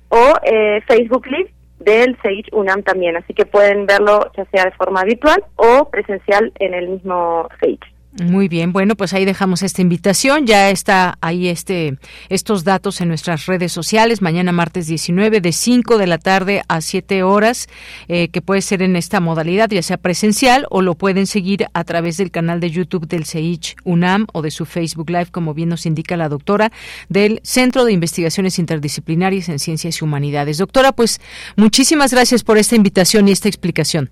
o 0.08 0.34
eh, 0.44 0.80
Facebook 0.86 1.26
Live 1.26 1.50
del 1.80 2.16
CEICH 2.22 2.52
UNAM 2.52 2.84
también. 2.84 3.16
Así 3.16 3.34
que 3.34 3.44
pueden 3.44 3.86
verlo 3.86 4.30
ya 4.36 4.44
sea 4.52 4.66
de 4.66 4.70
forma 4.70 5.02
virtual 5.02 5.42
o 5.56 5.88
presencial 5.90 6.52
en 6.60 6.74
el 6.74 6.88
mismo 6.90 7.48
CEICH. 7.58 7.95
Muy 8.22 8.48
bien, 8.48 8.72
bueno, 8.72 8.96
pues 8.96 9.12
ahí 9.12 9.26
dejamos 9.26 9.62
esta 9.62 9.82
invitación. 9.82 10.46
Ya 10.46 10.70
está 10.70 11.18
ahí 11.20 11.48
este 11.48 11.98
estos 12.30 12.64
datos 12.64 13.00
en 13.02 13.08
nuestras 13.08 13.44
redes 13.44 13.72
sociales. 13.72 14.22
Mañana 14.22 14.52
martes 14.52 14.86
19 14.86 15.40
de 15.42 15.52
5 15.52 15.98
de 15.98 16.06
la 16.06 16.16
tarde 16.16 16.62
a 16.68 16.80
7 16.80 17.22
horas, 17.22 17.68
eh, 18.08 18.28
que 18.28 18.40
puede 18.40 18.62
ser 18.62 18.82
en 18.82 18.96
esta 18.96 19.20
modalidad, 19.20 19.68
ya 19.68 19.82
sea 19.82 19.98
presencial 19.98 20.66
o 20.70 20.80
lo 20.80 20.94
pueden 20.94 21.26
seguir 21.26 21.66
a 21.74 21.84
través 21.84 22.16
del 22.16 22.30
canal 22.30 22.58
de 22.58 22.70
YouTube 22.70 23.06
del 23.06 23.26
CEICH 23.26 23.76
UNAM 23.84 24.26
o 24.32 24.40
de 24.40 24.50
su 24.50 24.64
Facebook 24.64 25.10
Live, 25.10 25.28
como 25.30 25.52
bien 25.52 25.68
nos 25.68 25.84
indica 25.84 26.16
la 26.16 26.30
doctora 26.30 26.72
del 27.10 27.40
Centro 27.42 27.84
de 27.84 27.92
Investigaciones 27.92 28.58
Interdisciplinarias 28.58 29.50
en 29.50 29.58
Ciencias 29.58 30.00
y 30.00 30.04
Humanidades. 30.04 30.56
Doctora, 30.56 30.92
pues 30.92 31.20
muchísimas 31.56 32.12
gracias 32.12 32.42
por 32.44 32.56
esta 32.56 32.76
invitación 32.76 33.28
y 33.28 33.32
esta 33.32 33.48
explicación. 33.48 34.10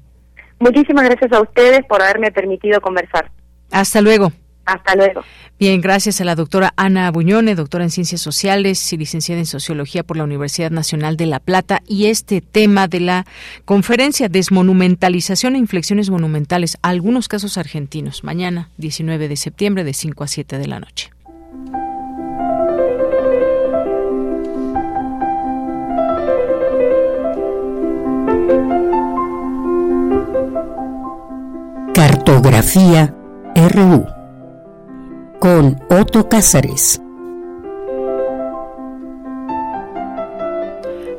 Muchísimas 0.61 1.05
gracias 1.05 1.33
a 1.33 1.41
ustedes 1.41 1.85
por 1.87 2.03
haberme 2.03 2.31
permitido 2.31 2.81
conversar. 2.81 3.31
Hasta 3.75 4.01
luego. 4.01 4.33
Hasta 4.67 4.95
luego. 4.95 5.23
Bien, 5.59 5.81
gracias 5.81 6.21
a 6.21 6.25
la 6.25 6.37
doctora 6.37 6.73
Ana 6.77 7.11
Buñone, 7.11 7.57
doctora 7.57 7.85
en 7.85 7.91
Ciencias 7.91 8.21
Sociales 8.21 8.93
y 8.93 8.97
licenciada 8.97 9.41
en 9.41 9.47
Sociología 9.47 10.05
por 10.05 10.17
la 10.17 10.25
Universidad 10.25 10.71
Nacional 10.71 11.17
de 11.17 11.27
La 11.27 11.41
Plata. 11.41 11.83
Y 11.87 12.07
este 12.07 12.41
tema 12.41 12.87
de 12.87 13.01
la 13.01 13.27
conferencia 13.65 14.29
Desmonumentalización 14.29 15.57
e 15.57 15.59
Inflexiones 15.59 16.09
Monumentales, 16.09 16.79
algunos 16.83 17.27
casos 17.27 17.59
argentinos, 17.59 18.23
mañana 18.23 18.71
19 18.79 19.29
de 19.29 19.37
septiembre 19.37 19.83
de 19.83 19.93
5 19.93 20.25
a 20.25 20.29
7 20.29 20.59
de 20.59 20.67
la 20.69 20.81
noche. 20.81 21.11
Cartografía 31.93 33.15
RU 33.57 34.05
con 35.39 35.81
Otto 35.89 36.29
Cázares. 36.29 37.01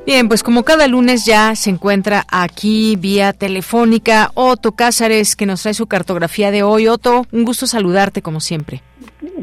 Bien, 0.06 0.28
pues 0.28 0.44
como 0.44 0.64
cada 0.64 0.88
lunes 0.90 1.26
ya 1.26 1.56
se 1.56 1.70
encuentra 1.70 2.26
aquí 2.30 2.98
vía 2.98 3.32
telefónica 3.32 4.32
Otto 4.34 4.74
Cázares, 4.74 5.38
que 5.38 5.45
nos 5.45 5.62
trae 5.64 5.74
su 5.74 5.88
cartografía 5.88 6.52
de 6.52 6.62
hoy. 6.62 6.90
Otto, 6.90 7.26
un 7.32 7.45
gusto 7.45 7.68
saludarte 7.68 8.22
como 8.22 8.41
siempre. 8.41 8.82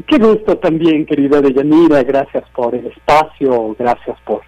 Qué 0.05 0.19
gusto 0.19 0.59
también, 0.59 1.07
querida 1.07 1.41
Deyanira. 1.41 2.03
Gracias 2.03 2.43
por 2.55 2.75
el 2.75 2.85
espacio, 2.85 3.75
gracias 3.79 4.17
por 4.23 4.41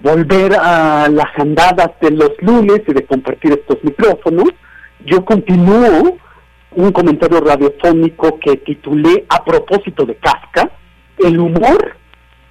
volver 0.00 0.54
a 0.54 1.08
las 1.08 1.30
andadas 1.38 1.92
de 2.02 2.10
los 2.10 2.32
lunes 2.40 2.82
y 2.86 2.92
de 2.92 3.06
compartir 3.06 3.52
estos 3.52 3.82
micrófonos. 3.82 4.50
Yo 5.06 5.24
continúo 5.24 6.18
un 6.72 6.92
comentario 6.92 7.40
radiofónico 7.40 8.38
que 8.38 8.56
titulé 8.58 9.24
a 9.28 9.44
propósito 9.44 10.04
de 10.06 10.16
Kafka, 10.16 10.70
el 11.18 11.38
humor 11.38 11.96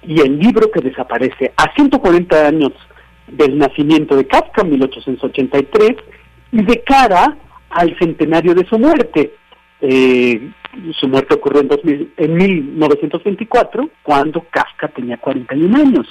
y 0.02 0.20
el 0.20 0.38
libro 0.38 0.70
que 0.70 0.80
desaparece 0.80 1.52
a 1.56 1.72
140 1.74 2.46
años 2.46 2.72
del 3.26 3.58
nacimiento 3.58 4.16
de 4.16 4.26
Kafka, 4.26 4.64
1883, 4.64 5.96
y 6.52 6.62
de 6.62 6.82
cara 6.82 7.36
al 7.70 7.96
centenario 7.98 8.54
de 8.54 8.66
su 8.66 8.78
muerte. 8.78 9.34
Eh, 9.80 10.50
su 10.98 11.08
muerte 11.08 11.34
ocurrió 11.34 11.62
en, 11.62 12.12
en 12.16 12.34
1924, 12.34 13.90
cuando 14.02 14.44
Kafka 14.50 14.88
tenía 14.88 15.16
41 15.16 15.76
años. 15.76 16.06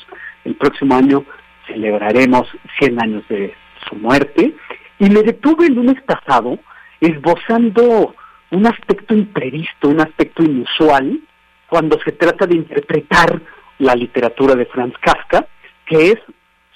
El 0.45 0.55
próximo 0.55 0.95
año 0.95 1.25
celebraremos 1.67 2.47
100 2.79 3.01
años 3.01 3.23
de 3.29 3.53
su 3.87 3.95
muerte. 3.95 4.55
Y 4.97 5.09
me 5.09 5.23
detuve 5.23 5.67
el 5.67 5.75
lunes 5.75 6.01
pasado 6.03 6.59
esbozando 6.99 8.15
un 8.51 8.67
aspecto 8.67 9.13
imprevisto, 9.13 9.89
un 9.89 10.01
aspecto 10.01 10.43
inusual, 10.43 11.19
cuando 11.67 11.99
se 12.03 12.11
trata 12.13 12.45
de 12.45 12.55
interpretar 12.55 13.39
la 13.79 13.95
literatura 13.95 14.55
de 14.55 14.65
Franz 14.65 14.93
Kafka, 14.99 15.47
que 15.85 16.11
es 16.11 16.17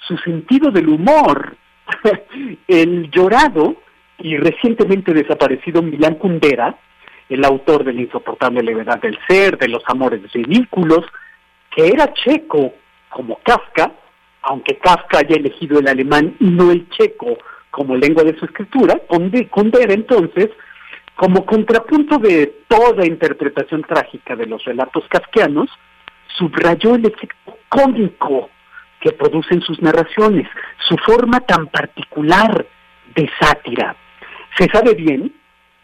su 0.06 0.16
sentido 0.18 0.70
del 0.70 0.88
humor. 0.88 1.56
el 2.68 3.10
llorado 3.10 3.76
y 4.18 4.36
recientemente 4.36 5.12
desaparecido 5.12 5.82
Milán 5.82 6.14
Kundera, 6.14 6.76
el 7.28 7.44
autor 7.44 7.84
de 7.84 7.92
La 7.92 8.02
insoportable 8.02 8.62
levedad 8.62 9.00
del 9.00 9.18
ser, 9.28 9.58
de 9.58 9.68
Los 9.68 9.82
amores 9.86 10.32
ridículos, 10.32 11.04
que 11.74 11.88
era 11.88 12.12
checo 12.12 12.74
como 13.08 13.38
Kafka, 13.42 13.92
aunque 14.42 14.78
Kafka 14.78 15.18
haya 15.18 15.36
elegido 15.36 15.78
el 15.78 15.88
alemán 15.88 16.36
y 16.38 16.46
no 16.46 16.70
el 16.70 16.88
checo 16.90 17.38
como 17.74 17.96
lengua 17.96 18.22
de 18.22 18.38
su 18.38 18.44
escritura, 18.44 19.00
Kundera 19.50 19.92
entonces, 19.92 20.50
como 21.16 21.44
contrapunto 21.44 22.18
de 22.18 22.62
toda 22.68 23.04
interpretación 23.04 23.82
trágica 23.82 24.36
de 24.36 24.46
los 24.46 24.64
relatos 24.64 25.04
kafkianos, 25.08 25.68
subrayó 26.38 26.94
el 26.94 27.06
efecto 27.06 27.58
cómico 27.68 28.48
que 29.00 29.10
producen 29.12 29.60
sus 29.60 29.82
narraciones, 29.82 30.48
su 30.88 30.96
forma 30.98 31.40
tan 31.40 31.66
particular 31.66 32.64
de 33.16 33.28
sátira. 33.40 33.96
Se 34.56 34.66
sabe 34.70 34.94
bien 34.94 35.34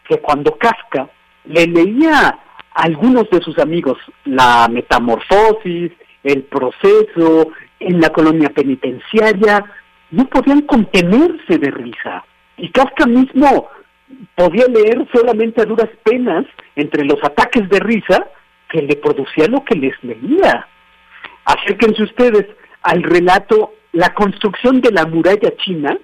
que 0.07 0.19
cuando 0.19 0.57
Kafka 0.57 1.09
le 1.45 1.67
leía 1.67 2.19
a 2.21 2.37
algunos 2.73 3.29
de 3.29 3.41
sus 3.41 3.59
amigos 3.59 3.97
la 4.23 4.67
metamorfosis, 4.71 5.91
el 6.23 6.43
proceso 6.43 7.49
en 7.79 7.99
la 7.99 8.09
colonia 8.09 8.49
penitenciaria, 8.49 9.65
no 10.11 10.25
podían 10.25 10.61
contenerse 10.61 11.57
de 11.57 11.71
risa. 11.71 12.23
Y 12.57 12.69
Kafka 12.69 13.05
mismo 13.05 13.69
podía 14.35 14.67
leer 14.67 15.07
solamente 15.13 15.61
a 15.61 15.65
duras 15.65 15.89
penas 16.03 16.45
entre 16.75 17.05
los 17.05 17.23
ataques 17.23 17.67
de 17.69 17.79
risa 17.79 18.27
que 18.69 18.81
le 18.81 18.95
producía 18.97 19.47
lo 19.47 19.63
que 19.63 19.75
les 19.75 19.93
leía. 20.03 20.67
Acérquense 21.45 22.03
ustedes 22.03 22.45
al 22.83 23.03
relato 23.03 23.73
La 23.93 24.13
construcción 24.13 24.79
de 24.79 24.91
la 24.91 25.05
muralla 25.05 25.53
china 25.57 25.97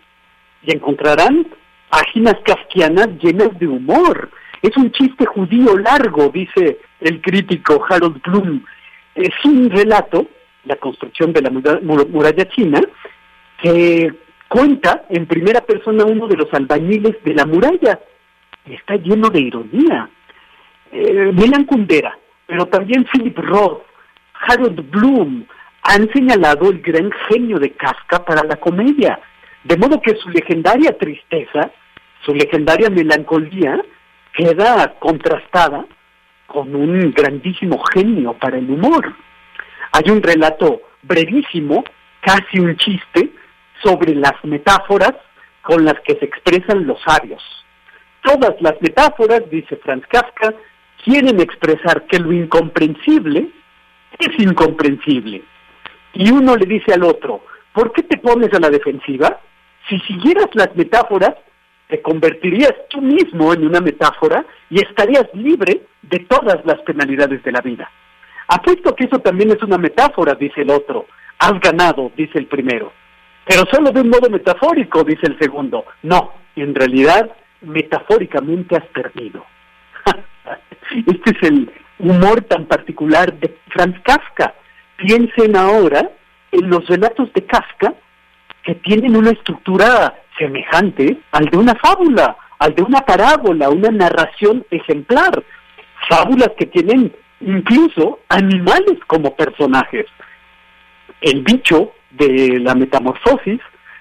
y 0.62 0.74
encontrarán 0.74 1.48
páginas 1.90 2.36
kafkianas 2.44 3.08
llenas 3.22 3.58
de 3.60 3.68
humor. 3.68 4.30
Es 4.62 4.76
un 4.76 4.92
chiste 4.92 5.26
judío 5.26 5.78
largo, 5.78 6.28
dice 6.28 6.80
el 7.00 7.22
crítico 7.22 7.86
Harold 7.88 8.22
Bloom. 8.24 8.66
Es 9.16 9.34
un 9.46 9.70
relato, 9.70 10.28
la 10.66 10.76
construcción 10.76 11.32
de 11.32 11.42
la 11.42 11.50
muralla 11.50 12.46
china, 12.50 12.82
que 13.62 14.14
cuenta 14.48 15.06
en 15.10 15.26
primera 15.26 15.62
persona 15.62 16.06
uno 16.06 16.28
de 16.28 16.38
los 16.38 16.54
albañiles 16.54 17.24
de 17.24 17.34
la 17.34 17.46
muralla. 17.46 18.00
Está 18.66 18.96
lleno 18.96 19.30
de 19.30 19.42
ironía. 19.42 20.10
Eh, 20.92 21.32
Milan 21.34 21.66
Kundera, 21.66 22.18
pero 22.46 22.66
también 22.68 23.06
Philip 23.12 23.38
Roth, 23.38 23.84
Harold 24.34 24.90
Bloom, 24.90 25.46
han 25.84 26.12
señalado 26.12 26.70
el 26.70 26.82
gran 26.82 27.12
genio 27.30 27.60
de 27.60 27.72
Kafka 27.72 28.24
para 28.26 28.44
la 28.44 28.58
comedia. 28.58 29.20
De 29.64 29.78
modo 29.78 30.02
que 30.02 30.16
su 30.16 30.30
legendaria 30.30 30.98
tristeza, 30.98 31.72
su 32.26 32.34
legendaria 32.34 32.90
melancolía, 32.90 33.82
queda 34.34 34.96
contrastada 35.00 35.86
con 36.46 36.74
un 36.76 37.12
grandísimo 37.12 37.82
genio 37.94 38.34
para 38.34 38.58
el 38.58 38.70
humor. 38.70 39.14
Hay 39.92 40.10
un 40.10 40.22
relato 40.22 40.82
brevísimo, 41.04 41.84
casi 42.22 42.60
un 42.60 42.76
chiste, 42.78 43.32
sobre 43.84 44.16
las 44.16 44.34
metáforas 44.44 45.14
con 45.62 45.86
las 45.86 46.00
que 46.02 46.16
se 46.16 46.26
expresan 46.26 46.88
los 46.88 47.00
sabios. 47.02 47.44
Todas 48.24 48.56
las 48.62 48.82
metáforas, 48.82 49.42
dice 49.50 49.76
Franz 49.78 50.06
Kafka, 50.08 50.54
quieren 51.04 51.40
expresar 51.40 52.06
que 52.08 52.20
lo 52.20 52.32
incomprensible 52.32 53.50
es 54.20 54.40
incomprensible. 54.40 55.44
Y 56.14 56.32
uno 56.32 56.56
le 56.56 56.66
dice 56.66 56.94
al 56.94 57.04
otro, 57.04 57.42
¿por 57.74 57.92
qué 57.92 58.04
te 58.04 58.18
pones 58.18 58.54
a 58.54 58.60
la 58.60 58.70
defensiva? 58.70 59.40
Si 59.88 60.00
siguieras 60.00 60.48
las 60.54 60.76
metáforas, 60.76 61.36
te 61.88 62.02
convertirías 62.02 62.74
tú 62.90 63.02
mismo 63.02 63.54
en 63.54 63.66
una 63.66 63.80
metáfora 63.80 64.46
y 64.70 64.82
estarías 64.82 65.28
libre 65.34 65.84
de 66.02 66.20
todas 66.20 66.66
las 66.66 66.82
penalidades 66.82 67.44
de 67.44 67.52
la 67.52 67.62
vida. 67.62 67.90
Apuesto 68.48 68.96
que 68.96 69.06
eso 69.06 69.20
también 69.20 69.52
es 69.52 69.62
una 69.62 69.78
metáfora, 69.78 70.34
dice 70.34 70.62
el 70.62 70.72
otro. 70.72 71.06
Has 71.40 71.60
ganado, 71.60 72.12
dice 72.16 72.40
el 72.40 72.48
primero. 72.48 72.92
Pero 73.48 73.64
solo 73.72 73.92
de 73.92 74.02
un 74.02 74.10
modo 74.10 74.30
metafórico, 74.30 75.04
dice 75.04 75.28
el 75.28 75.40
segundo. 75.40 75.86
No, 76.04 76.34
en 76.56 76.76
realidad, 76.76 77.32
metafóricamente 77.62 78.76
has 78.76 78.86
perdido. 78.88 79.46
este 81.08 81.32
es 81.32 81.44
el 81.50 81.72
humor 82.00 82.42
tan 82.42 82.66
particular 82.66 83.34
de 83.40 83.58
Franz 83.70 83.96
Kafka. 84.04 84.54
Piensen 84.98 85.56
ahora 85.56 86.12
en 86.52 86.70
los 86.70 86.86
relatos 86.88 87.32
de 87.34 87.46
Kafka 87.46 87.94
que 88.64 88.76
tienen 88.76 89.16
una 89.16 89.32
estructura 89.32 90.22
semejante 90.38 91.18
al 91.32 91.46
de 91.46 91.58
una 91.58 91.76
fábula, 91.76 92.36
al 92.60 92.76
de 92.76 92.84
una 92.84 93.02
parábola, 93.02 93.70
una 93.70 93.92
narración 93.92 94.66
ejemplar. 94.72 95.44
Fábulas 96.10 96.52
que 96.58 96.66
tienen 96.66 97.16
incluso 97.40 98.20
animales 98.28 98.98
como 99.08 99.36
personajes. 99.36 100.06
El 101.22 101.44
bicho 101.44 101.94
de 102.18 102.60
la 102.60 102.76
metamorfosis, 102.76 103.60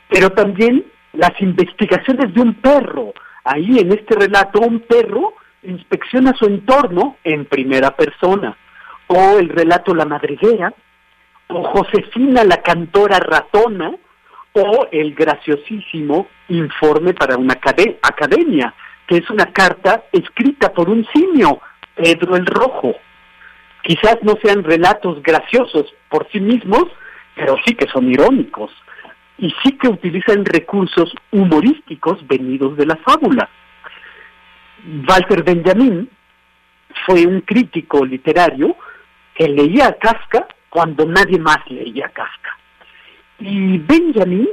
pero 0.08 0.30
también 0.30 0.84
las 1.12 1.32
investigaciones 1.40 2.32
de 2.34 2.40
un 2.40 2.54
perro. 2.54 3.12
Ahí 3.44 3.78
en 3.78 3.92
este 3.92 4.16
relato 4.16 4.60
un 4.60 4.80
perro 4.80 5.34
inspecciona 5.62 6.34
su 6.38 6.46
entorno 6.46 7.16
en 7.24 7.46
primera 7.46 7.96
persona, 7.96 8.56
o 9.08 9.38
el 9.38 9.48
relato 9.48 9.94
La 9.94 10.04
madriguera, 10.04 10.72
o 11.48 11.62
Josefina 11.62 12.44
la 12.44 12.62
cantora 12.62 13.18
ratona, 13.18 13.94
o 14.52 14.88
el 14.90 15.14
graciosísimo 15.14 16.28
Informe 16.48 17.12
para 17.12 17.36
una 17.36 17.54
academia, 17.54 18.72
que 19.06 19.16
es 19.16 19.28
una 19.30 19.46
carta 19.46 20.04
escrita 20.12 20.72
por 20.72 20.88
un 20.88 21.04
simio, 21.12 21.60
Pedro 21.94 22.36
el 22.36 22.46
Rojo. 22.46 22.94
Quizás 23.82 24.18
no 24.22 24.34
sean 24.42 24.62
relatos 24.62 25.22
graciosos 25.22 25.92
por 26.08 26.28
sí 26.30 26.40
mismos, 26.40 26.84
pero 27.36 27.56
sí 27.64 27.74
que 27.74 27.86
son 27.86 28.10
irónicos 28.10 28.72
y 29.38 29.54
sí 29.62 29.72
que 29.72 29.88
utilizan 29.88 30.44
recursos 30.44 31.14
humorísticos 31.30 32.26
venidos 32.26 32.76
de 32.76 32.86
la 32.86 32.96
fábula. 32.96 33.48
Walter 35.06 35.44
Benjamin 35.44 36.08
fue 37.04 37.26
un 37.26 37.42
crítico 37.42 38.04
literario 38.04 38.74
que 39.34 39.48
leía 39.48 39.88
a 39.88 39.92
Kafka 39.92 40.48
cuando 40.70 41.04
nadie 41.04 41.38
más 41.38 41.58
leía 41.68 42.06
a 42.06 42.10
Kafka. 42.10 42.56
Y 43.38 43.78
Benjamin 43.78 44.48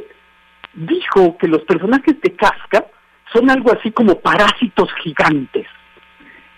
dijo 0.73 1.37
que 1.37 1.47
los 1.47 1.61
personajes 1.61 2.19
de 2.19 2.35
Kafka 2.35 2.85
son 3.31 3.49
algo 3.49 3.71
así 3.71 3.91
como 3.91 4.19
parásitos 4.19 4.89
gigantes. 5.01 5.67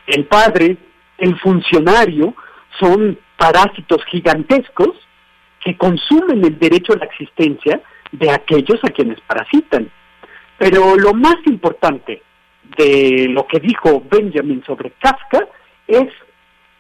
El 0.08 0.26
padre, 0.26 0.78
el 1.20 1.40
funcionario, 1.40 2.36
son 2.80 3.20
parásitos 3.38 4.04
gigantescos 4.06 5.05
que 5.66 5.76
consumen 5.76 6.46
el 6.46 6.60
derecho 6.60 6.94
a 6.94 6.98
la 6.98 7.06
existencia 7.06 7.82
de 8.12 8.30
aquellos 8.30 8.80
a 8.84 8.92
quienes 8.92 9.20
parasitan. 9.22 9.90
Pero 10.60 10.96
lo 10.96 11.14
más 11.14 11.38
importante 11.48 12.22
de 12.78 13.28
lo 13.30 13.48
que 13.48 13.60
dijo 13.60 14.04
Benjamin 14.10 14.64
sobre 14.64 14.92
Kafka 14.92 15.48
es 15.88 16.14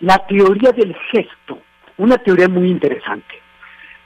la 0.02 0.20
teoría 0.28 0.72
del 0.72 0.96
gesto, 1.12 1.60
una 1.98 2.20
teoría 2.20 2.48
muy 2.48 2.70
interesante. 2.70 3.42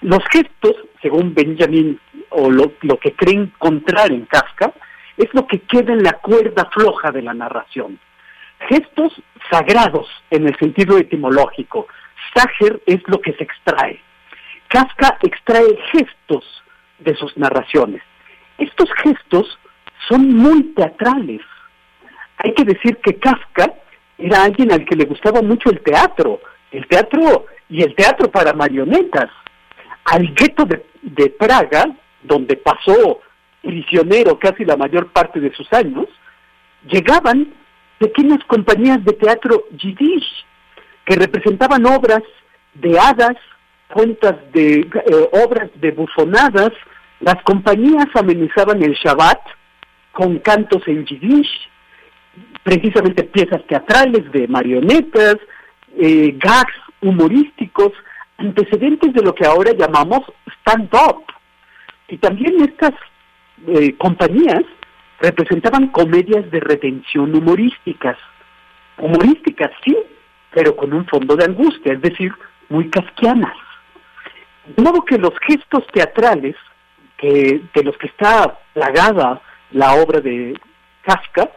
Los 0.01 0.23
gestos, 0.31 0.75
según 1.01 1.33
Benjamin, 1.33 1.99
o 2.29 2.49
lo, 2.49 2.71
que 3.01 3.11
cree 3.13 3.35
encontrar 3.35 4.13
en 4.13 4.25
Kafka, 4.27 4.73
es 5.17 5.27
lo 5.33 5.45
que 5.45 5.59
queda 5.59 5.91
en 5.91 6.03
la 6.03 6.13
cuerda 6.13 6.69
floja 6.71 7.11
de 7.11 7.21
la 7.21 7.33
narración. 7.33 7.99
Gestos 8.69 9.21
sagrados 9.51 10.07
en 10.29 10.47
el 10.47 10.57
sentido 10.57 10.97
etimológico. 10.97 11.87
Sager 12.33 12.81
es 12.85 13.01
lo 13.07 13.19
que 13.19 13.33
se 13.33 13.43
extrae. 13.43 14.01
Kafka 14.69 15.17
extrae 15.21 15.77
gestos 15.91 16.45
de 16.99 17.15
sus 17.15 17.35
narraciones. 17.37 18.01
Estos 18.57 18.89
gestos 19.03 19.59
son 20.07 20.33
muy 20.33 20.63
teatrales. 20.75 21.41
Hay 22.37 22.53
que 22.53 22.63
decir 22.63 22.97
que 22.97 23.17
Kafka 23.17 23.73
era 24.17 24.43
alguien 24.43 24.71
al 24.71 24.85
que 24.85 24.95
le 24.95 25.05
gustaba 25.05 25.41
mucho 25.41 25.69
el 25.69 25.81
teatro, 25.81 26.39
el 26.71 26.87
teatro 26.87 27.45
y 27.69 27.81
el 27.81 27.95
teatro 27.95 28.29
para 28.29 28.53
marionetas. 28.53 29.29
Al 30.05 30.33
gueto 30.33 30.65
de, 30.65 31.29
Praga, 31.29 31.85
donde 32.23 32.57
pasó 32.57 33.21
prisionero 33.61 34.37
casi 34.39 34.65
la 34.65 34.77
mayor 34.77 35.11
parte 35.11 35.39
de 35.39 35.53
sus 35.53 35.71
años, 35.73 36.05
llegaban 36.87 37.53
pequeñas 37.97 38.39
compañías 38.45 39.03
de 39.03 39.13
teatro 39.13 39.65
yiddish 39.71 40.45
que 41.05 41.15
representaban 41.15 41.85
obras 41.85 42.23
de 42.73 42.97
hadas, 42.99 43.37
cuentas 43.93 44.35
de 44.53 44.81
eh, 44.81 45.29
obras 45.45 45.69
de 45.75 45.91
bufonadas, 45.91 46.71
las 47.19 47.41
compañías 47.43 48.07
amenizaban 48.13 48.81
el 48.81 48.93
Shabbat 48.93 49.39
con 50.11 50.39
cantos 50.39 50.81
en 50.87 51.05
yiddish, 51.05 51.49
precisamente 52.63 53.23
piezas 53.23 53.65
teatrales 53.67 54.31
de 54.31 54.47
marionetas, 54.47 55.37
eh, 55.97 56.37
gags 56.37 56.73
humorísticos, 57.01 57.91
antecedentes 58.37 59.13
de 59.13 59.21
lo 59.21 59.33
que 59.33 59.45
ahora 59.45 59.71
llamamos 59.73 60.21
stand-up. 60.59 61.23
Y 62.07 62.17
también 62.17 62.61
estas 62.61 62.93
eh, 63.67 63.95
compañías 63.97 64.63
representaban 65.19 65.87
comedias 65.87 66.49
de 66.51 66.59
retención 66.59 67.35
humorísticas. 67.35 68.17
Humorísticas, 68.97 69.71
sí, 69.83 69.97
pero 70.53 70.75
con 70.75 70.93
un 70.93 71.05
fondo 71.05 71.35
de 71.35 71.45
angustia, 71.45 71.93
es 71.93 72.01
decir, 72.01 72.31
muy 72.69 72.89
casquianas. 72.89 73.55
De 74.75 74.83
modo 74.83 75.01
que 75.01 75.17
los 75.17 75.33
gestos 75.47 75.85
teatrales 75.93 76.55
que 77.17 77.61
de 77.73 77.83
los 77.83 77.97
que 77.97 78.07
está 78.07 78.59
plagada 78.73 79.41
la 79.71 79.93
obra 79.95 80.21
de 80.21 80.57
Kafka, 81.01 81.49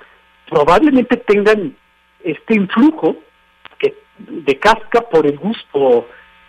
probablemente 0.49 1.17
tengan 1.19 1.77
este 2.25 2.55
influjo 2.55 3.17
que, 3.79 3.95
de 4.19 4.59
Kafka 4.59 5.03
por 5.03 5.27
el 5.27 5.39
gusto 5.39 6.09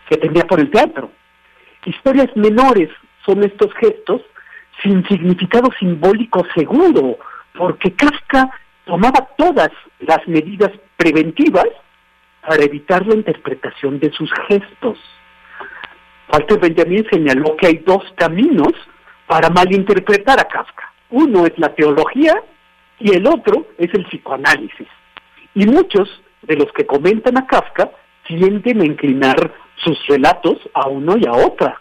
que 0.10 0.18
tenía 0.18 0.46
por 0.46 0.60
el 0.60 0.72
teatro. 0.72 1.12
Historias 1.86 2.36
menores 2.36 2.90
son 3.26 3.44
estos 3.44 3.74
gestos 3.76 4.22
sin 4.82 5.06
significado 5.08 5.70
simbólico 5.80 6.46
seguro, 6.56 7.18
porque 7.58 7.94
Kafka 7.94 8.50
tomaba 8.86 9.30
todas 9.38 9.70
las 10.00 10.28
medidas 10.28 10.72
preventivas 10.98 11.68
para 12.42 12.64
evitar 12.64 13.06
la 13.06 13.16
interpretación 13.16 14.00
de 14.00 14.12
sus 14.12 14.32
gestos. 14.48 14.98
Walter 16.32 16.60
Benjamin 16.60 17.06
señaló 17.12 17.56
que 17.58 17.68
hay 17.68 17.78
dos 17.86 18.04
caminos 18.16 18.74
para 19.28 19.50
malinterpretar 19.50 20.40
a 20.40 20.46
Kafka. 20.46 20.92
Uno 21.10 21.46
es 21.46 21.58
la 21.58 21.74
teología 21.76 22.42
y 23.00 23.16
el 23.16 23.28
otro 23.28 23.68
es 23.78 23.94
el 23.94 24.06
psicoanálisis. 24.06 24.88
Y 25.56 25.66
muchos 25.66 26.10
de 26.42 26.56
los 26.56 26.72
que 26.74 26.86
comentan 26.86 27.38
a 27.38 27.46
Kafka 27.46 27.92
tienden 28.28 28.82
a 28.82 28.86
inclinar 28.86 29.54
sus 29.84 29.98
relatos 30.08 30.58
a 30.74 30.88
uno 30.88 31.18
y 31.18 31.26
a 31.26 31.34
otra. 31.34 31.80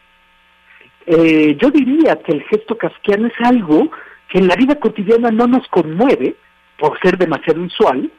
Eh, 1.06 1.56
yo 1.60 1.70
diría 1.70 2.16
que 2.16 2.32
el 2.32 2.42
gesto 2.44 2.76
kafkiano 2.78 3.26
es 3.26 3.34
algo 3.40 3.90
que 4.28 4.38
en 4.38 4.48
la 4.48 4.54
vida 4.54 4.76
cotidiana 4.76 5.30
no 5.30 5.46
nos 5.46 5.66
conmueve 5.68 6.36
por 6.78 6.98
ser 7.00 7.18
demasiado 7.18 7.62
usual, 7.62 8.10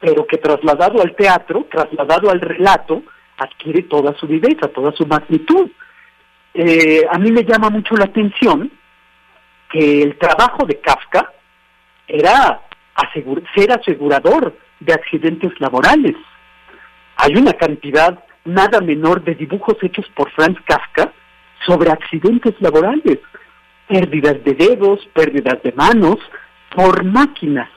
pero 0.00 0.26
que 0.26 0.38
trasladado 0.38 1.02
al 1.02 1.14
teatro, 1.16 1.66
trasladado 1.70 2.30
al 2.30 2.40
relato, 2.40 3.02
adquiere 3.38 3.82
toda 3.82 4.14
su 4.18 4.26
viveza, 4.26 4.68
toda 4.68 4.92
su 4.92 5.06
magnitud. 5.06 5.70
Eh, 6.54 7.06
a 7.10 7.18
mí 7.18 7.30
me 7.30 7.44
llama 7.44 7.70
mucho 7.70 7.94
la 7.94 8.04
atención 8.04 8.70
que 9.70 10.02
el 10.02 10.18
trabajo 10.18 10.66
de 10.66 10.80
Kafka 10.80 11.32
era 12.06 12.62
ser 13.54 13.72
asegurador 13.72 14.56
de 14.80 14.92
accidentes 14.92 15.52
laborales. 15.60 16.16
Hay 17.16 17.34
una 17.36 17.52
cantidad 17.52 18.24
nada 18.44 18.80
menor 18.80 19.22
de 19.22 19.34
dibujos 19.34 19.76
hechos 19.82 20.06
por 20.14 20.30
Franz 20.32 20.58
Kafka 20.64 21.12
sobre 21.66 21.90
accidentes 21.90 22.54
laborales, 22.60 23.18
pérdidas 23.86 24.42
de 24.44 24.54
dedos, 24.54 25.06
pérdidas 25.12 25.62
de 25.62 25.72
manos, 25.72 26.16
por 26.74 27.04
máquinas. 27.04 27.68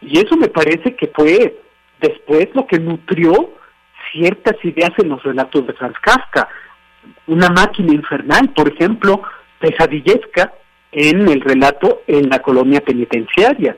Y 0.00 0.18
eso 0.18 0.36
me 0.36 0.48
parece 0.48 0.96
que 0.96 1.08
fue 1.14 1.60
después 2.00 2.48
lo 2.54 2.66
que 2.66 2.78
nutrió 2.78 3.59
ciertas 4.12 4.56
ideas 4.64 4.92
en 4.98 5.10
los 5.10 5.22
relatos 5.22 5.66
de 5.66 5.72
Franz 5.74 5.96
Kafka. 6.00 6.48
Una 7.26 7.48
máquina 7.48 7.94
infernal, 7.94 8.50
por 8.50 8.72
ejemplo, 8.72 9.22
pesadillesca 9.58 10.52
en 10.92 11.28
el 11.28 11.40
relato 11.40 12.02
en 12.06 12.28
la 12.28 12.40
colonia 12.40 12.80
penitenciaria. 12.80 13.76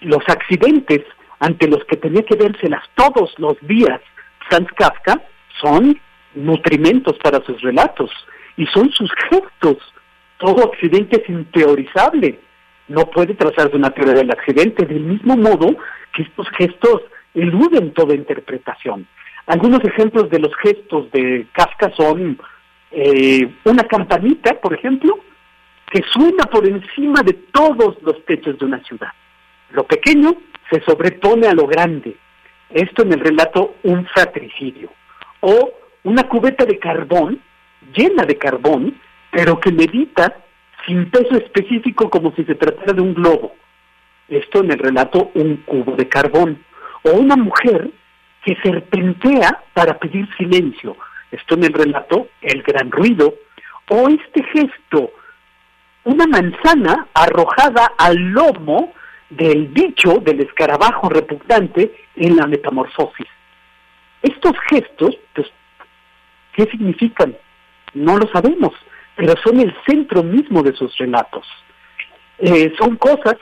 Los 0.00 0.22
accidentes 0.28 1.02
ante 1.40 1.68
los 1.68 1.84
que 1.84 1.96
tenía 1.96 2.22
que 2.22 2.36
vérselas 2.36 2.82
todos 2.94 3.34
los 3.38 3.56
días 3.62 4.00
Franz 4.48 4.68
Kafka 4.76 5.20
son 5.60 5.98
nutrimentos 6.34 7.16
para 7.22 7.42
sus 7.44 7.60
relatos 7.62 8.10
y 8.56 8.66
son 8.66 8.90
sus 8.92 9.10
gestos. 9.30 9.78
Todo 10.38 10.72
accidente 10.72 11.22
es 11.22 11.28
inteorizable. 11.28 12.40
No 12.88 13.06
puede 13.10 13.34
trazarse 13.34 13.76
una 13.76 13.90
teoría 13.90 14.14
del 14.14 14.30
accidente, 14.30 14.84
del 14.84 15.00
mismo 15.00 15.36
modo 15.36 15.76
que 16.12 16.22
estos 16.22 16.48
gestos 16.50 17.02
eluden 17.34 17.92
toda 17.92 18.14
interpretación. 18.14 19.06
Algunos 19.46 19.84
ejemplos 19.84 20.30
de 20.30 20.38
los 20.38 20.54
gestos 20.56 21.10
de 21.12 21.46
Kafka 21.52 21.92
son 21.96 22.38
eh, 22.90 23.52
una 23.64 23.84
campanita, 23.84 24.54
por 24.60 24.72
ejemplo, 24.72 25.18
que 25.90 26.02
suena 26.12 26.44
por 26.44 26.66
encima 26.66 27.22
de 27.22 27.34
todos 27.52 27.96
los 28.02 28.24
techos 28.24 28.58
de 28.58 28.64
una 28.64 28.82
ciudad. 28.84 29.10
Lo 29.70 29.84
pequeño 29.84 30.34
se 30.70 30.80
sobrepone 30.82 31.46
a 31.46 31.54
lo 31.54 31.66
grande. 31.66 32.16
Esto 32.70 33.02
en 33.02 33.12
el 33.12 33.20
relato 33.20 33.76
Un 33.82 34.06
fratricidio. 34.06 34.90
O 35.40 35.72
una 36.04 36.24
cubeta 36.24 36.64
de 36.64 36.78
carbón, 36.78 37.40
llena 37.94 38.24
de 38.24 38.38
carbón, 38.38 38.98
pero 39.30 39.60
que 39.60 39.72
medita 39.72 40.36
sin 40.86 41.10
peso 41.10 41.36
específico 41.36 42.08
como 42.08 42.34
si 42.34 42.44
se 42.44 42.54
tratara 42.54 42.92
de 42.92 43.00
un 43.00 43.14
globo. 43.14 43.54
Esto 44.28 44.60
en 44.60 44.72
el 44.72 44.78
relato 44.78 45.30
Un 45.34 45.56
cubo 45.66 45.96
de 45.96 46.08
carbón. 46.08 46.64
O 47.02 47.12
una 47.12 47.36
mujer 47.36 47.90
que 48.44 48.56
serpentea 48.62 49.62
para 49.72 49.98
pedir 49.98 50.28
silencio. 50.36 50.96
Esto 51.30 51.54
en 51.54 51.64
el 51.64 51.72
relato 51.72 52.28
El 52.40 52.62
gran 52.62 52.90
ruido. 52.90 53.34
O 53.88 54.08
este 54.08 54.42
gesto 54.44 55.12
una 56.04 56.26
manzana 56.26 57.06
arrojada 57.14 57.92
al 57.98 58.16
lomo 58.16 58.92
del 59.30 59.68
bicho, 59.68 60.18
del 60.20 60.40
escarabajo 60.40 61.08
repugnante 61.08 61.94
en 62.16 62.36
la 62.36 62.46
metamorfosis. 62.46 63.26
Estos 64.22 64.52
gestos, 64.68 65.16
pues, 65.34 65.48
¿qué 66.54 66.64
significan? 66.66 67.36
No 67.94 68.18
lo 68.18 68.28
sabemos, 68.28 68.72
pero 69.16 69.34
son 69.42 69.60
el 69.60 69.74
centro 69.86 70.22
mismo 70.22 70.62
de 70.62 70.74
sus 70.74 70.96
relatos. 70.98 71.46
Eh, 72.38 72.72
son 72.78 72.96
cosas 72.96 73.36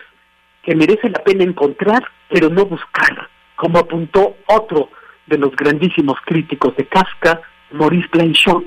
que 0.63 0.75
merece 0.77 1.09
la 1.09 1.23
pena 1.25 1.45
encontrar, 1.45 2.05
pero 2.29 2.49
no 2.49 2.65
buscar, 2.65 3.29
como 3.63 3.79
apuntó 3.79 4.39
otro 4.47 4.89
de 5.29 5.39
los 5.39 5.55
grandísimos 5.55 6.19
críticos 6.25 6.75
de 6.75 6.85
Kafka, 6.85 7.43
Maurice 7.71 8.09
Blanchot. 8.11 8.67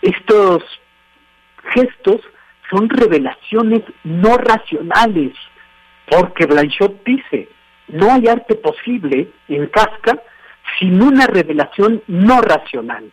Estos 0.00 0.62
gestos 1.74 2.20
son 2.70 2.88
revelaciones 2.88 3.82
no 4.04 4.38
racionales, 4.38 5.32
porque 6.08 6.46
Blanchot 6.46 7.02
dice, 7.04 7.48
no 7.88 8.12
hay 8.12 8.28
arte 8.28 8.54
posible 8.54 9.32
en 9.48 9.66
Kafka 9.66 10.22
sin 10.78 11.02
una 11.02 11.26
revelación 11.26 12.04
no 12.06 12.40
racional. 12.40 13.10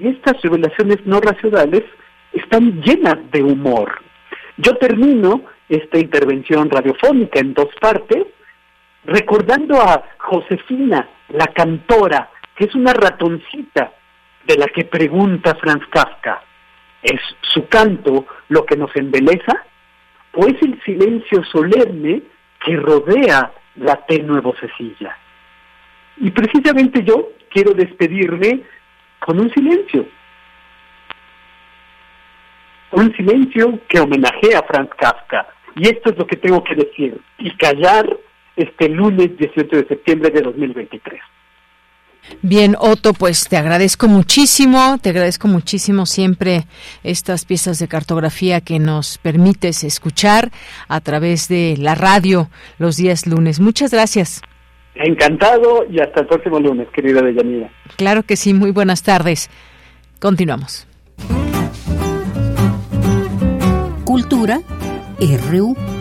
Y 0.00 0.08
estas 0.08 0.40
revelaciones 0.40 1.04
no 1.04 1.20
racionales 1.20 1.82
están 2.32 2.80
llenas 2.80 3.18
de 3.30 3.42
humor. 3.42 4.00
Yo 4.56 4.74
termino 4.78 5.42
esta 5.68 5.98
intervención 5.98 6.70
radiofónica 6.70 7.40
en 7.40 7.52
dos 7.52 7.68
partes, 7.78 8.24
recordando 9.04 9.80
a 9.80 10.04
Josefina, 10.18 11.08
la 11.28 11.46
cantora, 11.48 12.30
que 12.54 12.64
es 12.64 12.74
una 12.74 12.92
ratoncita 12.92 13.92
de 14.46 14.56
la 14.56 14.66
que 14.66 14.84
pregunta 14.84 15.54
Franz 15.56 15.86
Kafka. 15.90 16.42
¿Es 17.02 17.20
su 17.40 17.66
canto 17.68 18.26
lo 18.48 18.64
que 18.66 18.76
nos 18.76 18.94
embeleza? 18.94 19.64
¿O 20.34 20.46
es 20.46 20.60
el 20.62 20.80
silencio 20.82 21.42
solemne 21.44 22.22
que 22.64 22.76
rodea 22.76 23.52
la 23.76 23.96
tenue 24.06 24.40
vocecilla? 24.40 25.16
Y 26.18 26.30
precisamente 26.30 27.02
yo 27.02 27.30
quiero 27.48 27.72
despedirme 27.72 28.62
con 29.18 29.40
un 29.40 29.50
silencio. 29.52 30.06
Un 32.92 33.14
silencio 33.16 33.78
que 33.88 34.00
homenajea 34.00 34.58
a 34.58 34.62
Franz 34.64 34.90
Kafka. 34.96 35.46
Y 35.76 35.88
esto 35.88 36.10
es 36.10 36.18
lo 36.18 36.26
que 36.26 36.36
tengo 36.36 36.62
que 36.62 36.74
decir. 36.74 37.18
Y 37.38 37.56
callar 37.56 38.06
este 38.62 38.88
lunes 38.88 39.36
18 39.36 39.76
de 39.76 39.86
septiembre 39.86 40.30
de 40.30 40.42
2023. 40.42 41.20
Bien, 42.42 42.76
Otto, 42.78 43.12
pues 43.12 43.48
te 43.48 43.56
agradezco 43.56 44.06
muchísimo, 44.06 44.98
te 45.02 45.10
agradezco 45.10 45.48
muchísimo 45.48 46.06
siempre 46.06 46.64
estas 47.02 47.44
piezas 47.44 47.78
de 47.78 47.88
cartografía 47.88 48.60
que 48.60 48.78
nos 48.78 49.18
permites 49.18 49.84
escuchar 49.84 50.50
a 50.88 51.00
través 51.00 51.48
de 51.48 51.76
la 51.78 51.94
radio 51.94 52.48
los 52.78 52.96
días 52.96 53.26
lunes. 53.26 53.60
Muchas 53.60 53.90
gracias. 53.92 54.42
Encantado 54.94 55.86
y 55.90 56.00
hasta 56.00 56.20
el 56.20 56.26
próximo 56.26 56.60
lunes, 56.60 56.88
querida 56.92 57.22
Deyanira. 57.22 57.70
Claro 57.96 58.22
que 58.22 58.36
sí, 58.36 58.54
muy 58.54 58.70
buenas 58.70 59.02
tardes. 59.02 59.50
Continuamos. 60.18 60.86
Cultura 64.04 64.60
RU. 65.50 65.99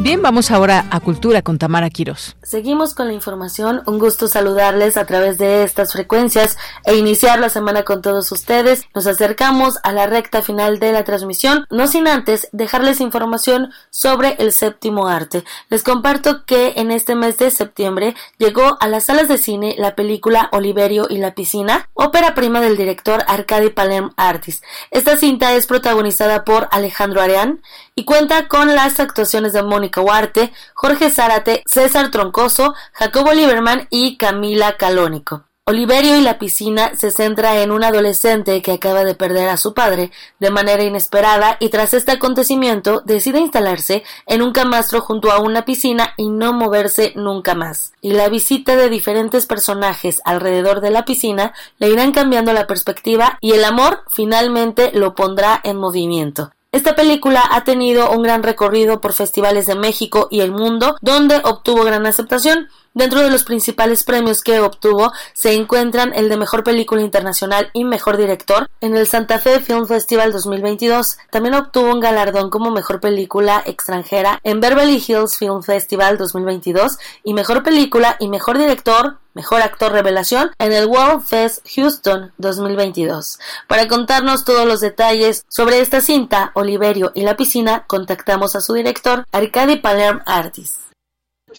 Bien, 0.00 0.22
vamos 0.22 0.52
ahora 0.52 0.86
a 0.92 1.00
Cultura 1.00 1.42
con 1.42 1.58
Tamara 1.58 1.90
Quiros. 1.90 2.36
Seguimos 2.44 2.94
con 2.94 3.08
la 3.08 3.14
información. 3.14 3.82
Un 3.84 3.98
gusto 3.98 4.28
saludarles 4.28 4.96
a 4.96 5.06
través 5.06 5.38
de 5.38 5.64
estas 5.64 5.92
frecuencias 5.92 6.56
e 6.84 6.94
iniciar 6.94 7.40
la 7.40 7.48
semana 7.48 7.82
con 7.82 8.00
todos 8.00 8.30
ustedes. 8.30 8.86
Nos 8.94 9.08
acercamos 9.08 9.74
a 9.82 9.90
la 9.90 10.06
recta 10.06 10.40
final 10.40 10.78
de 10.78 10.92
la 10.92 11.02
transmisión, 11.02 11.66
no 11.70 11.88
sin 11.88 12.06
antes 12.06 12.48
dejarles 12.52 13.00
información 13.00 13.72
sobre 13.90 14.36
el 14.38 14.52
séptimo 14.52 15.08
arte. 15.08 15.42
Les 15.68 15.82
comparto 15.82 16.44
que 16.44 16.74
en 16.76 16.92
este 16.92 17.16
mes 17.16 17.36
de 17.38 17.50
septiembre 17.50 18.14
llegó 18.38 18.78
a 18.78 18.86
las 18.86 19.06
salas 19.06 19.26
de 19.26 19.36
cine 19.36 19.74
la 19.78 19.96
película 19.96 20.48
Oliverio 20.52 21.08
y 21.10 21.18
la 21.18 21.34
piscina, 21.34 21.88
ópera 21.94 22.36
prima 22.36 22.60
del 22.60 22.76
director 22.76 23.24
Arcadi 23.26 23.70
Palem 23.70 24.10
Artis. 24.16 24.62
Esta 24.92 25.16
cinta 25.16 25.54
es 25.54 25.66
protagonizada 25.66 26.44
por 26.44 26.68
Alejandro 26.70 27.20
Areán 27.20 27.62
y 27.98 28.04
cuenta 28.04 28.46
con 28.46 28.76
las 28.76 29.00
actuaciones 29.00 29.52
de 29.52 29.64
Mónica 29.64 30.00
Huarte, 30.00 30.52
Jorge 30.72 31.10
Zárate, 31.10 31.64
César 31.66 32.12
Troncoso, 32.12 32.72
Jacobo 32.92 33.32
Lieberman 33.32 33.88
y 33.90 34.16
Camila 34.16 34.76
Calónico. 34.76 35.46
Oliverio 35.64 36.16
y 36.16 36.20
la 36.20 36.38
piscina 36.38 36.92
se 36.96 37.10
centra 37.10 37.60
en 37.60 37.72
un 37.72 37.82
adolescente 37.82 38.62
que 38.62 38.70
acaba 38.70 39.04
de 39.04 39.16
perder 39.16 39.48
a 39.48 39.56
su 39.56 39.74
padre 39.74 40.12
de 40.38 40.50
manera 40.52 40.84
inesperada 40.84 41.56
y 41.58 41.70
tras 41.70 41.92
este 41.92 42.12
acontecimiento 42.12 43.02
decide 43.04 43.40
instalarse 43.40 44.04
en 44.26 44.42
un 44.42 44.52
camastro 44.52 45.00
junto 45.00 45.32
a 45.32 45.40
una 45.40 45.64
piscina 45.64 46.14
y 46.16 46.28
no 46.28 46.52
moverse 46.52 47.12
nunca 47.16 47.56
más. 47.56 47.94
Y 48.00 48.12
la 48.12 48.28
visita 48.28 48.76
de 48.76 48.90
diferentes 48.90 49.44
personajes 49.46 50.22
alrededor 50.24 50.80
de 50.80 50.90
la 50.90 51.04
piscina 51.04 51.52
le 51.78 51.88
irán 51.88 52.12
cambiando 52.12 52.52
la 52.52 52.68
perspectiva 52.68 53.38
y 53.40 53.54
el 53.54 53.64
amor 53.64 54.04
finalmente 54.06 54.92
lo 54.94 55.16
pondrá 55.16 55.60
en 55.64 55.78
movimiento. 55.78 56.52
Esta 56.70 56.94
película 56.94 57.42
ha 57.50 57.64
tenido 57.64 58.10
un 58.10 58.22
gran 58.22 58.42
recorrido 58.42 59.00
por 59.00 59.14
festivales 59.14 59.64
de 59.64 59.74
México 59.74 60.28
y 60.30 60.40
el 60.40 60.52
mundo, 60.52 60.96
donde 61.00 61.36
obtuvo 61.44 61.82
gran 61.82 62.04
aceptación. 62.04 62.68
Dentro 62.94 63.20
de 63.20 63.30
los 63.30 63.44
principales 63.44 64.02
premios 64.02 64.42
que 64.42 64.60
obtuvo 64.60 65.12
se 65.32 65.52
encuentran 65.52 66.12
el 66.14 66.28
de 66.28 66.36
Mejor 66.36 66.64
Película 66.64 67.02
Internacional 67.02 67.70
y 67.72 67.84
Mejor 67.84 68.16
Director 68.16 68.68
en 68.80 68.96
el 68.96 69.06
Santa 69.06 69.38
Fe 69.38 69.60
Film 69.60 69.86
Festival 69.86 70.32
2022. 70.32 71.18
También 71.30 71.54
obtuvo 71.54 71.92
un 71.92 72.00
galardón 72.00 72.50
como 72.50 72.70
Mejor 72.70 73.00
Película 73.00 73.62
Extranjera 73.66 74.40
en 74.42 74.60
Beverly 74.60 75.02
Hills 75.06 75.36
Film 75.36 75.62
Festival 75.62 76.18
2022 76.18 76.98
y 77.22 77.34
Mejor 77.34 77.62
Película 77.62 78.16
y 78.18 78.28
Mejor 78.28 78.58
Director 78.58 79.18
Mejor 79.38 79.62
Actor 79.62 79.92
Revelación 79.92 80.50
en 80.58 80.72
el 80.72 80.86
World 80.86 81.22
Fest 81.22 81.64
Houston 81.76 82.32
2022. 82.38 83.38
Para 83.68 83.86
contarnos 83.86 84.44
todos 84.44 84.66
los 84.66 84.80
detalles 84.80 85.44
sobre 85.48 85.78
esta 85.80 86.00
cinta, 86.00 86.50
Oliverio 86.54 87.12
y 87.14 87.22
la 87.22 87.36
piscina, 87.36 87.84
contactamos 87.86 88.56
a 88.56 88.60
su 88.60 88.74
director, 88.74 89.24
Arcadi 89.30 89.76
Palerm 89.76 90.22
Artis. 90.26 90.87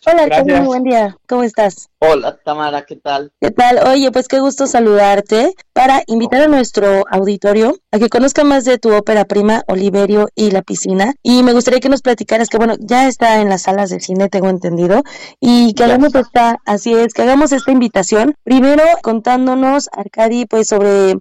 Hola, 0.05 0.43
muy 0.43 0.65
buen 0.65 0.84
día. 0.84 1.17
¿Cómo 1.27 1.43
estás? 1.43 1.89
Hola, 1.99 2.38
Tamara, 2.43 2.85
¿qué 2.85 2.95
tal? 2.95 3.34
¿Qué 3.41 3.51
tal? 3.51 3.80
Oye, 3.88 4.11
pues 4.11 4.27
qué 4.27 4.39
gusto 4.39 4.65
saludarte 4.65 5.53
para 5.73 6.03
invitar 6.07 6.43
a 6.43 6.47
nuestro 6.47 7.03
auditorio 7.11 7.76
a 7.91 7.99
que 7.99 8.07
conozca 8.07 8.43
más 8.43 8.63
de 8.63 8.77
tu 8.77 8.93
ópera 8.93 9.26
prima, 9.26 9.63
Oliverio 9.67 10.30
y 10.35 10.51
la 10.51 10.61
piscina. 10.61 11.13
Y 11.21 11.43
me 11.43 11.53
gustaría 11.53 11.81
que 11.81 11.89
nos 11.89 12.01
platicaras 12.01 12.47
que, 12.47 12.57
bueno, 12.57 12.76
ya 12.80 13.07
está 13.07 13.41
en 13.41 13.49
las 13.49 13.63
salas 13.63 13.89
de 13.89 13.99
cine, 13.99 14.30
tengo 14.30 14.49
entendido, 14.49 15.03
y 15.39 15.73
que 15.73 15.84
hagamos 15.84 16.15
esta, 16.15 16.57
así 16.65 16.93
es, 16.93 17.13
que 17.13 17.23
hagamos 17.23 17.51
esta 17.51 17.71
invitación. 17.71 18.35
Primero, 18.43 18.84
contándonos, 19.01 19.89
Arcadi, 19.91 20.45
pues 20.45 20.67
sobre 20.67 21.11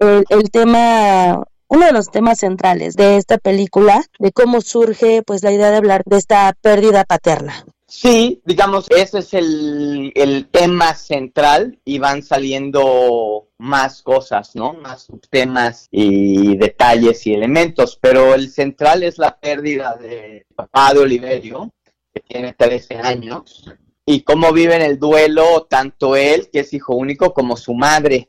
el, 0.00 0.24
el 0.28 0.50
tema 0.50 1.44
uno 1.68 1.86
de 1.86 1.92
los 1.92 2.10
temas 2.10 2.38
centrales 2.38 2.94
de 2.94 3.16
esta 3.16 3.38
película, 3.38 4.02
de 4.18 4.32
cómo 4.32 4.60
surge 4.60 5.22
pues 5.22 5.42
la 5.42 5.52
idea 5.52 5.70
de 5.70 5.76
hablar 5.76 6.02
de 6.04 6.18
esta 6.18 6.52
pérdida 6.60 7.04
paterna. 7.04 7.64
Sí, 7.96 8.42
digamos, 8.44 8.86
ese 8.90 9.20
es 9.20 9.34
el, 9.34 10.10
el, 10.16 10.48
tema 10.48 10.96
central 10.96 11.78
y 11.84 12.00
van 12.00 12.24
saliendo 12.24 13.50
más 13.56 14.02
cosas, 14.02 14.56
¿no? 14.56 14.72
Más 14.72 15.04
subtemas 15.04 15.86
y 15.92 16.56
detalles 16.56 17.24
y 17.28 17.34
elementos, 17.34 17.96
pero 18.02 18.34
el 18.34 18.50
central 18.50 19.04
es 19.04 19.16
la 19.18 19.38
pérdida 19.38 19.94
de 19.94 20.44
papá 20.56 20.92
de 20.92 21.00
Oliverio, 21.00 21.72
que 22.12 22.20
tiene 22.20 22.52
13 22.52 22.96
años, 22.96 23.64
y 24.04 24.22
cómo 24.22 24.52
viven 24.52 24.82
el 24.82 24.98
duelo 24.98 25.68
tanto 25.70 26.16
él, 26.16 26.50
que 26.52 26.60
es 26.60 26.74
hijo 26.74 26.96
único, 26.96 27.32
como 27.32 27.56
su 27.56 27.74
madre. 27.74 28.28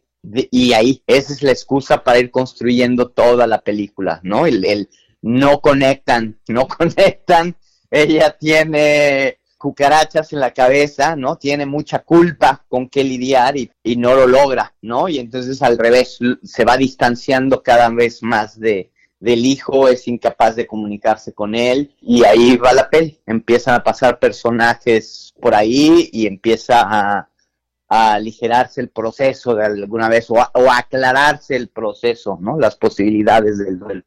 y 0.52 0.74
ahí, 0.74 1.02
esa 1.08 1.34
es 1.34 1.42
la 1.42 1.52
excusa 1.52 2.04
para 2.04 2.20
ir 2.20 2.30
construyendo 2.30 3.10
toda 3.10 3.48
la 3.48 3.62
película, 3.62 4.20
¿no? 4.22 4.46
El, 4.46 4.64
el 4.64 4.90
no 5.24 5.60
conectan, 5.60 6.40
no 6.48 6.68
conectan. 6.78 7.58
Ella 7.90 8.38
tiene 8.38 9.40
cucarachas 9.66 10.32
en 10.32 10.42
la 10.42 10.52
cabeza, 10.52 11.16
¿no? 11.16 11.38
Tiene 11.38 11.66
mucha 11.66 12.04
culpa 12.04 12.64
con 12.70 12.88
qué 12.88 13.04
lidiar 13.04 13.58
y, 13.58 13.72
no 13.98 14.14
lo 14.14 14.28
logra, 14.28 14.76
¿no? 14.84 15.10
Y 15.10 15.18
entonces 15.18 15.60
al 15.64 15.80
revés, 15.80 16.20
se 16.44 16.66
va 16.66 16.78
distanciando 16.78 17.64
cada 17.64 17.90
vez 17.90 18.22
más 18.22 18.60
de, 18.60 18.92
del 19.20 19.44
hijo, 19.44 19.88
es 19.88 20.08
incapaz 20.08 20.56
de 20.56 20.68
comunicarse 20.68 21.34
con 21.34 21.56
él 21.56 21.96
y 22.00 22.24
ahí 22.26 22.58
va 22.58 22.74
la 22.74 22.92
peli. 22.92 23.20
Empiezan 23.26 23.74
a 23.74 23.84
pasar 23.84 24.20
personajes 24.20 25.34
por 25.42 25.56
ahí 25.56 26.12
y 26.14 26.28
empieza 26.28 26.82
a, 26.82 27.30
aligerarse 27.88 28.82
el 28.82 28.90
proceso 28.90 29.56
de 29.56 29.66
alguna 29.66 30.10
vez 30.10 30.30
o, 30.30 30.36
o 30.36 30.72
a 30.72 30.78
aclararse 30.78 31.56
el 31.56 31.70
proceso, 31.70 32.38
¿no? 32.40 32.60
Las 32.60 32.76
posibilidades 32.76 33.58
del 33.58 33.80
duelo. 33.80 34.04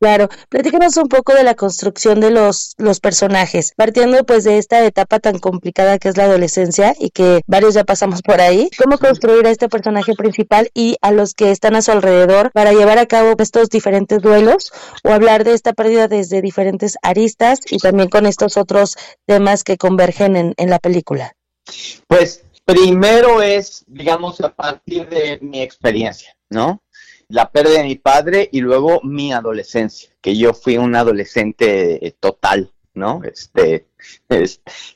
Claro, 0.00 0.30
platícanos 0.48 0.96
un 0.96 1.08
poco 1.08 1.34
de 1.34 1.44
la 1.44 1.54
construcción 1.54 2.20
de 2.20 2.30
los, 2.30 2.74
los 2.78 3.00
personajes, 3.00 3.74
partiendo 3.76 4.24
pues 4.24 4.44
de 4.44 4.56
esta 4.56 4.82
etapa 4.86 5.20
tan 5.20 5.38
complicada 5.38 5.98
que 5.98 6.08
es 6.08 6.16
la 6.16 6.24
adolescencia 6.24 6.94
y 6.98 7.10
que 7.10 7.42
varios 7.46 7.74
ya 7.74 7.84
pasamos 7.84 8.22
por 8.22 8.40
ahí, 8.40 8.70
cómo 8.82 8.96
construir 8.96 9.46
a 9.46 9.50
este 9.50 9.68
personaje 9.68 10.14
principal 10.14 10.70
y 10.72 10.96
a 11.02 11.12
los 11.12 11.34
que 11.34 11.50
están 11.50 11.76
a 11.76 11.82
su 11.82 11.92
alrededor 11.92 12.50
para 12.52 12.72
llevar 12.72 12.96
a 12.96 13.04
cabo 13.04 13.34
estos 13.38 13.68
diferentes 13.68 14.22
duelos 14.22 14.72
o 15.04 15.10
hablar 15.10 15.44
de 15.44 15.52
esta 15.52 15.74
pérdida 15.74 16.08
desde 16.08 16.40
diferentes 16.40 16.96
aristas 17.02 17.60
y 17.70 17.76
también 17.76 18.08
con 18.08 18.24
estos 18.24 18.56
otros 18.56 18.96
temas 19.26 19.64
que 19.64 19.76
convergen 19.76 20.34
en, 20.34 20.54
en 20.56 20.70
la 20.70 20.78
película. 20.78 21.36
Pues 22.06 22.42
primero 22.64 23.42
es, 23.42 23.84
digamos, 23.86 24.40
a 24.40 24.54
partir 24.54 25.10
de 25.10 25.38
mi 25.42 25.60
experiencia, 25.60 26.34
¿no? 26.48 26.80
La 27.30 27.50
pérdida 27.50 27.78
de 27.78 27.84
mi 27.84 27.96
padre 27.96 28.48
y 28.52 28.60
luego 28.60 29.00
mi 29.02 29.32
adolescencia, 29.32 30.10
que 30.20 30.36
yo 30.36 30.52
fui 30.52 30.76
un 30.76 30.94
adolescente 30.94 32.16
total, 32.20 32.72
¿no? 32.94 33.22
Este, 33.24 33.86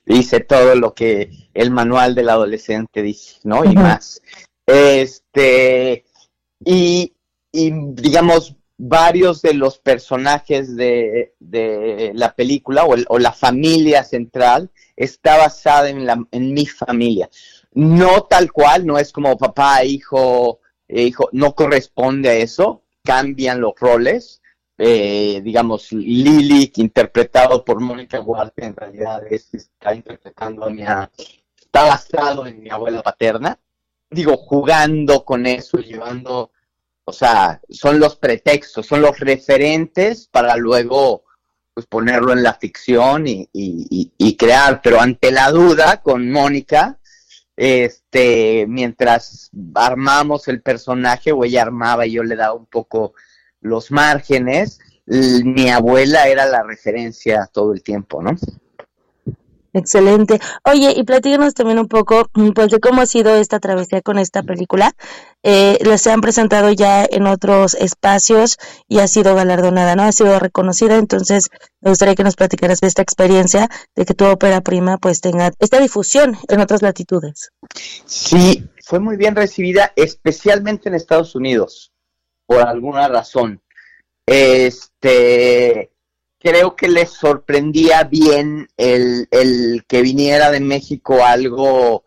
hice 0.06 0.40
todo 0.40 0.74
lo 0.74 0.94
que 0.94 1.30
el 1.54 1.70
manual 1.70 2.14
del 2.14 2.28
adolescente 2.28 3.02
dice, 3.02 3.36
¿no? 3.44 3.64
Y 3.64 3.74
más. 3.74 4.20
Este, 4.66 6.04
y, 6.64 7.12
digamos, 7.52 8.56
varios 8.76 9.40
de 9.42 9.54
los 9.54 9.78
personajes 9.78 10.74
de, 10.76 11.34
la 12.14 12.34
película 12.34 12.84
o, 12.84 12.96
o, 13.08 13.18
la 13.18 13.32
familia 13.32 14.02
central 14.02 14.70
está 14.96 15.36
basada 15.36 15.88
en, 15.88 16.04
la, 16.04 16.20
en 16.32 16.52
mi 16.52 16.66
familia. 16.66 17.30
No 17.72 18.24
tal 18.24 18.50
cual, 18.52 18.86
no 18.86 18.98
es 18.98 19.12
como 19.12 19.36
papá, 19.38 19.84
hijo, 19.84 20.60
hijo, 20.88 21.28
no 21.32 21.54
corresponde 21.54 22.28
a 22.28 22.34
eso, 22.34 22.82
cambian 23.02 23.60
los 23.60 23.74
roles. 23.78 24.40
Eh, 24.76 25.40
digamos, 25.44 25.92
Lily, 25.92 26.72
interpretado 26.76 27.64
por 27.64 27.80
Mónica 27.80 28.20
Huarte, 28.20 28.64
en 28.64 28.74
realidad 28.74 29.22
está 29.30 29.94
interpretando 29.94 30.64
a 30.64 30.70
mi, 30.70 30.82
está 30.82 31.84
basado 31.84 32.46
en 32.46 32.60
mi 32.60 32.70
abuela 32.70 33.02
paterna. 33.02 33.58
Digo, 34.10 34.36
jugando 34.36 35.24
con 35.24 35.46
eso, 35.46 35.78
llevando, 35.78 36.50
o 37.04 37.12
sea, 37.12 37.60
son 37.68 38.00
los 38.00 38.16
pretextos, 38.16 38.86
son 38.86 39.00
los 39.00 39.18
referentes 39.20 40.26
para 40.26 40.56
luego 40.56 41.24
pues 41.72 41.86
ponerlo 41.86 42.32
en 42.32 42.42
la 42.42 42.54
ficción 42.54 43.26
y, 43.26 43.48
y 43.52 44.36
crear, 44.36 44.80
pero 44.80 45.00
ante 45.00 45.32
la 45.32 45.50
duda 45.50 46.02
con 46.02 46.30
Mónica, 46.30 47.00
este, 47.56 48.66
mientras 48.68 49.50
armamos 49.74 50.48
el 50.48 50.60
personaje 50.62 51.32
o 51.32 51.44
ella 51.44 51.62
armaba 51.62 52.06
y 52.06 52.12
yo 52.12 52.22
le 52.22 52.36
daba 52.36 52.54
un 52.54 52.66
poco 52.66 53.14
los 53.60 53.90
márgenes, 53.90 54.80
mi 55.06 55.70
abuela 55.70 56.28
era 56.28 56.46
la 56.46 56.62
referencia 56.62 57.48
todo 57.52 57.72
el 57.72 57.82
tiempo, 57.82 58.22
¿no? 58.22 58.36
Excelente. 59.74 60.38
Oye, 60.64 60.94
y 60.96 61.02
platícanos 61.02 61.52
también 61.52 61.80
un 61.80 61.88
poco 61.88 62.30
mm, 62.34 62.50
pues, 62.50 62.70
de 62.70 62.78
cómo 62.78 63.02
ha 63.02 63.06
sido 63.06 63.34
esta 63.34 63.58
travesía 63.58 64.02
con 64.02 64.18
esta 64.18 64.44
película. 64.44 64.92
Eh, 65.42 65.78
se 65.98 66.12
han 66.12 66.20
presentado 66.20 66.70
ya 66.70 67.04
en 67.04 67.26
otros 67.26 67.74
espacios 67.74 68.56
y 68.88 69.00
ha 69.00 69.08
sido 69.08 69.34
galardonada, 69.34 69.96
¿no? 69.96 70.04
Ha 70.04 70.12
sido 70.12 70.38
reconocida, 70.38 70.96
entonces 70.96 71.50
me 71.80 71.90
gustaría 71.90 72.14
que 72.14 72.22
nos 72.22 72.36
platicaras 72.36 72.80
de 72.80 72.86
esta 72.86 73.02
experiencia 73.02 73.68
de 73.96 74.04
que 74.04 74.14
tu 74.14 74.24
ópera 74.26 74.60
prima 74.60 74.96
pues 74.98 75.20
tenga 75.20 75.50
esta 75.58 75.80
difusión 75.80 76.38
en 76.48 76.60
otras 76.60 76.80
latitudes. 76.80 77.50
Sí, 78.06 78.64
fue 78.84 79.00
muy 79.00 79.16
bien 79.16 79.34
recibida, 79.34 79.92
especialmente 79.96 80.88
en 80.88 80.94
Estados 80.94 81.34
Unidos, 81.34 81.92
por 82.46 82.60
alguna 82.60 83.08
razón. 83.08 83.60
Este, 84.24 85.90
creo 86.44 86.76
que 86.76 86.88
les 86.88 87.08
sorprendía 87.08 88.04
bien 88.04 88.68
el, 88.76 89.26
que 89.88 90.02
viniera 90.02 90.50
de 90.50 90.60
México 90.60 91.24
algo 91.24 92.04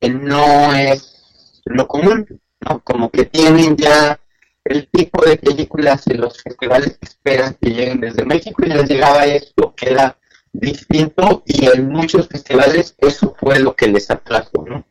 que 0.00 0.08
no 0.08 0.74
es 0.74 1.60
lo 1.66 1.86
común, 1.86 2.40
¿no? 2.60 2.82
Como 2.82 3.10
que 3.10 3.26
tienen 3.26 3.76
ya 3.76 4.18
el 4.64 4.88
tipo 4.88 5.22
de 5.26 5.36
películas 5.36 6.06
en 6.06 6.22
los 6.22 6.42
festivales 6.42 6.96
que 6.98 7.06
esperan 7.06 7.54
que 7.60 7.70
lleguen 7.70 8.00
desde 8.00 8.24
México 8.24 8.62
y 8.64 8.70
les 8.70 8.88
llegaba 8.88 9.26
esto 9.26 9.74
que 9.76 9.90
era 9.90 10.18
distinto 10.52 11.42
y 11.44 11.66
en 11.66 11.90
muchos 11.90 12.28
festivales 12.28 12.94
eso 12.96 13.34
fue 13.38 13.60
lo 13.60 13.76
que 13.76 13.88
les 13.88 14.10
atrajo, 14.10 14.64
¿no? 14.66 14.86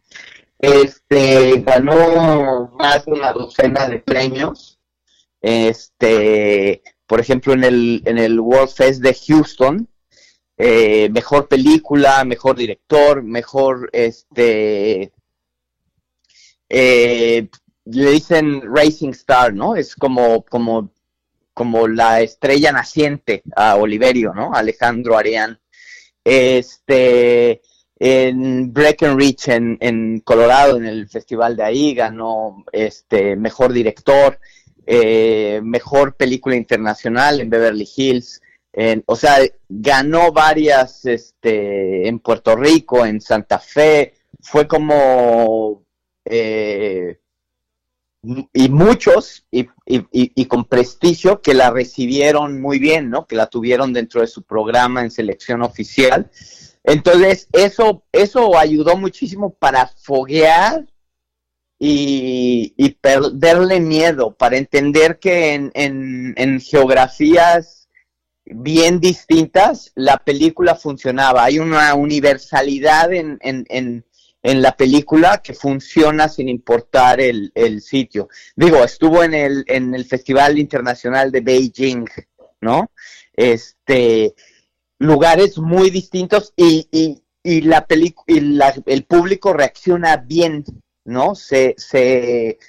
Este 0.60 1.60
ganó 1.66 2.72
más 2.78 3.04
de 3.06 3.14
una 3.14 3.34
docena 3.34 3.88
de 3.88 3.98
premios. 3.98 4.80
Este 5.42 6.84
por 7.08 7.20
ejemplo, 7.20 7.54
en 7.54 7.64
el, 7.64 8.02
en 8.06 8.18
el 8.18 8.40
World 8.40 8.70
Fest 8.70 9.02
de 9.02 9.14
Houston, 9.14 9.88
eh, 10.58 11.10
mejor 11.10 11.48
película, 11.48 12.24
mejor 12.24 12.56
director, 12.56 13.24
mejor, 13.24 13.90
este, 13.94 15.12
eh, 16.70 17.48
le 17.86 18.12
dicen 18.12 18.62
Racing 18.64 19.10
Star, 19.10 19.54
¿no? 19.54 19.76
Es 19.76 19.96
como, 19.96 20.44
como, 20.44 20.92
como 21.54 21.88
la 21.88 22.22
estrella 22.22 22.72
naciente 22.72 23.44
a 23.56 23.76
Oliverio, 23.76 24.34
¿no? 24.34 24.54
Alejandro 24.54 25.18
Arián. 25.18 25.60
Este, 26.24 27.62
en 28.00 28.74
Breckenridge, 28.74 29.50
en, 29.50 29.78
en 29.80 30.20
Colorado, 30.22 30.78
en 30.78 30.86
el 30.86 31.08
festival 31.08 31.56
de 31.56 31.64
ahí, 31.64 31.94
ganó 31.94 32.64
este, 32.72 33.36
mejor 33.36 33.74
director. 33.74 34.40
Eh, 34.86 35.62
mejor 35.64 36.16
película 36.16 36.56
internacional 36.56 37.42
en 37.42 37.50
Beverly 37.50 37.90
Hills. 37.96 38.42
o 39.06 39.16
sea, 39.16 39.38
ganó 39.70 40.32
varias 40.32 41.06
este, 41.06 42.08
en 42.08 42.20
Puerto 42.20 42.56
Rico, 42.56 43.06
en 43.06 43.22
Santa 43.22 43.60
Fe. 43.60 44.14
Fue 44.42 44.68
como... 44.68 45.84
Eh, 46.26 47.20
y 48.54 48.70
muchos, 48.70 49.46
y, 49.52 49.68
y, 49.86 50.46
con 50.46 50.66
prestigio, 50.66 51.42
que 51.42 51.54
la 51.54 51.70
recibieron 51.70 52.60
muy 52.60 52.80
bien, 52.80 53.10
¿no? 53.10 53.28
Que 53.28 53.36
la 53.36 53.48
tuvieron 53.48 53.94
dentro 53.94 54.22
de 54.22 54.28
su 54.28 54.42
programa 54.42 55.02
en 55.02 55.12
selección 55.12 55.62
oficial. 55.62 56.32
Entonces, 56.84 57.48
eso, 57.52 58.04
eso 58.12 58.58
ayudó 58.58 58.98
muchísimo 58.98 59.54
para 59.54 59.88
foguear 59.88 60.86
y, 61.78 62.90
perderle 63.02 63.80
miedo, 63.80 64.34
para 64.36 64.58
entender 64.58 65.20
que 65.20 65.54
en, 65.54 65.72
en, 65.74 66.60
geografías 66.62 67.90
bien 68.46 69.00
distintas 69.00 69.92
la 69.96 70.18
película 70.18 70.76
funcionaba. 70.76 71.44
Hay 71.44 71.60
una 71.60 71.94
universalidad 71.96 73.14
en, 73.14 73.38
en, 73.42 74.04
la 74.44 74.78
película 74.78 75.42
que 75.44 75.54
funciona 75.54 76.30
sin 76.30 76.50
importar 76.50 77.20
el, 77.20 77.52
el, 77.56 77.82
sitio. 77.82 78.30
Digo, 78.56 78.84
estuvo 78.84 79.24
en 79.24 79.34
el, 79.34 79.66
en 79.68 79.96
el 79.96 80.06
Festival 80.06 80.60
Internacional 80.60 81.32
de 81.32 81.42
Beijing, 81.42 82.06
¿no? 82.62 82.92
Este, 83.34 84.36
lugares 85.00 85.58
muy 85.58 85.90
distintos 85.90 86.54
y, 86.56 86.88
y, 86.92 87.24
y 87.44 87.62
la 87.62 87.86
y 88.28 88.60
el 88.86 89.04
público 89.06 89.52
reacciona 89.52 90.18
bien 90.18 90.64
¿no? 91.06 91.36
Se, 91.36 91.76
se, 91.78 92.60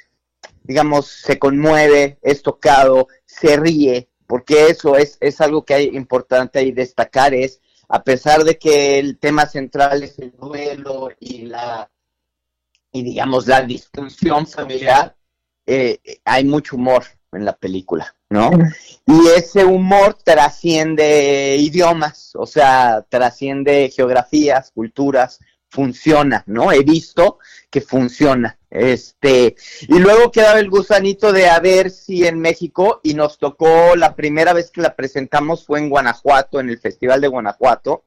digamos, 0.63 1.07
se 1.07 1.39
conmueve, 1.39 2.19
es 2.23 2.43
tocado, 2.43 3.09
se 3.25 3.57
ríe, 3.57 4.09
porque 4.27 4.69
eso 4.69 4.97
es, 4.97 5.19
es 5.21 5.41
algo 5.41 5.65
que 5.65 5.75
hay 5.75 5.85
importante 5.97 6.59
ahí 6.59 6.73
destacar, 6.73 7.35
es 7.35 7.61
a 7.89 8.03
pesar 8.03 8.45
de 8.45 8.59
que 8.59 8.99
el 8.99 9.19
tema 9.19 9.47
central 9.47 10.03
es 10.03 10.19
el 10.19 10.33
duelo 10.37 11.11
y 11.21 11.43
la 11.43 11.91
y 12.93 13.03
digamos 13.03 13.47
la 13.47 13.61
disfunción 13.63 14.47
familiar, 14.47 15.15
eh, 15.67 15.99
hay 16.25 16.45
mucho 16.45 16.77
humor 16.77 17.05
en 17.33 17.45
la 17.45 17.55
película, 17.55 18.15
¿no? 18.31 18.51
Y 19.05 19.29
ese 19.37 19.65
humor 19.65 20.17
trasciende 20.25 21.57
idiomas, 21.59 22.33
o 22.35 22.47
sea, 22.47 23.05
trasciende 23.09 23.93
geografías, 23.95 24.71
culturas, 24.71 25.41
funciona, 25.77 26.43
¿no? 26.47 26.73
He 26.73 26.83
visto 26.83 27.39
que 27.71 27.83
funciona. 27.83 28.57
Este, 28.71 29.55
y 29.83 29.99
luego 29.99 30.31
quedaba 30.31 30.59
el 30.59 30.71
gusanito 30.71 31.35
de 31.35 31.51
a 31.51 31.61
ver 31.61 31.91
si 31.91 32.27
en 32.27 32.41
México, 32.41 33.01
y 33.03 33.13
nos 33.13 33.37
tocó 33.37 33.95
la 33.95 34.17
primera 34.17 34.55
vez 34.55 34.71
que 34.71 34.81
la 34.81 34.97
presentamos 34.97 35.67
fue 35.67 35.81
en 35.81 35.91
Guanajuato, 35.91 36.61
en 36.61 36.71
el 36.71 36.79
Festival 36.79 37.21
de 37.21 37.29
Guanajuato, 37.29 38.05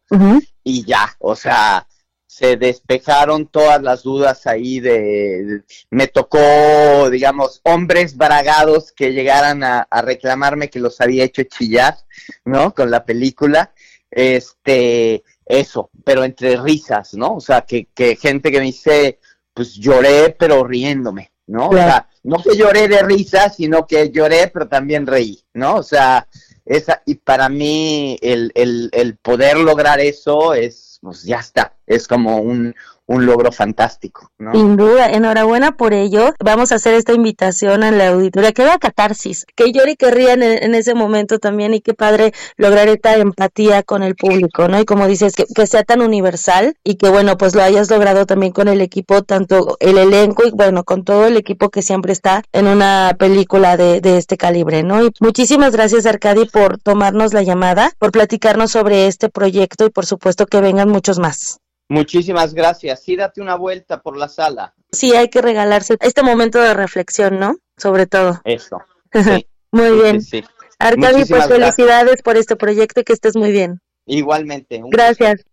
y 0.64 0.84
ya, 0.84 1.16
o 1.20 1.36
sea, 1.36 1.86
se 2.26 2.58
despejaron 2.58 3.46
todas 3.46 3.84
las 3.84 4.02
dudas 4.02 4.48
ahí 4.48 4.80
de, 4.80 5.62
me 5.92 6.08
tocó, 6.08 7.10
digamos, 7.12 7.62
hombres 7.64 8.18
bragados 8.18 8.92
que 8.92 9.14
llegaran 9.14 9.64
a, 9.64 9.82
a 9.82 10.02
reclamarme 10.02 10.72
que 10.72 10.80
los 10.80 11.02
había 11.02 11.24
hecho 11.24 11.44
chillar, 11.44 11.98
¿no? 12.46 12.74
Con 12.74 12.90
la 12.90 13.06
película. 13.06 13.74
Este, 14.12 15.24
eso, 15.46 15.90
pero 16.04 16.24
entre 16.24 16.58
risas, 16.58 17.14
¿no? 17.14 17.36
O 17.36 17.40
sea, 17.42 17.62
que, 17.62 17.86
que 17.94 18.16
gente 18.16 18.52
que 18.52 18.60
me 18.60 18.66
dice, 18.66 19.20
pues 19.54 19.76
lloré, 19.76 20.36
pero 20.38 20.64
riéndome, 20.64 21.32
¿no? 21.48 21.70
O 21.70 21.74
sea, 21.74 22.08
no 22.24 22.38
que 22.42 22.56
lloré 22.56 22.88
de 22.88 23.02
risa, 23.02 23.50
sino 23.50 23.86
que 23.86 24.12
lloré, 24.12 24.48
pero 24.48 24.68
también 24.68 25.08
reí, 25.08 25.44
¿no? 25.54 25.78
O 25.78 25.84
sea, 25.84 26.28
esa, 26.66 27.02
y 27.06 27.16
para 27.16 27.50
mí 27.50 28.18
el, 28.22 28.52
el, 28.54 28.90
el 28.94 29.18
poder 29.18 29.58
lograr 29.58 30.00
eso 30.00 30.54
es, 30.54 31.00
pues 31.02 31.24
ya 31.24 31.40
está, 31.40 31.76
es 31.90 32.08
como 32.08 32.38
un, 32.38 32.74
un 33.10 33.26
logro 33.26 33.52
fantástico. 33.52 34.32
¿no? 34.38 34.54
Sin 34.54 34.78
duda, 34.78 35.08
enhorabuena 35.08 35.72
por 35.72 35.94
ello. 35.94 36.36
Vamos 36.40 36.72
a 36.72 36.76
hacer 36.76 36.94
esta 36.94 37.12
invitación 37.12 37.84
a 37.84 37.90
la 37.90 38.10
auditoría, 38.10 38.52
que 38.52 38.64
vea 38.64 38.78
catarsis, 38.78 39.48
que 39.56 39.72
llore 39.72 39.94
y 39.94 39.96
que 39.96 40.10
en, 40.10 40.76
ese 40.76 40.94
momento 40.94 41.40
también 41.40 41.74
y 41.74 41.82
qué 41.82 41.96
padre 41.96 42.34
lograr 42.56 42.88
esta 42.88 43.18
empatía 43.18 43.82
con 43.82 44.04
el 44.04 44.16
público, 44.16 44.68
¿no? 44.68 44.80
Y 44.80 44.86
como 44.86 45.08
dices, 45.08 45.34
que, 45.36 45.46
que, 45.46 45.66
sea 45.66 45.84
tan 45.84 46.02
universal 46.02 46.76
y 46.84 46.96
que 46.96 47.10
bueno, 47.10 47.36
pues 47.36 47.56
lo 47.56 47.64
hayas 47.64 47.90
logrado 47.90 48.28
también 48.28 48.54
con 48.54 48.68
el 48.68 48.80
equipo, 48.80 49.24
tanto 49.24 49.78
el 49.80 49.98
elenco 49.98 50.46
y 50.46 50.52
bueno, 50.52 50.84
con 50.84 51.04
todo 51.04 51.26
el 51.26 51.36
equipo 51.36 51.70
que 51.70 51.82
siempre 51.82 52.14
está 52.14 52.44
en 52.52 52.68
una 52.68 53.16
película 53.18 53.76
de, 53.76 54.02
de 54.02 54.18
este 54.18 54.38
calibre, 54.38 54.84
¿no? 54.84 55.04
Y 55.04 55.12
muchísimas 55.20 55.72
gracias, 55.72 56.06
Arcadi, 56.06 56.46
por 56.46 56.78
tomarnos 56.78 57.34
la 57.34 57.42
llamada, 57.42 57.92
por 57.98 58.12
platicarnos 58.12 58.72
sobre 58.72 59.08
este 59.08 59.30
proyecto 59.30 59.88
y 59.88 59.90
por 59.90 60.06
supuesto 60.06 60.46
que 60.46 60.62
vengan 60.62 60.90
muchos 60.90 61.18
más. 61.18 61.60
Muchísimas 61.90 62.54
gracias. 62.54 63.04
Sí, 63.04 63.16
date 63.16 63.42
una 63.42 63.56
vuelta 63.56 64.02
por 64.02 64.16
la 64.16 64.30
sala. 64.30 64.74
Sí, 64.92 65.16
hay 65.16 65.30
que 65.30 65.42
regalarse 65.42 65.98
este 66.00 66.24
momento 66.24 66.62
de 66.62 66.74
reflexión, 66.74 67.40
¿no? 67.40 67.58
Sobre 67.78 68.06
todo. 68.06 68.40
Eso. 68.46 68.78
muy 69.72 69.92
bien. 70.02 70.22
Sí, 70.22 70.44
Arcadi, 70.78 71.26
pues 71.26 71.48
felicidades 71.48 72.22
por 72.22 72.38
este 72.38 72.56
proyecto 72.56 73.02
y 73.02 73.04
que 73.04 73.14
estés 73.14 73.36
muy 73.36 73.52
bien. 73.52 73.82
Igualmente. 74.06 74.82
Gracias. 74.86 75.46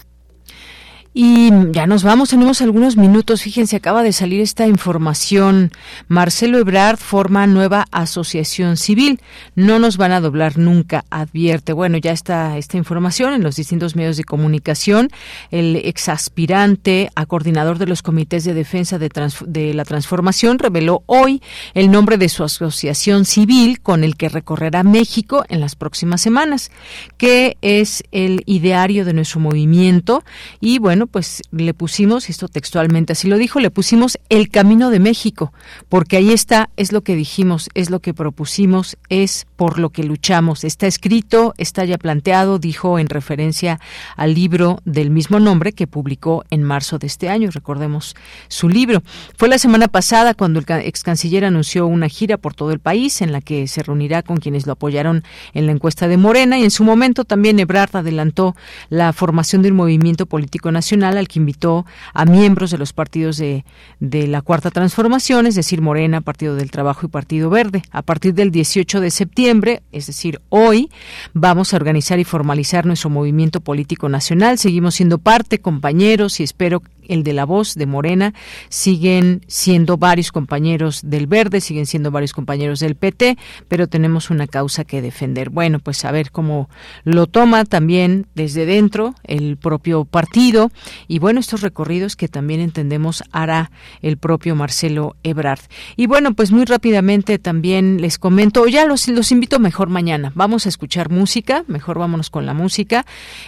Y 1.12 1.50
ya 1.72 1.88
nos 1.88 2.04
vamos, 2.04 2.30
tenemos 2.30 2.62
algunos 2.62 2.96
minutos. 2.96 3.42
Fíjense, 3.42 3.74
acaba 3.74 4.04
de 4.04 4.12
salir 4.12 4.40
esta 4.40 4.68
información. 4.68 5.72
Marcelo 6.06 6.58
Ebrard 6.58 6.98
forma 6.98 7.48
nueva 7.48 7.86
asociación 7.90 8.76
civil. 8.76 9.20
No 9.56 9.80
nos 9.80 9.96
van 9.96 10.12
a 10.12 10.20
doblar 10.20 10.56
nunca, 10.56 11.04
advierte. 11.10 11.72
Bueno, 11.72 11.98
ya 11.98 12.12
está 12.12 12.56
esta 12.58 12.76
información 12.76 13.34
en 13.34 13.42
los 13.42 13.56
distintos 13.56 13.96
medios 13.96 14.18
de 14.18 14.24
comunicación. 14.24 15.10
El 15.50 15.74
exaspirante 15.76 17.10
a 17.16 17.26
coordinador 17.26 17.78
de 17.78 17.86
los 17.86 18.02
comités 18.02 18.44
de 18.44 18.54
defensa 18.54 19.00
de, 19.00 19.10
de 19.46 19.74
la 19.74 19.84
transformación 19.84 20.60
reveló 20.60 21.02
hoy 21.06 21.42
el 21.74 21.90
nombre 21.90 22.18
de 22.18 22.28
su 22.28 22.44
asociación 22.44 23.24
civil 23.24 23.80
con 23.80 24.04
el 24.04 24.16
que 24.16 24.28
recorrerá 24.28 24.84
México 24.84 25.44
en 25.48 25.58
las 25.58 25.74
próximas 25.74 26.20
semanas, 26.20 26.70
que 27.16 27.56
es 27.62 28.04
el 28.12 28.44
ideario 28.46 29.04
de 29.04 29.12
nuestro 29.12 29.40
movimiento. 29.40 30.22
Y 30.60 30.78
bueno, 30.78 30.99
bueno, 31.00 31.12
pues 31.12 31.40
le 31.50 31.72
pusimos, 31.72 32.28
esto 32.28 32.46
textualmente 32.46 33.14
así 33.14 33.26
lo 33.26 33.38
dijo, 33.38 33.58
le 33.58 33.70
pusimos 33.70 34.18
el 34.28 34.50
camino 34.50 34.90
de 34.90 35.00
México, 35.00 35.50
porque 35.88 36.18
ahí 36.18 36.30
está, 36.30 36.68
es 36.76 36.92
lo 36.92 37.00
que 37.00 37.16
dijimos, 37.16 37.70
es 37.72 37.88
lo 37.88 38.00
que 38.00 38.12
propusimos, 38.12 38.98
es 39.08 39.46
por 39.56 39.78
lo 39.78 39.88
que 39.88 40.04
luchamos. 40.04 40.62
Está 40.62 40.86
escrito, 40.86 41.54
está 41.56 41.86
ya 41.86 41.96
planteado, 41.96 42.58
dijo 42.58 42.98
en 42.98 43.08
referencia 43.08 43.80
al 44.14 44.34
libro 44.34 44.82
del 44.84 45.08
mismo 45.08 45.40
nombre 45.40 45.72
que 45.72 45.86
publicó 45.86 46.44
en 46.50 46.64
marzo 46.64 46.98
de 46.98 47.06
este 47.06 47.30
año, 47.30 47.48
recordemos 47.50 48.14
su 48.48 48.68
libro. 48.68 49.02
Fue 49.38 49.48
la 49.48 49.56
semana 49.56 49.88
pasada 49.88 50.34
cuando 50.34 50.60
el 50.60 50.66
ex 50.82 51.02
canciller 51.02 51.46
anunció 51.46 51.86
una 51.86 52.10
gira 52.10 52.36
por 52.36 52.52
todo 52.52 52.72
el 52.72 52.78
país 52.78 53.22
en 53.22 53.32
la 53.32 53.40
que 53.40 53.66
se 53.68 53.82
reunirá 53.82 54.22
con 54.22 54.36
quienes 54.36 54.66
lo 54.66 54.74
apoyaron 54.74 55.24
en 55.54 55.64
la 55.64 55.72
encuesta 55.72 56.08
de 56.08 56.18
Morena 56.18 56.58
y 56.58 56.64
en 56.64 56.70
su 56.70 56.84
momento 56.84 57.24
también 57.24 57.58
Ebrard 57.58 57.96
adelantó 57.96 58.54
la 58.90 59.14
formación 59.14 59.62
de 59.62 59.70
un 59.70 59.76
movimiento 59.76 60.26
político 60.26 60.70
nacional 60.70 60.89
al 61.02 61.28
que 61.28 61.38
invitó 61.38 61.86
a 62.12 62.24
miembros 62.24 62.70
de 62.70 62.78
los 62.78 62.92
partidos 62.92 63.36
de, 63.36 63.64
de 64.00 64.26
la 64.26 64.42
Cuarta 64.42 64.70
Transformación, 64.70 65.46
es 65.46 65.54
decir, 65.54 65.80
Morena, 65.80 66.20
Partido 66.20 66.56
del 66.56 66.70
Trabajo 66.70 67.06
y 67.06 67.08
Partido 67.08 67.50
Verde. 67.50 67.82
A 67.90 68.02
partir 68.02 68.34
del 68.34 68.50
18 68.50 69.00
de 69.00 69.10
septiembre, 69.10 69.82
es 69.92 70.06
decir, 70.06 70.40
hoy, 70.48 70.90
vamos 71.32 71.72
a 71.72 71.76
organizar 71.76 72.18
y 72.18 72.24
formalizar 72.24 72.86
nuestro 72.86 73.10
movimiento 73.10 73.60
político 73.60 74.08
nacional. 74.08 74.58
Seguimos 74.58 74.94
siendo 74.96 75.18
parte, 75.18 75.60
compañeros, 75.60 76.40
y 76.40 76.42
espero 76.42 76.82
el 77.08 77.22
de 77.22 77.32
la 77.32 77.44
voz 77.44 77.74
de 77.74 77.86
Morena, 77.86 78.34
siguen 78.68 79.42
siendo 79.46 79.96
varios 79.96 80.32
compañeros 80.32 81.00
del 81.04 81.26
Verde, 81.26 81.60
siguen 81.60 81.86
siendo 81.86 82.10
varios 82.10 82.32
compañeros 82.32 82.80
del 82.80 82.94
PT, 82.94 83.36
pero 83.68 83.88
tenemos 83.88 84.30
una 84.30 84.46
causa 84.46 84.84
que 84.84 85.02
defender. 85.02 85.50
Bueno, 85.50 85.78
pues 85.78 86.04
a 86.04 86.12
ver 86.12 86.30
cómo 86.30 86.68
lo 87.04 87.26
toma 87.26 87.64
también 87.64 88.26
desde 88.34 88.66
dentro 88.66 89.14
el 89.24 89.56
propio 89.56 90.04
partido 90.04 90.70
y 91.08 91.18
bueno, 91.18 91.40
estos 91.40 91.62
recorridos 91.62 92.16
que 92.16 92.28
también 92.28 92.60
entendemos 92.60 93.24
hará 93.32 93.70
el 94.02 94.16
propio 94.16 94.54
Marcelo 94.54 95.16
Ebrard. 95.22 95.60
Y 95.96 96.06
bueno, 96.06 96.34
pues 96.34 96.52
muy 96.52 96.64
rápidamente 96.64 97.38
también 97.38 98.00
les 98.00 98.18
comento, 98.18 98.66
ya 98.66 98.86
los, 98.86 99.08
los 99.08 99.32
invito 99.32 99.58
mejor 99.58 99.88
mañana, 99.88 100.32
vamos 100.34 100.66
a 100.66 100.68
escuchar 100.68 101.10
música, 101.10 101.64
mejor 101.66 101.98
vámonos 101.98 102.30
con 102.30 102.46
la 102.46 102.54
música, 102.54 103.04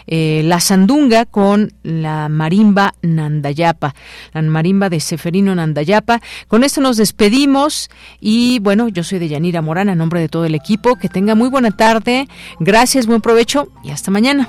eh, 0.06 0.42
la 0.44 0.60
sandunga 0.60 1.26
con 1.26 1.72
la 1.82 2.28
marimba 2.28 2.94
Nanda 3.02 3.51
Nandayapa, 3.52 3.94
la 4.32 4.42
marimba 4.42 4.88
de 4.88 5.00
Seferino 5.00 5.54
Nandayapa. 5.54 6.20
Con 6.48 6.64
esto 6.64 6.80
nos 6.80 6.96
despedimos 6.96 7.90
y 8.20 8.58
bueno, 8.60 8.88
yo 8.88 9.04
soy 9.04 9.18
de 9.18 9.28
Yanira 9.28 9.62
Morana, 9.62 9.92
en 9.92 9.98
nombre 9.98 10.20
de 10.20 10.28
todo 10.28 10.44
el 10.44 10.54
equipo. 10.54 10.96
Que 10.96 11.08
tenga 11.08 11.34
muy 11.34 11.48
buena 11.48 11.70
tarde, 11.70 12.28
gracias, 12.60 13.06
buen 13.06 13.20
provecho 13.20 13.68
y 13.84 13.90
hasta 13.90 14.10
mañana. 14.10 14.48